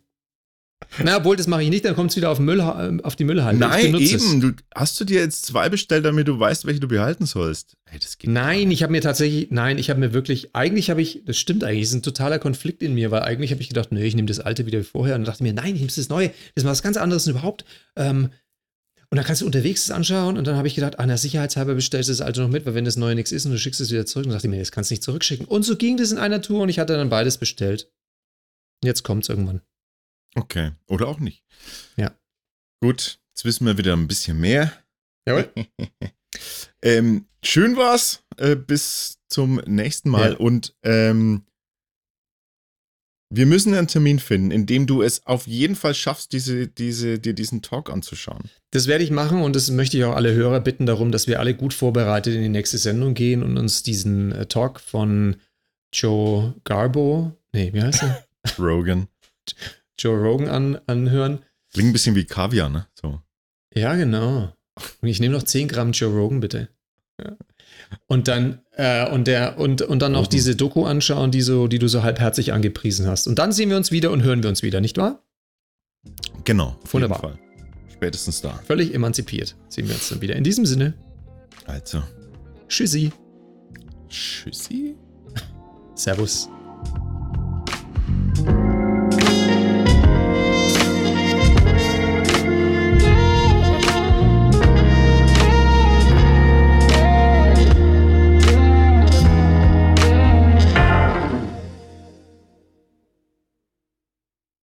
Na, 1.03 1.17
obwohl, 1.17 1.37
das 1.37 1.47
mache 1.47 1.63
ich 1.63 1.71
nicht, 1.71 1.85
dann 1.85 1.95
kommt 1.95 2.11
es 2.11 2.17
wieder 2.17 2.31
auf, 2.31 2.39
Müll, 2.39 2.61
auf 2.61 3.17
die 3.17 3.25
Müllhalde. 3.25 3.57
Ich 3.57 3.61
Nein, 3.61 3.95
eben. 4.01 4.41
Du, 4.41 4.53
hast 4.75 5.01
du 5.01 5.05
dir 5.05 5.21
jetzt 5.21 5.47
zwei 5.47 5.69
bestellt, 5.69 6.05
damit 6.05 6.29
du 6.29 6.39
weißt, 6.39 6.67
welche 6.67 6.81
du 6.81 6.89
behalten 6.89 7.27
sollst? 7.27 7.77
Hey, 7.87 7.99
das 7.99 8.17
Nein, 8.25 8.71
ich 8.71 8.83
habe 8.83 8.93
mir 8.93 9.01
tatsächlich, 9.01 9.49
nein, 9.51 9.79
ich 9.79 9.91
habe 9.91 10.01
mir 10.01 10.13
wirklich, 10.13 10.55
eigentlich 10.55 10.91
habe 10.91 11.03
ich, 11.03 11.23
das 11.25 11.37
stimmt 11.37 11.65
eigentlich, 11.65 11.83
es 11.83 11.89
ist 11.91 11.97
ein 11.97 12.03
totaler 12.03 12.39
Konflikt 12.39 12.83
in 12.83 12.95
mir, 12.95 13.11
weil 13.11 13.23
eigentlich 13.23 13.51
habe 13.51 13.63
ich 13.63 13.69
gedacht, 13.69 13.93
nee, 13.93 14.05
ich 14.05 14.15
nehme 14.15 14.29
das 14.29 14.41
alte 14.41 14.67
wieder 14.67 14.79
wie 14.79 14.85
vorher 14.85 15.17
und 15.17 15.25
dachte 15.25 15.43
mir, 15.43 15.53
nein, 15.53 15.75
ich 15.75 15.81
nehme 15.81 15.93
das 15.95 16.09
neue, 16.09 16.29
das 16.29 16.65
ist 16.65 16.65
was 16.65 16.83
ganz 16.83 16.97
anderes 16.97 17.27
überhaupt. 17.27 17.65
Ähm, 17.97 18.31
und 19.11 19.17
dann 19.17 19.25
kannst 19.27 19.43
du 19.43 19.47
unterwegs 19.47 19.87
das 19.87 19.97
anschauen 19.97 20.37
und 20.37 20.47
dann 20.47 20.57
habe 20.57 20.67
ich 20.67 20.75
gedacht, 20.75 20.99
ah, 20.99 21.07
na, 21.07 21.17
sicherheitshalber 21.17 21.75
bestellst 21.75 22.09
du 22.09 22.13
das 22.13 22.21
alte 22.21 22.41
noch 22.41 22.49
mit, 22.49 22.67
weil 22.67 22.75
wenn 22.75 22.85
das 22.85 22.97
neue 22.97 23.15
nichts 23.15 23.31
ist 23.31 23.47
und 23.47 23.53
du 23.53 23.59
schickst 23.59 23.81
es 23.81 23.93
wieder 23.93 24.07
zurück, 24.07 24.25
dann 24.25 24.33
dachte 24.33 24.49
ich 24.49 24.51
mir, 24.51 24.59
das 24.59 24.73
kannst 24.73 24.91
du 24.91 24.95
nicht 24.95 25.05
zurückschicken. 25.05 25.47
Und 25.47 25.65
so 25.65 25.77
ging 25.77 25.97
das 25.97 26.11
in 26.11 26.19
einer 26.19 26.43
Tour 26.43 26.63
und 26.63 26.69
ich 26.69 26.81
hatte 26.81 26.95
dann 26.95 27.11
beides 27.11 27.39
bestellt. 27.39 27.93
Jetzt 28.83 29.05
kommt 29.05 29.23
es 29.23 29.29
irgendwann. 29.29 29.61
Okay. 30.35 30.73
Oder 30.87 31.09
auch 31.09 31.21
nicht. 31.21 31.45
Ja. 31.97 32.13
Gut, 32.81 33.19
jetzt 33.31 33.45
wissen 33.45 33.67
wir 33.67 33.79
wieder 33.79 33.95
ein 33.95 34.09
bisschen 34.09 34.39
mehr. 34.41 34.73
Jawohl. 35.27 35.51
ähm, 36.83 37.27
schön 37.43 37.77
war's. 37.77 38.23
Äh, 38.37 38.57
bis 38.57 39.21
zum 39.29 39.57
nächsten 39.67 40.11
Mal. 40.11 40.33
Ja. 40.33 40.39
Und 40.39 40.75
ähm, 40.83 41.45
wir 43.31 43.47
müssen 43.47 43.75
einen 43.75 43.89
Termin 43.89 44.19
finden, 44.19 44.51
in 44.51 44.67
dem 44.67 44.87
du 44.87 45.03
es 45.03 45.27
auf 45.27 45.47
jeden 45.47 45.75
Fall 45.75 45.95
schaffst, 45.95 46.33
diese, 46.33 46.69
diese, 46.69 47.19
dir 47.19 47.33
diesen 47.33 47.63
Talk 47.63 47.91
anzuschauen. 47.91 48.51
Das 48.71 48.87
werde 48.87 49.03
ich 49.03 49.11
machen 49.11 49.43
und 49.43 49.57
das 49.57 49.71
möchte 49.71 49.97
ich 49.97 50.05
auch 50.05 50.15
alle 50.15 50.35
Hörer 50.35 50.61
bitten 50.61 50.87
darum, 50.87 51.11
dass 51.11 51.27
wir 51.27 51.41
alle 51.41 51.55
gut 51.55 51.75
vorbereitet 51.75 52.35
in 52.35 52.43
die 52.43 52.49
nächste 52.49 52.79
Sendung 52.79 53.15
gehen 53.15 53.43
und 53.43 53.57
uns 53.57 53.83
diesen 53.83 54.33
äh, 54.33 54.47
Talk 54.47 54.79
von 54.79 55.37
Joe 55.93 56.55
Garbo, 56.65 57.33
nee, 57.53 57.73
wie 57.73 57.83
heißt 57.83 58.03
er? 58.03 58.25
Rogan. 58.59 59.09
Joe 59.99 60.17
Rogan 60.17 60.49
an, 60.49 60.79
anhören. 60.87 61.41
Klingt 61.73 61.91
ein 61.91 61.93
bisschen 61.93 62.15
wie 62.15 62.25
Kaviar, 62.25 62.69
ne? 62.69 62.87
So. 63.01 63.21
Ja, 63.75 63.95
genau. 63.95 64.53
Und 65.01 65.09
ich 65.09 65.21
nehme 65.21 65.35
noch 65.35 65.43
10 65.43 65.69
Gramm 65.69 65.93
Joe 65.93 66.13
Rogan, 66.13 66.41
bitte. 66.41 66.69
Ja. 67.21 67.37
Und 68.07 68.29
dann, 68.29 68.61
äh, 68.73 69.09
und 69.11 69.27
der, 69.27 69.59
und, 69.59 69.83
und 69.83 70.01
dann 70.01 70.13
noch 70.13 70.21
Rogan. 70.21 70.31
diese 70.31 70.57
Doku 70.57 70.85
anschauen, 70.85 71.31
die, 71.31 71.43
so, 71.43 71.69
die 71.69 71.79
du 71.79 71.89
so 71.89 72.03
halbherzig 72.03 72.53
angepriesen 72.53 73.07
hast. 73.07 73.27
Und 73.27 73.39
dann 73.39 73.53
sehen 73.53 73.71
wir 73.71 73.77
uns 73.77 73.91
wieder 73.91 74.11
und 74.11 74.23
hören 74.23 74.43
wir 74.43 74.51
uns 74.51 74.63
wieder, 74.63 74.81
nicht 74.81 74.97
wahr? 74.97 75.23
Genau. 76.45 76.77
Auf 76.83 76.95
Wunderbar. 76.95 77.23
Jeden 77.23 77.37
Fall. 77.39 77.89
Spätestens 77.93 78.41
da. 78.41 78.61
Völlig 78.67 78.95
emanzipiert. 78.95 79.57
Sehen 79.69 79.87
wir 79.89 79.95
uns 79.95 80.09
dann 80.09 80.21
wieder. 80.21 80.37
In 80.37 80.45
diesem 80.45 80.67
Sinne, 80.67 80.95
Also. 81.67 82.03
tschüssi. 82.69 83.13
Tschüssi. 84.09 84.97
Servus. 85.95 86.49